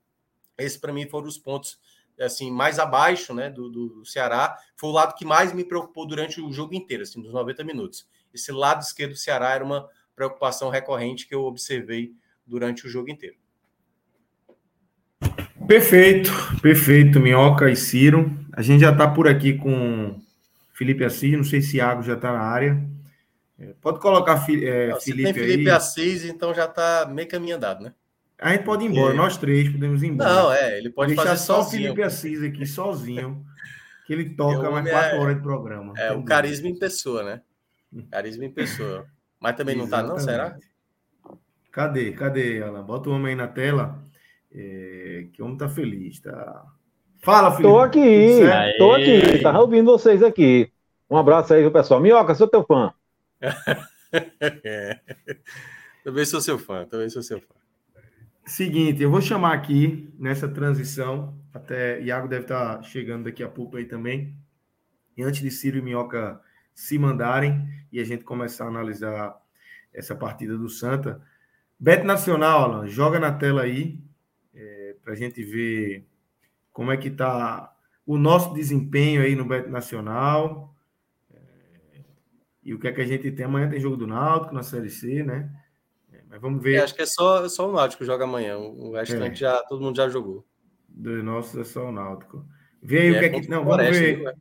esse 0.58 0.80
para 0.80 0.94
mim 0.94 1.08
foram 1.08 1.28
os 1.28 1.38
pontos 1.38 1.80
assim 2.20 2.52
mais 2.52 2.80
abaixo, 2.80 3.34
né, 3.34 3.50
do, 3.50 3.70
do 3.70 4.06
Ceará. 4.06 4.58
Foi 4.76 4.90
o 4.90 4.94
lado 4.94 5.16
que 5.16 5.26
mais 5.26 5.54
me 5.54 5.64
preocupou 5.64 6.08
durante 6.08 6.42
o 6.42 6.52
jogo 6.52 6.74
inteiro, 6.74 7.04
assim, 7.04 7.22
dos 7.22 7.32
90 7.32 7.64
minutos. 7.64 8.08
Esse 8.34 8.52
lado 8.52 8.82
esquerdo 8.82 9.12
do 9.12 9.18
Ceará 9.18 9.52
era 9.52 9.64
uma 9.64 9.88
preocupação 10.16 10.70
recorrente 10.70 11.28
que 11.28 11.36
eu 11.36 11.44
observei 11.44 12.14
durante 12.46 12.88
o 12.88 12.90
jogo 12.90 13.10
inteiro. 13.10 13.36
Perfeito, 15.68 16.32
perfeito, 16.62 17.20
Minhoca 17.20 17.70
e 17.70 17.76
Ciro. 17.76 18.32
A 18.54 18.62
gente 18.62 18.82
já 18.82 18.92
está 18.92 19.08
por 19.08 19.28
aqui 19.28 19.54
com 19.54 20.20
Felipe 20.78 21.04
Assis, 21.04 21.36
não 21.36 21.44
sei 21.44 21.60
se 21.60 21.78
Iago 21.78 22.04
já 22.04 22.14
está 22.14 22.32
na 22.32 22.40
área. 22.40 22.88
É, 23.58 23.74
pode 23.82 24.00
colocar 24.00 24.46
é, 24.48 24.90
não, 24.90 25.02
Felipe. 25.02 25.34
Felipe. 25.34 25.70
Assis, 25.72 26.24
então 26.24 26.54
já 26.54 26.66
está 26.66 27.10
meio 27.12 27.28
caminho 27.28 27.56
andado, 27.56 27.84
né? 27.84 27.96
A 28.38 28.52
gente 28.52 28.64
pode 28.64 28.86
ir 28.86 28.92
embora, 28.92 29.12
é. 29.12 29.18
nós 29.18 29.38
três 29.38 29.68
podemos 29.68 30.04
ir 30.04 30.10
embora. 30.10 30.30
Não, 30.30 30.54
é, 30.54 30.78
ele 30.78 30.92
pode 30.92 31.16
Deixar 31.16 31.32
fazer 31.32 31.44
só 31.44 31.64
sozinho. 31.64 31.82
o 31.82 31.86
Felipe 31.86 32.04
Assis 32.04 32.44
aqui, 32.44 32.64
sozinho, 32.68 33.44
que 34.06 34.14
ele 34.14 34.30
toca 34.36 34.70
mais 34.70 34.88
quatro 34.88 35.18
é, 35.18 35.20
horas 35.20 35.36
de 35.36 35.42
programa. 35.42 35.94
É, 35.98 36.12
o 36.12 36.24
carisma 36.24 36.68
em 36.68 36.78
pessoa, 36.78 37.24
né? 37.24 37.42
Carisma 38.12 38.46
em 38.46 38.52
pessoa. 38.52 39.08
Mas 39.40 39.56
também 39.56 39.76
não 39.76 39.86
Exatamente. 39.86 40.10
tá, 40.10 40.14
não? 40.14 40.24
Será? 40.24 40.58
Cadê? 41.72 42.12
Cadê, 42.12 42.62
Alan? 42.62 42.84
Bota 42.84 43.10
o 43.10 43.14
homem 43.14 43.30
aí 43.30 43.36
na 43.36 43.48
tela. 43.48 44.00
É, 44.52 45.26
que 45.34 45.42
o 45.42 45.46
homem 45.46 45.58
tá 45.58 45.68
feliz, 45.68 46.20
tá? 46.20 46.64
Fala, 47.22 47.52
Felipe. 47.52 47.64
Tô 47.64 47.80
aqui, 47.80 48.40
tô 48.78 48.92
aqui. 48.94 49.40
Tava 49.42 49.60
ouvindo 49.60 49.86
vocês 49.86 50.24
aqui. 50.24 50.72
Um 51.10 51.18
abraço 51.18 51.54
aí, 51.54 51.70
pessoal. 51.70 52.00
Minhoca, 52.00 52.36
sou 52.36 52.48
teu 52.48 52.64
fã. 52.64 52.94
é. 54.64 55.00
Também 56.08 56.24
sou 56.24 56.40
seu 56.40 56.58
fã, 56.58 56.86
também 56.86 57.10
sou 57.10 57.22
seu 57.22 57.42
fã. 57.42 57.54
Seguinte, 58.46 59.04
eu 59.04 59.12
vou 59.12 59.20
chamar 59.20 59.54
aqui 59.54 60.10
nessa 60.18 60.48
transição, 60.48 61.38
até 61.54 62.00
Iago 62.00 62.30
deve 62.30 62.44
estar 62.44 62.82
chegando 62.82 63.26
daqui 63.26 63.44
a 63.44 63.50
pouco 63.50 63.76
aí 63.76 63.84
também. 63.84 64.34
E 65.18 65.24
antes 65.24 65.42
de 65.42 65.52
Ciro 65.52 65.80
e 65.80 65.82
Minhoca 65.82 66.40
se 66.74 66.98
mandarem 66.98 67.68
e 67.92 68.00
a 68.00 68.06
gente 68.06 68.24
começar 68.24 68.64
a 68.64 68.68
analisar 68.70 69.36
essa 69.94 70.16
partida 70.16 70.58
do 70.58 70.70
Santa. 70.70 71.22
Bet 71.78 72.06
Nacional, 72.06 72.62
Alan, 72.62 72.88
joga 72.88 73.20
na 73.20 73.34
tela 73.34 73.64
aí 73.64 74.00
é, 74.56 74.96
para 75.04 75.12
a 75.12 75.16
gente 75.18 75.44
ver 75.44 76.07
como 76.78 76.92
é 76.92 76.98
que 76.98 77.08
está 77.08 77.76
o 78.06 78.20
nosso 78.20 78.54
desempenho 78.54 79.24
aí 79.24 79.36
no 79.36 79.46
Bet 79.46 79.68
Nacional. 79.68 80.76
É, 81.34 82.04
e 82.64 82.72
o 82.72 82.78
que 82.78 82.88
é 82.88 82.92
que 82.92 83.02
a 83.02 83.06
gente 83.06 83.32
tem 83.32 83.48
amanhã? 83.48 83.68
Tem 83.68 83.80
jogo 83.80 83.98
do 83.98 84.06
Náutico 84.06 84.54
na 84.54 84.62
Série 84.62 84.92
C, 84.92 85.24
né? 85.24 85.52
É, 86.14 86.22
mas 86.30 86.40
vamos 86.40 86.62
ver. 86.62 86.76
É, 86.76 86.84
acho 86.84 86.94
que 86.94 87.02
é 87.02 87.06
só, 87.08 87.50
só 87.50 87.68
o 87.68 87.72
Náutico 87.72 88.06
joga 88.06 88.26
amanhã. 88.26 88.60
O 88.60 88.92
restante 88.92 89.44
é. 89.44 89.48
já 89.48 89.64
todo 89.64 89.82
mundo 89.82 89.98
já 89.98 90.08
jogou. 90.08 90.46
Dos 90.88 91.24
nossos 91.24 91.60
é 91.60 91.64
só 91.64 91.90
o 91.90 91.92
Náutico. 91.92 92.46
Vê 92.80 93.00
aí 93.00 93.12
o 93.12 93.20
que 93.20 93.26
é 93.26 93.30
que. 93.42 93.50
Não, 93.50 93.66
vamos 93.66 93.98
ver. 93.98 94.22
Né? 94.22 94.34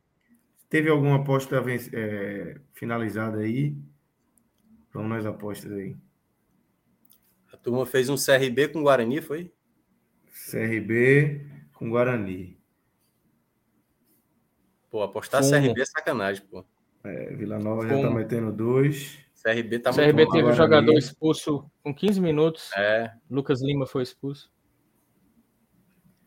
Teve 0.69 0.91
alguma 0.91 1.15
aposta 1.15 1.59
é, 1.93 2.61
finalizada 2.71 3.39
aí? 3.39 3.75
Vamos 4.93 5.09
nas 5.09 5.25
apostas 5.25 5.71
aí. 5.71 5.95
A 7.51 7.57
turma 7.57 7.83
fez 7.83 8.09
um 8.09 8.15
CRB 8.15 8.67
com 8.67 8.83
Guarani, 8.83 9.21
foi? 9.21 9.51
CRB 10.51 11.56
com 11.77 11.89
Guarani. 11.89 12.57
Pô, 14.89 15.03
apostar 15.03 15.43
Fumo. 15.43 15.53
CRB 15.53 15.81
é 15.81 15.85
sacanagem, 15.85 16.43
pô. 16.45 16.65
É, 17.03 17.33
Vila 17.35 17.59
Nova 17.59 17.87
Fumo. 17.87 18.01
já 18.01 18.07
tá 18.07 18.13
metendo 18.13 18.51
dois. 18.51 19.19
CRB 19.41 19.79
tá 19.79 19.93
CRB 19.93 20.13
muito 20.13 20.31
teve 20.31 20.47
um 20.47 20.53
jogador 20.53 20.93
expulso 20.97 21.69
com 21.83 21.93
15 21.93 22.19
minutos. 22.19 22.71
É. 22.75 23.13
Lucas 23.29 23.61
Lima 23.61 23.85
foi 23.85 24.03
expulso. 24.03 24.51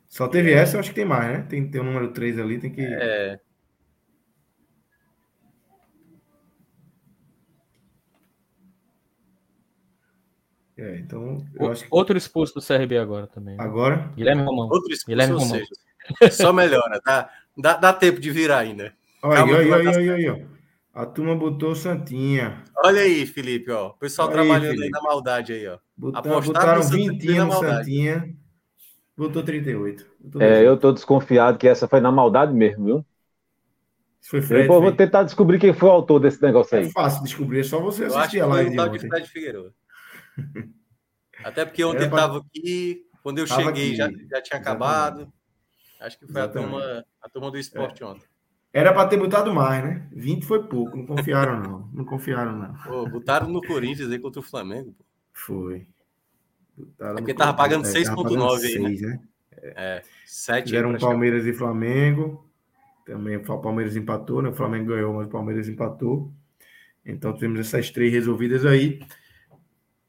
Só 0.09 0.27
teve 0.27 0.53
essa, 0.53 0.77
eu 0.77 0.81
acho 0.81 0.91
que 0.91 0.95
tem 0.95 1.05
mais, 1.05 1.33
né? 1.33 1.47
Tem, 1.49 1.71
tem 1.71 1.81
o 1.81 1.85
número 1.85 2.13
3 2.13 2.39
ali, 2.39 2.59
tem 2.59 2.71
que. 2.71 2.83
É. 2.83 3.41
É, 10.81 10.97
então, 10.97 11.37
que... 11.37 11.87
Outro 11.91 12.17
expulso 12.17 12.55
do 12.55 12.63
CRB 12.63 12.97
agora 12.97 13.27
também. 13.27 13.55
Né? 13.55 13.63
Agora? 13.63 14.11
Guilherme 14.17 14.43
Romão. 14.43 14.65
Outro 14.65 14.91
expulso, 14.91 15.07
Guilherme 15.09 15.35
Romão. 15.35 15.61
Seja, 16.19 16.33
só 16.33 16.55
melhora, 16.55 16.99
tá? 17.05 17.29
Dá, 17.55 17.77
dá 17.77 17.93
tempo 17.93 18.19
de 18.19 18.31
virar 18.31 18.61
ainda. 18.61 18.95
Olha 19.23 19.45
aí, 19.45 19.71
olha 19.71 19.91
aí, 19.91 20.11
olha 20.11 20.33
aí, 20.33 20.47
A 20.95 21.05
turma 21.05 21.37
botou 21.37 21.75
Santinha. 21.75 22.65
Olha 22.83 23.03
aí, 23.03 23.27
Felipe, 23.27 23.71
ó. 23.71 23.89
O 23.89 23.93
pessoal 23.93 24.29
olha 24.29 24.37
trabalhando 24.39 24.79
aí, 24.79 24.85
aí, 24.85 24.89
na 24.89 25.03
maldade 25.03 25.53
aí, 25.53 25.69
ó. 25.69 25.79
Botar, 25.95 26.23
botaram 26.23 26.83
20 26.83 27.29
no 27.35 27.53
Santinha. 27.53 28.35
Botou 29.15 29.43
38. 29.43 30.07
Botou 30.19 30.41
é, 30.41 30.67
eu 30.67 30.79
tô 30.79 30.93
desconfiado 30.93 31.59
que 31.59 31.69
essa 31.69 31.87
foi 31.87 32.01
na 32.01 32.11
maldade 32.11 32.55
mesmo, 32.55 32.85
viu? 32.87 33.07
Foi 34.23 34.41
Fred, 34.41 34.63
Depois 34.63 34.83
vou 34.83 34.93
tentar 34.93 35.25
descobrir 35.25 35.59
quem 35.59 35.75
foi 35.75 35.91
o 35.91 35.93
autor 35.93 36.21
desse 36.21 36.41
negócio 36.41 36.79
aí. 36.79 36.87
É 36.87 36.91
fácil 36.91 37.23
descobrir, 37.23 37.61
é 37.61 37.65
só 37.65 37.81
você 37.81 38.07
assistir 38.07 38.41
a 38.41 38.47
live 38.47 38.71
de 38.71 38.81
ontem. 38.81 38.99
De 38.99 39.09
Fred 39.09 39.29
Figueiredo. 39.29 39.75
Até 41.45 41.65
porque 41.65 41.83
ontem 41.85 42.05
estava 42.05 42.39
aqui, 42.39 43.07
quando 43.23 43.39
eu 43.39 43.47
cheguei 43.47 43.95
já, 43.95 44.07
já 44.07 44.11
tinha 44.11 44.25
Exatamente. 44.25 44.55
acabado. 44.55 45.33
Acho 46.01 46.19
que 46.19 46.27
foi 46.27 46.41
a 46.41 46.49
turma, 46.49 47.05
a 47.21 47.29
turma 47.29 47.51
do 47.51 47.59
esporte 47.59 48.03
é. 48.03 48.07
ontem. 48.07 48.27
Era 48.73 48.93
para 48.93 49.09
ter 49.09 49.19
botado 49.19 49.53
mais, 49.53 49.83
né? 49.83 50.09
20 50.13 50.47
foi 50.47 50.63
pouco, 50.63 50.97
não 50.97 51.05
confiaram, 51.05 51.61
não. 51.61 51.91
Não 51.93 52.05
confiaram, 52.05 52.57
não. 52.57 52.75
Pô, 52.85 53.09
botaram 53.09 53.49
no 53.49 53.61
Corinthians 53.61 54.11
aí 54.11 54.19
contra 54.19 54.41
o 54.41 54.45
Flamengo. 54.45 54.95
Pô. 54.97 55.05
Foi. 55.33 55.87
Botaram 56.77 57.15
é 57.15 57.17
porque 57.17 57.35
tava 57.35 57.55
pagando 57.55 57.85
6,9 57.85 58.63
é, 58.63 58.67
aí, 58.67 58.79
né? 58.79 59.09
né? 59.09 59.21
É, 59.63 60.03
7 60.25 60.65
Fizeram 60.65 60.97
Palmeiras 60.97 61.47
e 61.47 61.53
Flamengo. 61.53 62.49
Também 63.05 63.37
o 63.37 63.61
Palmeiras 63.61 63.97
empatou, 63.97 64.41
né? 64.41 64.51
O 64.51 64.55
Flamengo 64.55 64.87
ganhou, 64.87 65.15
mas 65.15 65.27
o 65.27 65.31
Palmeiras 65.31 65.69
empatou. 65.69 66.33
Então 67.05 67.33
temos 67.33 67.59
essas 67.59 67.91
três 67.91 68.13
resolvidas 68.13 68.65
aí. 68.65 69.01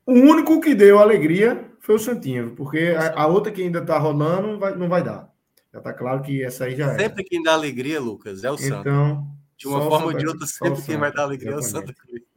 O 0.06 0.14
único 0.14 0.60
que 0.60 0.74
deu 0.74 1.00
alegria 1.00 1.72
foi 1.80 1.96
o 1.96 2.00
Santinho, 2.00 2.52
porque 2.56 2.96
a, 2.98 3.22
a 3.22 3.28
outra 3.28 3.52
que 3.52 3.62
ainda 3.62 3.80
está 3.80 3.98
rolando 3.98 4.48
não 4.48 4.60
vai, 4.60 4.76
não 4.76 4.90
vai 4.90 5.04
dar. 5.04 5.32
Já 5.72 5.80
está 5.80 5.94
claro 5.94 6.22
que 6.22 6.44
essa 6.44 6.66
aí 6.66 6.76
já 6.76 6.92
é. 6.94 7.00
Sempre 7.00 7.24
quem 7.24 7.42
dá 7.42 7.54
alegria, 7.54 8.00
Lucas, 8.00 8.44
é 8.44 8.52
o 8.52 8.58
Santos. 8.58 8.80
Então, 8.80 9.28
de 9.58 9.68
uma 9.68 9.82
forma 9.82 10.08
ou 10.08 10.14
de 10.14 10.28
outra, 10.28 10.46
sempre 10.46 10.82
quem 10.82 10.98
vai 10.98 11.12
dar 11.14 11.24
alegria 11.24 11.54
Exatamente. 11.54 11.90
é 11.90 12.04
o 12.04 12.18
Santos. 12.18 12.32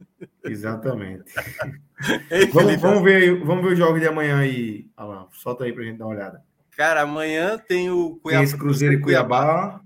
Exatamente. 0.44 1.24
Ei, 2.30 2.46
vamos, 2.46 2.76
vamos, 2.76 3.02
ver, 3.02 3.44
vamos 3.44 3.64
ver 3.64 3.72
o 3.72 3.76
jogo 3.76 3.98
de 3.98 4.06
amanhã 4.06 4.38
aí, 4.38 4.86
Alan. 4.96 5.26
Solta 5.32 5.64
aí 5.64 5.72
para 5.72 5.82
a 5.82 5.86
gente 5.86 5.98
dar 5.98 6.06
uma 6.06 6.14
olhada. 6.14 6.44
Cara, 6.76 7.02
amanhã 7.02 7.56
tem 7.56 7.90
o 7.90 8.16
Cuiabá. 8.16 8.40
Tem 8.40 8.44
esse 8.44 8.58
Cruzeiro 8.58 8.94
e 8.94 9.00
Cuiabá. 9.00 9.80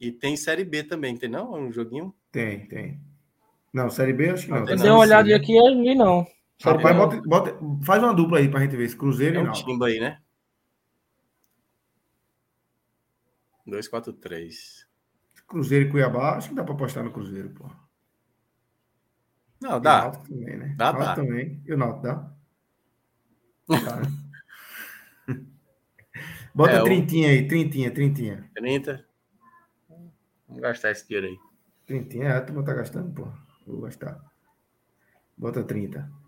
E 0.00 0.12
tem 0.12 0.36
Série 0.36 0.64
B 0.64 0.82
também, 0.82 1.16
tem 1.16 1.28
não? 1.28 1.52
Um 1.52 1.72
joguinho? 1.72 2.14
Tem, 2.30 2.66
tem. 2.66 3.00
Não, 3.72 3.90
Série 3.90 4.12
B 4.12 4.30
acho 4.30 4.46
que 4.46 4.52
não. 4.52 4.64
Deu 4.64 4.94
uma 4.94 4.98
olhada 4.98 5.34
aqui 5.34 5.52
e 5.52 5.94
não. 5.94 6.26
Rapaz, 6.62 6.96
bota, 6.96 7.22
bota, 7.22 7.58
faz 7.82 8.02
uma 8.02 8.14
dupla 8.14 8.38
aí 8.38 8.50
pra 8.50 8.60
gente 8.60 8.76
ver 8.76 8.84
esse 8.84 8.96
Cruzeiro 8.96 9.38
é 9.38 9.42
e 9.42 9.48
um 9.48 9.52
timba 9.52 9.86
aí, 9.86 9.98
né? 9.98 10.20
2-4-3. 13.66 14.86
Cruzeiro 15.46 15.88
e 15.88 15.90
Cuiabá, 15.90 16.36
acho 16.36 16.50
que 16.50 16.54
dá 16.54 16.62
pra 16.62 16.74
apostar 16.74 17.02
no 17.02 17.12
Cruzeiro, 17.12 17.50
pô. 17.50 17.68
Não, 19.60 19.80
dá. 19.80 20.10
também, 20.10 20.56
né? 20.56 20.74
Dá, 20.76 20.92
dá. 20.92 21.14
também. 21.14 21.62
E 21.66 21.72
o 21.72 21.76
Náutico 21.76 22.02
dá? 22.02 22.32
Tá, 23.66 23.96
né? 23.96 24.06
Bota 26.54 26.72
é, 26.72 26.82
trintinha 26.82 27.28
o... 27.28 27.30
aí, 27.30 27.46
trintinha, 27.46 27.90
trintinha. 27.90 28.50
30. 28.54 29.06
Vamos 30.48 30.62
gastar 30.62 30.90
esse 30.90 31.06
dinheiro 31.06 31.28
aí. 31.28 31.38
Trintinha, 31.86 32.24
é, 32.24 32.36
a 32.36 32.40
turma 32.40 32.64
tá 32.64 32.74
gastando, 32.74 33.12
pô. 33.12 33.28
Vou 33.66 33.82
gastar. 33.82 34.20
Bota 35.36 35.62
30. 35.62 36.19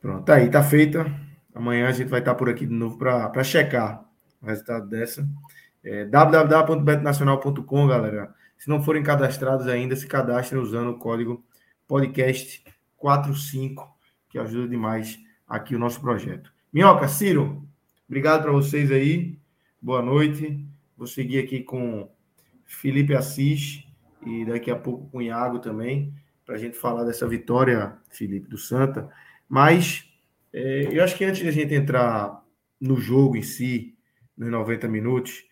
Pronto, 0.00 0.24
tá 0.24 0.36
aí, 0.36 0.50
tá 0.50 0.62
feita. 0.62 1.06
Amanhã 1.54 1.88
a 1.88 1.92
gente 1.92 2.08
vai 2.08 2.20
estar 2.20 2.34
por 2.34 2.48
aqui 2.48 2.66
de 2.66 2.74
novo 2.74 2.98
para 2.98 3.42
checar 3.42 4.04
o 4.42 4.46
resultado 4.46 4.88
dessa. 4.88 5.26
É, 5.82 6.04
www.betnacional.com, 6.04 7.86
galera. 7.86 8.34
Se 8.58 8.68
não 8.68 8.82
forem 8.82 9.02
cadastrados 9.02 9.66
ainda, 9.66 9.96
se 9.96 10.06
cadastrem 10.06 10.60
usando 10.60 10.90
o 10.90 10.98
código 10.98 11.44
podcast45, 11.88 13.88
que 14.28 14.38
ajuda 14.38 14.68
demais 14.68 15.18
aqui 15.46 15.74
o 15.74 15.78
nosso 15.78 16.00
projeto. 16.00 16.52
Minhoca, 16.72 17.08
Ciro, 17.08 17.66
obrigado 18.08 18.42
para 18.42 18.52
vocês 18.52 18.90
aí. 18.90 19.38
Boa 19.80 20.02
noite. 20.02 20.66
Vou 20.96 21.06
seguir 21.06 21.38
aqui 21.38 21.62
com 21.62 22.10
Felipe 22.64 23.14
Assis 23.14 23.86
e 24.26 24.44
daqui 24.44 24.70
a 24.70 24.76
pouco 24.76 25.08
com 25.08 25.18
o 25.18 25.22
Iago 25.22 25.60
também, 25.60 26.12
para 26.44 26.56
a 26.56 26.58
gente 26.58 26.76
falar 26.76 27.04
dessa 27.04 27.28
vitória, 27.28 27.96
Felipe, 28.10 28.48
do 28.48 28.58
Santa. 28.58 29.08
Mas 29.48 30.04
é, 30.52 30.88
eu 30.90 31.02
acho 31.04 31.16
que 31.16 31.24
antes 31.24 31.42
de 31.42 31.48
a 31.48 31.52
gente 31.52 31.74
entrar 31.74 32.42
no 32.80 32.96
jogo 33.00 33.36
em 33.36 33.42
si, 33.42 33.96
nos 34.36 34.50
90 34.50 34.88
minutos, 34.88 35.44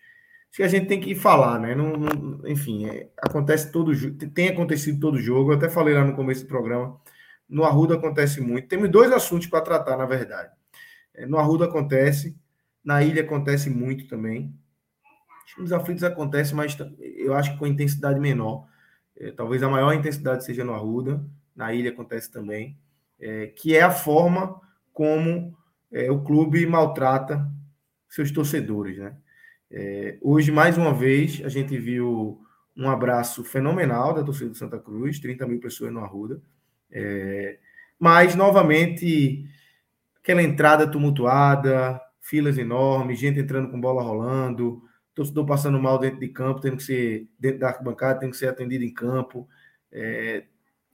que 0.55 0.63
a 0.63 0.67
gente 0.67 0.87
tem 0.87 1.01
que 1.01 1.13
falar, 1.13 1.59
né? 1.59 1.75
Não, 1.75 1.97
não 1.97 2.47
enfim, 2.47 2.87
é, 2.87 3.09
acontece 3.17 3.71
todo 3.71 3.91
tem 4.33 4.47
acontecido 4.47 4.99
todo 4.99 5.19
jogo. 5.19 5.51
Eu 5.51 5.57
até 5.57 5.69
falei 5.69 5.93
lá 5.93 6.03
no 6.05 6.15
começo 6.15 6.43
do 6.43 6.47
programa. 6.47 6.99
No 7.47 7.65
Arruda 7.65 7.95
acontece 7.95 8.39
muito. 8.39 8.67
Temos 8.67 8.89
dois 8.89 9.11
assuntos 9.11 9.47
para 9.47 9.61
tratar, 9.61 9.97
na 9.97 10.05
verdade. 10.05 10.51
É, 11.13 11.25
no 11.25 11.37
Arruda 11.37 11.65
acontece, 11.65 12.37
na 12.83 13.03
ilha 13.03 13.21
acontece 13.21 13.69
muito 13.69 14.07
também. 14.07 14.53
Nos 15.57 15.73
aflitos 15.73 16.03
acontece, 16.03 16.55
mas 16.55 16.77
eu 16.99 17.33
acho 17.33 17.53
que 17.53 17.59
com 17.59 17.67
intensidade 17.67 18.19
menor. 18.19 18.65
É, 19.17 19.31
talvez 19.31 19.61
a 19.61 19.69
maior 19.69 19.93
intensidade 19.93 20.45
seja 20.45 20.63
no 20.63 20.73
Arruda, 20.73 21.23
na 21.55 21.73
ilha 21.73 21.91
acontece 21.91 22.31
também, 22.31 22.77
é, 23.19 23.47
que 23.47 23.75
é 23.75 23.81
a 23.81 23.91
forma 23.91 24.59
como 24.91 25.55
é, 25.91 26.11
o 26.11 26.23
clube 26.23 26.65
maltrata 26.65 27.49
seus 28.09 28.31
torcedores, 28.31 28.97
né? 28.97 29.15
É, 29.69 30.17
hoje, 30.21 30.51
mais 30.51 30.77
uma 30.77 30.93
vez, 30.93 31.41
a 31.43 31.49
gente 31.49 31.77
viu 31.77 32.39
um 32.77 32.89
abraço 32.89 33.43
fenomenal 33.43 34.13
da 34.13 34.23
torcida 34.23 34.49
do 34.49 34.57
Santa 34.57 34.79
Cruz, 34.79 35.19
30 35.19 35.47
mil 35.47 35.59
pessoas 35.59 35.91
no 35.91 35.99
Arruda. 35.99 36.41
É, 36.91 37.57
mas, 37.99 38.35
novamente, 38.35 39.45
aquela 40.21 40.43
entrada 40.43 40.89
tumultuada, 40.89 41.99
filas 42.21 42.57
enormes, 42.57 43.19
gente 43.19 43.39
entrando 43.39 43.69
com 43.69 43.79
bola 43.79 44.01
rolando, 44.01 44.81
torcedor 45.13 45.45
passando 45.45 45.79
mal 45.79 45.97
dentro 45.97 46.19
de 46.19 46.27
campo, 46.29 46.61
tendo 46.61 46.77
que 46.77 46.83
ser 46.83 47.29
dentro 47.39 47.59
da 47.59 47.67
arquibancada, 47.67 48.19
tendo 48.19 48.31
que 48.31 48.37
ser 48.37 48.47
atendido 48.47 48.83
em 48.83 48.93
campo. 48.93 49.47
É, 49.91 50.45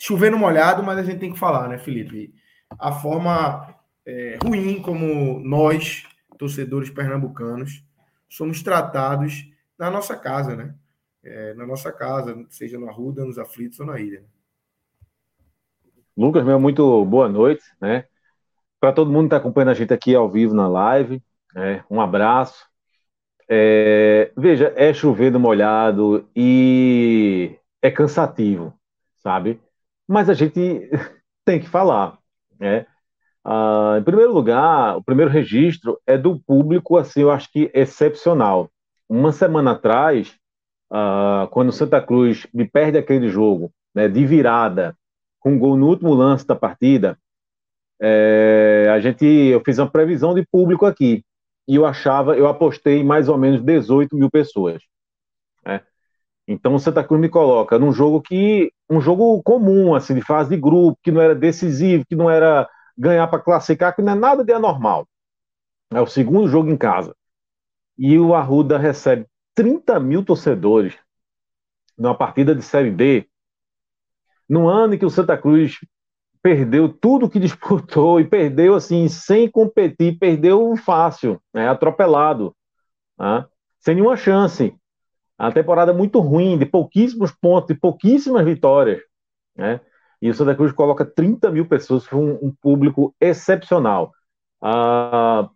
chovendo 0.02 0.36
molhado, 0.36 0.82
mas 0.82 0.98
a 0.98 1.04
gente 1.04 1.20
tem 1.20 1.32
que 1.32 1.38
falar, 1.38 1.70
né, 1.70 1.78
Felipe? 1.78 2.34
A 2.80 2.92
forma 2.92 3.76
é, 4.04 4.40
ruim 4.44 4.82
como 4.82 5.40
nós, 5.42 6.08
torcedores 6.40 6.90
pernambucanos, 6.90 7.86
somos 8.28 8.64
tratados 8.64 9.48
na 9.78 9.92
nossa 9.92 10.18
casa, 10.18 10.56
né? 10.56 10.74
É, 11.24 11.54
na 11.54 11.68
nossa 11.68 11.92
casa, 11.92 12.36
seja 12.50 12.80
no 12.80 12.90
Arruda, 12.90 13.24
nos 13.24 13.38
aflitos 13.38 13.80
ou 13.80 13.86
na 13.86 14.00
ilha. 14.00 14.26
Lucas, 16.18 16.44
meu, 16.44 16.60
muito 16.60 17.06
boa 17.06 17.30
noite, 17.30 17.64
né? 17.80 18.06
Para 18.80 18.94
todo 18.94 19.12
mundo 19.12 19.26
que 19.30 19.36
está 19.36 19.38
acompanhando 19.38 19.70
a 19.70 19.76
gente 19.76 19.94
aqui 19.94 20.16
ao 20.16 20.28
vivo 20.28 20.56
na 20.56 20.68
live, 20.68 21.22
né? 21.54 21.86
um 21.92 22.02
abraço. 22.02 22.66
É, 23.48 24.32
veja, 24.36 24.74
é 24.76 24.92
chovendo 24.96 25.40
molhado 25.40 26.28
e 26.36 27.56
é 27.84 27.92
cansativo, 27.92 28.74
sabe? 29.20 29.62
Mas 30.12 30.30
a 30.30 30.34
gente 30.34 30.90
tem 31.46 31.58
que 31.58 31.70
falar, 31.70 32.18
né? 32.60 32.86
Ah, 33.46 33.96
em 33.98 34.04
primeiro 34.04 34.34
lugar, 34.34 34.98
o 34.98 35.04
primeiro 35.04 35.32
registro 35.32 35.98
é 36.06 36.18
do 36.18 36.38
público, 36.38 36.98
assim, 36.98 37.22
eu 37.22 37.32
acho 37.32 37.50
que 37.50 37.72
excepcional. 37.74 38.70
Uma 39.08 39.32
semana 39.32 39.72
atrás, 39.72 40.36
ah, 40.92 41.48
quando 41.52 41.70
o 41.70 41.72
Santa 41.72 42.02
Cruz 42.02 42.46
me 42.54 42.68
perde 42.68 42.98
aquele 42.98 43.30
jogo, 43.30 43.72
né, 43.96 44.10
de 44.10 44.26
virada, 44.26 44.98
com 45.40 45.54
um 45.54 45.60
gol 45.60 45.78
no 45.78 45.88
último 45.88 46.14
lance 46.14 46.46
da 46.46 46.58
partida, 46.58 47.18
é, 48.02 48.90
a 48.94 49.00
gente, 49.00 49.26
eu 49.26 49.62
fiz 49.64 49.78
uma 49.80 49.90
previsão 49.90 50.34
de 50.34 50.46
público 50.52 50.86
aqui 50.86 51.24
e 51.68 51.76
eu 51.76 51.86
achava, 51.86 52.36
eu 52.36 52.48
apostei 52.48 53.02
mais 53.02 53.30
ou 53.30 53.38
menos 53.38 53.64
18 53.64 54.18
mil 54.18 54.30
pessoas. 54.30 54.84
Então 56.52 56.76
o 56.76 56.80
Santa 56.80 57.04
Cruz 57.04 57.20
me 57.20 57.30
coloca 57.30 57.80
num 57.80 57.92
jogo 57.92 58.22
que, 58.22 58.72
um 58.90 59.00
jogo 59.02 59.42
comum, 59.44 59.96
assim, 59.96 60.14
de 60.14 60.22
fase 60.22 60.50
de 60.50 60.58
grupo, 60.58 61.00
que 61.02 61.12
não 61.12 61.22
era 61.22 61.36
decisivo, 61.36 62.06
que 62.08 62.16
não 62.16 62.30
era 62.30 62.70
ganhar 62.98 63.28
para 63.28 63.40
classificar, 63.40 63.96
que 63.96 64.02
não 64.02 64.14
é 64.14 64.16
nada 64.16 64.44
de 64.44 64.54
anormal. 64.54 65.08
É 65.92 66.00
o 66.02 66.08
segundo 66.08 66.48
jogo 66.48 66.70
em 66.70 66.78
casa. 66.78 67.16
E 67.98 68.18
o 68.18 68.34
Arruda 68.34 68.78
recebe 68.78 69.26
30 69.56 70.00
mil 70.00 70.24
torcedores 70.24 70.98
numa 71.98 72.16
partida 72.16 72.56
de 72.56 72.62
Série 72.62 72.92
B, 72.92 73.28
no 74.50 74.68
ano 74.68 74.96
em 74.96 74.98
que 74.98 75.06
o 75.06 75.10
Santa 75.10 75.38
Cruz 75.38 75.78
perdeu 76.42 76.90
tudo 76.90 77.30
que 77.30 77.40
disputou 77.40 78.20
e 78.20 78.26
perdeu 78.26 78.76
assim, 78.76 79.08
sem 79.08 79.50
competir, 79.50 80.18
perdeu 80.18 80.76
fácil, 80.76 81.40
né, 81.54 81.70
atropelado, 81.70 82.56
né, 83.18 83.46
sem 83.80 83.96
nenhuma 83.96 84.18
chance. 84.18 84.76
A 85.42 85.52
temporada 85.52 85.92
muito 85.92 86.20
ruim, 86.20 86.56
de 86.56 86.68
pouquíssimos 86.68 87.32
pontos, 87.32 87.74
de 87.74 87.82
pouquíssimas 87.82 88.46
vitórias. 88.46 89.02
Né? 89.56 89.82
E 90.22 90.30
o 90.30 90.34
Santa 90.36 90.54
Cruz 90.54 90.72
coloca 90.72 91.04
30 91.04 91.50
mil 91.50 91.66
pessoas, 91.66 92.06
foi 92.06 92.20
um, 92.20 92.48
um 92.48 92.54
público 92.62 93.16
excepcional. 93.20 94.14
Ah, 94.62 95.50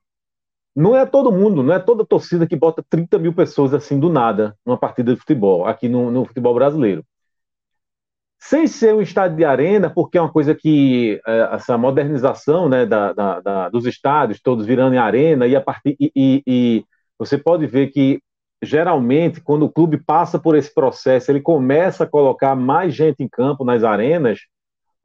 não 0.76 0.96
é 0.96 1.06
todo 1.06 1.32
mundo, 1.32 1.62
não 1.62 1.72
é 1.72 1.78
toda 1.78 2.04
torcida 2.04 2.48
que 2.48 2.56
bota 2.56 2.84
30 2.90 3.20
mil 3.20 3.32
pessoas 3.32 3.76
assim 3.76 4.00
do 4.00 4.10
nada 4.10 4.58
numa 4.66 4.76
partida 4.78 5.14
de 5.14 5.20
futebol, 5.20 5.68
aqui 5.68 5.88
no, 5.88 6.10
no 6.10 6.26
futebol 6.26 6.56
brasileiro. 6.56 7.06
Sem 8.40 8.66
ser 8.66 8.96
um 8.96 9.02
estádio 9.02 9.38
de 9.38 9.46
arena, 9.46 9.88
porque 9.88 10.18
é 10.18 10.22
uma 10.22 10.32
coisa 10.32 10.56
que 10.56 11.22
é, 11.28 11.50
essa 11.54 11.78
modernização 11.78 12.68
né, 12.68 12.88
da, 12.88 13.14
da, 13.14 13.40
da, 13.40 13.70
dos 13.70 13.86
estádios, 13.86 14.42
todos 14.42 14.66
virando 14.66 14.96
em 14.96 15.00
arena, 15.00 15.46
e, 15.46 15.56
a 15.56 15.64
e, 15.86 16.12
e, 16.16 16.44
e 16.48 16.86
você 17.20 17.38
pode 17.38 17.68
ver 17.68 17.92
que 17.92 18.20
geralmente, 18.64 19.42
quando 19.42 19.64
o 19.64 19.72
clube 19.72 19.98
passa 19.98 20.40
por 20.40 20.56
esse 20.56 20.74
processo, 20.74 21.32
ele 21.32 21.42
começa 21.42 22.04
a 22.04 22.08
colocar 22.08 22.56
mais 22.56 22.96
gente 22.96 23.24
em 23.24 23.28
campo 23.28 23.64
nas 23.64 23.84
arenas, 23.84 24.40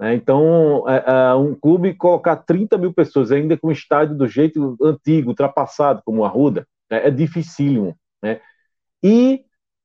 né? 0.00 0.14
Então, 0.14 0.88
é, 0.88 1.04
é, 1.06 1.34
um 1.34 1.54
clube 1.54 1.94
colocar 1.94 2.36
30 2.36 2.78
mil 2.78 2.92
pessoas, 2.92 3.30
ainda 3.30 3.58
com 3.58 3.68
um 3.68 3.72
estádio 3.72 4.16
do 4.16 4.26
jeito 4.26 4.74
antigo, 4.82 5.28
ultrapassado, 5.28 6.00
como 6.06 6.22
o 6.22 6.24
Arruda, 6.24 6.66
né? 6.90 7.06
é 7.06 7.10
dificílimo. 7.10 7.94
Né? 8.22 8.40
E 9.02 9.44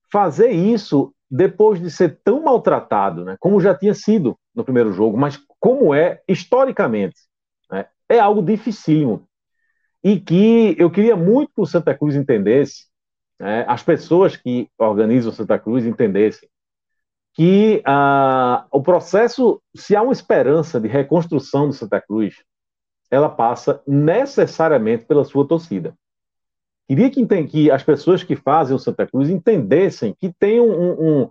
fazer 0.09 0.51
isso 0.51 1.13
depois 1.29 1.81
de 1.81 1.91
ser 1.91 2.21
tão 2.23 2.41
maltratado, 2.41 3.25
né? 3.25 3.35
como 3.41 3.59
já 3.59 3.75
tinha 3.75 3.93
sido 3.93 4.37
no 4.55 4.63
primeiro 4.63 4.93
jogo, 4.93 5.17
mas 5.17 5.37
como 5.59 5.93
é 5.93 6.21
historicamente, 6.29 7.17
né? 7.69 7.87
é 8.07 8.17
algo 8.17 8.41
dificílimo. 8.41 9.27
E 10.01 10.17
que 10.19 10.75
eu 10.77 10.89
queria 10.89 11.17
muito 11.17 11.51
que 11.53 11.61
o 11.61 11.65
Santa 11.65 11.93
Cruz 11.93 12.15
entendesse, 12.15 12.85
né? 13.39 13.65
as 13.67 13.83
pessoas 13.83 14.35
que 14.35 14.69
organizam 14.77 15.31
Santa 15.31 15.59
Cruz 15.59 15.85
entendessem, 15.85 16.49
que 17.33 17.81
ah, 17.85 18.65
o 18.71 18.81
processo, 18.81 19.61
se 19.75 19.95
há 19.95 20.01
uma 20.01 20.13
esperança 20.13 20.79
de 20.79 20.87
reconstrução 20.87 21.67
do 21.67 21.73
Santa 21.73 21.99
Cruz, 21.99 22.43
ela 23.11 23.29
passa 23.29 23.81
necessariamente 23.85 25.05
pela 25.05 25.25
sua 25.25 25.47
torcida. 25.47 25.93
Queria 26.87 27.09
que, 27.09 27.25
que 27.47 27.71
as 27.71 27.83
pessoas 27.83 28.23
que 28.23 28.35
fazem 28.35 28.75
o 28.75 28.79
Santa 28.79 29.05
Cruz 29.07 29.29
entendessem 29.29 30.13
que 30.13 30.31
tem 30.33 30.61
um, 30.61 31.23
um 31.23 31.29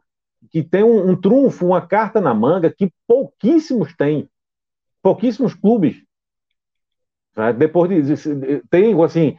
que 0.50 0.62
tem 0.62 0.84
um, 0.84 1.10
um, 1.10 1.16
trunfo, 1.16 1.66
uma 1.66 1.80
carta 1.80 2.20
na 2.20 2.34
manga 2.34 2.70
que 2.70 2.92
pouquíssimos 3.06 3.94
têm, 3.96 4.28
pouquíssimos 5.02 5.54
clubes. 5.54 6.02
Né? 7.36 7.52
Depois 7.52 7.88
de, 7.88 8.36
de, 8.36 8.62
tem 8.68 9.00
assim, 9.02 9.36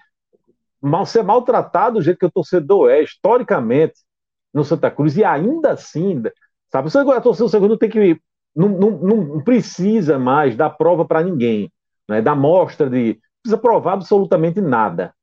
mal, 0.85 1.05
ser 1.05 1.23
maltratado 1.23 1.95
do 1.95 2.01
jeito 2.01 2.19
que 2.19 2.25
o 2.25 2.31
torcedor 2.31 2.89
é, 2.89 3.01
historicamente, 3.03 3.95
no 4.53 4.63
Santa 4.63 4.89
Cruz, 4.89 5.17
e 5.17 5.23
ainda 5.23 5.71
assim 5.71 6.23
Sabe? 6.75 6.89
A 6.89 7.21
torcida 7.21 7.45
do 7.45 7.49
segundo 7.49 7.77
tem 7.77 7.89
que. 7.89 8.19
Não, 8.53 8.67
não, 8.67 8.91
não 8.91 9.43
precisa 9.43 10.19
mais 10.19 10.55
dar 10.55 10.69
prova 10.71 11.05
para 11.05 11.23
ninguém. 11.23 11.71
né, 12.07 12.21
da 12.21 12.35
mostra 12.35 12.89
de. 12.89 13.13
Não 13.13 13.41
precisa 13.41 13.57
provar 13.57 13.93
absolutamente 13.93 14.59
nada. 14.59 15.13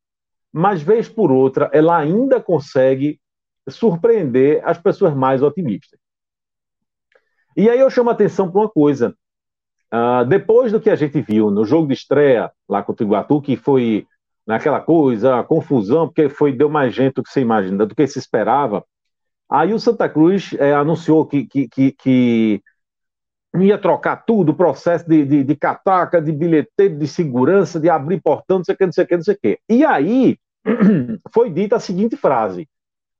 Mas, 0.52 0.82
vez 0.82 1.08
por 1.08 1.30
outra, 1.30 1.68
ela 1.72 1.98
ainda 1.98 2.40
consegue 2.40 3.20
surpreender 3.68 4.62
as 4.64 4.78
pessoas 4.78 5.14
mais 5.14 5.42
otimistas. 5.42 5.98
E 7.56 7.68
aí 7.68 7.78
eu 7.78 7.90
chamo 7.90 8.10
a 8.10 8.12
atenção 8.12 8.50
para 8.50 8.60
uma 8.60 8.68
coisa. 8.68 9.14
Uh, 9.92 10.24
depois 10.26 10.72
do 10.72 10.80
que 10.80 10.88
a 10.88 10.96
gente 10.96 11.20
viu 11.20 11.50
no 11.50 11.66
jogo 11.66 11.88
de 11.88 11.94
estreia 11.94 12.50
lá 12.66 12.82
contra 12.82 13.04
o 13.04 13.08
Iguatu, 13.08 13.42
que 13.42 13.56
foi 13.56 14.06
naquela 14.46 14.80
coisa, 14.80 15.42
confusão, 15.44 16.06
porque 16.06 16.28
foi 16.28 16.52
deu 16.52 16.68
mais 16.68 16.94
gente 16.94 17.14
do 17.14 17.22
que 17.22 17.30
você 17.30 17.40
imagina, 17.40 17.86
do 17.86 17.94
que 17.94 18.06
se 18.06 18.18
esperava. 18.18 18.84
Aí 19.48 19.72
o 19.72 19.78
Santa 19.78 20.08
Cruz 20.08 20.54
é, 20.58 20.74
anunciou 20.74 21.26
que, 21.26 21.46
que, 21.46 21.68
que, 21.68 21.92
que, 21.92 22.62
ia 23.58 23.78
trocar 23.78 24.24
tudo, 24.24 24.52
o 24.52 24.56
processo 24.56 25.06
de, 25.08 25.24
de, 25.24 25.44
de 25.44 25.56
cataca, 25.56 26.20
de 26.22 26.32
bilheteiro, 26.32 26.98
de 26.98 27.06
segurança, 27.06 27.78
de 27.78 27.88
abrir 27.90 28.20
portão, 28.20 28.58
não 28.58 28.64
sei 28.64 28.74
o 28.74 28.78
que, 28.78 28.86
não 28.86 28.92
sei 28.92 29.04
o 29.04 29.06
que, 29.06 29.16
não 29.16 29.24
sei 29.24 29.34
o 29.34 29.38
que. 29.38 29.58
E 29.68 29.84
aí 29.84 30.38
foi 31.32 31.50
dita 31.50 31.76
a 31.76 31.80
seguinte 31.80 32.16
frase, 32.16 32.68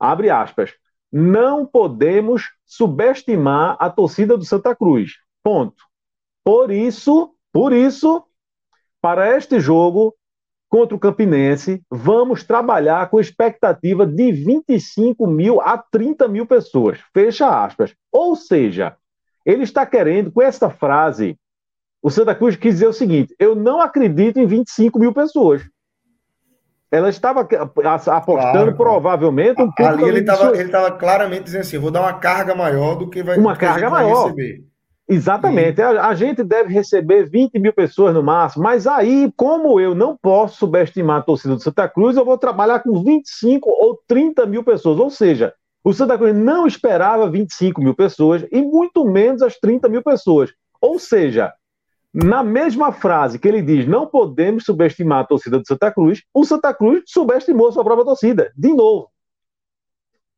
abre 0.01 0.31
aspas, 0.31 0.73
não 1.13 1.67
podemos 1.67 2.51
subestimar 2.65 3.77
a 3.79 3.91
torcida 3.91 4.37
do 4.37 4.45
Santa 4.45 4.75
Cruz. 4.75 5.13
Ponto. 5.43 5.83
Por 6.43 6.71
isso, 6.71 7.35
por 7.53 7.73
isso, 7.73 8.25
para 9.01 9.37
este 9.37 9.61
jogo 9.61 10.15
contra 10.73 10.97
o 10.97 10.99
Campinense, 10.99 11.83
vamos 11.91 12.45
trabalhar 12.45 13.11
com 13.11 13.21
expectativa 13.21 14.07
de 14.07 14.33
25 14.33 15.27
mil 15.27 15.61
a 15.61 15.77
30 15.77 16.27
mil 16.27 16.47
pessoas. 16.47 16.99
Fecha 17.13 17.63
aspas. 17.63 17.95
Ou 18.11 18.35
seja, 18.35 18.97
ele 19.45 19.65
está 19.65 19.85
querendo, 19.85 20.33
com 20.33 20.41
essa 20.41 20.71
frase, 20.71 21.37
o 22.01 22.09
Santa 22.09 22.35
Cruz 22.35 22.57
quis 22.57 22.77
dizer 22.77 22.87
o 22.87 22.93
seguinte: 22.93 23.35
eu 23.39 23.55
não 23.55 23.83
acredito 23.83 24.39
em 24.39 24.47
25 24.47 24.99
mil 24.99 25.13
pessoas 25.13 25.63
ela 26.91 27.09
estava 27.09 27.41
apostando 27.41 28.27
claro, 28.27 28.77
provavelmente 28.77 29.63
um 29.63 29.73
pouco. 29.73 29.83
Ali 29.83 30.05
ele 30.05 30.21
estava 30.21 30.91
claramente 30.93 31.45
dizendo 31.45 31.63
assim: 31.63 31.79
vou 31.79 31.91
dar 31.91 32.03
uma 32.03 32.13
carga 32.13 32.55
maior 32.55 32.97
do 32.97 33.09
que 33.09 33.23
vai 33.23 33.39
uma 33.39 33.57
carga 33.57 33.89
maior. 33.89 34.25
receber. 34.25 34.63
Exatamente. 35.13 35.83
A, 35.83 36.09
a, 36.09 36.15
gente 36.15 36.43
deve 36.43 36.73
receber 36.73 37.29
20 37.29 37.59
mil 37.59 37.73
pessoas 37.73 38.15
no 38.15 38.23
máximo, 38.23 38.65
mas 38.65 38.87
aí, 38.87 39.31
como 39.37 39.79
eu 39.79 39.95
não 39.95 40.17
posso 40.17 40.57
subestimar 40.57 41.19
a 41.19 41.23
torcida 41.23 41.55
do 41.55 41.63
Santa 41.63 41.87
Cruz, 41.87 42.17
eu 42.17 42.25
vou 42.25 42.39
trabalhar 42.39 42.81
com 42.81 43.03
25 43.03 43.69
ou 43.69 44.01
30 44.07 44.47
mil 44.47 44.65
pessoas. 44.65 44.99
Ou 44.99 45.11
seja, 45.11 45.53
o 45.85 45.93
Santa 45.93 46.17
Cruz 46.17 46.35
não 46.35 46.67
esperava 46.67 47.29
25 47.29 47.83
mil 47.83 47.95
pessoas 47.95 48.47
e 48.51 48.63
muito 48.63 49.05
menos 49.05 49.43
as 49.43 49.59
30 49.59 49.89
mil 49.89 50.03
pessoas. 50.03 50.51
Ou 50.81 50.99
seja, 50.99 51.53
na 52.13 52.43
mesma 52.43 52.91
frase 52.91 53.39
que 53.39 53.47
ele 53.47 53.61
diz, 53.61 53.87
não 53.87 54.07
podemos 54.07 54.65
subestimar 54.65 55.21
a 55.21 55.27
torcida 55.27 55.59
do 55.59 55.67
Santa 55.67 55.93
Cruz, 55.93 56.23
o 56.33 56.45
Santa 56.45 56.73
Cruz 56.73 57.03
subestimou 57.07 57.71
sua 57.71 57.85
própria 57.85 58.07
torcida, 58.07 58.51
de 58.57 58.73
novo. 58.73 59.11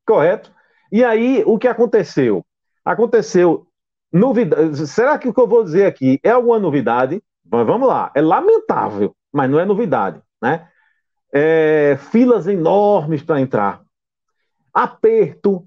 Correto? 0.04 0.52
E 0.90 1.04
aí, 1.04 1.44
o 1.46 1.58
que 1.58 1.68
aconteceu? 1.68 2.44
Aconteceu 2.84 3.63
novidade. 4.14 4.86
Será 4.86 5.18
que 5.18 5.28
o 5.28 5.34
que 5.34 5.40
eu 5.40 5.48
vou 5.48 5.64
dizer 5.64 5.86
aqui 5.86 6.20
é 6.22 6.30
alguma 6.30 6.58
novidade? 6.58 7.22
Mas 7.50 7.66
vamos 7.66 7.88
lá. 7.88 8.10
É 8.14 8.22
lamentável, 8.22 9.14
mas 9.32 9.50
não 9.50 9.58
é 9.58 9.64
novidade, 9.64 10.20
né? 10.40 10.68
É, 11.32 11.98
filas 12.10 12.46
enormes 12.46 13.22
para 13.22 13.40
entrar, 13.40 13.82
aperto 14.72 15.66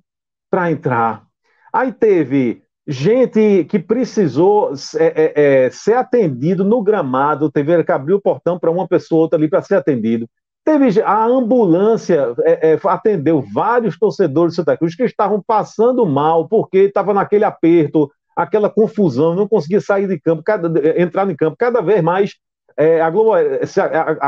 para 0.49 0.72
entrar. 0.72 1.28
Aí 1.74 1.91
teve 1.91 2.64
gente 2.88 3.65
que 3.65 3.78
precisou 3.78 4.72
é, 4.95 5.06
é, 5.06 5.65
é, 5.65 5.69
ser 5.69 5.95
atendido 5.95 6.64
no 6.64 6.82
gramado, 6.82 7.52
teve 7.52 7.84
que 7.84 7.91
abrir 7.91 8.14
o 8.14 8.22
portão 8.22 8.57
para 8.57 8.72
uma 8.72 8.88
pessoa 8.88 9.24
outra 9.24 9.38
ali 9.38 9.49
para 9.49 9.61
ser 9.61 9.76
atendido. 9.76 10.26
Teve 10.64 11.02
a 11.02 11.26
ambulância 11.26 12.34
é, 12.44 12.74
é, 12.74 12.80
atendeu 12.86 13.41
vários 13.53 13.98
torcedores 13.98 14.53
de 14.53 14.57
Santa 14.57 14.78
Cruz 14.78 14.95
que 14.95 15.03
estavam 15.03 15.41
passando 15.45 16.06
mal 16.06 16.48
porque 16.48 16.80
estava 16.80 17.14
naquele 17.14 17.44
aperto, 17.44 18.10
aquela 18.38 18.69
confusão, 18.69 19.34
não 19.34 19.47
conseguia 19.47 19.81
sair 19.81 20.07
de 20.07 20.19
campo, 20.19 20.43
cada, 20.43 21.01
entrar 21.01 21.30
em 21.30 21.35
campo, 21.35 21.57
cada 21.57 21.81
vez 21.81 22.01
mais 22.03 22.35
é, 22.77 23.01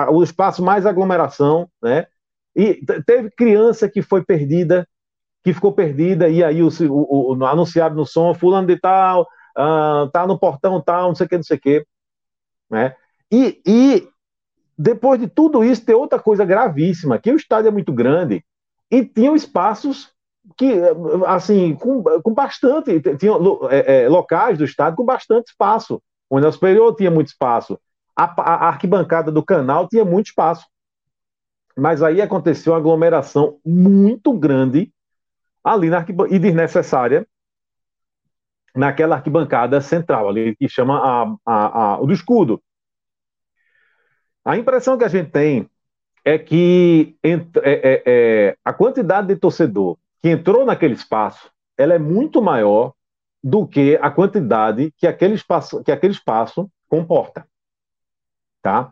o 0.09 0.23
espaço 0.23 0.63
mais 0.63 0.85
aglomeração, 0.85 1.69
né? 1.81 2.07
E 2.55 2.83
teve 3.05 3.29
criança 3.29 3.87
que 3.87 4.01
foi 4.01 4.23
perdida 4.25 4.87
que 5.43 5.53
ficou 5.53 5.71
perdida, 5.71 6.27
e 6.29 6.43
aí 6.43 6.61
o, 6.61 6.69
o, 6.89 7.35
o 7.35 7.45
anunciado 7.45 7.95
no 7.95 8.05
som, 8.05 8.33
fulano 8.33 8.67
de 8.67 8.77
tal, 8.77 9.21
uh, 9.57 10.09
tá 10.11 10.27
no 10.27 10.37
portão 10.37 10.81
tal, 10.81 11.09
não 11.09 11.15
sei 11.15 11.25
o 11.25 11.29
que, 11.29 11.35
não 11.37 11.43
sei 11.43 11.57
o 11.57 11.59
que. 11.61 11.85
Né? 12.69 12.95
E, 13.31 13.61
e 13.65 14.09
depois 14.77 15.19
de 15.19 15.27
tudo 15.27 15.63
isso, 15.63 15.85
tem 15.85 15.95
outra 15.95 16.19
coisa 16.19 16.43
gravíssima, 16.43 17.17
que 17.17 17.31
o 17.31 17.37
estádio 17.37 17.69
é 17.69 17.71
muito 17.71 17.93
grande 17.93 18.43
e 18.91 19.05
tinham 19.05 19.35
espaços 19.35 20.11
que, 20.59 20.73
assim, 21.25 21.73
com, 21.73 22.03
com 22.21 22.33
bastante, 22.33 22.99
tinham 23.17 23.69
é, 23.71 24.03
é, 24.03 24.09
locais 24.09 24.57
do 24.57 24.65
estádio 24.65 24.97
com 24.97 25.05
bastante 25.05 25.51
espaço. 25.51 26.03
O 26.29 26.37
Anel 26.37 26.51
Superior 26.51 26.93
tinha 26.93 27.09
muito 27.09 27.29
espaço. 27.29 27.79
A, 28.13 28.25
a, 28.25 28.67
arquibancada 28.67 29.31
do 29.31 29.41
canal 29.41 29.87
tinha 29.87 30.03
muito 30.03 30.25
espaço. 30.25 30.67
Mas 31.77 32.03
aí 32.03 32.21
aconteceu 32.21 32.73
uma 32.73 32.79
aglomeração 32.79 33.57
muito 33.65 34.33
grande 34.33 34.91
ali 35.63 35.89
na 35.89 35.99
arquibancada, 35.99 36.35
e 36.35 36.39
desnecessária, 36.39 37.25
naquela 38.75 39.15
arquibancada 39.15 39.79
central, 39.79 40.27
ali 40.27 40.57
que 40.57 40.67
chama 40.67 41.37
a, 41.45 41.93
a, 41.93 42.01
o 42.01 42.05
do 42.05 42.11
escudo. 42.11 42.61
A 44.43 44.57
impressão 44.57 44.97
que 44.97 45.05
a 45.05 45.09
gente 45.09 45.31
tem 45.31 45.69
é 46.25 46.37
que 46.37 47.15
é, 47.23 47.31
é, 47.31 48.03
é, 48.05 48.57
a 48.65 48.73
quantidade 48.73 49.29
de 49.29 49.37
torcedor 49.37 49.97
que 50.21 50.29
entrou 50.29 50.65
naquele 50.65 50.93
espaço 50.93 51.49
ela 51.79 51.93
é 51.93 51.97
muito 51.97 52.41
maior 52.41 52.91
do 53.41 53.65
que 53.65 53.97
a 54.01 54.11
quantidade 54.11 54.93
que 54.97 55.07
aquele 55.07 55.33
espaço, 55.33 55.81
que 55.81 55.93
aquele 55.93 56.11
espaço 56.11 56.69
comporta. 56.89 57.47
Tá? 58.61 58.91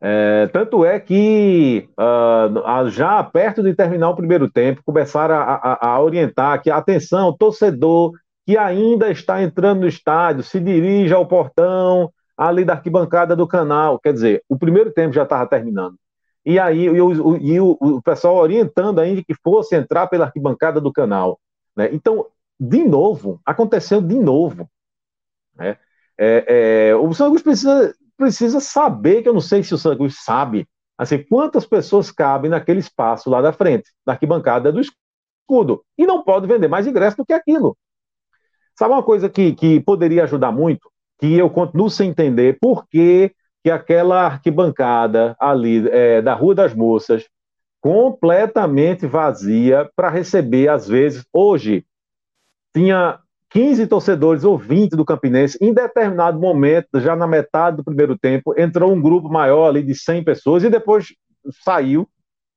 É, 0.00 0.46
tanto 0.46 0.84
é 0.84 1.00
que 1.00 1.88
uh, 1.98 2.88
já 2.88 3.22
perto 3.24 3.64
de 3.64 3.74
terminar 3.74 4.10
o 4.10 4.14
primeiro 4.14 4.48
tempo, 4.48 4.80
começaram 4.86 5.34
a, 5.34 5.54
a, 5.54 5.88
a, 5.88 6.00
orientar 6.00 6.62
que, 6.62 6.70
atenção, 6.70 7.36
torcedor 7.36 8.12
que 8.46 8.56
ainda 8.56 9.10
está 9.10 9.42
entrando 9.42 9.80
no 9.80 9.88
estádio, 9.88 10.44
se 10.44 10.60
dirija 10.60 11.16
ao 11.16 11.26
portão 11.26 12.10
ali 12.36 12.64
da 12.64 12.74
arquibancada 12.74 13.34
do 13.34 13.46
canal. 13.46 13.98
Quer 13.98 14.12
dizer, 14.12 14.42
o 14.48 14.56
primeiro 14.56 14.92
tempo 14.92 15.12
já 15.12 15.24
estava 15.24 15.46
terminando. 15.48 15.96
E 16.44 16.58
aí 16.58 16.84
e 16.84 17.00
o, 17.00 17.36
e 17.36 17.60
o, 17.60 17.76
o, 17.80 18.02
pessoal 18.02 18.36
orientando 18.36 18.98
ainda 18.98 19.22
que 19.22 19.34
fosse 19.42 19.76
entrar 19.76 20.06
pela 20.06 20.24
arquibancada 20.26 20.80
do 20.80 20.92
canal. 20.92 21.38
Né? 21.76 21.90
Então, 21.92 22.26
de 22.58 22.82
novo, 22.82 23.40
aconteceu 23.44 24.00
de 24.00 24.18
novo. 24.18 24.68
Né? 25.54 25.76
É, 26.18 26.88
é, 26.88 26.96
o 26.96 27.12
Santos 27.12 27.42
precisa 27.42 27.94
precisa 28.20 28.60
saber, 28.60 29.22
que 29.22 29.28
eu 29.30 29.32
não 29.32 29.40
sei 29.40 29.62
se 29.62 29.74
o 29.74 29.96
Cruz 29.96 30.16
sabe, 30.22 30.68
assim, 30.98 31.24
quantas 31.24 31.64
pessoas 31.64 32.10
cabem 32.10 32.50
naquele 32.50 32.80
espaço 32.80 33.30
lá 33.30 33.40
da 33.40 33.50
frente, 33.50 33.90
na 34.06 34.12
arquibancada 34.12 34.70
do 34.70 34.78
escudo. 34.78 35.82
E 35.96 36.06
não 36.06 36.22
pode 36.22 36.46
vender 36.46 36.68
mais 36.68 36.86
ingresso 36.86 37.16
do 37.16 37.24
que 37.24 37.32
aquilo. 37.32 37.74
Sabe 38.78 38.92
uma 38.92 39.02
coisa 39.02 39.30
que, 39.30 39.54
que 39.54 39.80
poderia 39.80 40.24
ajudar 40.24 40.52
muito? 40.52 40.90
Que 41.18 41.34
eu 41.34 41.48
continuo 41.48 41.88
sem 41.88 42.10
entender 42.10 42.58
por 42.60 42.86
que, 42.86 43.34
que 43.62 43.70
aquela 43.70 44.26
arquibancada 44.26 45.36
ali 45.38 45.88
é, 45.88 46.22
da 46.22 46.34
Rua 46.34 46.54
das 46.54 46.74
Moças, 46.74 47.28
completamente 47.80 49.06
vazia 49.06 49.90
para 49.96 50.10
receber, 50.10 50.68
às 50.68 50.86
vezes, 50.86 51.24
hoje, 51.32 51.84
tinha 52.74 53.18
15 53.50 53.86
torcedores 53.86 54.44
ou 54.44 54.56
20 54.56 54.92
do 54.92 55.04
Campinense, 55.04 55.58
em 55.60 55.72
determinado 55.72 56.38
momento, 56.38 57.00
já 57.00 57.16
na 57.16 57.26
metade 57.26 57.78
do 57.78 57.84
primeiro 57.84 58.16
tempo, 58.16 58.54
entrou 58.56 58.92
um 58.92 59.00
grupo 59.00 59.28
maior 59.28 59.68
ali 59.68 59.82
de 59.82 59.94
100 59.94 60.24
pessoas 60.24 60.62
e 60.62 60.70
depois 60.70 61.08
saiu 61.64 62.08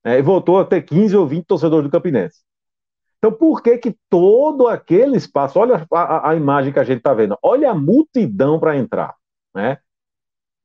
né, 0.06 0.20
e 0.20 0.22
voltou 0.22 0.60
a 0.60 0.66
ter 0.66 0.82
15 0.84 1.16
ou 1.16 1.26
20 1.26 1.46
torcedores 1.46 1.90
do 1.90 1.92
Campinense. 1.92 2.42
Então, 3.18 3.32
por 3.32 3.64
que 3.64 3.78
que 3.78 3.96
todo 4.10 4.68
aquele 4.68 5.16
espaço, 5.16 5.58
olha 5.58 5.88
a, 5.92 6.00
a, 6.00 6.30
a 6.32 6.36
imagem 6.36 6.74
que 6.74 6.80
a 6.80 6.84
gente 6.84 6.98
está 6.98 7.14
vendo, 7.14 7.38
olha 7.42 7.72
a 7.72 7.76
multidão 7.76 8.60
para 8.60 8.78
entrar, 8.78 9.16
né? 9.56 9.78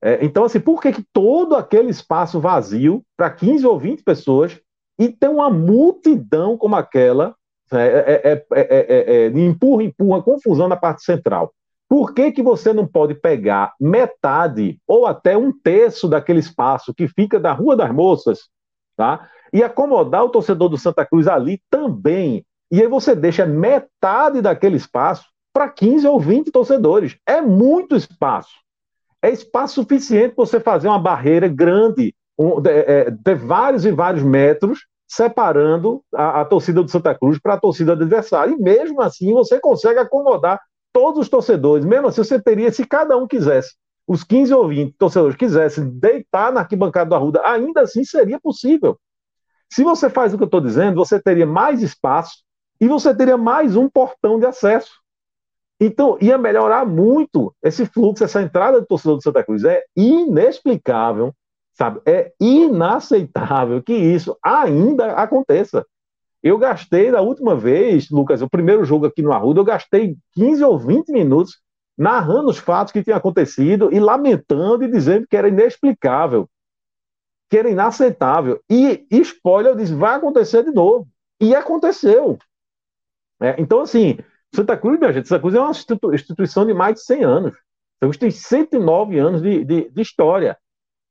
É, 0.01 0.23
então, 0.23 0.45
assim, 0.45 0.59
por 0.59 0.81
que 0.81 0.91
que 0.93 1.03
todo 1.13 1.55
aquele 1.55 1.89
espaço 1.89 2.39
vazio 2.39 3.03
para 3.17 3.29
15 3.29 3.65
ou 3.65 3.77
20 3.77 4.03
pessoas 4.03 4.59
e 4.97 5.09
tem 5.09 5.29
uma 5.29 5.49
multidão 5.49 6.57
como 6.57 6.75
aquela 6.75 7.35
é, 7.71 8.45
é, 8.51 8.55
é, 8.55 9.27
empurra, 9.27 9.83
empurra, 9.83 10.23
confusão 10.23 10.67
na 10.67 10.75
parte 10.75 11.03
central. 11.03 11.53
Por 11.87 12.13
que, 12.13 12.31
que 12.31 12.41
você 12.41 12.73
não 12.73 12.85
pode 12.87 13.15
pegar 13.15 13.73
metade 13.79 14.79
ou 14.87 15.05
até 15.05 15.37
um 15.37 15.51
terço 15.51 16.07
daquele 16.07 16.39
espaço 16.39 16.93
que 16.93 17.07
fica 17.07 17.39
da 17.39 17.51
Rua 17.51 17.75
das 17.75 17.91
Moças, 17.91 18.49
tá? 18.95 19.27
E 19.51 19.63
acomodar 19.63 20.23
o 20.23 20.29
torcedor 20.29 20.69
do 20.69 20.77
Santa 20.77 21.05
Cruz 21.05 21.27
ali 21.27 21.61
também. 21.69 22.45
E 22.71 22.81
aí 22.81 22.87
você 22.87 23.15
deixa 23.15 23.45
metade 23.45 24.41
daquele 24.41 24.77
espaço 24.77 25.25
para 25.51 25.67
15 25.67 26.07
ou 26.07 26.19
20 26.19 26.51
torcedores. 26.51 27.17
É 27.25 27.41
muito 27.41 27.95
espaço. 27.95 28.53
É 29.21 29.29
espaço 29.29 29.75
suficiente 29.75 30.35
para 30.35 30.45
você 30.45 30.59
fazer 30.59 30.87
uma 30.87 30.99
barreira 30.99 31.47
grande, 31.47 32.15
um, 32.37 32.61
de, 32.61 32.69
é, 32.69 33.11
de, 33.11 33.35
vários 33.35 33.85
e 33.85 33.91
vários 33.91 34.23
metros, 34.23 34.85
separando 35.07 36.03
a, 36.13 36.41
a 36.41 36.45
torcida 36.45 36.81
do 36.81 36.89
Santa 36.89 37.13
Cruz 37.15 37.39
para 37.39 37.55
a 37.55 37.59
torcida 37.59 37.95
do 37.95 38.03
adversário. 38.03 38.55
E 38.55 38.61
mesmo 38.61 39.01
assim 39.01 39.33
você 39.33 39.59
consegue 39.59 39.99
acomodar 39.99 40.59
todos 40.93 41.21
os 41.21 41.29
torcedores. 41.29 41.85
Mesmo 41.85 42.07
assim, 42.07 42.23
você 42.23 42.41
teria, 42.41 42.71
se 42.71 42.85
cada 42.85 43.17
um 43.17 43.27
quisesse, 43.27 43.75
os 44.07 44.23
15 44.23 44.53
ou 44.53 44.67
20 44.67 44.95
torcedores 44.97 45.35
quisessem 45.35 45.89
deitar 45.89 46.51
na 46.51 46.61
arquibancada 46.61 47.09
do 47.09 47.15
Arruda, 47.15 47.41
ainda 47.45 47.81
assim 47.81 48.03
seria 48.03 48.39
possível. 48.39 48.99
Se 49.71 49.83
você 49.83 50.09
faz 50.09 50.33
o 50.33 50.37
que 50.37 50.43
eu 50.43 50.47
estou 50.47 50.61
dizendo, 50.61 50.95
você 50.95 51.21
teria 51.21 51.45
mais 51.45 51.83
espaço 51.83 52.43
e 52.81 52.87
você 52.87 53.13
teria 53.13 53.37
mais 53.37 53.75
um 53.75 53.87
portão 53.87 54.39
de 54.39 54.45
acesso. 54.45 54.91
Então, 55.79 56.17
ia 56.19 56.37
melhorar 56.37 56.85
muito 56.85 57.53
esse 57.63 57.85
fluxo, 57.85 58.23
essa 58.23 58.41
entrada 58.41 58.81
do 58.81 58.85
torcedor 58.85 59.17
do 59.17 59.23
Santa 59.23 59.43
Cruz. 59.43 59.63
É 59.63 59.83
inexplicável, 59.95 61.33
sabe? 61.73 62.01
É 62.05 62.33
inaceitável 62.39 63.81
que 63.81 63.93
isso 63.93 64.37
ainda 64.43 65.13
aconteça. 65.13 65.85
Eu 66.43 66.57
gastei 66.57 67.11
da 67.11 67.21
última 67.21 67.55
vez, 67.55 68.09
Lucas, 68.09 68.41
o 68.41 68.49
primeiro 68.49 68.83
jogo 68.83 69.05
aqui 69.05 69.21
no 69.21 69.31
Arruda, 69.31 69.59
eu 69.59 69.65
gastei 69.65 70.17
15 70.33 70.63
ou 70.63 70.77
20 70.77 71.11
minutos 71.11 71.59
narrando 71.97 72.49
os 72.49 72.57
fatos 72.57 72.93
que 72.93 73.03
tinham 73.03 73.17
acontecido 73.17 73.93
e 73.93 73.99
lamentando 73.99 74.85
e 74.85 74.91
dizendo 74.91 75.27
que 75.27 75.35
era 75.35 75.49
inexplicável, 75.49 76.49
que 77.49 77.57
era 77.57 77.69
inaceitável. 77.69 78.61
E, 78.69 79.05
spoiler, 79.11 79.73
eu 79.73 79.75
disse, 79.75 79.93
vai 79.93 80.15
acontecer 80.15 80.63
de 80.63 80.71
novo. 80.71 81.07
E 81.41 81.53
aconteceu. 81.53 82.37
É, 83.41 83.55
então, 83.59 83.81
assim, 83.81 84.17
Santa 84.53 84.75
Cruz, 84.75 84.99
minha 84.99 85.13
gente, 85.13 85.27
Santa 85.27 85.41
Cruz 85.41 85.55
é 85.55 85.59
uma 85.59 85.71
instituição 86.15 86.65
de 86.65 86.73
mais 86.73 86.95
de 86.95 87.01
100 87.01 87.23
anos. 87.23 87.51
Santa 87.51 88.01
Cruz 88.01 88.17
tem 88.17 88.31
109 88.31 89.19
anos 89.19 89.41
de, 89.41 89.63
de, 89.63 89.89
de 89.89 90.01
história. 90.01 90.57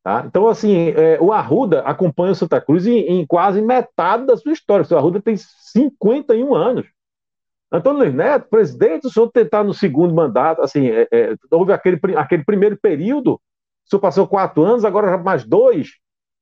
Tá? 0.02 0.24
Então, 0.26 0.48
assim, 0.48 0.90
é, 0.90 1.18
o 1.20 1.32
Arruda 1.32 1.80
acompanha 1.82 2.32
o 2.32 2.34
Santa 2.34 2.60
Cruz 2.60 2.86
em, 2.86 2.98
em, 2.98 3.26
quase 3.26 3.60
metade 3.60 4.26
da 4.26 4.36
sua 4.36 4.52
história. 4.52 4.86
O 4.90 4.96
Arruda 4.96 5.20
tem 5.20 5.36
51 5.36 6.54
anos. 6.54 6.86
Antônio 7.70 8.00
Luiz 8.00 8.14
Neto, 8.14 8.48
presidente, 8.48 9.06
o 9.06 9.10
senhor 9.10 9.30
tentar 9.30 9.62
no 9.62 9.74
segundo 9.74 10.14
mandato, 10.14 10.62
assim, 10.62 10.88
é, 10.88 11.06
é, 11.12 11.34
houve 11.50 11.72
aquele, 11.72 12.00
aquele 12.16 12.42
primeiro 12.42 12.78
período, 12.78 13.34
o 13.34 13.40
senhor 13.84 14.00
passou 14.00 14.26
quatro 14.26 14.64
anos, 14.64 14.84
agora 14.84 15.18
mais 15.18 15.44
dois. 15.44 15.90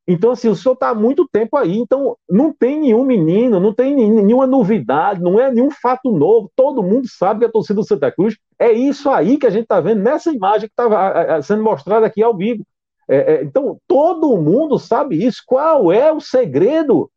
Então, 0.08 0.30
assim, 0.30 0.48
o 0.48 0.54
senhor 0.54 0.74
está 0.74 0.90
há 0.90 0.94
muito 0.94 1.26
tempo 1.26 1.56
aí, 1.56 1.76
então 1.76 2.16
não 2.30 2.52
tem 2.52 2.78
nenhum 2.78 3.04
menino, 3.04 3.58
não 3.58 3.72
tem 3.72 3.94
nenhuma 3.94 4.46
novidade, 4.46 5.20
não 5.20 5.40
é 5.40 5.50
nenhum 5.50 5.70
fato 5.70 6.12
novo. 6.12 6.50
Todo 6.54 6.82
mundo 6.82 7.08
sabe 7.08 7.40
que 7.40 7.46
a 7.46 7.50
torcida 7.50 7.80
do 7.80 7.86
Santa 7.86 8.12
Cruz 8.12 8.36
é 8.58 8.70
isso 8.70 9.10
aí 9.10 9.36
que 9.36 9.46
a 9.46 9.50
gente 9.50 9.64
está 9.64 9.80
vendo 9.80 10.02
nessa 10.02 10.32
imagem 10.32 10.68
que 10.68 10.80
está 10.80 11.42
sendo 11.42 11.64
mostrada 11.64 12.06
aqui 12.06 12.22
ao 12.22 12.36
vivo. 12.36 12.64
É, 13.08 13.34
é, 13.34 13.44
então, 13.44 13.78
todo 13.86 14.36
mundo 14.36 14.78
sabe 14.78 15.24
isso. 15.24 15.42
Qual 15.44 15.92
é 15.92 16.12
o 16.12 16.20
segredo? 16.20 17.10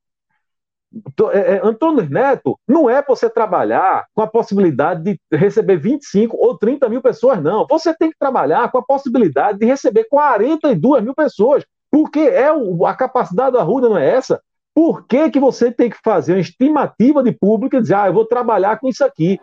É, 1.32 1.56
é, 1.56 1.62
Antônio 1.64 2.08
Neto, 2.10 2.60
não 2.68 2.90
é 2.90 3.04
você 3.04 3.30
trabalhar 3.30 4.08
com 4.14 4.24
a 4.24 4.28
possibilidade 4.28 5.04
de 5.04 5.20
receber 5.38 5.78
25 5.78 6.36
ou 6.36 6.58
30 6.58 6.90
mil 6.90 7.02
pessoas, 7.02 7.42
não. 7.42 7.68
Você 7.70 7.96
tem 7.96 8.10
que 8.10 8.18
trabalhar 8.18 8.72
com 8.72 8.80
a 8.80 8.84
possibilidade 8.84 9.60
de 9.60 9.66
receber 9.66 10.06
42 10.06 11.04
mil 11.04 11.14
pessoas, 11.14 11.64
porque 11.92 12.20
é 12.20 12.52
o, 12.54 12.86
a 12.86 12.94
capacidade 12.94 13.54
da 13.54 13.64
Ruda 13.64 13.90
não 13.90 13.98
é 13.98 14.10
essa. 14.10 14.42
Por 14.74 15.06
que, 15.06 15.30
que 15.30 15.40
você 15.40 15.72
tem 15.72 15.90
que 15.90 15.98
fazer 16.04 16.34
uma 16.34 16.40
estimativa 16.40 17.24
de 17.24 17.32
público 17.32 17.76
e 17.76 17.82
dizer, 17.82 17.96
ah, 17.96 18.08
eu 18.08 18.14
vou 18.14 18.26
trabalhar 18.26 18.80
com 18.80 18.88
isso 18.88 19.04
aqui? 19.04 19.40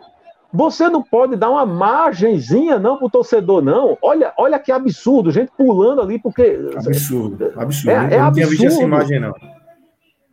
Você 0.53 0.87
não 0.87 1.03
pode 1.03 1.35
dar 1.35 1.49
uma 1.49 1.65
margenzinha, 1.65 2.79
não, 2.79 2.97
para 2.97 3.05
o 3.05 3.09
torcedor, 3.09 3.61
não. 3.61 3.97
Olha, 4.01 4.33
olha 4.37 4.57
que 4.57 4.71
absurdo, 4.71 5.31
gente 5.31 5.51
pulando 5.57 6.01
ali, 6.01 6.19
porque. 6.19 6.57
Absurdo, 6.75 7.53
absurdo. 7.55 7.91
É, 7.91 8.15
é 8.15 8.19
não 8.19 8.31
tinha 8.31 8.47
visto 8.47 8.65
essa 8.65 8.81
imagem, 8.81 9.19
não. 9.19 9.33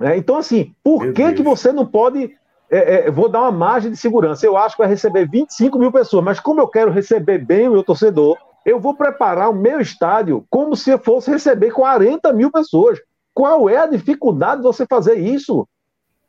É, 0.00 0.16
então, 0.16 0.36
assim, 0.36 0.72
por 0.82 1.12
que, 1.12 1.32
que 1.32 1.42
você 1.42 1.72
não 1.72 1.84
pode. 1.84 2.30
É, 2.70 3.06
é, 3.06 3.10
vou 3.10 3.28
dar 3.28 3.42
uma 3.42 3.52
margem 3.52 3.90
de 3.90 3.96
segurança. 3.96 4.46
Eu 4.46 4.56
acho 4.56 4.76
que 4.76 4.82
vai 4.82 4.88
receber 4.88 5.28
25 5.28 5.78
mil 5.78 5.92
pessoas, 5.92 6.24
mas 6.24 6.40
como 6.40 6.60
eu 6.60 6.68
quero 6.68 6.90
receber 6.90 7.38
bem 7.38 7.68
o 7.68 7.72
meu 7.72 7.84
torcedor, 7.84 8.38
eu 8.64 8.80
vou 8.80 8.94
preparar 8.94 9.50
o 9.50 9.54
meu 9.54 9.80
estádio 9.80 10.46
como 10.48 10.76
se 10.76 10.90
eu 10.90 10.98
fosse 10.98 11.30
receber 11.30 11.70
40 11.70 12.32
mil 12.32 12.50
pessoas. 12.50 12.98
Qual 13.32 13.68
é 13.68 13.76
a 13.76 13.86
dificuldade 13.86 14.60
de 14.60 14.66
você 14.66 14.86
fazer 14.86 15.16
isso? 15.16 15.68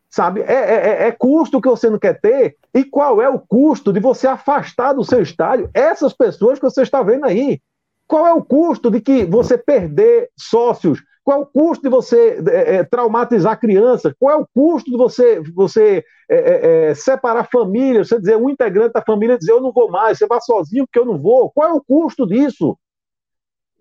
Sabe? 0.10 0.42
É, 0.42 0.54
é, 0.54 0.76
é, 0.76 1.08
é 1.08 1.12
custo 1.12 1.62
que 1.62 1.70
você 1.70 1.90
não 1.90 2.00
quer 2.00 2.20
ter. 2.20 2.58
E 2.74 2.84
qual 2.84 3.22
é 3.22 3.30
o 3.30 3.40
custo 3.40 3.94
de 3.94 4.00
você 4.00 4.28
afastar 4.28 4.94
do 4.94 5.04
seu 5.04 5.22
estádio 5.22 5.70
essas 5.74 6.14
pessoas 6.14 6.60
que 6.60 6.66
você 6.66 6.82
está 6.82 7.02
vendo 7.04 7.26
aí? 7.26 7.62
Qual 8.08 8.26
é 8.26 8.34
o 8.34 8.44
custo 8.44 8.92
de 8.92 9.02
que 9.02 9.26
você 9.26 9.58
perder 9.58 10.30
sócios 10.38 11.02
qual 11.26 11.40
é 11.40 11.42
o 11.42 11.46
custo 11.48 11.84
de 11.84 11.90
você 11.90 12.40
é, 12.48 12.76
é, 12.76 12.84
traumatizar 12.84 13.60
crianças? 13.60 14.14
Qual 14.20 14.32
é 14.32 14.40
o 14.40 14.48
custo 14.54 14.92
de 14.92 14.96
você, 14.96 15.42
você 15.56 16.06
é, 16.30 16.36
é, 16.36 16.90
é, 16.92 16.96
separar 16.96 17.50
famílias? 17.52 18.08
Você 18.08 18.20
dizer, 18.20 18.38
um 18.38 18.48
integrante 18.48 18.94
da 18.94 19.02
família 19.02 19.36
dizer, 19.36 19.52
eu 19.52 19.60
não 19.60 19.74
vou 19.74 19.90
mais, 19.90 20.20
você 20.20 20.28
vai 20.28 20.40
sozinho 20.40 20.86
porque 20.86 21.00
eu 21.00 21.06
não 21.06 21.18
vou. 21.18 21.50
Qual 21.50 21.68
é 21.68 21.74
o 21.74 21.84
custo 21.84 22.28
disso? 22.28 22.78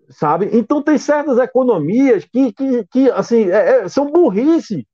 Sabe? 0.09 0.49
Então, 0.53 0.81
tem 0.81 0.97
certas 0.97 1.37
economias 1.37 2.25
que, 2.25 2.51
que, 2.51 2.83
que 2.91 3.11
assim, 3.11 3.51
é, 3.51 3.87
são 3.87 4.09
burrice. 4.09 4.87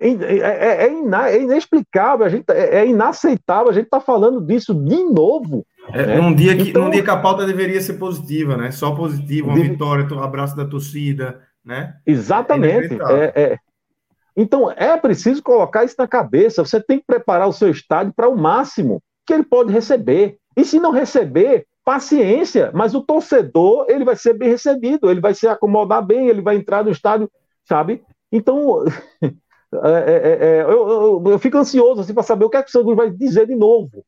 É, 0.00 0.86
é, 0.86 1.42
inexplicável, 1.42 2.26
a 2.26 2.28
gente, 2.28 2.50
é, 2.50 2.84
inaceitável 2.84 3.70
a 3.70 3.72
gente 3.72 3.84
estar 3.84 4.00
tá 4.00 4.04
falando 4.04 4.40
disso 4.40 4.74
de 4.74 5.04
novo. 5.04 5.64
É, 5.92 6.06
né? 6.06 6.20
num, 6.20 6.34
dia 6.34 6.56
que, 6.56 6.70
então, 6.70 6.84
num 6.84 6.90
dia 6.90 7.02
que 7.02 7.10
a 7.10 7.16
pauta 7.16 7.46
deveria 7.46 7.80
ser 7.80 7.94
positiva, 7.94 8.56
né? 8.56 8.70
Só 8.70 8.94
positiva, 8.94 9.48
uma 9.48 9.56
de... 9.56 9.68
vitória, 9.68 10.06
um 10.12 10.22
abraço 10.22 10.56
da 10.56 10.64
torcida, 10.64 11.40
né? 11.64 11.96
Exatamente. 12.06 12.98
É, 13.00 13.32
é, 13.34 13.58
então 14.36 14.70
é 14.70 14.96
preciso 14.96 15.42
colocar 15.42 15.84
isso 15.84 15.96
na 15.98 16.06
cabeça. 16.06 16.64
Você 16.64 16.80
tem 16.80 16.98
que 16.98 17.06
preparar 17.06 17.48
o 17.48 17.52
seu 17.52 17.70
estádio 17.70 18.12
para 18.14 18.28
o 18.28 18.36
máximo 18.36 19.02
que 19.26 19.32
ele 19.32 19.44
pode 19.44 19.72
receber. 19.72 20.38
E 20.56 20.64
se 20.64 20.78
não 20.78 20.92
receber, 20.92 21.66
paciência. 21.84 22.70
Mas 22.74 22.94
o 22.94 23.00
torcedor 23.00 23.86
ele 23.88 24.04
vai 24.04 24.14
ser 24.14 24.34
bem 24.34 24.50
recebido, 24.50 25.10
ele 25.10 25.20
vai 25.20 25.34
se 25.34 25.48
acomodar 25.48 26.04
bem, 26.04 26.28
ele 26.28 26.42
vai 26.42 26.56
entrar 26.56 26.84
no 26.84 26.90
estádio, 26.90 27.30
sabe? 27.64 28.02
Então 28.30 28.84
é, 29.22 30.04
é, 30.06 30.38
é, 30.40 30.62
eu, 30.62 30.88
eu, 30.88 31.22
eu, 31.26 31.38
fico 31.38 31.56
ansioso 31.56 32.00
assim, 32.00 32.14
para 32.14 32.22
saber 32.22 32.44
o 32.44 32.50
que, 32.50 32.58
é 32.58 32.62
que 32.62 32.68
o 32.68 32.72
Santos 32.72 32.94
vai 32.94 33.10
dizer 33.10 33.46
de 33.46 33.54
novo 33.54 34.04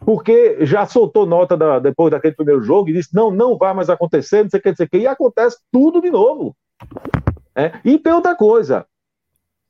porque 0.00 0.64
já 0.64 0.86
soltou 0.86 1.26
nota 1.26 1.56
da, 1.56 1.78
depois 1.78 2.10
daquele 2.10 2.34
primeiro 2.34 2.62
jogo 2.62 2.88
e 2.88 2.92
disse: 2.92 3.14
não, 3.14 3.30
não 3.30 3.56
vai 3.56 3.72
mais 3.74 3.90
acontecer, 3.90 4.42
não 4.42 4.50
sei 4.50 4.60
o 4.60 4.62
que, 4.62 4.68
não 4.70 4.76
sei 4.76 4.86
o 4.86 4.88
que, 4.88 4.98
e 4.98 5.06
acontece 5.06 5.58
tudo 5.70 6.00
de 6.00 6.10
novo. 6.10 6.56
É? 7.54 7.72
E 7.84 7.98
tem 7.98 8.12
outra 8.12 8.34
coisa, 8.34 8.86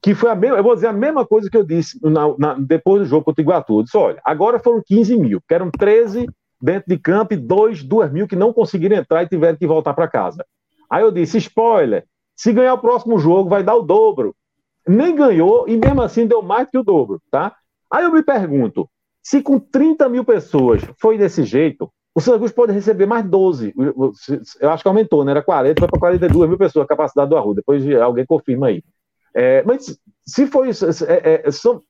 que 0.00 0.14
foi 0.14 0.30
a 0.30 0.34
mesma, 0.34 0.56
eu 0.56 0.62
vou 0.62 0.74
dizer 0.74 0.88
a 0.88 0.92
mesma 0.92 1.26
coisa 1.26 1.48
que 1.48 1.56
eu 1.56 1.64
disse 1.64 1.98
na, 2.02 2.34
na, 2.38 2.54
depois 2.54 3.02
do 3.02 3.08
jogo 3.08 3.24
contra 3.24 3.40
o 3.40 3.44
Iguatu. 3.44 3.78
Eu 3.78 3.82
disse: 3.84 3.96
olha, 3.96 4.20
agora 4.24 4.58
foram 4.58 4.82
15 4.84 5.16
mil, 5.16 5.40
que 5.46 5.54
eram 5.54 5.70
13 5.70 6.26
dentro 6.60 6.88
de 6.88 6.98
campo 6.98 7.34
e 7.34 7.36
2, 7.36 7.82
2 7.82 8.12
mil 8.12 8.28
que 8.28 8.36
não 8.36 8.52
conseguiram 8.52 8.96
entrar 8.96 9.22
e 9.22 9.28
tiveram 9.28 9.56
que 9.56 9.66
voltar 9.66 9.94
para 9.94 10.08
casa. 10.08 10.44
Aí 10.90 11.02
eu 11.02 11.10
disse: 11.10 11.38
spoiler, 11.38 12.04
se 12.36 12.52
ganhar 12.52 12.74
o 12.74 12.78
próximo 12.78 13.18
jogo, 13.18 13.48
vai 13.48 13.62
dar 13.62 13.76
o 13.76 13.82
dobro. 13.82 14.34
Nem 14.86 15.14
ganhou 15.14 15.68
e 15.68 15.76
mesmo 15.76 16.02
assim 16.02 16.26
deu 16.26 16.42
mais 16.42 16.68
que 16.68 16.78
o 16.78 16.82
dobro, 16.82 17.20
tá? 17.30 17.54
Aí 17.90 18.04
eu 18.04 18.12
me 18.12 18.22
pergunto, 18.22 18.88
se 19.22 19.42
com 19.42 19.58
30 19.58 20.08
mil 20.08 20.24
pessoas 20.24 20.82
foi 20.98 21.16
desse 21.16 21.44
jeito, 21.44 21.90
o 22.14 22.20
Santa 22.20 22.38
Cruz 22.38 22.52
pode 22.52 22.72
receber 22.72 23.06
mais 23.06 23.24
12. 23.24 23.72
Eu 24.60 24.70
acho 24.70 24.82
que 24.82 24.88
aumentou, 24.88 25.24
né? 25.24 25.30
Era 25.30 25.42
40, 25.42 25.80
foi 25.80 25.88
para 25.88 25.98
42 25.98 26.48
mil 26.48 26.58
pessoas 26.58 26.84
a 26.84 26.88
capacidade 26.88 27.30
do 27.30 27.36
Arruda. 27.36 27.60
Depois 27.60 27.88
alguém 28.00 28.26
confirma 28.26 28.66
aí. 28.66 28.82
É, 29.34 29.62
mas 29.62 29.98
se 30.26 30.46
foi 30.46 30.68
isso, 30.68 30.86
é, 31.06 31.42
é, 31.46 31.50
são, 31.50 31.80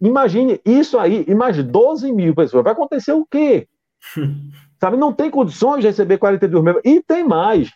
imagine 0.00 0.60
isso 0.64 0.98
aí, 0.98 1.24
imagine 1.26 1.66
12 1.68 2.12
mil 2.12 2.34
pessoas. 2.34 2.64
Vai 2.64 2.72
acontecer 2.72 3.12
o 3.12 3.24
quê? 3.24 3.66
Sabe, 4.78 4.96
não 4.96 5.12
tem 5.12 5.30
condições 5.30 5.80
de 5.80 5.86
receber 5.86 6.18
42 6.18 6.64
mil. 6.64 6.80
E 6.84 7.00
tem 7.00 7.24
mais. 7.24 7.70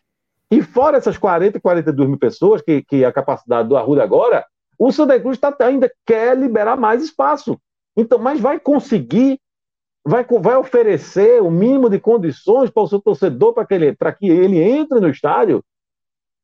E 0.50 0.60
fora 0.60 0.98
essas 0.98 1.16
40 1.16 1.56
e 1.56 1.60
42 1.60 2.08
mil 2.08 2.18
pessoas, 2.18 2.60
que, 2.60 2.82
que 2.82 3.04
é 3.04 3.06
a 3.06 3.12
capacidade 3.12 3.68
do 3.68 3.76
Arruda 3.76 4.02
agora, 4.02 4.44
o 4.78 4.92
Santa 4.92 5.18
Cruz 5.18 5.38
tá, 5.38 5.54
ainda 5.60 5.90
quer 6.04 6.36
liberar 6.36 6.76
mais 6.76 7.02
espaço. 7.02 7.58
Então, 7.96 8.18
mas 8.18 8.38
vai 8.40 8.60
conseguir, 8.60 9.40
vai, 10.04 10.24
vai 10.24 10.56
oferecer 10.56 11.40
o 11.42 11.50
mínimo 11.50 11.88
de 11.88 11.98
condições 11.98 12.70
para 12.70 12.82
o 12.82 12.88
seu 12.88 13.00
torcedor 13.00 13.54
para 13.54 13.66
que 13.66 13.74
ele, 13.74 13.96
para 13.96 14.12
que 14.12 14.28
ele 14.28 14.60
entre 14.60 15.00
no 15.00 15.08
estádio? 15.08 15.64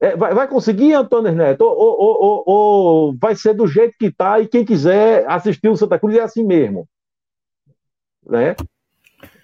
É, 0.01 0.16
vai, 0.16 0.35
vai, 0.35 0.49
conseguir, 0.49 0.95
Antônio 0.95 1.33
Neto? 1.33 1.62
Ou, 1.62 1.77
ou, 1.77 2.23
ou, 2.24 2.43
ou, 2.45 3.16
vai 3.20 3.37
ser 3.37 3.55
do 3.55 3.69
jeito 3.69 3.95
que 3.97 4.07
está 4.07 4.41
e 4.41 4.49
quem 4.49 4.65
quiser 4.65 5.24
assistir 5.29 5.69
o 5.69 5.77
Santa 5.77 5.99
Cruz 5.99 6.16
é 6.16 6.23
assim 6.23 6.45
mesmo? 6.45 6.89
Né? 8.27 8.57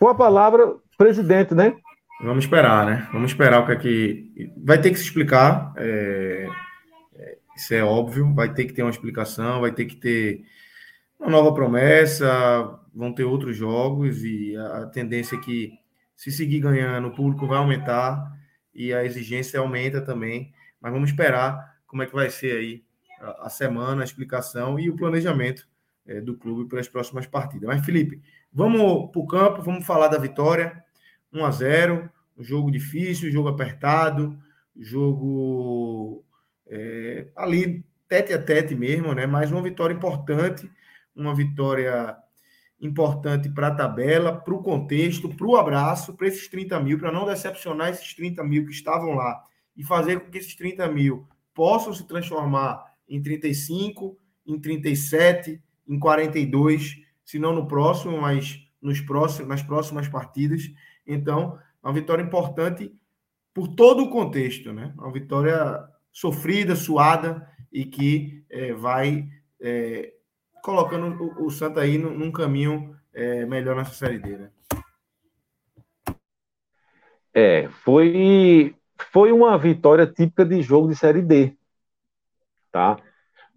Com 0.00 0.08
a 0.08 0.14
palavra, 0.14 0.74
presidente, 0.96 1.54
né? 1.54 1.76
Vamos 2.20 2.44
esperar, 2.44 2.84
né? 2.84 3.08
Vamos 3.12 3.30
esperar 3.30 3.62
o 3.62 3.66
que 3.66 3.72
é 3.72 3.76
que. 3.76 4.52
Vai 4.64 4.80
ter 4.80 4.90
que 4.90 4.96
se 4.96 5.04
explicar. 5.04 5.72
É... 5.76 6.48
é 7.14 7.38
isso 7.56 7.72
é 7.72 7.84
óbvio. 7.84 8.34
Vai 8.34 8.52
ter 8.52 8.64
que 8.64 8.72
ter 8.72 8.82
uma 8.82 8.90
explicação, 8.90 9.60
vai 9.60 9.70
ter 9.70 9.84
que 9.84 9.94
ter 9.94 10.42
uma 11.18 11.30
nova 11.30 11.52
promessa, 11.52 12.78
vão 12.94 13.12
ter 13.12 13.24
outros 13.24 13.56
jogos 13.56 14.22
e 14.24 14.56
a, 14.56 14.86
tendência 14.86 15.36
é 15.36 15.40
que 15.40 15.72
se 16.14 16.30
seguir 16.30 16.60
ganhando, 16.60 17.08
o 17.08 17.14
público 17.14 17.46
vai 17.46 17.58
aumentar 17.58 18.32
e 18.74 18.92
a 18.92 19.04
exigência 19.04 19.60
aumenta 19.60 20.00
também. 20.00 20.52
Mas 20.80 20.92
vamos 20.92 21.10
esperar 21.10 21.76
como 21.86 22.02
é 22.02 22.06
que 22.06 22.14
vai 22.14 22.30
ser 22.30 22.56
aí 22.56 22.84
a, 23.20 23.48
semana, 23.48 24.02
a 24.02 24.04
explicação 24.04 24.78
e 24.78 24.88
o 24.88 24.96
planejamento 24.96 25.68
é, 26.06 26.20
do 26.20 26.36
clube 26.36 26.68
para 26.68 26.80
as 26.80 26.88
próximas 26.88 27.26
partidas. 27.26 27.68
Mas, 27.68 27.84
Felipe, 27.84 28.20
vamos 28.52 29.10
para 29.10 29.20
o 29.20 29.26
campo, 29.26 29.62
vamos 29.62 29.86
falar 29.86 30.08
da 30.08 30.18
vitória. 30.18 30.82
1 31.32 31.44
a 31.44 31.50
0 31.50 32.10
um 32.38 32.44
jogo 32.44 32.70
difícil, 32.70 33.32
jogo 33.32 33.48
apertado, 33.48 34.38
jogo 34.76 36.24
é, 36.68 37.26
ali 37.34 37.84
tete 38.08 38.32
a 38.32 38.40
tete 38.40 38.74
mesmo, 38.74 39.12
né? 39.12 39.26
Mas 39.26 39.50
uma 39.50 39.60
vitória 39.60 39.92
importante, 39.92 40.70
uma 41.18 41.34
vitória 41.34 42.16
importante 42.80 43.48
para 43.48 43.68
a 43.68 43.74
tabela, 43.74 44.32
para 44.32 44.54
o 44.54 44.62
contexto, 44.62 45.28
para 45.28 45.46
o 45.46 45.56
abraço, 45.56 46.14
para 46.14 46.28
esses 46.28 46.46
30 46.48 46.78
mil, 46.80 46.98
para 46.98 47.10
não 47.10 47.26
decepcionar 47.26 47.90
esses 47.90 48.14
30 48.14 48.42
mil 48.44 48.64
que 48.64 48.72
estavam 48.72 49.14
lá 49.14 49.42
e 49.76 49.82
fazer 49.84 50.20
com 50.20 50.30
que 50.30 50.38
esses 50.38 50.54
30 50.54 50.88
mil 50.88 51.26
possam 51.52 51.92
se 51.92 52.06
transformar 52.06 52.84
em 53.08 53.20
35, 53.20 54.16
em 54.46 54.58
37, 54.58 55.60
em 55.88 55.98
42, 55.98 57.00
se 57.24 57.38
não 57.38 57.54
no 57.54 57.66
próximo, 57.66 58.20
mas 58.20 58.64
nos 58.80 59.00
próximos, 59.00 59.48
nas 59.48 59.62
próximas 59.62 60.08
partidas. 60.08 60.70
Então, 61.06 61.58
uma 61.82 61.92
vitória 61.92 62.22
importante 62.22 62.94
por 63.52 63.68
todo 63.68 64.04
o 64.04 64.10
contexto, 64.10 64.72
né? 64.72 64.94
Uma 64.96 65.12
vitória 65.12 65.82
sofrida, 66.12 66.76
suada 66.76 67.48
e 67.72 67.84
que 67.84 68.44
é, 68.48 68.72
vai 68.72 69.28
é, 69.60 70.12
colocando 70.62 71.22
o, 71.22 71.46
o 71.46 71.50
Santa 71.50 71.80
aí 71.80 71.98
num, 71.98 72.10
num 72.10 72.32
caminho 72.32 72.96
é, 73.12 73.44
melhor 73.46 73.76
nessa 73.76 73.94
Série 73.94 74.18
D, 74.18 74.36
né? 74.36 74.50
É, 77.34 77.68
foi, 77.84 78.74
foi 79.12 79.32
uma 79.32 79.56
vitória 79.58 80.06
típica 80.06 80.44
de 80.44 80.60
jogo 80.62 80.88
de 80.88 80.96
Série 80.96 81.22
D, 81.22 81.56
tá? 82.72 82.98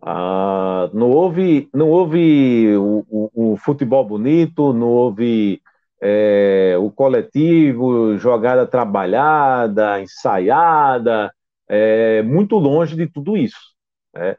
Ah, 0.01 0.89
não 0.93 1.09
houve, 1.11 1.69
não 1.73 1.89
houve 1.89 2.75
o, 2.75 3.05
o, 3.07 3.53
o 3.53 3.57
futebol 3.57 4.03
bonito, 4.03 4.73
não 4.73 4.87
houve 4.87 5.61
é, 6.01 6.75
o 6.79 6.89
coletivo, 6.89 8.17
jogada 8.17 8.65
trabalhada, 8.65 10.01
ensaiada, 10.01 11.31
é, 11.67 12.23
muito 12.23 12.57
longe 12.57 12.95
de 12.95 13.07
tudo 13.07 13.37
isso. 13.37 13.75
Né? 14.13 14.35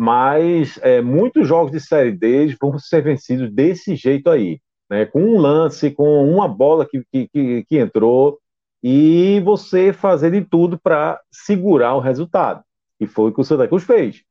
Mas 0.00 0.78
é, 0.80 1.02
muitos 1.02 1.48
jogos 1.48 1.72
de 1.72 1.80
Série 1.80 2.12
D 2.12 2.54
vão 2.60 2.78
ser 2.78 3.02
vencidos 3.02 3.52
desse 3.52 3.96
jeito 3.96 4.30
aí, 4.30 4.60
né? 4.88 5.04
com 5.04 5.20
um 5.20 5.40
lance, 5.40 5.90
com 5.90 6.24
uma 6.24 6.46
bola 6.46 6.86
que, 6.86 7.02
que, 7.10 7.64
que 7.64 7.78
entrou, 7.78 8.38
e 8.80 9.40
você 9.40 9.92
fazer 9.92 10.30
de 10.30 10.42
tudo 10.42 10.78
para 10.78 11.20
segurar 11.32 11.96
o 11.96 12.00
resultado. 12.00 12.62
E 13.00 13.08
foi 13.08 13.30
o 13.30 13.34
que 13.34 13.40
o 13.40 13.44
Santa 13.44 13.66
Cruz 13.66 13.82
fez. 13.82 14.22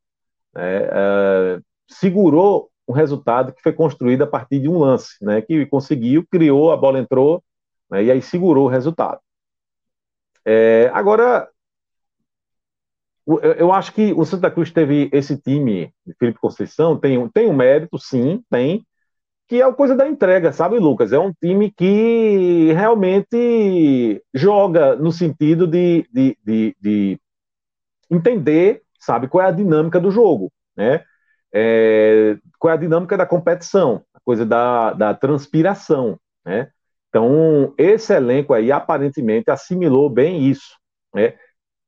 Né? 0.54 0.88
É, 0.90 1.60
segurou 1.86 2.70
um 2.88 2.94
resultado 2.94 3.52
que 3.52 3.60
foi 3.60 3.74
construído 3.74 4.22
a 4.22 4.26
partir 4.26 4.60
de 4.60 4.70
um 4.70 4.78
lance, 4.78 5.22
né? 5.22 5.42
Que 5.42 5.66
conseguiu, 5.66 6.26
criou, 6.30 6.72
a 6.72 6.78
bola 6.78 6.98
entrou, 6.98 7.44
né? 7.90 8.04
e 8.04 8.10
aí 8.10 8.22
segurou 8.22 8.64
o 8.64 8.70
resultado. 8.70 9.20
É, 10.46 10.90
agora, 10.94 11.46
eu 13.58 13.72
acho 13.72 13.92
que 13.92 14.12
o 14.14 14.24
Santa 14.24 14.50
Cruz 14.50 14.70
teve 14.70 15.10
esse 15.12 15.36
time 15.36 15.92
de 16.06 16.14
Felipe 16.18 16.38
Conceição, 16.40 16.98
tem, 16.98 17.28
tem 17.30 17.48
um 17.48 17.56
mérito, 17.56 17.98
sim, 17.98 18.42
tem, 18.50 18.84
que 19.48 19.60
é 19.60 19.64
a 19.64 19.72
coisa 19.72 19.96
da 19.96 20.08
entrega, 20.08 20.52
sabe, 20.52 20.78
Lucas? 20.78 21.12
É 21.12 21.18
um 21.18 21.32
time 21.32 21.70
que 21.72 22.72
realmente 22.74 24.22
joga 24.34 24.96
no 24.96 25.12
sentido 25.12 25.66
de, 25.66 26.06
de, 26.12 26.38
de, 26.44 26.76
de 26.80 27.20
entender, 28.10 28.82
sabe, 29.00 29.28
qual 29.28 29.44
é 29.44 29.48
a 29.48 29.52
dinâmica 29.52 30.00
do 30.00 30.10
jogo, 30.10 30.52
né? 30.76 31.04
é, 31.52 32.36
qual 32.58 32.72
é 32.72 32.76
a 32.76 32.80
dinâmica 32.80 33.16
da 33.16 33.26
competição, 33.26 34.04
a 34.14 34.20
coisa 34.20 34.44
da, 34.44 34.92
da 34.92 35.14
transpiração, 35.14 36.18
né? 36.44 36.70
Então, 37.08 37.74
esse 37.78 38.12
elenco 38.12 38.52
aí 38.52 38.70
aparentemente 38.70 39.50
assimilou 39.50 40.10
bem 40.10 40.46
isso, 40.48 40.76
né? 41.14 41.34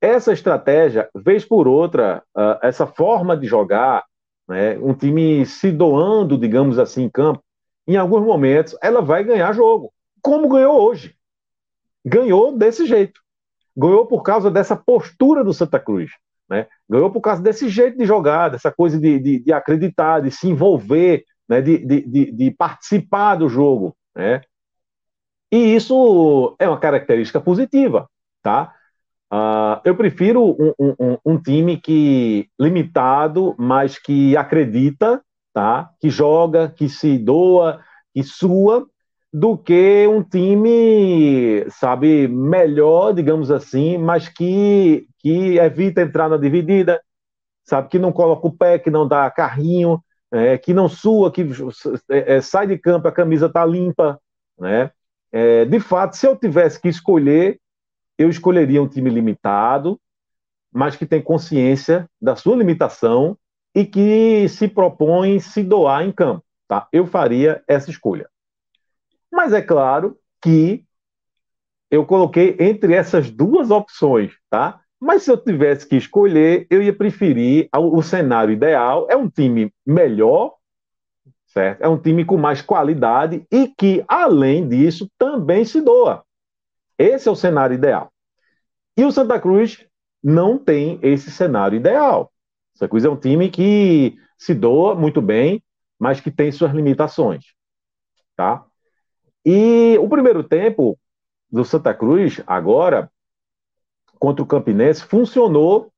Essa 0.01 0.32
estratégia, 0.32 1.09
vez 1.14 1.44
por 1.44 1.68
outra, 1.68 2.22
uh, 2.35 2.59
essa 2.62 2.86
forma 2.86 3.36
de 3.36 3.47
jogar, 3.47 4.05
né, 4.48 4.78
um 4.78 4.94
time 4.94 5.44
se 5.44 5.70
doando, 5.70 6.39
digamos 6.39 6.78
assim, 6.78 7.05
em 7.05 7.10
campo, 7.10 7.43
em 7.86 7.97
alguns 7.97 8.24
momentos 8.24 8.77
ela 8.82 9.02
vai 9.02 9.22
ganhar 9.24 9.52
jogo, 9.52 9.93
como 10.22 10.48
ganhou 10.48 10.81
hoje. 10.81 11.14
Ganhou 12.05 12.56
desse 12.56 12.86
jeito. 12.86 13.20
Ganhou 13.77 14.06
por 14.06 14.22
causa 14.22 14.51
dessa 14.51 14.74
postura 14.74 15.44
do 15.44 15.52
Santa 15.52 15.78
Cruz. 15.78 16.10
Né? 16.48 16.66
Ganhou 16.89 17.10
por 17.10 17.20
causa 17.20 17.43
desse 17.43 17.68
jeito 17.68 17.97
de 17.97 18.05
jogar, 18.05 18.48
dessa 18.48 18.72
coisa 18.72 18.98
de, 18.98 19.18
de, 19.20 19.39
de 19.40 19.52
acreditar, 19.52 20.20
de 20.20 20.31
se 20.31 20.48
envolver, 20.48 21.24
né? 21.48 21.60
de, 21.60 21.78
de, 21.78 22.32
de, 22.32 22.51
participar 22.51 23.36
do 23.36 23.48
jogo. 23.48 23.97
Né? 24.14 24.40
E 25.52 25.74
isso 25.74 26.56
é 26.59 26.68
uma 26.68 26.78
característica 26.78 27.40
positiva. 27.40 28.09
Tá? 28.43 28.74
Uh, 29.32 29.81
eu 29.85 29.94
prefiro 29.94 30.57
um, 30.59 30.74
um, 30.78 31.19
um, 31.24 31.39
time 31.40 31.77
que 31.77 32.48
limitado, 32.59 33.55
mas 33.57 33.97
que 33.97 34.36
acredita, 34.36 35.23
tá? 35.55 35.90
que 36.01 36.11
joga, 36.11 36.69
que 36.69 36.89
se 36.89 37.16
doa, 37.16 37.81
que 38.12 38.24
sua, 38.24 38.86
do 39.32 39.57
que 39.57 40.05
um 40.09 40.23
time, 40.23 41.65
sabe, 41.70 42.27
melhor, 42.27 43.15
digamos 43.15 43.52
assim, 43.52 43.97
mas 43.97 44.28
que, 44.28 45.07
que 45.20 45.59
evita 45.59 46.02
entrar 46.02 46.28
na 46.28 46.36
dividida, 46.36 47.01
sabe, 47.65 47.89
que 47.89 48.01
não 48.01 48.11
coloca 48.11 48.48
o 48.48 48.52
pé, 48.52 48.81
que 48.81 48.90
não 48.90 49.07
dá 49.07 49.31
carrinho, 49.31 50.02
é, 50.32 50.59
que 50.59 50.74
não 50.74 50.89
sua, 50.89 51.31
que 51.31 51.47
é, 52.09 52.36
é 52.36 52.40
sai 52.40 52.66
de 52.66 52.77
campo, 52.77 53.07
a 53.07 53.12
camisa 53.12 53.48
tá 53.48 53.65
limpa, 53.65 54.20
né? 54.59 54.90
É, 55.32 55.65
de 55.65 55.78
fato, 55.78 56.16
se 56.16 56.27
eu 56.27 56.35
tivesse 56.36 56.81
que 56.81 56.89
escolher, 56.89 57.60
eu 58.20 58.28
escolheria 58.28 58.82
um 58.82 58.86
time 58.86 59.09
limitado, 59.09 59.98
mas 60.70 60.94
que 60.94 61.06
tem 61.06 61.22
consciência 61.22 62.06
da 62.20 62.36
sua 62.36 62.55
limitação 62.55 63.34
e 63.74 63.86
que 63.86 64.47
se 64.47 64.68
propõe 64.68 65.40
se 65.40 65.62
doar 65.62 66.05
em 66.05 66.12
campo, 66.12 66.44
tá? 66.68 66.86
Eu 66.92 67.06
faria 67.06 67.64
essa 67.66 67.88
escolha. 67.88 68.28
Mas 69.32 69.55
é 69.55 69.62
claro 69.62 70.18
que 70.42 70.84
eu 71.90 72.05
coloquei 72.05 72.56
entre 72.60 72.92
essas 72.92 73.30
duas 73.30 73.70
opções, 73.70 74.32
tá? 74.51 74.82
Mas 75.01 75.22
se 75.22 75.30
eu 75.30 75.38
tivesse 75.38 75.88
que 75.88 75.97
escolher, 75.97 76.66
eu 76.68 76.82
ia 76.82 76.92
preferir 76.92 77.70
o 77.74 78.02
cenário 78.02 78.52
ideal. 78.52 79.06
É 79.09 79.16
um 79.16 79.30
time 79.30 79.72
melhor, 79.86 80.56
certo? 81.47 81.82
É 81.82 81.88
um 81.88 81.97
time 81.97 82.22
com 82.22 82.36
mais 82.36 82.60
qualidade 82.60 83.47
e 83.51 83.66
que, 83.66 84.05
além 84.06 84.68
disso, 84.68 85.10
também 85.18 85.64
se 85.64 85.80
doa. 85.80 86.22
Esse 87.01 87.31
é 87.31 87.32
o 87.32 87.35
cenário 87.36 87.72
ideal. 87.72 88.12
E 88.94 89.06
o 89.06 89.10
Santa 89.10 89.40
Cruz 89.40 89.86
não 90.22 90.59
tem 90.59 90.98
esse 91.02 91.31
cenário 91.31 91.74
ideal. 91.74 92.31
O 92.74 92.78
Santa 92.78 92.90
Cruz 92.90 93.06
é 93.06 93.09
um 93.09 93.16
time 93.16 93.48
que 93.48 94.18
se 94.36 94.52
doa 94.52 94.94
muito 94.94 95.22
bem, 95.22 95.64
mas 95.98 96.20
que 96.20 96.31
tem 96.31 96.52
suas 96.52 96.72
limitações, 96.72 97.55
tá? 98.36 98.66
E 99.47 99.97
o 99.98 100.10
primeiro 100.10 100.44
tempo 100.44 100.98
do 101.51 101.64
Santa 101.64 101.94
Cruz, 101.94 102.43
agora, 102.47 103.10
contra 104.18 104.43
o 104.43 104.47
Campinense, 104.47 105.02
funcionou 105.02 105.90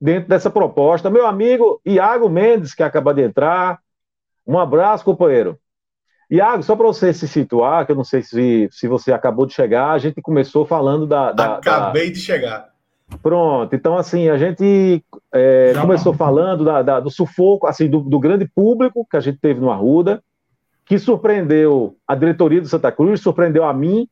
dentro 0.00 0.28
dessa 0.28 0.50
proposta. 0.50 1.08
Meu 1.08 1.24
amigo 1.24 1.80
Iago 1.86 2.28
Mendes, 2.28 2.74
que 2.74 2.82
acaba 2.82 3.14
de 3.14 3.22
entrar, 3.22 3.80
um 4.44 4.58
abraço, 4.58 5.04
companheiro. 5.04 5.56
Iago, 6.34 6.62
só 6.62 6.74
para 6.74 6.86
você 6.86 7.12
se 7.12 7.28
situar, 7.28 7.86
que 7.86 7.92
eu 7.92 7.96
não 7.96 8.04
sei 8.04 8.22
se, 8.22 8.68
se 8.72 8.88
você 8.88 9.12
acabou 9.12 9.46
de 9.46 9.54
chegar, 9.54 9.90
a 9.90 9.98
gente 9.98 10.20
começou 10.20 10.66
falando 10.66 11.06
da. 11.06 11.32
da 11.32 11.56
Acabei 11.56 12.08
da... 12.08 12.12
de 12.12 12.18
chegar. 12.18 12.74
Pronto, 13.22 13.74
então 13.76 13.96
assim, 13.96 14.28
a 14.28 14.36
gente 14.36 15.04
é, 15.32 15.72
começou 15.80 16.12
falando 16.14 16.64
da, 16.64 16.82
da, 16.82 17.00
do 17.00 17.10
sufoco, 17.10 17.66
assim, 17.66 17.88
do, 17.88 18.00
do, 18.00 18.18
grande 18.18 18.48
público 18.52 19.06
que 19.08 19.16
a 19.16 19.20
gente 19.20 19.38
teve 19.38 19.60
no 19.60 19.70
Arruda, 19.70 20.22
que 20.84 20.98
surpreendeu 20.98 21.96
a 22.08 22.14
diretoria 22.14 22.60
do 22.60 22.66
Santa 22.66 22.90
Cruz, 22.90 23.20
surpreendeu 23.20 23.64
a 23.64 23.72
mim, 23.72 24.08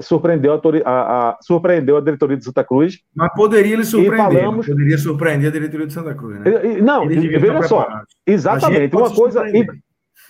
surpreendeu 0.00 0.52
a, 0.52 0.90
a, 0.90 1.30
a, 1.30 1.38
surpreendeu 1.40 1.96
a 1.96 2.00
diretoria 2.00 2.36
do 2.36 2.44
Santa 2.44 2.64
Cruz. 2.64 2.98
Mas 3.14 3.32
poderia 3.32 3.76
lhe 3.76 3.84
surpreender. 3.84 4.40
Falamos... 4.40 4.66
Poderia 4.66 4.98
surpreender 4.98 5.48
a 5.48 5.52
diretoria 5.52 5.86
do 5.86 5.92
Santa 5.92 6.14
Cruz, 6.14 6.40
né? 6.40 6.44
Não, 6.82 7.08
veja 7.08 7.62
só. 7.62 7.86
Exatamente. 8.26 8.94
Uma 8.94 9.10
coisa. 9.14 9.48
E, 9.48 9.64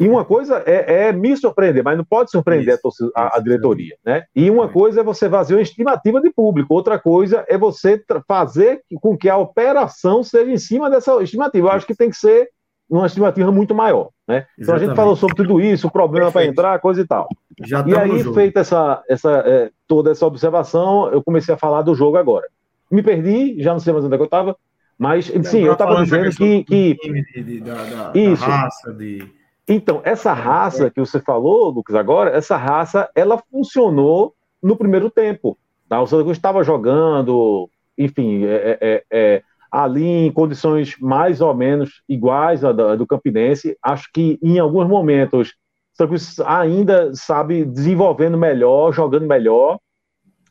e, 0.00 0.08
uma 0.08 0.24
coisa 0.24 0.62
é, 0.66 1.08
é, 1.08 1.12
me 1.12 1.36
surpreender, 1.36 1.84
mas 1.84 1.96
não 1.96 2.04
pode 2.04 2.30
surpreender 2.30 2.78
Isso, 2.84 3.12
a, 3.14 3.36
a, 3.36 3.40
diretoria, 3.40 3.96
né? 4.04 4.24
E 4.34 4.50
uma 4.50 4.68
coisa 4.68 5.00
é 5.00 5.04
você 5.04 5.28
fazer 5.28 5.54
uma 5.54 5.62
estimativa 5.62 6.20
de 6.20 6.30
público, 6.30 6.74
outra 6.74 6.98
coisa 6.98 7.44
é 7.48 7.58
você 7.58 8.02
fazer 8.26 8.82
com 9.00 9.16
que 9.16 9.28
a 9.28 9.36
operação 9.36 10.22
seja 10.22 10.50
em 10.50 10.58
cima 10.58 10.88
dessa 10.88 11.22
estimativa. 11.22 11.68
Eu 11.68 11.72
acho 11.72 11.86
que 11.86 11.94
tem 11.94 12.10
que 12.10 12.16
ser 12.16 12.48
uma 12.88 13.06
estimativa 13.06 13.52
muito 13.52 13.74
maior. 13.74 14.08
Né? 14.26 14.46
Então 14.58 14.74
a 14.74 14.78
gente 14.78 14.96
falou 14.96 15.14
sobre 15.14 15.36
tudo 15.36 15.60
isso, 15.60 15.86
o 15.86 15.90
problema 15.90 16.32
para 16.32 16.44
entrar, 16.44 16.78
coisa 16.80 17.00
e 17.00 17.06
tal. 17.06 17.28
Já 17.64 17.84
e 17.86 17.94
aí, 17.94 18.34
feita 18.34 18.60
essa, 18.60 19.02
essa, 19.08 19.30
é, 19.46 19.70
toda 19.86 20.10
essa 20.10 20.26
observação, 20.26 21.10
eu 21.12 21.22
comecei 21.22 21.54
a 21.54 21.58
falar 21.58 21.82
do 21.82 21.94
jogo 21.94 22.16
agora. 22.16 22.46
Me 22.90 23.02
perdi, 23.02 23.62
já 23.62 23.72
não 23.72 23.80
sei 23.80 23.92
mais 23.92 24.04
onde 24.04 24.14
é 24.14 24.16
que 24.16 24.22
eu 24.22 24.26
estava, 24.26 24.56
mas 24.98 25.26
sim, 25.44 25.60
eu 25.60 25.72
estava 25.72 26.02
dizendo 26.02 26.30
que. 26.36 26.64
que... 26.64 26.94
De, 26.94 27.42
de, 27.42 27.60
da, 27.60 27.74
da, 27.74 28.12
isso. 28.14 28.46
Da 28.46 28.56
raça, 28.56 28.92
de... 28.92 29.39
Então, 29.68 30.00
essa 30.04 30.32
raça 30.32 30.90
que 30.90 31.00
você 31.00 31.20
falou, 31.20 31.70
Lucas, 31.70 31.94
agora, 31.94 32.30
essa 32.30 32.56
raça, 32.56 33.08
ela 33.14 33.42
funcionou 33.50 34.34
no 34.62 34.76
primeiro 34.76 35.10
tempo. 35.10 35.56
Tá? 35.88 36.00
O 36.00 36.06
Santa 36.06 36.24
Cruz 36.24 36.36
estava 36.36 36.62
jogando, 36.62 37.68
enfim, 37.96 38.44
é, 38.44 38.78
é, 38.80 39.04
é, 39.10 39.42
ali 39.70 40.04
em 40.04 40.32
condições 40.32 40.96
mais 41.00 41.40
ou 41.40 41.54
menos 41.54 42.02
iguais 42.08 42.64
à 42.64 42.72
do, 42.72 42.96
do 42.98 43.06
Campinense. 43.06 43.76
Acho 43.82 44.10
que 44.12 44.38
em 44.42 44.58
alguns 44.58 44.88
momentos 44.88 45.54
Santa 45.92 46.08
Cruz 46.08 46.40
ainda 46.40 47.14
sabe 47.14 47.64
desenvolvendo 47.64 48.38
melhor, 48.38 48.92
jogando 48.92 49.26
melhor, 49.26 49.78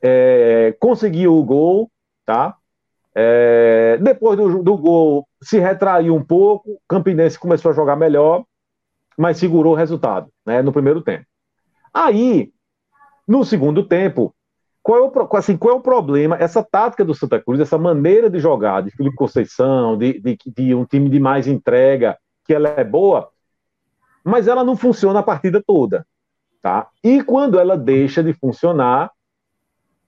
é, 0.01 0.75
conseguiu 0.79 1.35
o 1.37 1.43
gol, 1.43 1.89
tá? 2.25 2.55
É, 3.15 3.97
depois 4.01 4.37
do, 4.37 4.63
do, 4.63 4.77
gol 4.77 5.27
se 5.41 5.59
retraiu 5.59 6.15
um 6.15 6.23
pouco, 6.23 6.79
Campinense 6.87 7.39
começou 7.39 7.71
a 7.71 7.73
jogar 7.73 7.95
melhor, 7.95 8.43
mas 9.19 9.37
segurou 9.37 9.73
o 9.73 9.75
resultado, 9.75 10.29
né? 10.45 10.61
No 10.61 10.71
primeiro 10.71 11.01
tempo. 11.01 11.25
Aí, 11.93 12.53
no 13.27 13.43
segundo 13.43 13.83
tempo, 13.83 14.33
qual 14.81 14.97
é, 14.97 15.01
o, 15.01 15.37
assim, 15.37 15.57
qual 15.57 15.75
é 15.75 15.77
o 15.77 15.81
problema? 15.81 16.37
Essa 16.37 16.63
tática 16.63 17.03
do 17.03 17.13
Santa 17.13 17.37
Cruz, 17.37 17.59
essa 17.59 17.77
maneira 17.77 18.29
de 18.29 18.39
jogar 18.39 18.81
de 18.81 18.91
Felipe 18.91 19.17
Conceição, 19.17 19.97
de, 19.97 20.21
de, 20.21 20.37
de 20.55 20.73
um 20.73 20.85
time 20.85 21.09
de 21.09 21.19
mais 21.19 21.47
entrega, 21.47 22.17
que 22.45 22.53
ela 22.53 22.69
é 22.69 22.83
boa, 22.83 23.29
mas 24.23 24.47
ela 24.47 24.63
não 24.63 24.77
funciona 24.77 25.19
a 25.19 25.23
partida 25.23 25.61
toda. 25.61 26.07
Tá? 26.61 26.87
E 27.03 27.21
quando 27.21 27.59
ela 27.59 27.77
deixa 27.77 28.23
de 28.23 28.31
funcionar, 28.31 29.11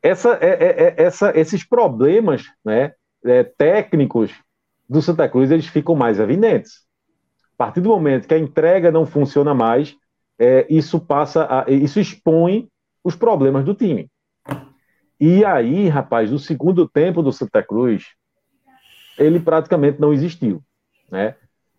essa, 0.02 0.38
é, 0.42 0.52
é, 0.52 0.84
é 0.84 1.04
essa, 1.04 1.38
esses 1.38 1.66
problemas 1.66 2.46
né, 2.64 2.94
é, 3.26 3.44
técnicos 3.44 4.32
do 4.90 5.02
Santa 5.02 5.28
Cruz 5.28 5.52
eles 5.52 5.68
ficam 5.68 5.96
mais 5.96 6.18
evidentes. 6.18 6.90
A 7.62 7.66
partir 7.66 7.82
do 7.82 7.90
momento 7.90 8.28
que 8.28 8.34
a 8.34 8.40
entrega 8.40 8.92
não 8.92 9.06
funciona 9.06 9.54
mais, 9.54 9.96
é, 10.40 10.66
isso 10.68 11.00
passa, 11.00 11.46
a, 11.48 11.70
isso 11.70 12.00
expõe 12.00 12.68
os 13.04 13.16
problemas 13.16 13.64
do 13.64 13.76
time. 13.76 14.10
E 15.20 15.46
aí, 15.46 15.88
rapaz, 15.88 16.32
no 16.32 16.40
segundo 16.40 16.90
tempo 16.90 17.22
do 17.22 17.32
Santa 17.32 17.62
Cruz, 17.62 18.16
ele 19.16 19.40
praticamente 19.40 20.02
não 20.02 20.12
existiu, 20.12 20.64
né? 21.12 21.36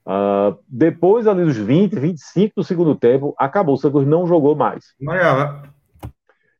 Uh, 0.06 0.56
depois 0.68 1.26
ali 1.26 1.44
dos 1.44 1.56
20, 1.56 1.98
25 1.98 2.54
do 2.58 2.62
segundo 2.62 2.94
tempo, 2.94 3.34
acabou. 3.36 3.74
O 3.74 3.76
Santa 3.76 3.94
Cruz 3.94 4.06
não 4.06 4.24
jogou 4.24 4.54
mais. 4.54 4.94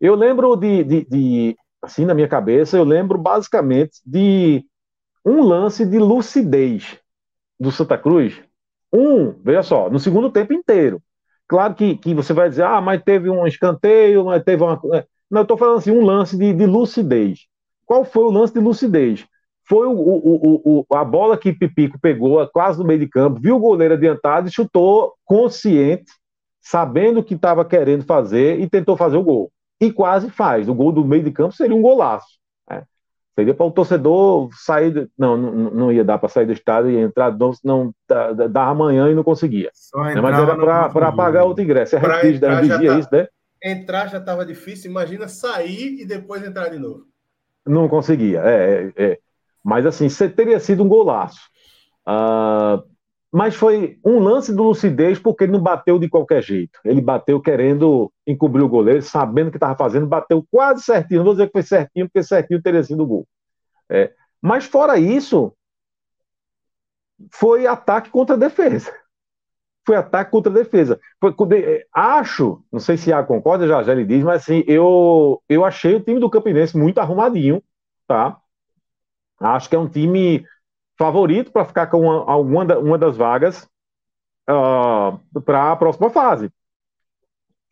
Eu 0.01 0.17
lembro 0.17 0.57
de, 0.57 0.83
de, 0.83 1.05
de, 1.05 1.57
assim, 1.81 2.05
na 2.05 2.13
minha 2.13 2.27
cabeça, 2.27 2.77
eu 2.77 2.83
lembro 2.83 3.17
basicamente 3.19 4.01
de 4.05 4.65
um 5.25 5.45
lance 5.45 5.87
de 5.87 6.01
lucidez 6.01 6.99
do 7.61 7.71
Santa 7.71 7.97
Cruz. 7.97 8.43
Um, 8.93 9.33
veja 9.43 9.63
só, 9.63 9.89
no 9.89 9.99
segundo 9.99 10.31
tempo 10.31 10.53
inteiro. 10.53 11.01
Claro 11.49 11.75
que, 11.75 11.97
que 11.97 12.15
você 12.15 12.33
vai 12.33 12.49
dizer, 12.49 12.65
ah, 12.65 12.81
mas 12.81 13.03
teve 13.03 13.29
um 13.31 13.47
escanteio, 13.47 14.25
mas 14.25 14.43
teve 14.43 14.63
uma. 14.63 14.81
Não, 15.31 15.41
eu 15.41 15.43
estou 15.43 15.57
falando 15.57 15.79
assim, 15.79 15.91
um 15.91 16.05
lance 16.05 16.37
de, 16.37 16.53
de, 16.53 16.67
lucidez. 16.67 17.47
Qual 17.87 18.05
foi 18.05 18.25
o 18.25 18.31
lance 18.31 18.53
de 18.53 18.61
lucidez? 18.61 19.27
Foi 19.67 19.87
o, 19.87 19.93
o, 19.93 20.85
o, 20.89 20.95
a 20.95 21.05
bola 21.05 21.39
que 21.39 21.53
Pipico 21.53 21.99
pegou 21.99 22.47
quase 22.49 22.79
no 22.79 22.85
meio 22.85 23.01
de 23.01 23.09
campo, 23.09 23.41
viu 23.41 23.57
o 23.57 23.61
goleiro 23.61 23.95
adiantado 23.95 24.49
e 24.49 24.53
chutou 24.53 25.15
consciente, 25.25 26.11
sabendo 26.61 27.21
o 27.21 27.25
que 27.25 27.35
estava 27.35 27.65
querendo 27.65 28.05
fazer 28.05 28.61
e 28.61 28.69
tentou 28.69 28.97
fazer 28.97 29.17
o 29.17 29.23
gol. 29.23 29.53
E 29.81 29.93
quase 29.93 30.31
faz. 30.31 30.69
O 30.69 30.75
gol 30.75 30.93
do 30.93 31.05
meio 31.05 31.23
de 31.23 31.31
campo 31.31 31.55
seria 31.55 31.77
um 31.77 31.83
golaço. 31.83 32.42
Seria 33.35 33.55
para 33.55 33.67
o 33.67 33.71
torcedor 33.71 34.51
sair. 34.53 35.11
Não, 35.19 35.37
não, 35.37 35.71
não 35.71 35.93
ia 35.93 36.05
dar 36.05 36.19
para 36.19 36.29
sair 36.29 36.47
do 36.47 36.53
estádio 36.53 36.91
e 36.91 36.99
entrar, 36.99 37.37
não, 37.37 37.53
não 37.65 37.95
dava 38.51 38.71
amanhã 38.71 39.11
e 39.11 39.15
não 39.15 39.25
conseguia. 39.25 39.71
Né? 39.95 40.21
Mas 40.21 40.39
era 40.39 40.89
para 40.91 41.13
pagar 41.13 41.45
outro 41.45 41.65
ingresso. 41.65 41.97
É 41.97 41.99
requisito 41.99 42.41
da 42.41 42.61
vigia 42.61 42.93
tá... 42.93 42.99
isso, 42.99 43.09
né? 43.11 43.27
entrar 43.63 44.09
já 44.09 44.19
estava 44.19 44.45
difícil, 44.45 44.91
imagina 44.91 45.29
sair 45.29 46.01
e 46.01 46.05
depois 46.05 46.43
entrar 46.43 46.69
de 46.69 46.79
novo. 46.79 47.07
Não 47.65 47.89
conseguia, 47.89 48.41
é, 48.41 48.93
é, 48.97 49.05
é. 49.05 49.19
mas 49.63 49.87
assim, 49.87 50.09
teria 50.31 50.59
sido 50.59 50.83
um 50.83 50.89
golaço. 50.89 51.41
Uh, 52.07 52.83
mas 53.33 53.55
foi 53.55 53.99
um 54.05 54.19
lance 54.19 54.55
do 54.55 54.63
lucidez 54.63 55.19
porque 55.19 55.45
ele 55.45 55.53
não 55.53 55.61
bateu 55.61 55.99
de 55.99 56.09
qualquer 56.09 56.43
jeito. 56.43 56.79
Ele 56.85 57.01
bateu 57.01 57.41
querendo 57.41 58.13
encobrir 58.27 58.63
o 58.63 58.69
goleiro, 58.69 59.01
sabendo 59.01 59.49
o 59.49 59.51
que 59.51 59.57
estava 59.57 59.75
fazendo, 59.75 60.07
bateu 60.07 60.47
quase 60.51 60.83
certinho. 60.83 61.21
Não 61.21 61.25
vou 61.25 61.35
dizer 61.35 61.47
que 61.47 61.53
foi 61.53 61.63
certinho, 61.63 62.07
porque 62.07 62.23
certinho 62.23 62.61
teria 62.61 62.83
sido 62.83 63.03
o 63.03 63.07
gol. 63.07 63.29
É. 63.91 64.13
Mas 64.41 64.65
fora 64.67 64.99
isso, 64.99 65.55
foi 67.31 67.67
ataque 67.67 68.11
contra 68.11 68.37
defesa 68.37 68.93
foi 69.85 69.97
ataque 69.97 70.31
contra 70.31 70.53
defesa. 70.53 71.01
Foi, 71.21 71.35
acho, 71.93 72.63
não 72.71 72.81
sei 72.81 72.97
se 72.97 73.13
a 73.13 73.23
concorda, 73.23 73.67
já, 73.67 73.83
já 73.83 73.93
ele 73.93 74.05
diz, 74.05 74.23
mas 74.23 74.43
assim, 74.43 74.63
eu, 74.67 75.43
eu 75.49 75.65
achei 75.65 75.95
o 75.95 76.01
time 76.01 76.21
do 76.21 76.31
Campinense 76.31 76.77
muito 76.77 76.99
arrumadinho, 76.99 77.63
tá? 78.07 78.39
Acho 79.41 79.69
que 79.69 79.75
é 79.75 79.79
um 79.79 79.89
time 79.89 80.47
favorito 81.03 81.51
para 81.51 81.65
ficar 81.65 81.89
com 81.89 82.03
uma, 82.03 82.31
alguma 82.31 82.79
uma 82.79 82.97
das 82.97 83.17
vagas 83.17 83.65
uh, 84.49 84.53
ah, 84.53 85.19
para 85.45 85.73
a 85.73 85.77
próxima 85.77 86.09
fase, 86.11 86.49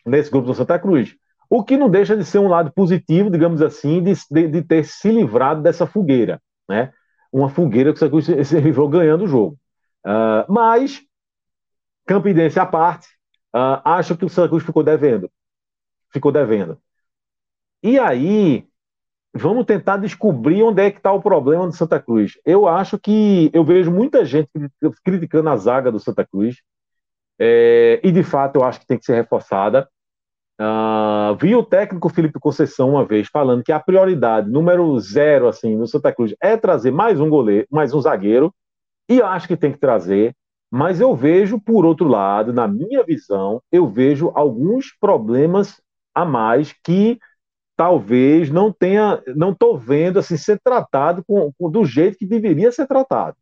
nesse 0.05 0.29
grupo 0.29 0.49
do 0.49 0.55
Santa 0.55 0.81
Cruz. 0.81 1.15
O 1.49 1.63
que 1.63 1.77
não 1.77 1.89
deixa 1.89 2.17
de 2.17 2.25
ser 2.25 2.41
um 2.41 2.49
lado 2.49 2.73
positivo, 2.73 3.31
digamos 3.31 3.63
assim, 3.63 4.03
de, 4.03 4.15
de, 4.29 4.49
de 4.49 4.63
ter 4.63 4.85
se 4.85 5.13
livrado 5.13 5.63
dessa 5.63 5.87
fogueira, 5.87 6.43
né? 6.69 6.93
Uma 7.33 7.49
fogueira 7.49 7.93
que 7.93 7.97
o 7.97 7.99
Santa 8.01 8.11
Cruz 8.11 8.49
se, 8.49 8.61
livrou 8.61 8.89
ganhando 8.89 9.23
o 9.23 9.29
jogo. 9.29 9.57
Uh, 10.05 10.53
mas 10.53 11.01
Campinense 12.07 12.59
à 12.59 12.67
parte, 12.67 13.07
uh, 13.55 13.81
acho 13.85 14.17
que 14.17 14.25
o 14.25 14.29
Santa 14.29 14.49
Cruz 14.49 14.65
ficou 14.65 14.83
devendo. 14.83 15.31
Ficou 16.13 16.33
devendo. 16.33 16.81
E 17.81 17.97
aí, 17.97 18.67
vamos 19.35 19.65
tentar 19.65 19.97
descobrir 19.97 20.63
onde 20.63 20.83
é 20.83 20.91
que 20.91 20.99
está 20.99 21.13
o 21.13 21.23
problema 21.23 21.67
do 21.67 21.73
Santa 21.73 22.01
Cruz. 22.01 22.39
Eu 22.45 22.67
acho 22.67 22.99
que 22.99 23.51
eu 23.53 23.65
vejo 23.65 23.91
muita 23.91 24.25
gente 24.25 24.49
criticando 25.05 25.49
a 25.49 25.57
zaga 25.57 25.91
do 25.91 26.01
Santa 26.01 26.27
Cruz, 26.27 26.57
é, 27.39 28.01
e 28.03 28.13
de 28.13 28.23
fato 28.23 28.57
eu 28.57 28.65
acho 28.65 28.81
que 28.81 28.87
tem 28.87 28.99
que 28.99 29.05
ser 29.05 29.15
reforçada. 29.15 29.89
Uh, 30.61 31.35
vi 31.41 31.55
o 31.55 31.63
técnico 31.63 32.11
Felipe 32.11 32.39
Conceição 32.39 32.91
uma 32.91 33.03
vez 33.03 33.29
falando 33.29 33.65
que 33.65 33.73
a 33.73 33.81
prioridade 33.81 34.51
número 34.51 35.01
zero 35.01 35.49
assim 35.49 35.75
no 35.75 35.87
Santa 35.87 36.13
Cruz 36.13 36.35
é 36.39 36.55
trazer 36.55 36.91
mais 36.91 37.19
um 37.19 37.31
goleiro, 37.31 37.67
mais 37.71 37.95
um 37.95 38.01
zagueiro, 38.01 38.53
e 39.09 39.23
acho 39.23 39.49
que 39.49 39.57
tem 39.57 39.73
que 39.73 39.79
trazer. 39.79 40.35
Mas 40.71 41.01
eu 41.01 41.17
vejo, 41.17 41.59
por 41.59 41.87
outro 41.87 42.07
lado, 42.07 42.53
na 42.53 42.69
minha 42.69 43.03
visão, 43.03 43.63
eu 43.73 43.89
vejo 43.89 44.31
alguns 44.35 44.95
problemas 45.01 45.81
a 46.15 46.25
mais 46.25 46.75
que 46.85 47.19
talvez 47.81 48.51
não 48.51 48.71
tenha, 48.71 49.23
não 49.35 49.53
estou 49.53 49.79
vendo 49.79 50.19
assim 50.19 50.37
ser 50.37 50.61
tratado 50.63 51.25
com, 51.25 51.51
com, 51.59 51.71
do 51.71 51.83
jeito 51.83 52.19
que 52.19 52.27
deveria 52.27 52.71
ser 52.71 52.87
tratado. 52.87 53.39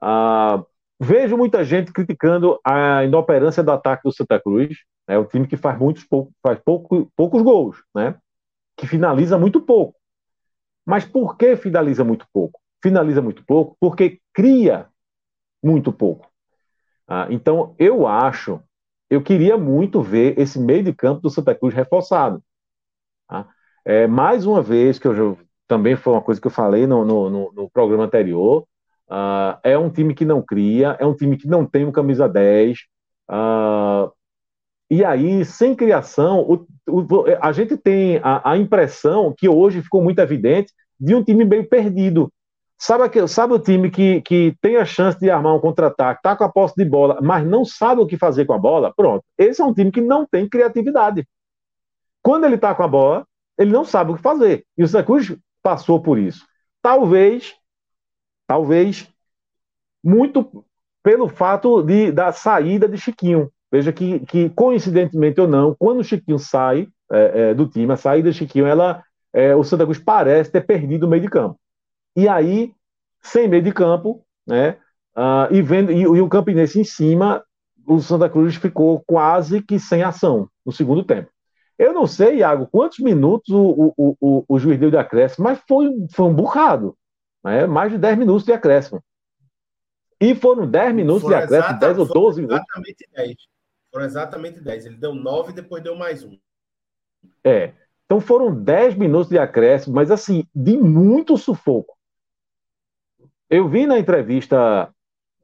Ah, 0.00 0.64
vejo 0.98 1.36
muita 1.36 1.62
gente 1.62 1.92
criticando 1.92 2.58
a 2.64 3.04
inoperância 3.04 3.62
do 3.62 3.70
ataque 3.70 4.04
do 4.04 4.14
Santa 4.14 4.40
Cruz, 4.40 4.78
é 5.06 5.12
né, 5.12 5.18
um 5.18 5.26
time 5.26 5.46
que 5.46 5.58
faz 5.58 5.78
muitos 5.78 6.04
pouco, 6.04 6.32
faz 6.42 6.58
pouco, 6.58 7.12
poucos 7.14 7.42
gols, 7.42 7.76
né? 7.94 8.16
Que 8.78 8.86
finaliza 8.86 9.36
muito 9.36 9.60
pouco. 9.60 9.94
Mas 10.86 11.04
por 11.04 11.36
que 11.36 11.54
finaliza 11.54 12.02
muito 12.02 12.26
pouco? 12.32 12.58
Finaliza 12.82 13.20
muito 13.20 13.44
pouco 13.44 13.76
porque 13.78 14.22
cria 14.32 14.86
muito 15.62 15.92
pouco. 15.92 16.26
Ah, 17.06 17.26
então, 17.28 17.74
eu 17.78 18.06
acho, 18.06 18.58
eu 19.10 19.22
queria 19.22 19.58
muito 19.58 20.00
ver 20.00 20.38
esse 20.38 20.58
meio 20.58 20.82
de 20.82 20.94
campo 20.94 21.20
do 21.20 21.28
Santa 21.28 21.54
Cruz 21.54 21.74
reforçado. 21.74 22.42
É, 23.86 24.04
mais 24.08 24.44
uma 24.44 24.60
vez, 24.60 24.98
que 24.98 25.06
eu 25.06 25.38
também 25.68 25.94
foi 25.94 26.12
uma 26.12 26.22
coisa 26.22 26.40
que 26.40 26.46
eu 26.48 26.50
falei 26.50 26.88
no, 26.88 27.04
no, 27.04 27.52
no 27.52 27.70
programa 27.70 28.02
anterior, 28.02 28.66
uh, 29.08 29.56
é 29.62 29.78
um 29.78 29.88
time 29.88 30.12
que 30.12 30.24
não 30.24 30.42
cria, 30.42 30.96
é 30.98 31.06
um 31.06 31.14
time 31.14 31.36
que 31.36 31.46
não 31.46 31.64
tem 31.64 31.84
um 31.84 31.92
camisa 31.92 32.28
10. 32.28 32.78
Uh, 32.78 32.82
ah, 33.28 34.10
e 34.90 35.04
aí, 35.04 35.44
sem 35.44 35.72
criação, 35.76 36.40
o, 36.40 36.66
o, 36.88 37.24
a 37.40 37.52
gente 37.52 37.76
tem 37.76 38.18
a, 38.24 38.50
a 38.50 38.58
impressão 38.58 39.32
que 39.36 39.48
hoje 39.48 39.80
ficou 39.82 40.02
muito 40.02 40.18
evidente 40.18 40.72
de 40.98 41.14
um 41.14 41.22
time 41.22 41.44
meio 41.44 41.68
perdido. 41.68 42.28
Sabe, 42.76 43.04
aquele, 43.04 43.28
sabe 43.28 43.54
o 43.54 43.58
time 43.58 43.88
que, 43.88 44.20
que 44.22 44.56
tem 44.60 44.76
a 44.78 44.84
chance 44.84 45.18
de 45.18 45.30
armar 45.30 45.54
um 45.54 45.60
contra-ataque, 45.60 46.22
tá 46.22 46.34
com 46.34 46.42
a 46.44 46.48
posse 46.48 46.74
de 46.76 46.84
bola, 46.84 47.20
mas 47.22 47.46
não 47.46 47.64
sabe 47.64 48.00
o 48.00 48.06
que 48.06 48.18
fazer 48.18 48.46
com 48.46 48.52
a 48.52 48.58
bola? 48.58 48.92
Pronto. 48.96 49.24
Esse 49.38 49.62
é 49.62 49.64
um 49.64 49.72
time 49.72 49.92
que 49.92 50.00
não 50.00 50.26
tem 50.26 50.48
criatividade. 50.48 51.24
Quando 52.20 52.44
ele 52.44 52.58
tá 52.58 52.74
com 52.74 52.82
a 52.82 52.88
bola, 52.88 53.24
ele 53.58 53.72
não 53.72 53.84
sabe 53.84 54.12
o 54.12 54.16
que 54.16 54.22
fazer. 54.22 54.64
E 54.76 54.82
o 54.82 54.88
Santa 54.88 55.06
passou 55.62 56.00
por 56.00 56.18
isso. 56.18 56.46
Talvez, 56.82 57.54
talvez, 58.46 59.08
muito 60.02 60.64
pelo 61.02 61.28
fato 61.28 61.82
de, 61.82 62.12
da 62.12 62.32
saída 62.32 62.88
de 62.88 62.98
Chiquinho. 62.98 63.50
Veja 63.70 63.92
que, 63.92 64.20
que 64.20 64.50
coincidentemente 64.50 65.40
ou 65.40 65.48
não, 65.48 65.74
quando 65.78 66.00
o 66.00 66.04
Chiquinho 66.04 66.38
sai 66.38 66.88
é, 67.10 67.50
é, 67.50 67.54
do 67.54 67.68
time, 67.68 67.92
a 67.92 67.96
saída 67.96 68.30
de 68.30 68.38
Chiquinho, 68.38 68.66
ela, 68.66 69.02
é, 69.32 69.54
o 69.54 69.64
Santa 69.64 69.84
Cruz 69.84 69.98
parece 69.98 70.50
ter 70.50 70.66
perdido 70.66 71.06
o 71.06 71.08
meio 71.08 71.22
de 71.22 71.28
campo. 71.28 71.58
E 72.16 72.28
aí, 72.28 72.72
sem 73.22 73.48
meio 73.48 73.62
de 73.62 73.72
campo, 73.72 74.24
né, 74.46 74.78
uh, 75.16 75.52
e, 75.52 75.60
vendo, 75.60 75.92
e, 75.92 76.00
e 76.00 76.06
o 76.06 76.28
Campinense 76.28 76.80
em 76.80 76.84
cima, 76.84 77.44
o 77.86 78.00
Santa 78.00 78.28
Cruz 78.28 78.56
ficou 78.56 79.02
quase 79.06 79.62
que 79.62 79.78
sem 79.78 80.02
ação 80.02 80.48
no 80.64 80.72
segundo 80.72 81.04
tempo. 81.04 81.30
Eu 81.78 81.92
não 81.92 82.06
sei, 82.06 82.38
Iago, 82.38 82.66
quantos 82.66 82.98
minutos 83.00 83.50
o, 83.50 83.92
o, 83.96 84.16
o, 84.20 84.44
o 84.48 84.58
juiz 84.58 84.78
deu 84.78 84.90
de 84.90 84.96
acréscimo, 84.96 85.44
mas 85.44 85.60
foi, 85.68 85.90
foi 86.10 86.26
um 86.26 86.34
burrado. 86.34 86.96
Né? 87.44 87.66
Mais 87.66 87.92
de 87.92 87.98
10 87.98 88.18
minutos 88.18 88.44
de 88.44 88.52
acréscimo. 88.52 89.02
E 90.20 90.34
foram 90.34 90.66
10 90.68 90.94
minutos 90.94 91.22
foram 91.22 91.36
de 91.36 91.44
acréscimo, 91.44 91.70
exata, 91.70 91.86
10 91.86 91.98
ou 91.98 92.06
12 92.06 92.40
minutos. 92.40 92.64
Exatamente 92.66 93.08
10. 93.12 93.36
Foram 93.92 94.04
exatamente 94.06 94.60
10. 94.60 94.86
Ele 94.86 94.96
deu 94.96 95.14
9 95.14 95.52
e 95.52 95.54
depois 95.54 95.82
deu 95.82 95.94
mais 95.94 96.24
um. 96.24 96.38
É. 97.44 97.72
Então 98.06 98.20
foram 98.20 98.54
10 98.54 98.94
minutos 98.94 99.28
de 99.28 99.38
acréscimo, 99.38 99.94
mas 99.94 100.10
assim, 100.10 100.46
de 100.54 100.76
muito 100.76 101.36
sufoco. 101.36 101.96
Eu 103.50 103.68
vi 103.68 103.86
na 103.86 103.98
entrevista 103.98 104.92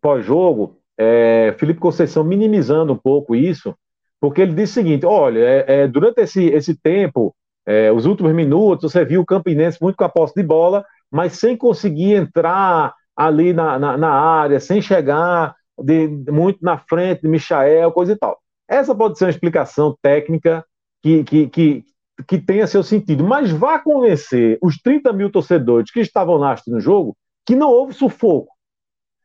pós-jogo, 0.01 0.81
é, 0.97 1.55
Felipe 1.59 1.81
Conceição 1.81 2.25
minimizando 2.25 2.93
um 2.93 2.99
pouco 2.99 3.35
isso, 3.35 3.77
porque 4.23 4.41
ele 4.41 4.55
disse 4.55 4.79
o 4.79 4.83
seguinte: 4.85 5.05
olha, 5.05 5.41
é, 5.41 5.65
é, 5.67 5.89
durante 5.89 6.21
esse, 6.21 6.45
esse 6.45 6.77
tempo, 6.77 7.35
é, 7.67 7.91
os 7.91 8.07
últimos 8.07 8.33
minutos, 8.33 8.93
você 8.93 9.05
viu 9.05 9.21
o 9.21 9.27
Campinense 9.27 9.83
muito 9.83 9.97
com 9.97 10.05
a 10.05 10.09
posse 10.09 10.33
de 10.37 10.45
bola, 10.45 10.85
mas 11.11 11.33
sem 11.33 11.57
conseguir 11.57 12.15
entrar 12.15 12.95
ali 13.17 13.53
na, 13.53 13.81
na, 13.81 13.99
na 13.99 14.11
área, 14.11 14.61
sem 14.61 14.81
chegar 14.81 15.57
de, 15.77 16.07
muito 16.31 16.61
na 16.63 16.79
frente 16.79 17.23
de 17.23 17.29
Michael, 17.29 17.91
coisa 17.91 18.13
e 18.13 18.17
tal. 18.17 18.39
Essa 18.69 18.95
pode 18.95 19.19
ser 19.19 19.25
uma 19.25 19.31
explicação 19.31 19.97
técnica 20.01 20.65
que, 21.03 21.25
que, 21.25 21.49
que, 21.49 21.85
que 22.29 22.39
tenha 22.39 22.69
seu 22.69 22.85
sentido, 22.85 23.25
mas 23.25 23.51
vá 23.51 23.81
convencer 23.81 24.57
os 24.63 24.77
30 24.79 25.13
mil 25.13 25.33
torcedores 25.33 25.91
que 25.91 25.99
estavam 25.99 26.37
lá 26.37 26.53
assistindo 26.53 26.77
o 26.77 26.81
jogo 26.81 27.17
que 27.45 27.57
não 27.57 27.71
houve 27.71 27.93
sufoco. 27.93 28.53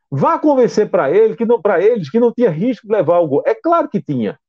Vá 0.09 0.39
convencer 0.39 0.89
para 0.89 1.11
ele 1.11 1.35
que 1.35 1.45
não 1.45 1.61
para 1.61 1.79
eles 1.79 2.09
que 2.09 2.19
não 2.19 2.33
tinha 2.33 2.49
risco 2.49 2.87
de 2.87 2.93
levar 2.93 3.19
o 3.19 3.27
gol. 3.27 3.43
É 3.45 3.53
claro 3.53 3.87
que 3.87 4.01
tinha. 4.01 4.39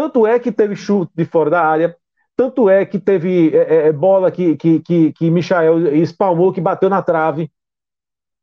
Tanto 0.00 0.26
é 0.26 0.38
que 0.38 0.50
teve 0.50 0.74
chute 0.74 1.12
de 1.14 1.26
fora 1.26 1.50
da 1.50 1.62
área, 1.62 1.94
tanto 2.34 2.70
é 2.70 2.86
que 2.86 2.98
teve 2.98 3.54
é, 3.54 3.58
é, 3.58 3.88
é, 3.88 3.92
bola 3.92 4.30
que, 4.30 4.56
que, 4.56 4.80
que, 4.80 5.12
que 5.12 5.30
Michael 5.30 5.94
espalmou, 5.96 6.54
que 6.54 6.60
bateu 6.60 6.88
na 6.88 7.02
trave. 7.02 7.52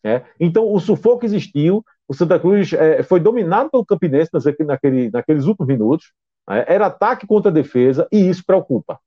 É. 0.03 0.21
Então, 0.39 0.71
o 0.71 0.79
sufoco 0.79 1.25
existiu, 1.25 1.83
o 2.07 2.13
Santa 2.13 2.39
Cruz 2.39 2.73
é, 2.73 3.01
foi 3.01 3.19
dominado 3.19 3.71
pelo 3.71 3.83
Campinense 3.83 4.29
naquele, 4.67 5.09
naqueles 5.09 5.45
últimos 5.45 5.67
minutos, 5.67 6.13
né? 6.47 6.63
era 6.67 6.85
ataque 6.85 7.25
contra 7.25 7.51
defesa, 7.51 8.07
e 8.11 8.29
isso 8.29 8.43
preocupa. 8.45 8.99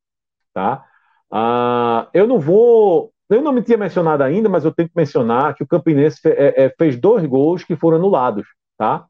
Tá? 0.53 0.85
Ah, 1.31 2.09
eu 2.13 2.27
não 2.27 2.41
vou. 2.41 3.13
Eu 3.29 3.41
não 3.43 3.53
me 3.53 3.63
tinha 3.63 3.79
mencionado 3.79 4.25
ainda, 4.25 4.49
mas 4.49 4.65
eu 4.65 4.75
tenho 4.75 4.89
que 4.89 4.97
mencionar 4.97 5.55
que 5.55 5.63
o 5.63 5.69
Campinense 5.69 6.19
é, 6.25 6.65
é, 6.65 6.75
fez 6.77 6.99
dois 6.99 7.25
gols 7.27 7.63
que 7.63 7.77
foram 7.77 7.99
anulados. 7.99 8.45
Tá? 8.77 9.07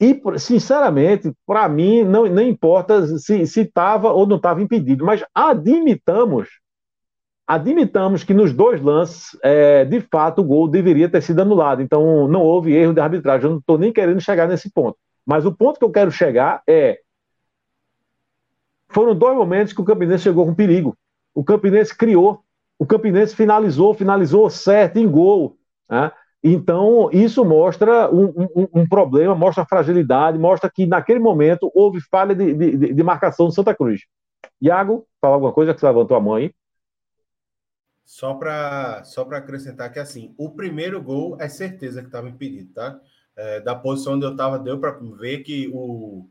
E, 0.00 0.18
sinceramente, 0.38 1.30
para 1.46 1.68
mim, 1.68 2.02
não, 2.04 2.26
não 2.26 2.42
importa 2.42 3.06
se 3.18 3.42
estava 3.42 4.10
ou 4.10 4.26
não 4.26 4.38
estava 4.38 4.62
impedido, 4.62 5.04
mas 5.04 5.22
admitamos, 5.34 6.48
admitamos 7.46 8.24
que 8.24 8.32
nos 8.32 8.54
dois 8.54 8.80
lances, 8.80 9.38
é, 9.42 9.84
de 9.84 10.00
fato, 10.00 10.40
o 10.40 10.44
gol 10.44 10.66
deveria 10.68 11.06
ter 11.06 11.20
sido 11.20 11.40
anulado. 11.40 11.82
Então, 11.82 12.26
não 12.26 12.40
houve 12.40 12.72
erro 12.72 12.94
de 12.94 13.00
arbitragem. 13.00 13.44
Eu 13.44 13.50
não 13.50 13.58
estou 13.58 13.76
nem 13.76 13.92
querendo 13.92 14.22
chegar 14.22 14.48
nesse 14.48 14.72
ponto. 14.72 14.96
Mas 15.26 15.44
o 15.44 15.52
ponto 15.52 15.78
que 15.78 15.84
eu 15.84 15.90
quero 15.90 16.10
chegar 16.10 16.62
é. 16.66 17.00
Foram 18.88 19.14
dois 19.14 19.36
momentos 19.36 19.74
que 19.74 19.80
o 19.80 19.84
Campinense 19.84 20.24
chegou 20.24 20.46
com 20.46 20.54
perigo. 20.54 20.96
O 21.34 21.44
Campinense 21.44 21.96
criou, 21.96 22.42
o 22.78 22.86
Campinense 22.86 23.36
finalizou, 23.36 23.92
finalizou 23.94 24.48
certo 24.48 24.96
em 24.96 25.08
gol. 25.08 25.56
Né? 25.88 26.10
Então, 26.42 27.10
isso 27.12 27.44
mostra 27.44 28.10
um, 28.10 28.48
um, 28.56 28.68
um, 28.74 28.88
problema, 28.88 29.34
mostra 29.34 29.66
fragilidade, 29.66 30.38
mostra 30.38 30.70
que 30.70 30.86
naquele 30.86 31.18
momento 31.18 31.70
houve 31.74 32.00
falha 32.00 32.34
de, 32.34 32.54
de, 32.54 32.94
de 32.94 33.02
marcação 33.02 33.46
do 33.46 33.52
Santa 33.52 33.74
Cruz. 33.74 34.00
Iago, 34.60 35.06
fala 35.20 35.34
alguma 35.34 35.52
coisa 35.52 35.74
que 35.74 35.80
você 35.80 35.86
levantou 35.86 36.16
a 36.16 36.20
mão 36.20 36.34
aí? 36.34 36.54
Só 38.06 38.34
para 38.34 39.04
só 39.04 39.22
acrescentar 39.22 39.92
que, 39.92 39.98
assim, 39.98 40.34
o 40.38 40.50
primeiro 40.50 41.00
gol 41.02 41.36
é 41.38 41.48
certeza 41.48 42.00
que 42.00 42.08
estava 42.08 42.28
impedido, 42.28 42.72
tá? 42.72 42.98
É, 43.36 43.60
da 43.60 43.74
posição 43.74 44.14
onde 44.14 44.24
eu 44.24 44.32
estava, 44.32 44.58
deu 44.58 44.78
para 44.80 44.98
ver 45.18 45.40
que 45.40 45.70
o 45.72 46.26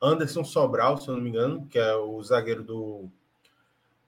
Anderson 0.00 0.44
Sobral, 0.44 0.98
se 0.98 1.08
eu 1.08 1.14
não 1.14 1.22
me 1.22 1.30
engano, 1.30 1.66
que 1.66 1.78
é 1.78 1.96
o 1.96 2.22
zagueiro 2.22 2.62
do, 2.62 3.08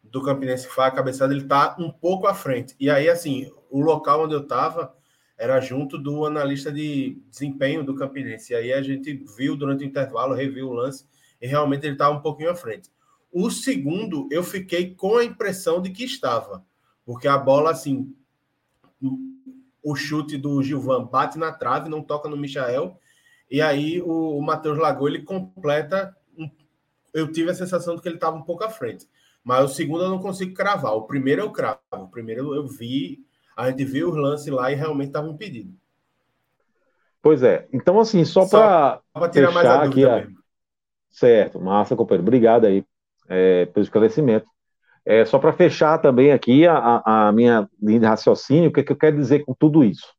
do 0.04 0.22
Campinense 0.22 0.68
que 0.68 0.74
faz 0.74 0.92
a 0.92 0.96
cabeçada, 0.96 1.32
ele 1.32 1.42
está 1.42 1.76
um 1.78 1.90
pouco 1.90 2.26
à 2.26 2.34
frente. 2.34 2.76
E 2.78 2.90
aí, 2.90 3.08
assim, 3.08 3.50
o 3.70 3.80
local 3.80 4.24
onde 4.24 4.34
eu 4.34 4.42
estava 4.42 4.94
era 5.40 5.58
junto 5.58 5.96
do 5.96 6.26
analista 6.26 6.70
de 6.70 7.18
desempenho 7.30 7.82
do 7.82 7.94
Campinense. 7.94 8.52
E 8.52 8.56
aí 8.56 8.72
a 8.74 8.82
gente 8.82 9.24
viu 9.38 9.56
durante 9.56 9.82
o 9.82 9.86
intervalo, 9.86 10.34
reviu 10.34 10.68
o 10.68 10.74
lance, 10.74 11.06
e 11.40 11.46
realmente 11.46 11.86
ele 11.86 11.94
estava 11.94 12.14
um 12.14 12.20
pouquinho 12.20 12.50
à 12.50 12.54
frente. 12.54 12.90
O 13.32 13.50
segundo, 13.50 14.28
eu 14.30 14.44
fiquei 14.44 14.94
com 14.94 15.16
a 15.16 15.24
impressão 15.24 15.80
de 15.80 15.88
que 15.88 16.04
estava, 16.04 16.62
porque 17.06 17.26
a 17.26 17.38
bola, 17.38 17.70
assim, 17.70 18.14
o 19.82 19.96
chute 19.96 20.36
do 20.36 20.62
Gilvan 20.62 21.06
bate 21.06 21.38
na 21.38 21.50
trave, 21.50 21.88
não 21.88 22.02
toca 22.02 22.28
no 22.28 22.36
Michael, 22.36 22.98
e 23.50 23.62
aí 23.62 24.02
o, 24.02 24.36
o 24.36 24.42
Matheus 24.42 24.76
Lagoa, 24.76 25.08
ele 25.08 25.22
completa. 25.22 26.14
Um, 26.36 26.50
eu 27.14 27.32
tive 27.32 27.50
a 27.50 27.54
sensação 27.54 27.96
de 27.96 28.02
que 28.02 28.08
ele 28.08 28.16
estava 28.16 28.36
um 28.36 28.42
pouco 28.42 28.62
à 28.62 28.68
frente. 28.68 29.08
Mas 29.42 29.64
o 29.64 29.74
segundo 29.74 30.04
eu 30.04 30.10
não 30.10 30.18
consigo 30.18 30.52
cravar. 30.52 30.92
O 30.92 31.06
primeiro 31.06 31.40
eu 31.40 31.50
cravo. 31.50 31.80
O 31.92 32.08
primeiro 32.08 32.54
eu 32.54 32.68
vi 32.68 33.24
a 33.60 33.70
gente 33.70 33.84
viu 33.84 34.10
os 34.10 34.16
lances 34.16 34.48
lá 34.48 34.70
e 34.70 34.74
realmente 34.74 35.08
estava 35.08 35.28
impedido. 35.28 35.74
Pois 37.22 37.42
é. 37.42 37.68
Então, 37.72 38.00
assim, 38.00 38.24
só, 38.24 38.46
só 38.46 39.02
para 39.12 39.28
tirar 39.28 39.52
mais 39.52 39.66
a 39.66 39.82
aqui, 39.82 40.06
a... 40.06 40.26
Certo, 41.10 41.60
massa, 41.60 41.94
companheiro. 41.94 42.22
Obrigado 42.22 42.66
aí 42.66 42.84
é, 43.28 43.66
pelo 43.66 43.84
esclarecimento. 43.84 44.46
É, 45.04 45.24
só 45.24 45.38
para 45.38 45.52
fechar 45.52 45.98
também 45.98 46.32
aqui 46.32 46.66
a, 46.66 47.02
a, 47.04 47.32
minha 47.32 47.68
linha 47.80 48.00
de 48.00 48.06
raciocínio, 48.06 48.70
o 48.70 48.72
que, 48.72 48.80
é 48.80 48.82
que 48.82 48.92
eu 48.92 48.96
quero 48.96 49.16
dizer 49.16 49.44
com 49.44 49.54
tudo 49.54 49.82
isso? 49.82 50.14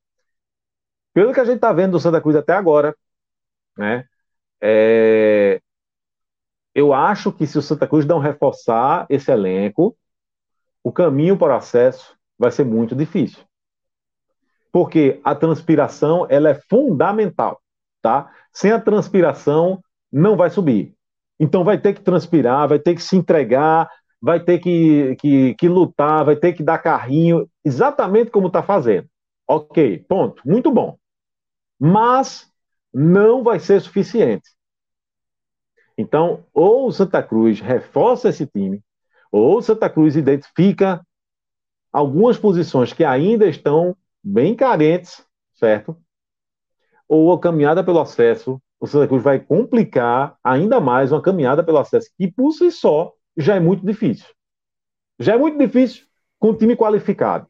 Pelo 1.13 1.34
que 1.34 1.39
a 1.39 1.45
gente 1.45 1.55
está 1.55 1.72
vendo 1.72 1.91
do 1.91 1.99
Santa 1.99 2.22
Cruz 2.22 2.35
até 2.35 2.53
agora, 2.53 2.95
né? 3.77 4.05
É, 4.59 5.59
eu 6.73 6.93
acho 6.93 7.31
que 7.31 7.45
se 7.45 7.57
o 7.57 7.61
Santa 7.61 7.88
Cruz 7.88 8.05
não 8.05 8.19
reforçar 8.19 9.05
esse 9.09 9.31
elenco, 9.31 9.95
o 10.84 10.91
caminho 10.91 11.38
para 11.38 11.53
o 11.53 11.57
acesso 11.57 12.18
vai 12.41 12.51
ser 12.51 12.65
muito 12.65 12.95
difícil. 12.95 13.38
Porque 14.72 15.22
a 15.23 15.35
transpiração 15.35 16.26
ela 16.27 16.49
é 16.49 16.55
fundamental, 16.55 17.61
tá? 18.01 18.31
Sem 18.51 18.72
a 18.72 18.81
transpiração 18.81 19.80
não 20.11 20.35
vai 20.35 20.49
subir. 20.49 20.95
Então 21.39 21.63
vai 21.63 21.77
ter 21.80 21.93
que 21.93 22.01
transpirar, 22.01 22.68
vai 22.68 22.80
ter 22.80 22.95
que 22.95 23.01
se 23.03 23.15
entregar, 23.15 23.88
vai 24.19 24.39
ter 24.39 24.57
que, 24.57 25.15
que, 25.18 25.53
que 25.53 25.69
lutar, 25.69 26.26
vai 26.26 26.35
ter 26.35 26.53
que 26.53 26.63
dar 26.63 26.80
carrinho, 26.80 27.47
exatamente 27.63 28.31
como 28.31 28.47
está 28.47 28.63
fazendo. 28.63 29.07
Ok, 29.47 30.03
ponto. 30.09 30.41
Muito 30.43 30.72
bom. 30.72 30.97
Mas 31.80 32.51
não 32.91 33.43
vai 33.43 33.59
ser 33.59 33.80
suficiente. 33.81 34.49
Então, 35.95 36.43
ou 36.51 36.88
o 36.88 36.91
Santa 36.91 37.22
Cruz 37.22 37.59
reforça 37.59 38.30
esse 38.30 38.47
time, 38.47 38.81
ou 39.31 39.57
o 39.57 39.61
Santa 39.61 39.88
Cruz 39.88 40.15
identifica 40.15 41.05
algumas 41.91 42.38
posições 42.38 42.93
que 42.93 43.03
ainda 43.03 43.47
estão 43.47 43.95
bem 44.23 44.55
carentes, 44.55 45.26
certo? 45.53 45.97
Ou 47.07 47.34
a 47.34 47.39
caminhada 47.39 47.84
pelo 47.84 47.99
acesso, 47.99 48.61
o 48.80 48.88
Santa 48.88 49.07
Cruz 49.07 49.23
vai 49.23 49.39
complicar 49.39 50.38
ainda 50.43 50.80
mais 50.80 51.11
uma 51.11 51.22
caminhada 51.22 51.63
pelo 51.63 51.77
acesso, 51.77 52.09
que 52.18 52.31
por 52.31 52.51
si 52.51 52.72
só 52.72 53.13
já 53.38 53.55
é 53.55 53.59
muito 53.59 53.85
difícil. 53.85 54.27
Já 55.19 55.34
é 55.35 55.38
muito 55.38 55.57
difícil 55.57 56.05
com 56.39 56.49
um 56.49 56.57
time 56.57 56.76
qualificado. 56.76 57.47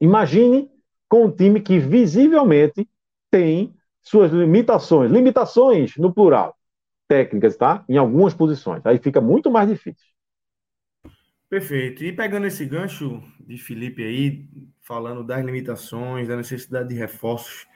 Imagine 0.00 0.70
com 1.08 1.24
um 1.26 1.30
time 1.30 1.60
que 1.60 1.78
visivelmente 1.78 2.88
tem 3.30 3.74
suas 4.02 4.32
limitações, 4.32 5.10
limitações 5.10 5.96
no 5.96 6.12
plural, 6.12 6.56
técnicas, 7.08 7.56
tá? 7.56 7.84
Em 7.88 7.96
algumas 7.96 8.32
posições. 8.32 8.84
Aí 8.86 8.98
fica 8.98 9.20
muito 9.20 9.50
mais 9.50 9.68
difícil. 9.68 10.06
Perfeito. 11.48 12.04
E 12.04 12.12
pegando 12.12 12.46
esse 12.46 12.64
gancho 12.66 13.22
de 13.40 13.56
Felipe 13.56 14.04
aí, 14.04 14.46
falando 14.82 15.24
das 15.24 15.42
limitações, 15.44 16.28
da 16.28 16.36
necessidade 16.36 16.90
de 16.90 16.94
reforços, 16.94 17.66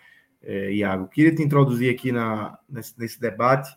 é, 0.42 0.72
Iago, 0.74 1.08
queria 1.08 1.34
te 1.34 1.42
introduzir 1.42 1.90
aqui 1.90 2.12
na, 2.12 2.58
nesse, 2.68 2.98
nesse 2.98 3.18
debate, 3.18 3.74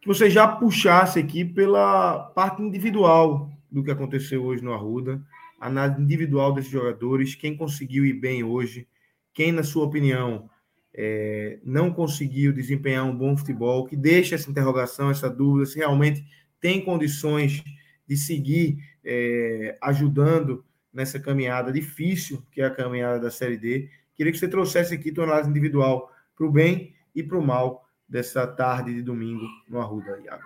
que 0.00 0.06
você 0.06 0.30
já 0.30 0.46
puxasse 0.46 1.18
aqui 1.18 1.44
pela 1.44 2.30
parte 2.34 2.62
individual 2.62 3.50
do 3.70 3.82
que 3.82 3.90
aconteceu 3.90 4.44
hoje 4.44 4.62
no 4.62 4.72
Arruda, 4.72 5.20
a 5.60 5.66
análise 5.66 6.00
individual 6.00 6.52
desses 6.54 6.70
jogadores, 6.70 7.34
quem 7.34 7.56
conseguiu 7.56 8.06
ir 8.06 8.12
bem 8.12 8.44
hoje, 8.44 8.86
quem, 9.34 9.50
na 9.50 9.64
sua 9.64 9.84
opinião, 9.84 10.48
é, 10.94 11.58
não 11.64 11.92
conseguiu 11.92 12.52
desempenhar 12.52 13.04
um 13.04 13.16
bom 13.16 13.36
futebol, 13.36 13.84
que 13.84 13.96
deixa 13.96 14.36
essa 14.36 14.50
interrogação, 14.50 15.10
essa 15.10 15.28
dúvida, 15.28 15.66
se 15.66 15.78
realmente 15.78 16.24
tem 16.60 16.84
condições 16.84 17.64
de 18.06 18.16
seguir 18.16 18.78
é, 19.10 19.78
ajudando 19.80 20.62
nessa 20.92 21.18
caminhada 21.18 21.72
difícil, 21.72 22.46
que 22.52 22.60
é 22.60 22.66
a 22.66 22.70
caminhada 22.70 23.18
da 23.18 23.30
Série 23.30 23.56
D. 23.56 23.88
Queria 24.14 24.30
que 24.30 24.38
você 24.38 24.46
trouxesse 24.46 24.94
aqui 24.94 25.10
tua 25.10 25.24
análise 25.24 25.48
individual 25.48 26.12
para 26.36 26.46
o 26.46 26.52
bem 26.52 26.94
e 27.14 27.22
para 27.22 27.38
o 27.38 27.42
mal 27.42 27.88
dessa 28.06 28.46
tarde 28.46 28.92
de 28.92 29.00
domingo 29.00 29.46
no 29.66 29.80
Arruda, 29.80 30.20
Iago. 30.22 30.44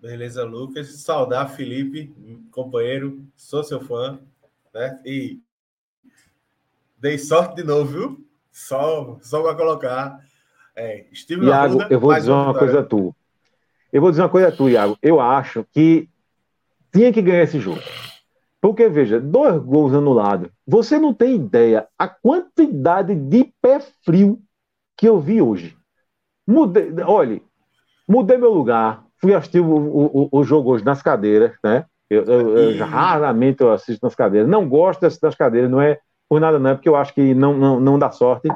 Beleza, 0.00 0.42
Lucas. 0.44 0.88
Saudar 1.02 1.50
Felipe, 1.50 2.14
companheiro, 2.50 3.22
sou 3.36 3.62
seu 3.62 3.80
fã, 3.80 4.18
né? 4.72 4.98
E 5.04 5.38
dei 6.96 7.18
sorte 7.18 7.56
de 7.56 7.64
novo, 7.64 7.92
viu? 7.92 8.26
Só, 8.50 9.18
só 9.20 9.42
para 9.42 9.54
colocar. 9.54 10.18
É, 10.74 11.04
estive 11.12 11.46
Iago, 11.46 11.80
Arruda, 11.80 11.88
eu 11.90 12.00
vou 12.00 12.14
dizer 12.14 12.30
uma 12.30 12.58
coisa 12.58 12.80
a 12.80 12.82
tu. 12.82 13.14
Eu 13.92 14.00
vou 14.00 14.10
dizer 14.10 14.22
uma 14.22 14.30
coisa 14.30 14.48
a 14.48 14.52
tu, 14.52 14.70
Iago. 14.70 14.96
Eu 15.02 15.20
acho 15.20 15.66
que 15.70 16.08
tinha 16.92 17.12
que 17.12 17.22
ganhar 17.22 17.42
esse 17.42 17.58
jogo. 17.58 17.80
Porque, 18.60 18.88
veja, 18.88 19.18
dois 19.18 19.58
gols 19.58 19.92
anulados. 19.92 20.48
Você 20.66 20.98
não 20.98 21.12
tem 21.12 21.34
ideia 21.34 21.88
a 21.98 22.06
quantidade 22.06 23.14
de 23.14 23.52
pé 23.60 23.80
frio 24.04 24.38
que 24.96 25.08
eu 25.08 25.18
vi 25.18 25.42
hoje. 25.42 25.76
Mudei, 26.46 26.92
olhe, 27.04 27.42
mudei 28.08 28.36
meu 28.36 28.52
lugar, 28.52 29.04
fui 29.20 29.34
assistir 29.34 29.60
o, 29.60 29.66
o, 29.66 30.28
o 30.30 30.44
jogo 30.44 30.70
hoje 30.70 30.84
nas 30.84 31.02
cadeiras, 31.02 31.52
né? 31.62 31.86
Eu, 32.08 32.24
eu, 32.24 32.58
eu, 32.58 32.86
raramente 32.86 33.62
eu 33.62 33.72
assisto 33.72 34.04
nas 34.04 34.14
cadeiras. 34.14 34.48
Não 34.48 34.68
gosto 34.68 35.00
de 35.00 35.06
assistir 35.06 35.24
nas 35.24 35.34
cadeiras, 35.34 35.70
não 35.70 35.80
é 35.80 35.98
por 36.28 36.40
nada, 36.40 36.58
não, 36.58 36.70
é 36.70 36.74
porque 36.74 36.88
eu 36.88 36.96
acho 36.96 37.12
que 37.14 37.34
não, 37.34 37.56
não, 37.56 37.80
não 37.80 37.98
dá 37.98 38.10
sorte. 38.10 38.48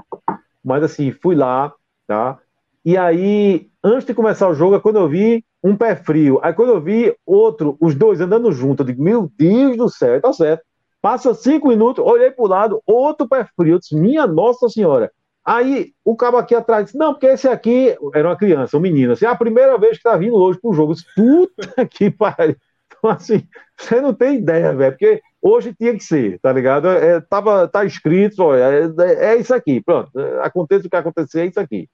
Mas 0.65 0.83
assim, 0.83 1.11
fui 1.11 1.35
lá, 1.35 1.73
tá? 2.07 2.39
E 2.85 2.97
aí, 2.97 3.69
antes 3.83 4.07
de 4.07 4.15
começar 4.15 4.49
o 4.49 4.55
jogo, 4.55 4.77
é 4.77 4.81
quando 4.81 4.99
eu 4.99 5.09
vi 5.09 5.45
um 5.67 5.77
pé 5.77 5.97
frio. 5.97 6.39
Aí 6.43 6.53
quando 6.53 6.71
eu 6.71 6.81
vi 6.81 7.15
outro, 7.27 7.77
os 7.81 7.95
dois 7.95 8.21
andando 8.21 8.53
junto, 8.53 8.83
eu 8.83 8.87
digo, 8.87 9.03
meu 9.03 9.31
Deus 9.37 9.77
do 9.77 9.89
céu, 9.89 10.21
tá 10.21 10.33
certo. 10.33 10.63
Passa 11.03 11.35
cinco 11.35 11.69
minutos, 11.69 12.05
olhei 12.05 12.31
para 12.31 12.45
o 12.45 12.49
lado, 12.49 12.83
outro 12.87 13.29
pé 13.29 13.45
frio. 13.57 13.75
Eu 13.75 13.79
disse, 13.81 13.97
minha 13.97 14.27
Nossa 14.27 14.69
Senhora. 14.69 15.11
Aí 15.45 15.93
o 16.05 16.17
cabo 16.17 16.37
aqui 16.37 16.55
atrás 16.55 16.87
disse, 16.87 16.99
não, 16.99 17.13
porque 17.13 17.27
esse 17.27 17.49
aqui 17.49 17.97
era 18.15 18.29
uma 18.29 18.37
criança, 18.37 18.77
um 18.77 18.81
menino, 18.81 19.13
assim, 19.13 19.25
é 19.25 19.29
a 19.29 19.37
primeira 19.37 19.79
vez 19.79 19.97
que 19.97 20.03
tá 20.03 20.17
vindo 20.17 20.35
hoje 20.37 20.59
pro 20.61 20.73
jogo. 20.73 20.93
Eu 20.93 20.97
disse, 20.97 21.07
puta 21.15 21.87
que 21.87 22.11
pariu. 22.11 22.57
Então, 22.87 23.11
assim, 23.11 23.43
você 23.77 24.01
não 24.01 24.15
tem 24.15 24.37
ideia, 24.39 24.73
velho, 24.73 24.93
porque 24.93 25.21
hoje 25.43 25.75
tinha 25.75 25.93
que 25.95 26.03
ser, 26.03 26.39
tá 26.41 26.53
ligado? 26.53 26.89
É, 26.89 27.21
tava, 27.21 27.69
tá 27.69 27.85
escrito, 27.85 28.43
olha, 28.43 28.93
é, 29.01 29.33
é 29.33 29.37
isso 29.37 29.55
aqui, 29.55 29.81
pronto. 29.81 30.11
Aconteça 30.43 30.87
o 30.87 30.91
que 30.91 30.97
acontecer, 30.97 31.41
é 31.41 31.47
isso 31.47 31.61
aqui. 31.61 31.89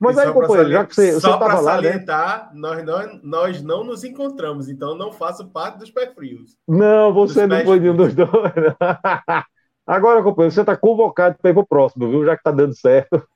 Mas 0.00 0.18
aí, 0.18 0.32
companheiro, 0.32 0.70
já 0.70 0.84
que 0.84 0.94
você, 0.94 1.20
só 1.20 1.36
para 1.38 1.56
salientar, 1.58 2.52
né? 2.52 2.60
nós, 2.60 2.84
não, 2.84 3.20
nós 3.22 3.62
não 3.62 3.84
nos 3.84 4.04
encontramos, 4.04 4.68
então 4.68 4.96
não 4.96 5.12
faço 5.12 5.48
parte 5.48 5.78
dos 5.78 5.90
pés 5.90 6.12
frios. 6.14 6.56
Não, 6.66 7.12
você 7.12 7.46
não 7.46 7.64
foi 7.64 7.80
nenhum 7.80 7.96
dos 7.96 8.14
dois. 8.14 8.30
Agora, 9.86 10.22
companheiro, 10.22 10.54
você 10.54 10.62
está 10.62 10.76
convocado 10.76 11.36
para 11.40 11.50
ir 11.50 11.54
para 11.54 11.62
o 11.62 11.66
próximo, 11.66 12.08
viu? 12.08 12.24
Já 12.24 12.34
que 12.34 12.40
está 12.40 12.50
dando 12.50 12.74
certo. 12.74 13.26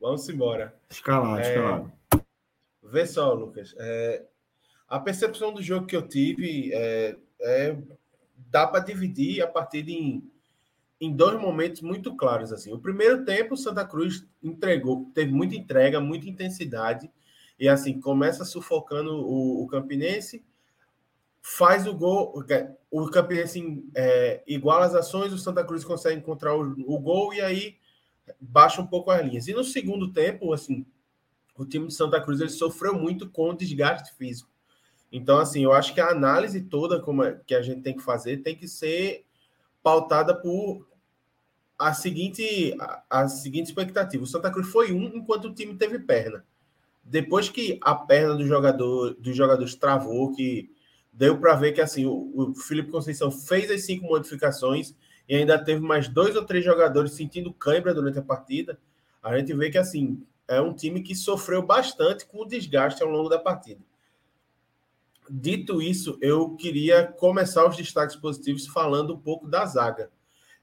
Vamos 0.00 0.28
embora. 0.28 0.74
Escalado, 0.88 1.38
é, 1.38 1.42
escalado. 1.42 1.92
Vê 2.82 3.06
só, 3.06 3.32
Lucas. 3.32 3.74
É, 3.78 4.24
a 4.88 4.98
percepção 4.98 5.52
do 5.52 5.62
jogo 5.62 5.86
que 5.86 5.96
eu 5.96 6.06
tive 6.06 6.72
é, 6.72 7.16
é 7.40 7.76
dá 8.50 8.66
para 8.66 8.84
dividir 8.84 9.42
a 9.42 9.46
partir 9.46 9.82
de 9.82 10.22
em 11.04 11.14
dois 11.14 11.40
momentos 11.40 11.82
muito 11.82 12.16
claros. 12.16 12.52
assim. 12.52 12.72
O 12.72 12.78
primeiro 12.78 13.24
tempo, 13.24 13.56
Santa 13.56 13.84
Cruz 13.84 14.26
entregou, 14.42 15.10
teve 15.14 15.32
muita 15.32 15.54
entrega, 15.54 16.00
muita 16.00 16.28
intensidade, 16.28 17.10
e 17.58 17.68
assim, 17.68 18.00
começa 18.00 18.44
sufocando 18.44 19.12
o, 19.14 19.62
o 19.62 19.66
Campinense, 19.68 20.44
faz 21.40 21.86
o 21.86 21.94
gol, 21.94 22.34
o 22.90 23.10
Campinense 23.10 23.84
é, 23.94 24.42
iguala 24.46 24.86
as 24.86 24.94
ações, 24.94 25.32
o 25.32 25.38
Santa 25.38 25.62
Cruz 25.62 25.84
consegue 25.84 26.18
encontrar 26.18 26.56
o, 26.56 26.74
o, 26.86 26.98
gol 26.98 27.34
e 27.34 27.40
aí 27.40 27.76
baixa 28.40 28.80
um 28.80 28.86
pouco 28.86 29.10
as 29.10 29.24
linhas. 29.24 29.46
E 29.46 29.52
no 29.52 29.62
segundo 29.62 30.10
tempo, 30.12 30.52
assim, 30.52 30.86
o 31.56 31.64
time 31.64 31.86
de 31.86 31.94
Santa 31.94 32.20
Cruz 32.20 32.40
ele 32.40 32.50
sofreu 32.50 32.98
muito 32.98 33.28
com 33.28 33.50
o 33.50 33.56
desgaste 33.56 34.16
físico. 34.16 34.50
Então, 35.12 35.38
assim, 35.38 35.62
eu 35.62 35.72
acho 35.72 35.94
que 35.94 36.00
a 36.00 36.08
análise 36.08 36.62
toda 36.62 37.00
como 37.00 37.22
é, 37.22 37.38
que 37.46 37.54
a 37.54 37.62
gente 37.62 37.82
tem 37.82 37.94
que 37.94 38.02
fazer 38.02 38.38
tem 38.38 38.56
que 38.56 38.66
ser 38.66 39.24
pautada 39.82 40.34
por 40.34 40.84
a 41.78 41.92
seguinte, 41.92 42.74
a, 42.80 43.02
a, 43.10 43.28
seguinte 43.28 43.66
expectativa. 43.66 44.22
O 44.22 44.26
Santa 44.26 44.50
Cruz 44.50 44.68
foi 44.68 44.92
um 44.92 45.04
enquanto 45.16 45.46
o 45.46 45.54
time 45.54 45.74
teve 45.76 45.98
perna. 45.98 46.44
Depois 47.02 47.48
que 47.48 47.78
a 47.82 47.94
perna 47.94 48.34
do 48.34 48.46
jogador 48.46 49.14
dos 49.14 49.36
jogadores 49.36 49.74
travou, 49.74 50.32
que 50.32 50.70
deu 51.12 51.38
para 51.38 51.54
ver 51.54 51.72
que 51.72 51.80
assim 51.80 52.06
o, 52.06 52.32
o 52.34 52.54
Felipe 52.54 52.90
Conceição 52.90 53.30
fez 53.30 53.70
as 53.70 53.84
cinco 53.84 54.06
modificações 54.06 54.94
e 55.28 55.34
ainda 55.34 55.62
teve 55.62 55.80
mais 55.80 56.08
dois 56.08 56.36
ou 56.36 56.44
três 56.44 56.64
jogadores 56.64 57.12
sentindo 57.12 57.52
cãibra 57.52 57.94
durante 57.94 58.18
a 58.18 58.22
partida. 58.22 58.78
A 59.22 59.36
gente 59.36 59.52
vê 59.54 59.70
que 59.70 59.78
assim 59.78 60.22
é 60.46 60.60
um 60.60 60.74
time 60.74 61.02
que 61.02 61.14
sofreu 61.14 61.62
bastante 61.62 62.26
com 62.26 62.42
o 62.42 62.46
desgaste 62.46 63.02
ao 63.02 63.08
longo 63.08 63.28
da 63.28 63.38
partida. 63.38 63.80
Dito 65.28 65.80
isso, 65.80 66.18
eu 66.20 66.54
queria 66.54 67.06
começar 67.06 67.66
os 67.66 67.76
destaques 67.76 68.14
positivos 68.14 68.66
falando 68.66 69.14
um 69.14 69.18
pouco 69.18 69.48
da 69.48 69.64
zaga. 69.64 70.10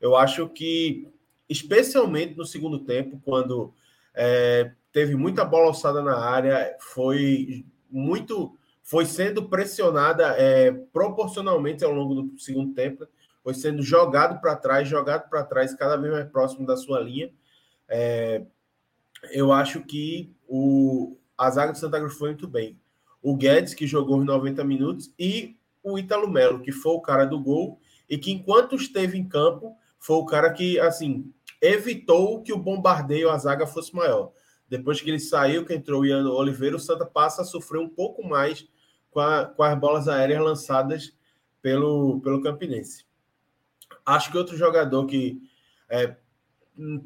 Eu 0.02 0.15
acho 0.15 0.49
que, 0.49 1.07
especialmente 1.48 2.36
no 2.36 2.45
segundo 2.45 2.80
tempo, 2.80 3.22
quando 3.23 3.73
é, 4.14 4.73
teve 4.91 5.15
muita 5.15 5.45
bola 5.45 5.68
alçada 5.68 6.02
na 6.02 6.18
área, 6.18 6.76
foi 6.80 7.65
muito, 7.90 8.57
foi 8.82 9.06
sendo 9.06 9.48
pressionada 9.48 10.36
é, 10.38 10.72
proporcionalmente 10.72 11.86
ao 11.86 11.91
longo 11.91 12.15
do 12.23 12.40
segundo 12.40 12.73
tempo, 12.73 13.06
foi 13.44 13.53
sendo 13.53 13.82
jogado 13.82 14.41
para 14.41 14.56
trás, 14.56 14.88
jogado 14.88 15.30
para 15.30 15.44
trás, 15.44 15.73
cada 15.76 15.95
vez 15.98 16.11
mais 16.11 16.30
próximo 16.30 16.65
da 16.65 16.76
sua 16.76 16.99
linha. 16.99 17.32
É, 17.88 18.44
eu 19.32 19.52
acho 19.52 19.82
que 19.82 20.34
o, 20.48 21.18
a 21.38 21.49
zaga 21.49 21.72
do 21.72 21.78
Santa 21.78 21.99
Cruz 21.99 22.18
foi 22.18 22.30
muito 22.30 22.48
bem. 22.48 22.80
O 23.22 23.36
Guedes, 23.36 23.73
que 23.73 23.86
jogou 23.86 24.19
os 24.19 24.26
90 24.26 24.64
minutos, 24.64 25.14
e 25.18 25.57
o 25.84 25.98
Ítalo 25.98 26.28
Melo, 26.28 26.61
que 26.61 26.72
foi 26.72 26.94
o 26.94 27.02
cara 27.02 27.26
do 27.26 27.40
gol, 27.40 27.80
e 28.10 28.18
que 28.18 28.32
enquanto 28.32 28.76
esteve 28.76 29.18
em 29.18 29.28
campo, 29.28 29.76
foi 30.02 30.15
o 30.15 30.26
cara 30.26 30.52
que, 30.52 30.80
assim, 30.80 31.32
evitou 31.61 32.41
que 32.41 32.52
o 32.52 32.57
bombardeio 32.57 33.30
à 33.30 33.38
zaga 33.38 33.68
fosse 33.68 33.95
maior. 33.95 34.34
Depois 34.68 34.99
que 34.99 35.07
ele 35.11 35.19
saiu, 35.19 35.64
que 35.64 35.76
entrou 35.76 36.02
o 36.02 36.06
Ian 36.06 36.28
Oliveira, 36.28 36.76
o 36.76 36.80
Santa 36.80 37.06
passa 37.06 37.44
a 37.44 37.45
sofrer 37.45 37.80
um 37.80 37.88
pouco 37.88 38.28
mais 38.28 38.68
com, 39.11 39.19
a, 39.19 39.45
com 39.45 39.61
as 39.61 39.80
bolas 39.80 40.07
aéreas 40.07 40.41
lançadas 40.41 41.15
pelo, 41.61 42.19
pelo 42.22 42.41
Campinense. 42.41 43.06
Acho 44.03 44.32
que 44.32 44.38
outro 44.40 44.57
jogador 44.57 45.06
que 45.06 45.40
é, 45.88 46.18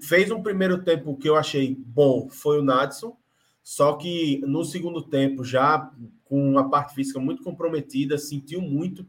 fez 0.02 0.32
um 0.32 0.42
primeiro 0.42 0.82
tempo 0.82 1.18
que 1.18 1.28
eu 1.28 1.36
achei 1.36 1.76
bom 1.78 2.30
foi 2.30 2.60
o 2.60 2.64
Nadson, 2.64 3.18
só 3.62 3.98
que 3.98 4.40
no 4.46 4.64
segundo 4.64 5.02
tempo, 5.02 5.44
já 5.44 5.92
com 6.24 6.58
a 6.58 6.70
parte 6.70 6.96
física 6.96 7.20
muito 7.20 7.44
comprometida, 7.44 8.18
sentiu 8.18 8.62
muito 8.62 9.06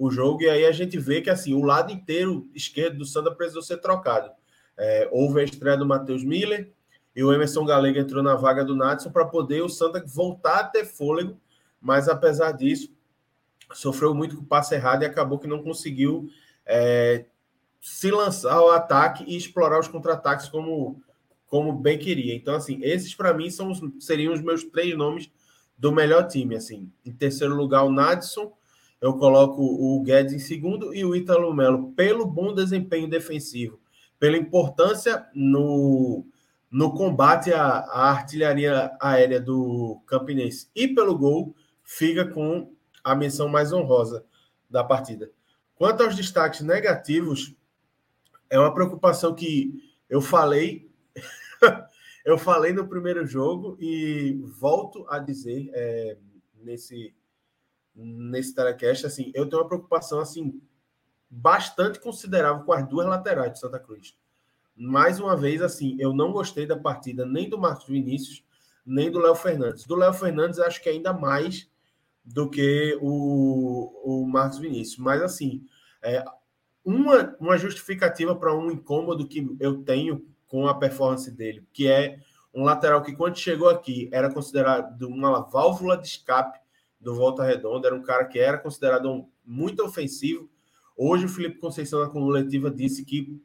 o 0.00 0.10
jogo, 0.10 0.42
e 0.42 0.48
aí 0.48 0.64
a 0.64 0.72
gente 0.72 0.98
vê 0.98 1.20
que 1.20 1.28
assim 1.28 1.52
o 1.52 1.62
lado 1.62 1.92
inteiro 1.92 2.48
esquerdo 2.54 2.96
do 2.96 3.04
Santa 3.04 3.30
precisou 3.30 3.60
ser 3.60 3.76
trocado. 3.82 4.30
É, 4.74 5.06
houve 5.12 5.42
a 5.42 5.44
estreia 5.44 5.76
do 5.76 5.84
Matheus 5.84 6.24
Miller 6.24 6.72
e 7.14 7.22
o 7.22 7.30
Emerson 7.30 7.66
Galega 7.66 8.00
entrou 8.00 8.22
na 8.22 8.34
vaga 8.34 8.64
do 8.64 8.74
Natson 8.74 9.10
para 9.10 9.26
poder 9.26 9.60
o 9.60 9.68
Santa 9.68 10.02
voltar 10.06 10.60
a 10.60 10.64
ter 10.64 10.86
fôlego, 10.86 11.38
mas 11.78 12.08
apesar 12.08 12.52
disso, 12.52 12.90
sofreu 13.74 14.14
muito 14.14 14.36
com 14.36 14.42
o 14.42 14.46
passe 14.46 14.74
errado 14.74 15.02
e 15.02 15.04
acabou 15.04 15.38
que 15.38 15.46
não 15.46 15.62
conseguiu 15.62 16.30
é, 16.64 17.26
se 17.78 18.10
lançar 18.10 18.54
ao 18.54 18.70
ataque 18.70 19.22
e 19.28 19.36
explorar 19.36 19.78
os 19.78 19.88
contra-ataques 19.88 20.48
como, 20.48 20.98
como 21.46 21.74
bem 21.74 21.98
queria. 21.98 22.34
Então, 22.34 22.54
assim, 22.54 22.80
esses 22.82 23.14
para 23.14 23.34
mim 23.34 23.50
são 23.50 23.74
seriam 24.00 24.32
os 24.32 24.40
meus 24.40 24.64
três 24.64 24.96
nomes 24.96 25.30
do 25.76 25.92
melhor 25.92 26.26
time. 26.26 26.56
Assim, 26.56 26.90
em 27.04 27.12
terceiro 27.12 27.54
lugar, 27.54 27.84
o 27.84 27.92
Nadson 27.92 28.50
eu 29.00 29.14
coloco 29.14 29.62
o 29.62 30.02
Guedes 30.02 30.32
em 30.32 30.38
segundo 30.38 30.94
e 30.94 31.04
o 31.04 31.16
Ítalo 31.16 31.54
Melo 31.54 31.92
pelo 31.92 32.26
bom 32.26 32.54
desempenho 32.54 33.08
defensivo, 33.08 33.80
pela 34.18 34.36
importância 34.36 35.26
no, 35.34 36.26
no 36.70 36.92
combate 36.92 37.52
à, 37.52 37.78
à 37.78 38.10
artilharia 38.10 38.94
aérea 39.00 39.40
do 39.40 40.02
Campinense 40.06 40.68
e 40.74 40.88
pelo 40.88 41.16
gol, 41.16 41.54
fica 41.82 42.26
com 42.26 42.72
a 43.02 43.14
menção 43.14 43.48
mais 43.48 43.72
honrosa 43.72 44.24
da 44.68 44.84
partida. 44.84 45.30
Quanto 45.74 46.02
aos 46.02 46.14
destaques 46.14 46.60
negativos, 46.60 47.56
é 48.50 48.58
uma 48.58 48.74
preocupação 48.74 49.34
que 49.34 49.72
eu 50.10 50.20
falei, 50.20 50.90
eu 52.24 52.36
falei 52.36 52.74
no 52.74 52.86
primeiro 52.86 53.24
jogo 53.24 53.78
e 53.80 54.38
volto 54.60 55.06
a 55.08 55.18
dizer 55.18 55.70
é, 55.72 56.18
nesse 56.62 57.14
nesse 58.04 58.54
telecast, 58.54 59.06
assim, 59.06 59.30
eu 59.34 59.48
tenho 59.48 59.62
uma 59.62 59.68
preocupação 59.68 60.20
assim 60.20 60.60
bastante 61.28 62.00
considerável 62.00 62.64
com 62.64 62.72
as 62.72 62.86
duas 62.88 63.06
laterais 63.06 63.52
de 63.52 63.60
Santa 63.60 63.78
Cruz. 63.78 64.16
mais 64.76 65.20
uma 65.20 65.36
vez, 65.36 65.60
assim, 65.60 65.96
eu 65.98 66.12
não 66.12 66.32
gostei 66.32 66.66
da 66.66 66.76
partida 66.76 67.26
nem 67.26 67.48
do 67.48 67.58
Marcos 67.58 67.86
Vinícius, 67.86 68.42
nem 68.84 69.10
do 69.10 69.18
Léo 69.18 69.34
Fernandes. 69.34 69.84
Do 69.84 69.94
Léo 69.94 70.12
Fernandes, 70.12 70.58
acho 70.58 70.82
que 70.82 70.88
ainda 70.88 71.12
mais 71.12 71.70
do 72.24 72.48
que 72.48 72.98
o, 73.00 74.22
o 74.22 74.26
Marcos 74.26 74.58
Vinícius. 74.58 74.98
Mas, 74.98 75.20
assim, 75.22 75.66
é, 76.02 76.24
uma, 76.84 77.36
uma 77.38 77.58
justificativa 77.58 78.34
para 78.34 78.56
um 78.56 78.70
incômodo 78.70 79.28
que 79.28 79.54
eu 79.60 79.82
tenho 79.82 80.26
com 80.46 80.66
a 80.66 80.74
performance 80.74 81.30
dele, 81.30 81.66
que 81.72 81.86
é 81.86 82.18
um 82.52 82.64
lateral 82.64 83.02
que, 83.02 83.14
quando 83.14 83.36
chegou 83.36 83.68
aqui, 83.68 84.08
era 84.12 84.32
considerado 84.32 85.02
uma 85.06 85.40
válvula 85.42 85.96
de 85.96 86.08
escape 86.08 86.58
do 87.00 87.14
Volta 87.14 87.44
Redonda, 87.44 87.88
era 87.88 87.96
um 87.96 88.02
cara 88.02 88.24
que 88.26 88.38
era 88.38 88.58
considerado 88.58 89.10
um, 89.10 89.28
muito 89.44 89.82
ofensivo. 89.82 90.50
Hoje, 90.96 91.24
o 91.24 91.28
Felipe 91.28 91.58
Conceição, 91.58 92.00
na 92.00 92.08
coletiva, 92.08 92.70
disse 92.70 93.04
que 93.04 93.40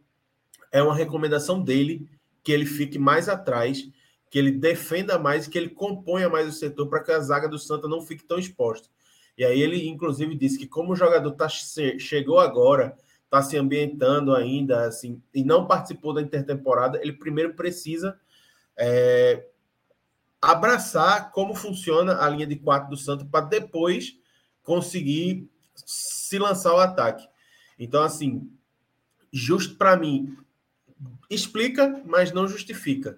é 0.72 0.84
uma 0.84 0.94
recomendação 0.94 1.62
dele 1.62 2.10
que 2.44 2.52
ele 2.52 2.66
fique 2.66 3.00
mais 3.00 3.30
atrás, 3.30 3.90
que 4.30 4.38
ele 4.38 4.52
defenda 4.52 5.18
mais, 5.18 5.48
que 5.48 5.58
ele 5.58 5.70
componha 5.70 6.30
mais 6.30 6.48
o 6.48 6.52
setor 6.52 6.88
para 6.88 7.02
que 7.02 7.12
a 7.12 7.20
zaga 7.20 7.48
do 7.48 7.58
Santa 7.58 7.88
não 7.88 8.02
fique 8.02 8.26
tão 8.26 8.38
exposta. 8.38 8.90
E 9.38 9.46
aí 9.46 9.62
ele, 9.62 9.88
inclusive, 9.88 10.36
disse 10.36 10.58
que 10.58 10.68
como 10.68 10.94
o 10.94 10.96
jogador 10.96 11.32
tá, 11.32 11.48
chegou 11.50 12.40
agora, 12.40 12.96
está 13.24 13.42
se 13.42 13.58
ambientando 13.58 14.34
ainda, 14.34 14.86
assim, 14.86 15.22
e 15.34 15.44
não 15.44 15.66
participou 15.66 16.14
da 16.14 16.22
intertemporada, 16.22 17.00
ele 17.02 17.14
primeiro 17.14 17.54
precisa 17.54 18.18
é, 18.78 19.46
abraçar 20.52 21.32
como 21.32 21.56
funciona 21.56 22.22
a 22.22 22.30
linha 22.30 22.46
de 22.46 22.56
quatro 22.56 22.90
do 22.90 22.98
Santa 22.98 23.26
para 23.26 23.46
depois 23.46 24.18
conseguir 24.64 25.50
se 25.76 26.38
lançar 26.38 26.74
o 26.74 26.80
ataque. 26.80 27.28
Então, 27.78 28.04
assim, 28.04 28.50
justo 29.32 29.76
para 29.76 29.98
mim, 29.98 30.38
explica, 31.30 32.02
mas 32.06 32.32
não 32.32 32.48
justifica. 32.48 33.18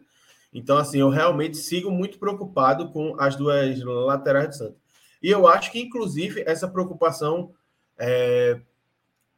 Então, 0.54 0.78
assim, 0.78 0.99
eu 0.99 1.10
realmente 1.10 1.58
sigo 1.58 1.91
muito 1.91 2.18
preocupado 2.18 2.90
com 2.91 3.20
as 3.20 3.36
duas 3.36 3.80
laterais 3.82 4.49
de 4.49 4.58
Santa. 4.58 4.78
E 5.22 5.30
eu 5.30 5.48
acho 5.48 5.72
que, 5.72 5.80
inclusive, 5.80 6.44
essa 6.45 6.68
preocupação 6.68 7.54
é, 7.98 8.62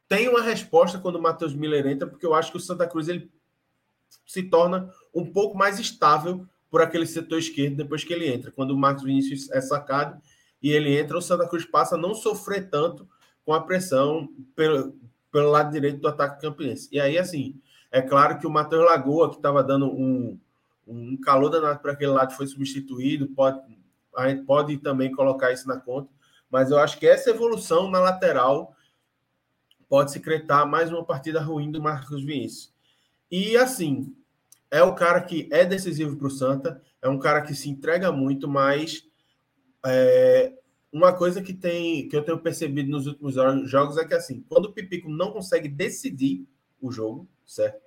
tem 0.08 0.28
uma 0.28 0.42
resposta 0.42 1.00
quando 1.00 1.16
o 1.16 1.22
Matheus 1.22 1.54
Miller 1.54 1.88
entra, 1.88 2.08
porque 2.08 2.26
eu 2.26 2.34
acho 2.34 2.52
que 2.52 2.58
o 2.58 2.62
Santa 2.62 2.88
Cruz 2.88 3.08
ele 3.08 3.32
se 4.26 4.44
torna 4.44 4.94
um 5.14 5.26
pouco 5.26 5.58
mais 5.58 5.80
estável 5.80 6.48
por 6.70 6.82
aquele 6.82 7.06
setor 7.06 7.40
esquerdo 7.40 7.78
depois 7.78 8.04
que 8.04 8.14
ele 8.14 8.28
entra. 8.28 8.52
Quando 8.52 8.72
o 8.72 8.78
Marcos 8.78 9.04
Vinícius 9.04 9.50
é 9.52 9.62
sacado 9.62 10.22
e 10.62 10.72
ele 10.72 10.98
entra, 10.98 11.18
o 11.18 11.22
Santa 11.22 11.48
Cruz 11.48 11.66
passa 11.66 11.96
a 11.96 11.98
não 11.98 12.14
sofrer 12.14 12.70
tanto 12.70 13.08
com 13.46 13.54
a 13.54 13.62
pressão 13.62 14.30
pelo, 14.56 14.96
pelo 15.32 15.50
lado 15.50 15.72
direito 15.72 16.00
do 16.00 16.08
ataque 16.08 16.42
campinense. 16.42 16.88
E 16.92 17.00
aí, 17.00 17.18
assim, 17.18 17.60
é 17.92 18.02
claro 18.02 18.38
que 18.38 18.46
o 18.46 18.52
Matheus 18.52 18.86
Lagoa, 18.86 19.30
que 19.30 19.38
estava 19.38 19.64
dando 19.64 19.88
um, 19.88 20.40
um 20.88 21.18
calor 21.18 21.50
danado 21.50 21.80
para 21.80 21.94
aquele 21.94 22.12
lado, 22.12 22.34
foi 22.34 22.46
substituído. 22.46 23.28
Pode, 23.30 23.60
a 24.16 24.30
gente 24.30 24.44
pode 24.44 24.78
também 24.78 25.12
colocar 25.12 25.52
isso 25.52 25.68
na 25.68 25.80
conta. 25.80 26.10
Mas 26.52 26.72
eu 26.72 26.80
acho 26.80 27.00
que 27.00 27.08
essa 27.08 27.30
evolução 27.30 27.90
na 27.90 28.00
lateral 28.00 28.76
pode 29.88 30.12
secretar 30.12 30.68
mais 30.68 30.92
uma 30.92 31.04
partida 31.04 31.42
ruim 31.42 31.72
do 31.72 31.82
Marcos 31.82 32.24
Vinícius. 32.24 32.72
E 33.32 33.58
assim, 33.58 34.16
é 34.72 34.84
o 34.84 34.94
cara 34.94 35.22
que 35.22 35.48
é 35.52 35.66
decisivo 35.66 36.16
para 36.16 36.28
o 36.28 36.32
Santa, 36.32 36.82
é 37.02 37.10
um 37.10 37.20
cara 37.20 37.42
que 37.42 37.56
se 37.56 37.70
entrega 37.70 38.12
muito, 38.12 38.48
mas 38.48 39.04
é, 39.86 40.54
uma 40.92 41.14
coisa 41.14 41.42
que 41.42 41.54
tem 41.54 42.08
que 42.08 42.16
eu 42.16 42.24
tenho 42.24 42.40
percebido 42.40 42.90
nos 42.90 43.08
últimos 43.08 43.36
jogos 43.70 43.98
é 43.98 44.06
que 44.06 44.14
assim, 44.14 44.44
quando 44.48 44.66
o 44.66 44.74
Pipico 44.74 45.10
não 45.10 45.32
consegue 45.32 45.68
decidir 45.68 46.48
o 46.82 46.92
jogo, 46.92 47.28
certo? 47.46 47.82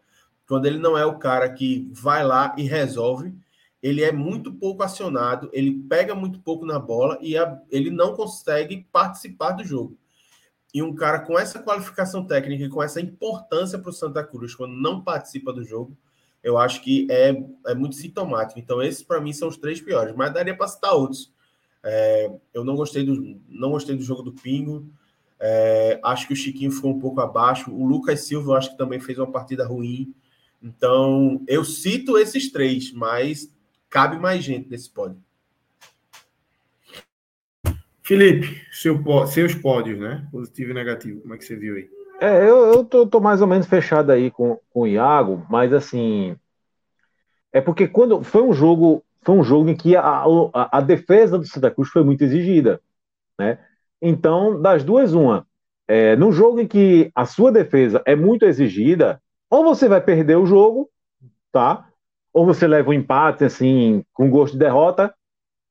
Quando 0.46 0.66
ele 0.66 0.78
não 0.78 0.98
é 0.98 1.06
o 1.06 1.18
cara 1.18 1.48
que 1.52 1.88
vai 1.92 2.24
lá 2.24 2.54
e 2.58 2.62
resolve, 2.62 3.34
ele 3.82 4.02
é 4.02 4.12
muito 4.12 4.52
pouco 4.52 4.82
acionado, 4.82 5.50
ele 5.52 5.82
pega 5.88 6.14
muito 6.14 6.40
pouco 6.40 6.64
na 6.64 6.78
bola 6.78 7.18
e 7.20 7.36
a, 7.36 7.60
ele 7.70 7.90
não 7.90 8.14
consegue 8.14 8.86
participar 8.92 9.52
do 9.52 9.64
jogo. 9.64 9.98
E 10.72 10.82
um 10.82 10.94
cara 10.94 11.20
com 11.20 11.38
essa 11.38 11.58
qualificação 11.58 12.24
técnica 12.24 12.64
e 12.64 12.68
com 12.68 12.82
essa 12.82 13.00
importância 13.00 13.78
para 13.78 13.90
o 13.90 13.92
Santa 13.92 14.24
Cruz, 14.24 14.54
quando 14.54 14.74
não 14.74 15.02
participa 15.02 15.52
do 15.52 15.64
jogo, 15.64 15.96
eu 16.42 16.58
acho 16.58 16.82
que 16.82 17.06
é, 17.10 17.34
é 17.66 17.74
muito 17.74 17.94
sintomático. 17.94 18.58
Então, 18.58 18.82
esses 18.82 19.02
para 19.02 19.20
mim 19.20 19.32
são 19.32 19.48
os 19.48 19.56
três 19.56 19.80
piores, 19.80 20.14
mas 20.14 20.32
daria 20.32 20.56
para 20.56 20.68
citar 20.68 20.94
outros. 20.94 21.32
É, 21.84 22.30
eu 22.52 22.64
não 22.64 22.74
gostei, 22.76 23.04
do, 23.04 23.40
não 23.48 23.70
gostei 23.70 23.96
do 23.96 24.02
jogo 24.02 24.22
do 24.22 24.32
Pingo. 24.32 24.88
É, 25.38 26.00
acho 26.04 26.26
que 26.26 26.32
o 26.32 26.36
Chiquinho 26.36 26.70
ficou 26.70 26.90
um 26.90 27.00
pouco 27.00 27.20
abaixo. 27.20 27.70
O 27.72 27.86
Lucas 27.86 28.20
Silva, 28.20 28.52
eu 28.52 28.56
acho 28.56 28.70
que 28.70 28.78
também 28.78 29.00
fez 29.00 29.18
uma 29.18 29.30
partida 29.30 29.66
ruim. 29.66 30.14
Então, 30.62 31.42
eu 31.48 31.64
cito 31.64 32.18
esses 32.18 32.50
três, 32.50 32.92
mas 32.92 33.52
cabe 33.90 34.16
mais 34.18 34.44
gente 34.44 34.68
nesse 34.68 34.90
pódio. 34.90 35.22
Felipe, 38.02 38.60
seu, 38.72 39.00
seus 39.26 39.54
pódios, 39.54 39.98
né? 39.98 40.26
Positivo 40.30 40.72
e 40.72 40.74
negativo, 40.74 41.20
como 41.20 41.34
é 41.34 41.38
que 41.38 41.44
você 41.44 41.56
viu 41.56 41.76
aí? 41.76 41.88
É, 42.22 42.48
eu, 42.48 42.72
eu 42.72 42.84
tô, 42.84 43.04
tô, 43.04 43.20
mais 43.20 43.40
ou 43.40 43.48
menos 43.48 43.66
fechado 43.66 44.12
aí 44.12 44.30
com, 44.30 44.56
com 44.70 44.82
o 44.82 44.86
Iago, 44.86 45.44
mas 45.50 45.72
assim. 45.72 46.36
É 47.52 47.60
porque 47.60 47.88
quando 47.88 48.22
foi 48.22 48.42
um 48.42 48.52
jogo, 48.52 49.04
foi 49.24 49.34
um 49.34 49.42
jogo 49.42 49.68
em 49.68 49.74
que 49.76 49.96
a, 49.96 50.24
a, 50.54 50.78
a 50.78 50.80
defesa 50.80 51.36
do 51.36 51.44
Santa 51.44 51.68
Cruz 51.68 51.88
foi 51.90 52.04
muito 52.04 52.22
exigida. 52.22 52.80
Né? 53.38 53.58
Então, 54.00 54.60
das 54.62 54.84
duas, 54.84 55.14
uma. 55.14 55.44
É, 55.88 56.14
num 56.14 56.30
jogo 56.30 56.60
em 56.60 56.68
que 56.68 57.10
a 57.12 57.26
sua 57.26 57.50
defesa 57.50 58.00
é 58.06 58.14
muito 58.14 58.44
exigida, 58.44 59.20
ou 59.50 59.64
você 59.64 59.88
vai 59.88 60.00
perder 60.00 60.36
o 60.36 60.46
jogo, 60.46 60.88
tá? 61.50 61.88
Ou 62.32 62.46
você 62.46 62.68
leva 62.68 62.90
um 62.90 62.94
empate, 62.94 63.44
assim, 63.44 64.04
com 64.12 64.30
gosto 64.30 64.52
de 64.52 64.60
derrota, 64.60 65.12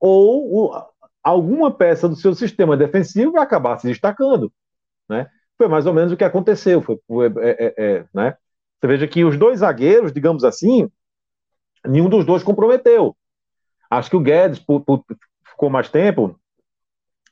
ou 0.02 0.68
o, 0.70 0.86
alguma 1.24 1.72
peça 1.72 2.10
do 2.10 2.16
seu 2.18 2.36
sistema 2.36 2.76
defensivo 2.76 3.32
vai 3.32 3.44
acabar 3.44 3.80
se 3.80 3.88
destacando, 3.88 4.52
né? 5.10 5.30
Foi 5.62 5.68
mais 5.68 5.86
ou 5.86 5.94
menos 5.94 6.12
o 6.12 6.18
que 6.18 6.24
aconteceu. 6.24 6.82
Foi, 6.82 6.98
é, 7.38 7.66
é, 7.68 7.74
é, 7.78 8.06
né? 8.12 8.36
Você 8.80 8.88
veja 8.88 9.08
que 9.08 9.24
os 9.24 9.38
dois 9.38 9.60
zagueiros, 9.60 10.12
digamos 10.12 10.44
assim, 10.44 10.90
nenhum 11.86 12.10
dos 12.10 12.26
dois 12.26 12.42
comprometeu. 12.42 13.16
Acho 13.88 14.10
que 14.10 14.16
o 14.16 14.20
Guedes 14.20 14.58
por, 14.58 14.82
por, 14.82 15.06
ficou 15.46 15.70
mais 15.70 15.88
tempo 15.88 16.36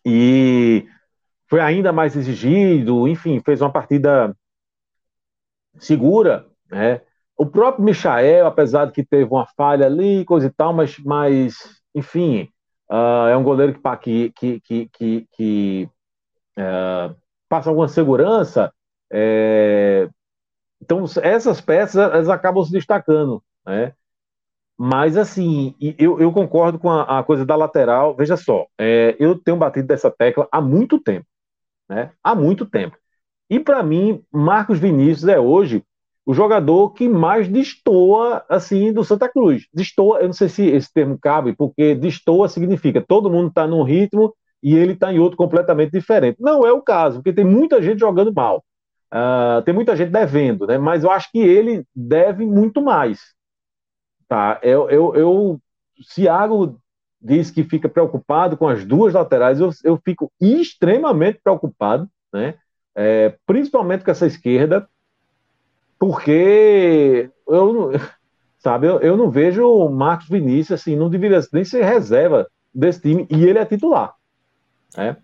e 0.05 0.87
foi 1.49 1.59
ainda 1.59 1.91
mais 1.91 2.15
exigido, 2.15 3.07
enfim, 3.07 3.41
fez 3.43 3.61
uma 3.61 3.71
partida 3.71 4.37
segura, 5.79 6.45
né? 6.69 7.01
O 7.35 7.47
próprio 7.47 7.83
Michael, 7.83 8.45
apesar 8.45 8.85
de 8.85 8.91
que 8.91 9.03
teve 9.03 9.23
uma 9.23 9.47
falha 9.57 9.87
ali, 9.87 10.23
coisa 10.23 10.45
e 10.45 10.51
tal, 10.51 10.71
mas, 10.71 10.99
mas 10.99 11.55
enfim, 11.95 12.47
uh, 12.91 13.27
é 13.27 13.35
um 13.35 13.43
goleiro 13.43 13.73
que, 13.99 14.31
que, 14.35 14.61
que, 14.61 14.89
que, 14.89 15.27
que 15.31 15.89
uh, 16.59 17.15
passa 17.49 17.69
alguma 17.69 17.87
segurança. 17.87 18.71
É... 19.11 20.07
Então, 20.81 21.03
essas 21.21 21.59
peças 21.59 21.97
elas 21.97 22.29
acabam 22.29 22.63
se 22.63 22.71
destacando, 22.71 23.43
né? 23.65 23.93
Mas, 24.77 25.17
assim, 25.17 25.75
eu, 25.97 26.21
eu 26.21 26.31
concordo 26.31 26.79
com 26.79 26.89
a, 26.89 27.19
a, 27.19 27.23
coisa 27.23 27.45
da 27.45 27.55
lateral. 27.55 28.15
Veja 28.15 28.37
só, 28.37 28.65
é, 28.79 29.13
eu 29.19 29.37
tenho 29.37 29.57
batido 29.57 29.87
dessa 29.87 30.09
tecla 30.09 30.47
há 30.49 30.61
muito 30.61 30.97
tempo, 31.01 31.25
né? 31.89 32.13
Há 32.23 32.33
muito 32.33 32.65
tempo. 32.65 32.97
E, 33.49 33.59
para 33.59 33.83
mim, 33.83 34.23
Marcos 34.31 34.79
Vinícius 34.79 35.27
é 35.27 35.37
hoje 35.37 35.83
o 36.25 36.33
jogador 36.33 36.93
que 36.93 37.09
mais 37.09 37.47
destoa, 37.49 38.45
assim, 38.47 38.93
do 38.93 39.03
Santa 39.03 39.27
Cruz. 39.27 39.67
Destoa, 39.73 40.19
eu 40.19 40.27
não 40.27 40.33
sei 40.33 40.47
se 40.47 40.65
esse 40.67 40.93
termo 40.93 41.17
cabe, 41.19 41.55
porque 41.55 41.95
destoa 41.95 42.47
significa 42.47 43.01
todo 43.01 43.31
mundo 43.31 43.49
está 43.49 43.67
num 43.67 43.83
ritmo 43.83 44.33
e 44.61 44.75
ele 44.75 44.93
está 44.93 45.11
em 45.11 45.19
outro 45.19 45.37
completamente 45.37 45.91
diferente. 45.91 46.37
Não 46.39 46.65
é 46.65 46.71
o 46.71 46.81
caso, 46.81 47.17
porque 47.17 47.33
tem 47.33 47.45
muita 47.45 47.81
gente 47.81 47.99
jogando 47.99 48.33
mal. 48.33 48.63
Uh, 49.11 49.61
tem 49.63 49.73
muita 49.73 49.95
gente 49.95 50.11
devendo, 50.11 50.67
né? 50.67 50.77
Mas 50.77 51.03
eu 51.03 51.11
acho 51.11 51.31
que 51.31 51.39
ele 51.39 51.83
deve 51.95 52.45
muito 52.45 52.81
mais. 52.81 53.33
Tá? 54.27 54.59
Eu, 54.61 54.89
eu, 54.89 55.15
eu 55.15 55.61
Thiago 56.13 56.79
diz 57.21 57.49
que 57.51 57.63
fica 57.63 57.89
preocupado 57.89 58.55
com 58.55 58.67
as 58.67 58.85
duas 58.85 59.13
laterais, 59.13 59.59
eu, 59.59 59.71
eu 59.83 59.99
fico 60.03 60.31
extremamente 60.39 61.39
preocupado, 61.43 62.07
né? 62.31 62.55
É, 62.95 63.35
principalmente 63.45 64.03
com 64.03 64.11
essa 64.11 64.27
esquerda, 64.27 64.87
porque 65.97 67.29
eu 67.47 67.91
sabe, 68.59 68.87
eu, 68.87 68.99
eu 68.99 69.17
não 69.17 69.29
vejo 69.29 69.65
o 69.65 69.89
Marcos 69.89 70.29
Vinícius 70.29 70.79
assim, 70.79 70.95
não 70.95 71.09
deveria 71.09 71.41
nem 71.51 71.65
ser 71.65 71.83
reserva 71.83 72.47
desse 72.73 73.01
time 73.01 73.27
e 73.29 73.43
ele 73.45 73.59
é 73.59 73.65
titular. 73.65 74.18
É. 74.97 75.15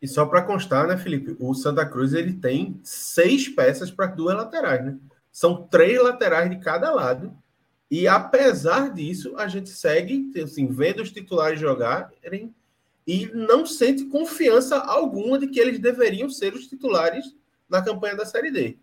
E 0.00 0.08
só 0.08 0.26
para 0.26 0.42
constar, 0.42 0.86
né, 0.88 0.96
Felipe? 0.96 1.36
O 1.38 1.54
Santa 1.54 1.86
Cruz 1.86 2.12
ele 2.12 2.32
tem 2.32 2.80
seis 2.82 3.48
peças 3.48 3.90
para 3.90 4.06
duas 4.06 4.36
laterais, 4.36 4.84
né? 4.84 4.98
São 5.30 5.66
três 5.68 6.02
laterais 6.02 6.50
de 6.50 6.58
cada 6.58 6.90
lado. 6.92 7.32
E 7.90 8.08
apesar 8.08 8.92
disso, 8.92 9.34
a 9.36 9.46
gente 9.46 9.70
segue 9.70 10.32
assim, 10.42 10.66
vendo 10.66 11.02
os 11.02 11.12
titulares 11.12 11.60
jogarem 11.60 12.52
e 13.06 13.26
não 13.34 13.64
sente 13.64 14.06
confiança 14.06 14.76
alguma 14.78 15.38
de 15.38 15.46
que 15.46 15.60
eles 15.60 15.78
deveriam 15.78 16.28
ser 16.28 16.54
os 16.54 16.66
titulares 16.66 17.36
na 17.68 17.82
campanha 17.82 18.16
da 18.16 18.26
Série 18.26 18.50
D. 18.50 18.78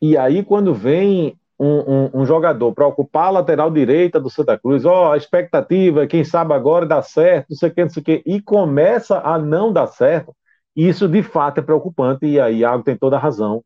E 0.00 0.16
aí, 0.16 0.44
quando 0.44 0.74
vem 0.74 1.38
um, 1.62 2.10
um, 2.18 2.22
um 2.22 2.26
jogador 2.26 2.72
para 2.72 2.86
ocupar 2.86 3.26
a 3.26 3.30
lateral 3.30 3.70
direita 3.70 4.18
do 4.18 4.28
Santa 4.28 4.58
Cruz, 4.58 4.84
ó, 4.84 5.08
oh, 5.08 5.12
a 5.12 5.16
expectativa, 5.16 6.06
quem 6.06 6.24
sabe 6.24 6.52
agora 6.52 6.84
dá 6.84 7.00
certo, 7.02 7.50
não 7.50 7.56
sei 7.56 7.68
o 7.68 7.74
que, 7.74 7.82
não 7.82 7.90
sei 7.90 8.00
o 8.00 8.04
que, 8.04 8.22
e 8.26 8.42
começa 8.42 9.20
a 9.20 9.38
não 9.38 9.72
dar 9.72 9.86
certo, 9.86 10.34
isso 10.74 11.08
de 11.08 11.22
fato 11.22 11.58
é 11.58 11.62
preocupante, 11.62 12.26
e 12.26 12.40
aí 12.40 12.58
Iago 12.58 12.82
tem 12.82 12.96
toda 12.96 13.16
a 13.16 13.20
razão. 13.20 13.62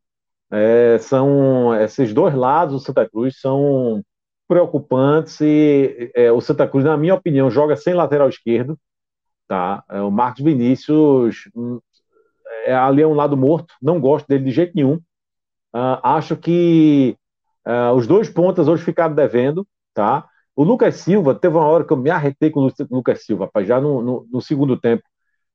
É, 0.51 0.99
são 0.99 1.75
esses 1.75 2.13
dois 2.13 2.35
lados 2.35 2.75
do 2.75 2.81
Santa 2.81 3.09
Cruz 3.09 3.41
são 3.41 4.03
preocupantes 4.47 5.41
e 5.41 6.13
é, 6.15 6.31
o 6.31 6.41
Santa 6.41 6.69
Cruz, 6.69 6.85
na 6.85 6.97
minha 6.97 7.15
opinião, 7.15 7.51
joga 7.51 7.77
sem 7.77 7.95
lateral 7.95 8.29
esquerdo, 8.29 8.79
tá? 9.49 9.83
É, 9.91 10.01
o 10.01 10.11
Marcos 10.11 10.45
Vinícius 10.45 11.49
hum, 11.55 11.81
é, 12.65 12.75
ali 12.75 13.03
é 13.03 13.07
um 13.07 13.15
lado 13.15 13.37
morto, 13.37 13.75
não 13.81 14.01
gosto 14.01 14.27
dele 14.29 14.45
de 14.45 14.51
jeito 14.51 14.73
nenhum. 14.75 15.01
Uh, 15.75 16.01
acho 16.03 16.37
que 16.37 17.17
uh, 17.67 17.93
os 17.95 18.07
dois 18.07 18.29
pontas 18.29 18.69
hoje 18.69 18.85
ficaram 18.85 19.15
devendo, 19.15 19.67
tá? 19.95 20.27
O 20.55 20.65
Lucas 20.65 20.97
Silva, 20.97 21.35
teve 21.35 21.57
uma 21.57 21.67
hora 21.67 21.85
que 21.85 21.93
eu 21.93 21.97
me 21.97 22.09
arretei 22.09 22.51
com 22.51 22.61
o 22.61 22.73
Lucas 22.91 23.25
Silva, 23.25 23.45
rapaz, 23.45 23.67
já 23.67 23.81
no, 23.81 24.01
no, 24.01 24.27
no 24.33 24.41
segundo 24.41 24.79
tempo, 24.79 25.03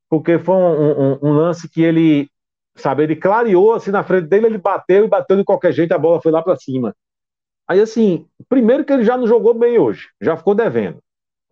porque 0.10 0.38
foi 0.38 0.56
um, 0.56 1.14
um, 1.14 1.20
um, 1.24 1.32
lance 1.34 1.70
que 1.70 1.82
ele, 1.82 2.30
sabe, 2.76 3.04
ele 3.04 3.16
clareou 3.16 3.74
assim 3.74 3.90
na 3.92 4.04
frente 4.04 4.28
dele, 4.28 4.46
ele 4.46 4.58
bateu 4.58 5.06
e 5.06 5.08
bateu 5.08 5.38
de 5.38 5.44
qualquer 5.44 5.72
jeito, 5.72 5.94
a 5.94 5.98
bola 5.98 6.22
foi 6.22 6.32
lá 6.32 6.44
para 6.44 6.56
cima. 6.56 6.96
Aí, 7.68 7.80
assim, 7.80 8.28
primeiro 8.50 8.84
que 8.84 8.92
ele 8.94 9.04
já 9.04 9.18
não 9.18 9.26
jogou 9.26 9.54
bem 9.54 9.80
hoje, 9.80 10.10
já 10.22 10.36
ficou 10.36 10.54
devendo. 10.54 11.00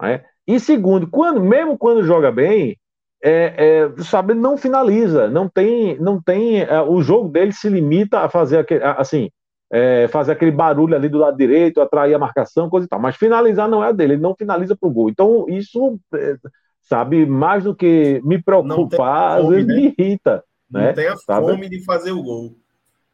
Né? 0.02 0.24
E 0.46 0.60
segundo, 0.60 1.08
quando, 1.08 1.42
mesmo 1.42 1.78
quando 1.78 2.04
joga 2.04 2.32
bem, 2.32 2.78
é, 3.24 3.88
é, 3.98 4.04
sabe, 4.04 4.34
não 4.34 4.58
finaliza, 4.58 5.28
não 5.30 5.50
tem, 5.50 5.98
não 6.00 6.22
tem, 6.22 6.62
é, 6.62 6.82
o 6.82 7.02
jogo 7.02 7.30
dele 7.30 7.52
se 7.52 7.70
limita 7.70 8.20
a 8.20 8.30
fazer 8.30 8.60
aquele, 8.60 8.84
assim, 8.84 9.30
é, 9.72 10.08
fazer 10.08 10.32
aquele 10.32 10.52
barulho 10.52 10.96
ali 10.96 11.08
do 11.08 11.20
lado 11.20 11.38
direito, 11.38 11.82
atrair 11.82 12.14
a 12.14 12.20
marcação, 12.20 12.70
coisa 12.70 12.86
e 12.86 12.90
tal. 12.90 13.00
Mas 13.00 13.16
finalizar 13.16 13.70
não 13.70 13.84
é 13.84 13.94
dele, 13.94 14.14
ele 14.14 14.22
não 14.22 14.36
finaliza 14.36 14.76
para 14.76 14.90
o 14.90 14.92
gol. 14.92 15.10
Então 15.10 15.46
isso, 15.48 16.00
é, 16.14 16.38
sabe, 16.82 17.26
mais 17.26 17.64
do 17.64 17.76
que 17.76 18.22
me 18.24 18.42
preocupar, 18.42 19.42
fome, 19.42 19.44
às 19.44 19.50
vezes 19.50 19.68
né? 19.68 19.76
me 19.76 19.96
irrita. 19.98 20.44
Não 20.70 20.82
né? 20.82 20.94
tem 20.94 21.08
a 21.08 21.18
sabe? 21.18 21.48
fome 21.48 21.70
de 21.70 21.84
fazer 21.84 22.12
o 22.12 22.24
gol. 22.24 22.56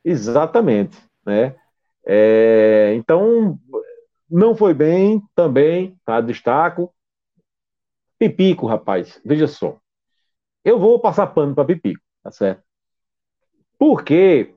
Exatamente, 0.04 0.98
né? 1.26 1.56
É, 2.06 2.94
então, 2.96 3.58
não 4.30 4.56
foi 4.56 4.74
bem 4.74 5.22
também, 5.36 5.98
tá? 6.06 6.22
Destaco. 6.22 6.94
Pipico, 8.18 8.66
rapaz, 8.66 9.20
veja 9.26 9.48
só. 9.48 9.78
Eu 10.64 10.80
vou 10.80 11.00
passar 11.00 11.28
pano 11.28 11.54
para 11.54 11.66
Pipico, 11.66 12.02
tá 12.24 12.32
certo? 12.32 12.64
Porque 13.78 14.55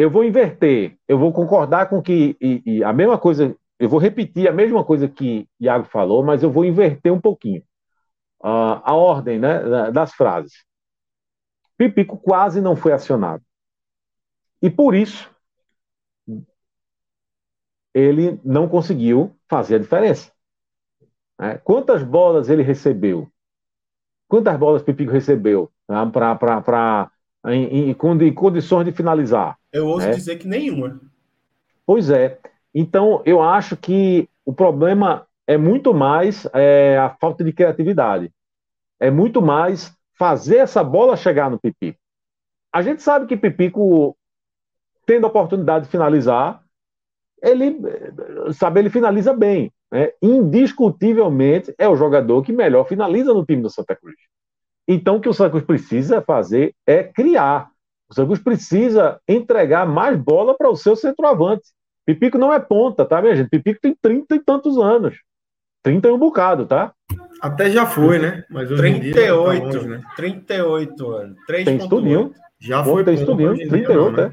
eu 0.00 0.10
vou 0.10 0.24
inverter, 0.24 0.96
eu 1.06 1.18
vou 1.18 1.30
concordar 1.30 1.90
com 1.90 2.00
que 2.00 2.34
e, 2.40 2.62
e 2.64 2.82
a 2.82 2.90
mesma 2.90 3.18
coisa, 3.18 3.54
eu 3.78 3.86
vou 3.86 4.00
repetir 4.00 4.48
a 4.48 4.52
mesma 4.52 4.82
coisa 4.82 5.06
que 5.06 5.46
Iago 5.60 5.84
falou, 5.84 6.24
mas 6.24 6.42
eu 6.42 6.50
vou 6.50 6.64
inverter 6.64 7.12
um 7.12 7.20
pouquinho 7.20 7.60
uh, 8.42 8.80
a 8.82 8.94
ordem 8.94 9.38
né, 9.38 9.90
das 9.90 10.14
frases. 10.14 10.64
Pipico 11.76 12.16
quase 12.16 12.62
não 12.62 12.74
foi 12.74 12.92
acionado. 12.92 13.44
E 14.62 14.70
por 14.70 14.94
isso, 14.94 15.30
ele 17.92 18.40
não 18.42 18.66
conseguiu 18.70 19.36
fazer 19.50 19.74
a 19.74 19.80
diferença. 19.80 20.32
Né? 21.38 21.58
Quantas 21.58 22.02
bolas 22.02 22.48
ele 22.48 22.62
recebeu? 22.62 23.30
Quantas 24.26 24.56
bolas 24.58 24.82
Pipico 24.82 25.12
recebeu 25.12 25.70
tá? 25.86 26.06
para 26.06 27.10
em, 27.46 27.90
em, 27.90 27.90
em, 27.90 28.34
condições 28.34 28.84
de 28.84 28.92
finalizar? 28.92 29.56
Eu 29.72 29.86
ouso 29.86 30.06
né? 30.06 30.12
dizer 30.12 30.36
que 30.36 30.46
nenhuma. 30.46 31.00
Pois 31.86 32.10
é. 32.10 32.38
Então, 32.74 33.22
eu 33.24 33.42
acho 33.42 33.76
que 33.76 34.28
o 34.44 34.52
problema 34.52 35.26
é 35.46 35.56
muito 35.56 35.92
mais 35.92 36.46
é, 36.52 36.96
a 36.98 37.10
falta 37.10 37.42
de 37.42 37.52
criatividade. 37.52 38.32
É 38.98 39.10
muito 39.10 39.42
mais 39.42 39.92
fazer 40.18 40.58
essa 40.58 40.84
bola 40.84 41.16
chegar 41.16 41.50
no 41.50 41.58
Pipico. 41.58 41.98
A 42.72 42.82
gente 42.82 43.02
sabe 43.02 43.26
que 43.26 43.36
Pipico, 43.36 44.16
tendo 45.04 45.24
a 45.24 45.28
oportunidade 45.28 45.86
de 45.86 45.90
finalizar, 45.90 46.62
ele, 47.42 47.78
sabe, 48.52 48.80
ele 48.80 48.90
finaliza 48.90 49.32
bem. 49.32 49.72
Né? 49.90 50.12
Indiscutivelmente 50.22 51.74
é 51.78 51.88
o 51.88 51.96
jogador 51.96 52.42
que 52.42 52.52
melhor 52.52 52.86
finaliza 52.86 53.34
no 53.34 53.44
time 53.44 53.62
do 53.62 53.70
Santa 53.70 53.96
Cruz. 53.96 54.16
Então, 54.92 55.16
o 55.16 55.20
que 55.20 55.28
o 55.28 55.32
Santa 55.32 55.50
Cruz 55.50 55.64
precisa 55.64 56.20
fazer 56.20 56.74
é 56.84 57.04
criar. 57.04 57.70
O 58.10 58.14
Santa 58.14 58.26
Cruz 58.26 58.40
precisa 58.42 59.20
entregar 59.28 59.86
mais 59.86 60.18
bola 60.18 60.52
para 60.52 60.68
o 60.68 60.74
seu 60.74 60.96
centroavante. 60.96 61.62
Pipico 62.04 62.36
não 62.36 62.52
é 62.52 62.58
ponta, 62.58 63.04
tá, 63.04 63.22
minha 63.22 63.36
gente? 63.36 63.48
Pipico 63.48 63.78
tem 63.80 63.94
30 64.02 64.34
e 64.34 64.40
tantos 64.40 64.76
anos. 64.78 65.16
30 65.84 66.08
e 66.08 66.10
um 66.10 66.18
bocado, 66.18 66.66
tá? 66.66 66.92
Até 67.40 67.70
já 67.70 67.86
foi, 67.86 68.18
né? 68.18 68.44
Mas 68.50 68.66
38, 68.66 69.00
dia, 69.00 69.14
tá 69.14 69.32
longe, 69.32 69.88
né? 69.88 70.02
38 70.16 71.08
anos. 71.08 71.36
3. 71.46 71.64
Tem 71.66 71.76
estudinho. 71.76 72.34
Já 72.58 72.82
foi. 72.82 73.04
Tem 73.04 73.14
estudinho, 73.14 73.54
38, 73.54 73.94
não, 73.94 74.10
né? 74.10 74.32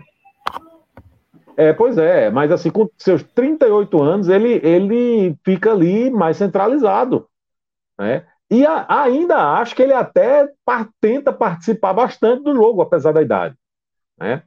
é. 1.55 1.67
É, 1.69 1.73
pois 1.73 1.99
é, 1.99 2.31
mas 2.31 2.51
assim, 2.51 2.71
com 2.71 2.89
seus 2.97 3.21
38 3.21 4.01
anos, 4.01 4.27
ele, 4.27 4.59
ele 4.63 5.35
fica 5.43 5.71
ali 5.71 6.09
mais 6.09 6.37
centralizado. 6.37 7.27
Né? 7.97 8.25
E 8.49 8.65
a, 8.65 8.85
ainda 9.03 9.37
acho 9.59 9.75
que 9.75 9.81
ele 9.81 9.93
até 9.93 10.49
par, 10.63 10.89
tenta 11.01 11.33
participar 11.33 11.93
bastante 11.93 12.43
do 12.43 12.55
jogo, 12.55 12.81
apesar 12.81 13.11
da 13.11 13.21
idade. 13.21 13.55
Né? 14.17 14.43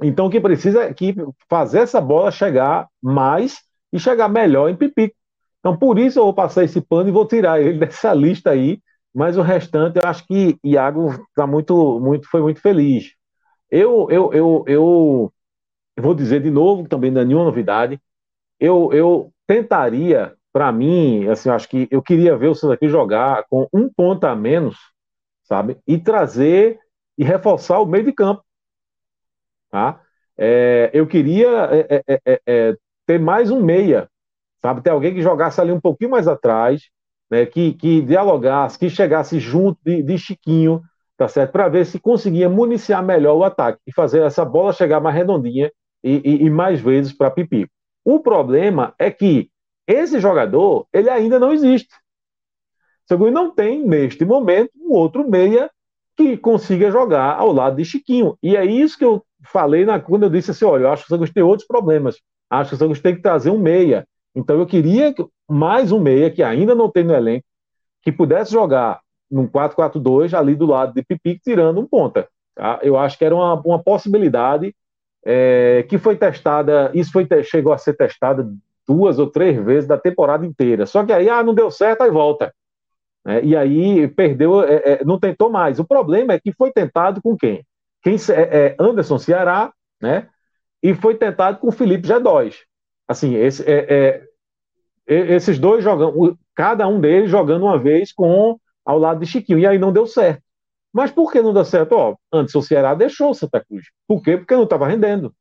Então, 0.00 0.26
o 0.26 0.30
que 0.30 0.40
precisa 0.40 0.84
é 0.84 0.94
que 0.94 1.14
fazer 1.48 1.80
essa 1.80 2.00
bola 2.00 2.30
chegar 2.30 2.88
mais 3.02 3.58
e 3.92 3.98
chegar 3.98 4.28
melhor 4.28 4.68
em 4.68 4.76
Pipico. 4.76 5.14
Então, 5.60 5.76
por 5.76 5.98
isso 5.98 6.18
eu 6.18 6.24
vou 6.24 6.34
passar 6.34 6.64
esse 6.64 6.80
pano 6.80 7.08
e 7.08 7.12
vou 7.12 7.26
tirar 7.26 7.60
ele 7.60 7.78
dessa 7.80 8.12
lista 8.14 8.50
aí. 8.50 8.80
Mas 9.14 9.38
o 9.38 9.42
restante, 9.42 9.98
eu 9.98 10.08
acho 10.08 10.26
que 10.26 10.58
Iago 10.62 11.08
tá 11.34 11.46
muito, 11.46 11.98
muito, 12.00 12.28
foi 12.28 12.42
muito 12.42 12.60
feliz. 12.60 13.14
Eu, 13.70 14.08
eu, 14.10 14.32
eu, 14.34 14.64
eu 14.66 15.32
vou 15.98 16.14
dizer 16.14 16.42
de 16.42 16.50
novo, 16.50 16.86
também 16.86 17.10
não 17.10 17.22
é 17.22 17.24
nenhuma 17.24 17.46
novidade, 17.46 17.98
eu, 18.60 18.92
eu 18.92 19.32
tentaria, 19.46 20.35
para 20.56 20.72
mim, 20.72 21.28
assim, 21.28 21.50
acho 21.50 21.68
que 21.68 21.86
eu 21.90 22.00
queria 22.00 22.34
ver 22.34 22.48
o 22.48 22.54
Santa 22.54 22.78
Cruz 22.78 22.90
jogar 22.90 23.44
com 23.50 23.68
um 23.70 23.90
ponto 23.94 24.24
a 24.24 24.34
menos, 24.34 24.78
sabe? 25.42 25.76
E 25.86 25.98
trazer 25.98 26.78
e 27.18 27.22
reforçar 27.22 27.78
o 27.78 27.84
meio 27.84 28.04
de 28.04 28.12
campo. 28.14 28.42
Tá? 29.70 30.00
É, 30.34 30.90
eu 30.94 31.06
queria 31.06 31.46
é, 31.70 32.02
é, 32.08 32.20
é, 32.24 32.40
é 32.46 32.76
ter 33.04 33.20
mais 33.20 33.50
um 33.50 33.62
meia, 33.62 34.08
sabe? 34.62 34.80
Ter 34.80 34.88
alguém 34.88 35.12
que 35.12 35.20
jogasse 35.20 35.60
ali 35.60 35.72
um 35.72 35.80
pouquinho 35.80 36.12
mais 36.12 36.26
atrás, 36.26 36.88
né? 37.30 37.44
que, 37.44 37.74
que 37.74 38.00
dialogasse, 38.00 38.78
que 38.78 38.88
chegasse 38.88 39.38
junto 39.38 39.78
de, 39.84 40.02
de 40.02 40.16
Chiquinho, 40.16 40.80
tá 41.18 41.28
certo? 41.28 41.52
Para 41.52 41.68
ver 41.68 41.84
se 41.84 42.00
conseguia 42.00 42.48
municiar 42.48 43.04
melhor 43.04 43.36
o 43.36 43.44
ataque 43.44 43.80
e 43.86 43.92
fazer 43.92 44.22
essa 44.22 44.42
bola 44.42 44.72
chegar 44.72 45.00
mais 45.00 45.14
redondinha 45.14 45.70
e, 46.02 46.22
e, 46.24 46.46
e 46.46 46.48
mais 46.48 46.80
vezes 46.80 47.12
para 47.12 47.30
Pipi. 47.30 47.68
O 48.02 48.20
problema 48.20 48.94
é 48.98 49.10
que 49.10 49.50
esse 49.86 50.18
jogador 50.20 50.86
ele 50.92 51.08
ainda 51.08 51.38
não 51.38 51.52
existe. 51.52 51.94
O 51.94 53.08
Segundo 53.08 53.30
não 53.32 53.50
tem, 53.50 53.86
neste 53.86 54.24
momento, 54.24 54.72
um 54.76 54.92
outro 54.92 55.28
meia 55.28 55.70
que 56.16 56.36
consiga 56.36 56.90
jogar 56.90 57.36
ao 57.38 57.52
lado 57.52 57.76
de 57.76 57.84
Chiquinho. 57.84 58.36
E 58.42 58.56
é 58.56 58.64
isso 58.64 58.98
que 58.98 59.04
eu 59.04 59.24
falei 59.44 59.84
na, 59.84 60.00
quando 60.00 60.24
eu 60.24 60.30
disse 60.30 60.50
assim: 60.50 60.64
olha, 60.64 60.84
eu 60.84 60.90
acho 60.90 61.02
que 61.04 61.12
o 61.12 61.16
Santos 61.16 61.32
tem 61.32 61.42
outros 61.42 61.66
problemas. 61.66 62.16
Acho 62.50 62.70
que 62.70 62.74
o 62.76 62.78
Santos 62.78 63.00
tem 63.00 63.14
que 63.14 63.22
trazer 63.22 63.50
um 63.50 63.58
meia. 63.58 64.06
Então 64.34 64.58
eu 64.58 64.66
queria 64.66 65.14
mais 65.48 65.92
um 65.92 66.00
meia 66.00 66.30
que 66.30 66.42
ainda 66.42 66.74
não 66.74 66.90
tem 66.90 67.04
no 67.04 67.14
elenco, 67.14 67.46
que 68.02 68.10
pudesse 68.10 68.52
jogar 68.52 69.00
num 69.30 69.46
4-4-2 69.46 70.34
ali 70.34 70.54
do 70.54 70.66
lado 70.66 70.94
de 70.94 71.02
Pipi, 71.02 71.38
tirando 71.38 71.80
um 71.80 71.86
ponta. 71.86 72.28
Tá? 72.54 72.80
Eu 72.82 72.96
acho 72.96 73.18
que 73.18 73.24
era 73.24 73.34
uma, 73.34 73.54
uma 73.60 73.82
possibilidade 73.82 74.74
é, 75.24 75.84
que 75.88 75.98
foi 75.98 76.16
testada, 76.16 76.90
isso 76.94 77.10
foi, 77.10 77.26
chegou 77.42 77.72
a 77.72 77.78
ser 77.78 77.94
testada 77.94 78.48
duas 78.86 79.18
ou 79.18 79.30
três 79.30 79.62
vezes 79.64 79.88
da 79.88 79.98
temporada 79.98 80.46
inteira. 80.46 80.86
Só 80.86 81.04
que 81.04 81.12
aí, 81.12 81.28
ah, 81.28 81.42
não 81.42 81.54
deu 81.54 81.70
certo, 81.70 82.02
aí 82.02 82.10
volta. 82.10 82.54
É, 83.26 83.44
e 83.44 83.56
aí 83.56 84.08
perdeu, 84.08 84.62
é, 84.62 84.74
é 84.84 85.04
não 85.04 85.18
tentou 85.18 85.50
mais. 85.50 85.78
O 85.78 85.84
problema 85.84 86.32
é 86.32 86.40
que 86.40 86.52
foi 86.52 86.72
tentado 86.72 87.20
com 87.20 87.36
quem? 87.36 87.64
quem 88.02 88.16
é, 88.30 88.66
é 88.68 88.76
Anderson 88.78 89.18
Ceará, 89.18 89.72
né? 90.00 90.28
E 90.80 90.94
foi 90.94 91.16
tentado 91.16 91.58
com 91.58 91.72
Felipe 91.72 92.06
G2. 92.06 92.54
Assim, 93.08 93.34
esse, 93.34 93.64
esses 95.06 95.58
dois 95.58 95.82
jogando, 95.82 96.38
cada 96.54 96.86
um 96.86 97.00
deles 97.00 97.30
jogando 97.30 97.64
uma 97.64 97.78
vez 97.78 98.12
com 98.12 98.58
ao 98.84 98.98
lado 98.98 99.20
de 99.20 99.26
Chiquinho. 99.26 99.58
E 99.58 99.66
aí 99.66 99.78
não 99.78 99.92
deu 99.92 100.06
certo. 100.06 100.42
Mas 100.92 101.10
por 101.10 101.32
que 101.32 101.42
não 101.42 101.52
deu 101.52 101.64
certo? 101.64 101.92
Ó, 101.92 102.16
antes 102.32 102.54
o 102.54 102.62
Ceará 102.62 102.94
deixou 102.94 103.30
o 103.30 103.34
Santa 103.34 103.62
Cruz. 103.62 103.86
Por 104.06 104.22
quê? 104.22 104.36
Porque 104.36 104.54
não 104.54 104.64
estava 104.64 104.86
rendendo. 104.86 105.34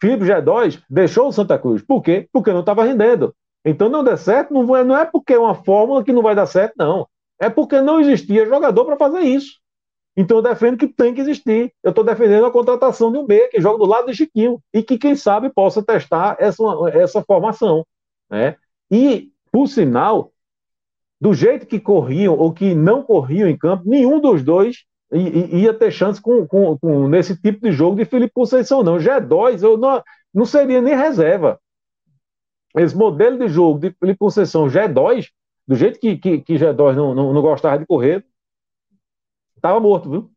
Filipe 0.00 0.24
G2 0.24 0.82
deixou 0.88 1.28
o 1.28 1.32
Santa 1.32 1.58
Cruz. 1.58 1.82
Por 1.82 2.02
quê? 2.02 2.28
Porque 2.32 2.52
não 2.52 2.60
estava 2.60 2.84
rendendo. 2.84 3.34
Então 3.64 3.88
não 3.88 4.04
deu 4.04 4.16
certo, 4.16 4.52
não, 4.54 4.64
não 4.84 4.96
é 4.96 5.04
porque 5.04 5.34
é 5.34 5.38
uma 5.38 5.54
fórmula 5.54 6.04
que 6.04 6.12
não 6.12 6.22
vai 6.22 6.34
dar 6.34 6.46
certo, 6.46 6.74
não. 6.78 7.06
É 7.40 7.50
porque 7.50 7.80
não 7.80 8.00
existia 8.00 8.46
jogador 8.46 8.84
para 8.84 8.96
fazer 8.96 9.20
isso. 9.20 9.58
Então 10.16 10.38
eu 10.38 10.42
defendo 10.42 10.76
que 10.76 10.88
tem 10.88 11.14
que 11.14 11.20
existir. 11.20 11.72
Eu 11.82 11.90
estou 11.90 12.04
defendendo 12.04 12.46
a 12.46 12.50
contratação 12.50 13.12
de 13.12 13.18
um 13.18 13.26
meia 13.26 13.48
que 13.48 13.60
joga 13.60 13.78
do 13.78 13.84
lado 13.84 14.06
de 14.06 14.16
Chiquinho 14.16 14.60
e 14.74 14.82
que, 14.82 14.98
quem 14.98 15.14
sabe, 15.14 15.48
possa 15.48 15.82
testar 15.82 16.36
essa, 16.40 16.62
essa 16.92 17.22
formação. 17.22 17.86
Né? 18.28 18.56
E, 18.90 19.30
por 19.52 19.68
sinal, 19.68 20.32
do 21.20 21.32
jeito 21.34 21.66
que 21.66 21.78
corriam 21.78 22.36
ou 22.36 22.52
que 22.52 22.74
não 22.74 23.02
corriam 23.02 23.48
em 23.48 23.56
campo, 23.56 23.88
nenhum 23.88 24.20
dos 24.20 24.42
dois 24.42 24.84
ia 25.12 25.72
ter 25.72 25.90
chance 25.90 26.20
com, 26.20 26.46
com, 26.46 26.78
com 26.78 27.08
nesse 27.08 27.40
tipo 27.40 27.60
de 27.60 27.72
jogo 27.72 27.96
de 27.96 28.04
Felipe 28.04 28.32
Conceição, 28.32 28.82
não. 28.82 28.98
G2, 28.98 29.62
eu 29.62 29.76
não, 29.76 30.02
não 30.34 30.44
seria 30.44 30.80
nem 30.80 30.96
reserva. 30.96 31.58
Esse 32.76 32.96
modelo 32.96 33.38
de 33.38 33.48
jogo 33.48 33.78
de 33.78 33.90
Felipe 33.98 34.18
Conceição 34.18 34.66
G2, 34.66 35.28
do 35.66 35.74
jeito 35.74 35.98
que, 35.98 36.16
que, 36.16 36.40
que 36.40 36.54
G2 36.54 36.94
não, 36.94 37.14
não, 37.14 37.32
não 37.32 37.42
gostava 37.42 37.78
de 37.78 37.86
correr, 37.86 38.24
Tava 39.60 39.80
morto, 39.80 40.10
viu? 40.10 40.30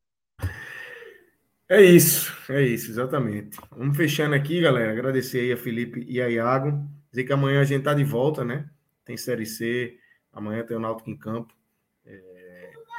É 1.69 1.81
isso, 1.81 2.35
é 2.51 2.61
isso, 2.63 2.91
exatamente. 2.91 3.57
Vamos 3.69 3.95
fechando 3.95 4.35
aqui, 4.35 4.59
galera. 4.59 4.91
Agradecer 4.91 5.41
aí 5.41 5.51
a 5.53 5.57
Felipe 5.57 6.03
e 6.07 6.21
a 6.21 6.27
Iago. 6.27 6.83
Dizer 7.09 7.23
que 7.23 7.33
amanhã 7.33 7.61
a 7.61 7.63
gente 7.63 7.83
tá 7.83 7.93
de 7.93 8.03
volta, 8.03 8.43
né? 8.43 8.69
Tem 9.05 9.15
Série 9.15 9.45
C, 9.45 9.97
amanhã 10.33 10.65
tem 10.65 10.75
o 10.75 10.79
Náutico 10.79 11.09
em 11.09 11.17
campo. 11.17 11.53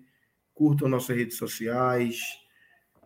Curtam 0.55 0.89
nossas 0.89 1.17
redes 1.17 1.37
sociais, 1.37 2.19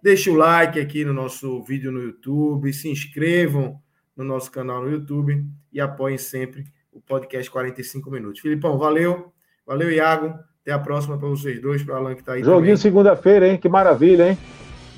Deixe 0.04 0.28
o 0.28 0.34
like 0.34 0.78
aqui 0.78 1.02
no 1.02 1.14
nosso 1.14 1.62
vídeo 1.62 1.90
no 1.90 1.98
YouTube, 1.98 2.70
se 2.74 2.90
inscrevam 2.90 3.80
no 4.14 4.22
nosso 4.22 4.52
canal 4.52 4.82
no 4.82 4.90
YouTube 4.90 5.42
e 5.72 5.80
apoiem 5.80 6.18
sempre 6.18 6.64
o 6.92 7.00
podcast 7.00 7.50
45 7.50 8.10
minutos. 8.10 8.42
Filipão, 8.42 8.76
valeu. 8.76 9.32
Valeu, 9.66 9.90
Iago. 9.90 10.38
Até 10.60 10.72
a 10.72 10.78
próxima 10.78 11.16
para 11.16 11.26
vocês 11.26 11.58
dois, 11.58 11.82
para 11.82 11.94
o 11.94 11.96
Alan 11.96 12.14
que 12.14 12.20
está 12.20 12.34
aí. 12.34 12.44
Joguinho 12.44 12.76
segunda-feira, 12.76 13.48
hein? 13.48 13.56
Que 13.56 13.66
maravilha, 13.66 14.28
hein? 14.28 14.38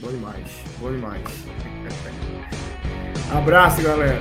Bom 0.01 0.09
demais, 0.09 0.65
bom 0.81 0.91
demais. 0.91 1.76
Abraço, 3.33 3.83
galera. 3.83 4.21